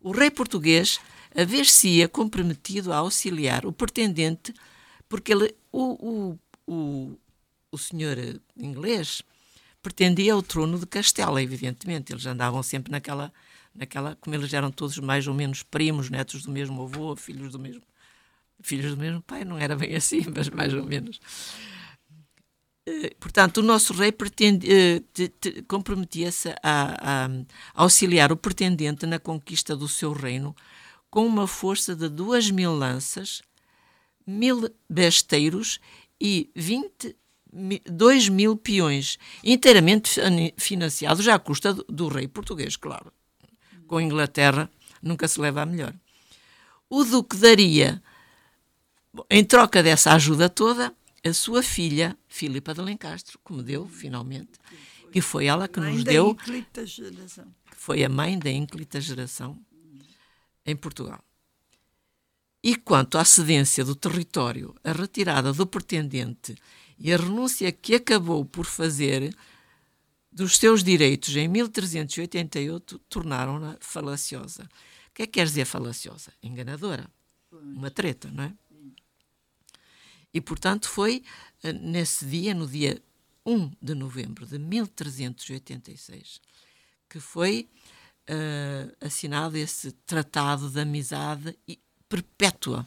O 0.00 0.10
rei 0.10 0.28
português 0.28 0.98
haver-se-ia 1.32 2.08
comprometido 2.08 2.92
a 2.92 2.96
auxiliar 2.96 3.64
o 3.64 3.72
pretendente, 3.72 4.52
porque 5.08 5.32
ele, 5.32 5.54
o, 5.70 5.92
o, 6.10 6.38
o, 6.66 7.18
o 7.70 7.78
senhor 7.78 8.18
inglês 8.56 9.22
pretendia 9.80 10.32
ao 10.32 10.42
trono 10.42 10.80
de 10.80 10.86
Castela, 10.86 11.40
evidentemente. 11.40 12.12
Eles 12.12 12.26
andavam 12.26 12.60
sempre 12.60 12.90
naquela, 12.90 13.32
naquela, 13.72 14.16
como 14.16 14.34
eles 14.34 14.52
eram 14.52 14.72
todos 14.72 14.98
mais 14.98 15.28
ou 15.28 15.34
menos 15.34 15.62
primos, 15.62 16.10
netos 16.10 16.42
do 16.42 16.50
mesmo 16.50 16.82
avô, 16.82 17.14
filhos 17.14 17.52
do 17.52 17.58
mesmo 17.60 17.82
filhos 18.60 18.92
do 18.92 18.96
mesmo 18.96 19.22
pai, 19.22 19.44
não 19.44 19.58
era 19.58 19.76
bem 19.76 19.94
assim, 19.94 20.24
mas 20.34 20.48
mais 20.48 20.74
ou 20.74 20.84
menos. 20.84 21.20
Eh, 22.86 23.14
Portanto, 23.18 23.58
o 23.58 23.62
nosso 23.62 23.92
rei 23.94 24.10
eh, 24.12 25.62
comprometia-se 25.66 26.50
a, 26.62 27.24
a 27.24 27.28
auxiliar 27.74 28.30
o 28.30 28.36
pretendente 28.36 29.06
na 29.06 29.18
conquista 29.18 29.74
do 29.74 29.88
seu 29.88 30.12
reino 30.12 30.54
com 31.10 31.24
uma 31.26 31.46
força 31.46 31.94
de 31.94 32.08
duas 32.08 32.50
mil 32.50 32.74
lanças, 32.74 33.40
mil 34.26 34.68
besteiros 34.88 35.80
e 36.20 36.50
20, 36.54 37.16
mi- 37.52 37.80
dois 37.86 38.28
mil 38.28 38.56
peões, 38.56 39.18
inteiramente 39.42 40.10
fina- 40.10 40.52
financiados 40.56 41.26
à 41.28 41.38
custa 41.38 41.72
do, 41.72 41.84
do 41.88 42.08
rei 42.08 42.28
português, 42.28 42.76
claro. 42.76 43.12
Com 43.86 43.96
a 43.98 44.02
Inglaterra 44.02 44.70
nunca 45.02 45.26
se 45.28 45.40
leva 45.40 45.62
a 45.62 45.66
melhor. 45.66 45.94
O 46.90 47.04
duque 47.04 47.36
daria, 47.36 48.02
em 49.30 49.44
troca 49.44 49.82
dessa 49.82 50.12
ajuda 50.14 50.48
toda, 50.48 50.92
a 51.24 51.32
sua 51.32 51.62
filha, 51.62 52.16
Filipa 52.34 52.74
de 52.74 52.82
Lencastre, 52.82 53.38
que 53.46 53.52
me 53.52 53.62
deu, 53.62 53.86
finalmente, 53.86 54.58
e 55.14 55.20
foi 55.20 55.46
ela 55.46 55.68
que 55.68 55.78
nos 55.78 56.02
deu 56.02 56.36
foi 57.76 58.02
a 58.02 58.08
mãe 58.08 58.36
da 58.36 58.50
ínclita 58.50 59.00
geração 59.00 59.56
em 60.66 60.74
Portugal. 60.74 61.22
E 62.60 62.74
quanto 62.74 63.18
à 63.18 63.24
cedência 63.24 63.84
do 63.84 63.94
território, 63.94 64.74
a 64.82 64.90
retirada 64.90 65.52
do 65.52 65.64
pretendente 65.64 66.56
e 66.98 67.12
a 67.12 67.16
renúncia 67.16 67.70
que 67.70 67.94
acabou 67.94 68.44
por 68.44 68.66
fazer 68.66 69.32
dos 70.32 70.58
seus 70.58 70.82
direitos 70.82 71.36
em 71.36 71.46
1388, 71.46 72.98
tornaram-na 73.08 73.76
falaciosa. 73.78 74.64
O 74.64 75.14
que 75.14 75.22
é 75.22 75.26
que 75.26 75.34
quer 75.34 75.46
dizer 75.46 75.66
falaciosa? 75.66 76.32
Enganadora. 76.42 77.08
Uma 77.52 77.92
treta, 77.92 78.28
não 78.32 78.42
é? 78.42 78.52
E, 80.34 80.40
portanto, 80.40 80.88
foi 80.88 81.22
nesse 81.72 82.24
dia, 82.26 82.54
no 82.54 82.66
dia 82.66 83.00
1 83.46 83.70
de 83.80 83.94
novembro 83.94 84.46
de 84.46 84.58
1386, 84.58 86.40
que 87.08 87.20
foi 87.20 87.68
eh, 88.26 88.94
assinado 89.00 89.56
esse 89.56 89.92
tratado 90.06 90.70
de 90.70 90.80
amizade 90.80 91.56
e 91.68 91.78
perpétua. 92.08 92.86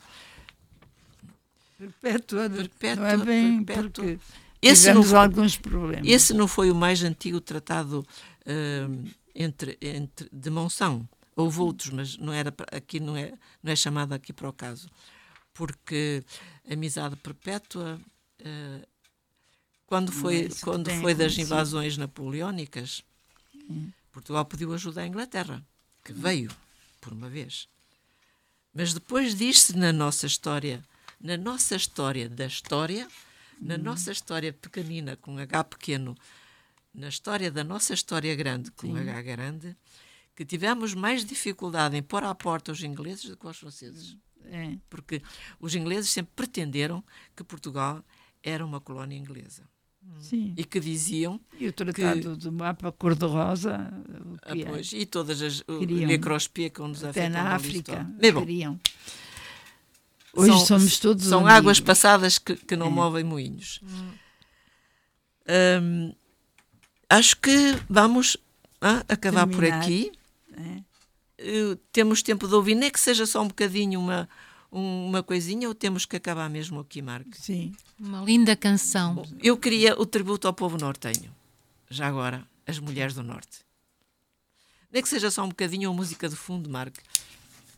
Perpétua, 1.77 2.49
Perpétua, 2.49 2.95
não 2.95 3.05
é 3.05 3.17
bem 3.25 3.63
perpétua. 3.63 3.91
porque 4.03 4.19
Esse 4.61 4.87
tivemos 4.87 5.09
foi- 5.09 5.19
alguns 5.19 5.57
problemas. 5.57 6.07
Esse 6.07 6.33
não 6.33 6.47
foi 6.47 6.71
o 6.71 6.75
mais 6.75 7.03
antigo 7.03 7.39
tratado 7.39 8.05
eh, 8.45 8.87
entre, 9.35 9.77
entre, 9.79 10.27
de 10.31 10.49
Monção. 10.49 11.07
Houve 11.35 11.59
outros, 11.59 11.91
mas 11.91 12.17
não 12.17 12.33
era 12.33 12.51
aqui 12.71 12.99
não 12.99 13.15
é, 13.15 13.31
não 13.61 13.71
é 13.71 13.75
chamado 13.75 14.13
aqui 14.13 14.33
para 14.33 14.49
o 14.49 14.53
caso. 14.53 14.89
Porque 15.53 16.23
amizade 16.69 17.15
perpétua, 17.17 17.99
eh, 18.39 18.88
quando 19.85 20.11
é 20.11 20.15
foi, 20.15 20.35
isso 20.41 20.57
que 20.57 20.61
quando 20.64 20.89
foi 21.01 21.14
das 21.15 21.38
invasões 21.38 21.97
napoleónicas, 21.97 23.03
Portugal 24.11 24.45
pediu 24.45 24.73
ajuda 24.73 25.01
à 25.01 25.07
Inglaterra, 25.07 25.65
que 26.03 26.11
veio 26.11 26.51
por 26.99 27.14
uma 27.14 27.30
vez. 27.30 27.68
Mas 28.73 28.93
depois 28.93 29.35
diz-se 29.35 29.76
na 29.76 29.93
nossa 29.93 30.27
história, 30.27 30.84
na 31.19 31.38
nossa 31.38 31.76
história 31.76 32.30
da 32.30 32.45
história, 32.45 33.07
na 33.59 33.77
nossa 33.77 34.11
história 34.11 34.53
pequenina 34.53 35.15
com 35.15 35.38
H 35.38 35.64
pequeno, 35.64 36.15
na 36.93 37.09
história 37.09 37.51
da 37.51 37.64
nossa 37.64 37.93
história 37.93 38.35
grande 38.35 38.72
com 38.72 38.88
Sim. 38.88 38.99
H 38.99 39.22
grande, 39.22 39.76
que 40.35 40.45
tivemos 40.45 40.93
mais 40.93 41.26
dificuldade 41.26 41.95
em 41.95 42.03
pôr 42.03 42.23
à 42.23 42.35
porta 42.35 42.72
os 42.72 42.84
ingleses 42.84 43.26
do 43.26 43.38
que 43.38 43.47
os 43.47 43.57
franceses. 43.57 44.18
É. 44.45 44.77
Porque 44.89 45.22
os 45.59 45.76
ingleses 45.76 46.09
sempre 46.09 46.34
pretenderam 46.35 47.03
que 47.35 47.43
Portugal 47.43 48.03
era 48.49 48.65
uma 48.65 48.80
colónia 48.80 49.18
inglesa. 49.18 49.64
Sim. 50.22 50.53
E 50.56 50.64
que 50.64 50.80
diziam 50.80 51.40
E 51.60 51.68
o 51.68 51.74
tratado 51.74 52.38
do 52.38 52.52
mapa 52.52 52.91
cor-de-rosa, 52.94 53.91
Ah, 54.41 54.53
que 54.53 54.61
é? 54.61 54.65
pois, 54.65 54.94
e 54.94 55.06
todas 55.06 55.41
as 55.41 55.60
o- 55.68 55.80
Queriam. 55.80 56.07
microspia 56.07 56.69
que 56.69 56.82
nos 56.82 57.03
Até 57.03 57.28
na 57.28 57.53
África. 57.56 58.10
Mas 58.22 58.34
bom, 58.34 58.40
queriam. 58.40 58.80
Hoje 60.34 60.52
são- 60.52 60.65
somos 60.65 60.98
todos 60.99 61.26
São 61.26 61.40
amigos. 61.40 61.57
águas 61.57 61.80
passadas 61.82 62.38
que, 62.38 62.56
que 62.56 62.76
não 62.78 62.88
É. 62.88 62.90
movem 62.90 63.24
moinhos. 63.24 63.82
Hum, 65.82 66.14
acho 67.10 67.38
que 67.38 67.78
vamos 67.90 68.38
ah, 68.82 69.03
acabar 69.10 69.45
por 69.48 69.60
Terminar. 69.61 69.82
aqui. 69.82 70.11
É. 70.53 70.84
Eh, 71.40 71.78
temos 71.91 72.22
tempo 72.24 72.48
de 72.48 72.53
ouvir, 72.56 72.76
nem 72.76 72.90
que 72.91 72.99
seja 72.99 73.26
só 73.26 73.41
um 73.41 73.48
bocadinho, 73.48 73.99
uma, 73.99 74.22
um- 74.22 74.28
uma 74.72 75.23
coisinha, 75.23 75.68
ou 75.68 75.73
temos 75.76 76.06
que 76.06 76.15
acabar 76.15 76.49
mesmo 76.49 76.80
aqui, 76.80 77.02
Marco? 77.02 77.30
Sim. 77.34 77.73
Uma 77.99 78.22
linda 78.23 78.56
canção. 78.56 79.26
Eu 79.41 79.57
queria 79.57 79.99
o 79.99 80.06
tributo 80.06 80.48
ao 80.48 80.53
povo 80.53 80.77
nortenho. 80.77 81.34
Já 81.89 82.07
agora, 82.07 82.45
as 82.65 82.80
mulheres 82.80 83.14
do 83.14 83.23
Norte. 83.23 83.60
Nem 84.91 85.02
que 85.02 85.10
seja 85.10 85.31
só 85.31 85.44
um 85.44 85.49
bocadinho, 85.49 85.89
ou 85.89 85.95
música 85.95 86.27
de 86.27 86.35
fundo, 86.35 86.69
Marco. 86.69 86.98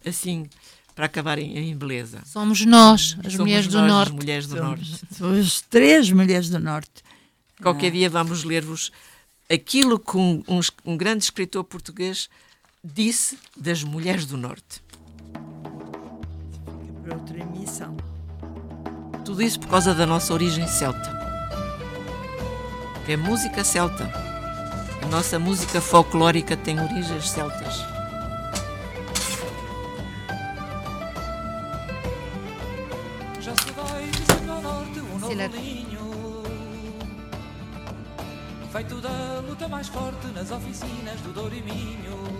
Assim, 0.06 0.48
para 0.96 1.06
acabarem 1.06 1.58
em 1.58 1.76
beleza. 1.78 2.22
Somos 2.26 2.66
nós, 2.66 3.16
as 3.20 3.34
Somos 3.34 3.36
mulheres 3.38 3.68
do 3.68 3.78
nós, 3.78 3.84
as 3.84 3.90
Norte. 3.90 4.14
mulheres 4.14 4.48
do 4.48 4.58
Somos, 4.58 4.90
Norte. 4.90 5.16
somos 5.16 5.62
três 5.62 6.12
mulheres 6.12 6.50
do 6.50 6.60
Norte. 6.60 7.04
Qualquer 7.62 7.92
dia 7.92 8.10
vamos 8.10 8.44
ler-vos 8.44 8.92
aquilo 9.50 10.00
que 10.00 10.18
um, 10.18 10.44
um 10.48 10.60
um 10.86 10.98
grande 10.98 11.24
escritor 11.24 11.64
português 11.64 12.30
disse 12.84 13.38
das 13.58 13.84
mulheres 13.84 14.26
do 14.26 14.38
Norte. 14.38 14.82
Para 17.10 17.18
outra 17.18 17.40
emissão. 17.40 17.98
Tudo 19.26 19.42
isso 19.42 19.60
por 19.60 19.70
causa 19.70 19.96
da 19.96 20.06
nossa 20.06 20.32
origem 20.32 20.68
celta. 20.68 21.18
Que 23.04 23.14
é 23.14 23.18
música 23.18 23.64
celta. 23.64 24.08
A 25.02 25.08
nossa 25.08 25.40
música 25.40 25.82
folclórica 25.82 26.56
tem 26.56 26.80
origens 26.80 27.28
celtas. 27.32 27.84
Já 33.42 33.56
se 33.56 33.72
vai 33.72 34.12
ao 34.48 34.62
norte 34.62 35.00
um 35.00 35.18
novo 35.18 35.36
ninho 35.36 36.44
Feito 38.72 39.02
da 39.02 39.42
luta 39.48 39.68
mais 39.68 39.88
forte 39.88 40.28
nas 40.28 40.52
oficinas 40.52 41.20
do 41.22 41.34
Douro 41.34 41.56
e 41.56 41.62
Minho 41.64 42.39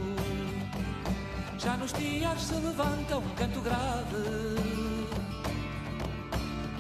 Já 1.60 1.76
nos 1.76 1.92
dias 1.92 2.42
se 2.42 2.54
levanta 2.54 3.18
um 3.18 3.30
canto 3.36 3.60
grave 3.60 4.56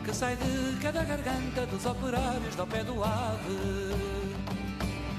Que 0.06 0.14
sai 0.14 0.38
de 0.38 0.80
cada 0.82 1.04
garganta 1.04 1.66
dos 1.66 1.86
operários 1.86 2.56
do 2.56 2.66
pé 2.66 2.82
do 2.86 3.04
ave 3.04 3.94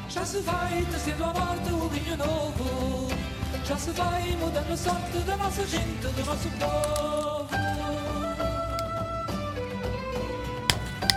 Já 0.08 0.24
se 0.24 0.40
vai 0.40 0.82
tecendo 0.90 1.24
ao 1.24 1.34
norte 1.34 1.72
o 1.72 1.88
vinho 1.90 2.16
novo 2.16 3.08
Já 3.62 3.76
se 3.76 3.90
vai 3.90 4.34
mudando 4.40 4.72
a 4.72 4.76
sorte 4.78 5.18
da 5.26 5.36
nossa 5.36 5.66
gente, 5.66 6.06
do 6.06 6.24
nosso 6.24 6.48
povo 6.58 7.50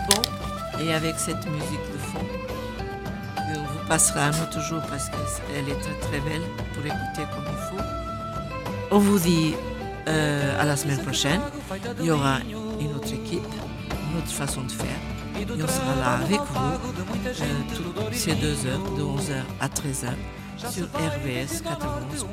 Bon, 0.06 0.80
et 0.80 0.92
avec 0.92 1.18
cette 1.18 1.46
musique 1.46 1.92
de 1.92 1.98
fond, 1.98 2.44
vous 3.56 3.88
passera 3.88 4.26
un 4.26 4.42
autre 4.42 4.60
jour 4.60 4.82
parce 4.90 5.08
qu'elle 5.08 5.66
est 5.66 5.80
très 5.80 5.94
très 5.94 6.20
belle 6.20 6.42
pour 6.74 6.84
écouter 6.84 7.26
comme 7.32 7.46
il 7.46 7.78
faut. 7.78 7.93
On 8.94 8.98
vous 9.00 9.18
dit 9.18 9.54
euh, 10.06 10.62
à 10.62 10.64
la 10.64 10.76
semaine 10.76 10.98
prochaine. 10.98 11.40
Il 11.98 12.06
y 12.06 12.10
aura 12.12 12.38
une 12.80 12.94
autre 12.94 13.12
équipe, 13.12 13.42
une 13.90 14.18
autre 14.18 14.30
façon 14.30 14.62
de 14.62 14.70
faire. 14.70 14.86
Et 15.36 15.44
on 15.52 15.66
sera 15.66 15.96
là 15.96 16.24
avec 16.24 16.38
vous 16.38 17.24
euh, 17.26 17.44
toutes 17.74 18.14
ces 18.14 18.34
deux 18.36 18.54
heures, 18.66 18.78
de 18.96 19.02
11h 19.02 19.42
à 19.60 19.66
13h, 19.66 20.70
sur 20.70 20.84
RBS 20.84 21.60
91. 21.64 22.24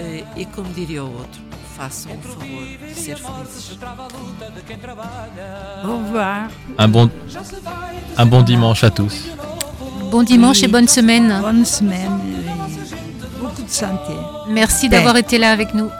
Et, 0.00 0.24
et 0.40 0.46
comme 0.46 0.66
dirait 0.72 0.94
l'autre, 0.94 1.38
façam 1.78 2.10
o 2.10 2.20
favor 2.20 2.62
de 2.88 2.94
ser 2.94 3.14
felizes. 3.14 3.78
Au 5.84 5.98
revoir. 5.98 6.48
Un 6.76 6.88
bon, 6.88 7.08
un 8.16 8.26
bon 8.26 8.42
dimanche 8.42 8.82
à 8.82 8.90
tous. 8.90 9.28
Bon 10.10 10.24
dimanche 10.24 10.64
et 10.64 10.68
bonne 10.68 10.88
semaine. 10.88 11.38
Bonne 11.40 11.64
semaine 11.64 12.43
santé. 13.68 14.14
Merci 14.48 14.88
d'avoir 14.88 15.16
été 15.16 15.38
là 15.38 15.50
avec 15.52 15.74
nous. 15.74 15.90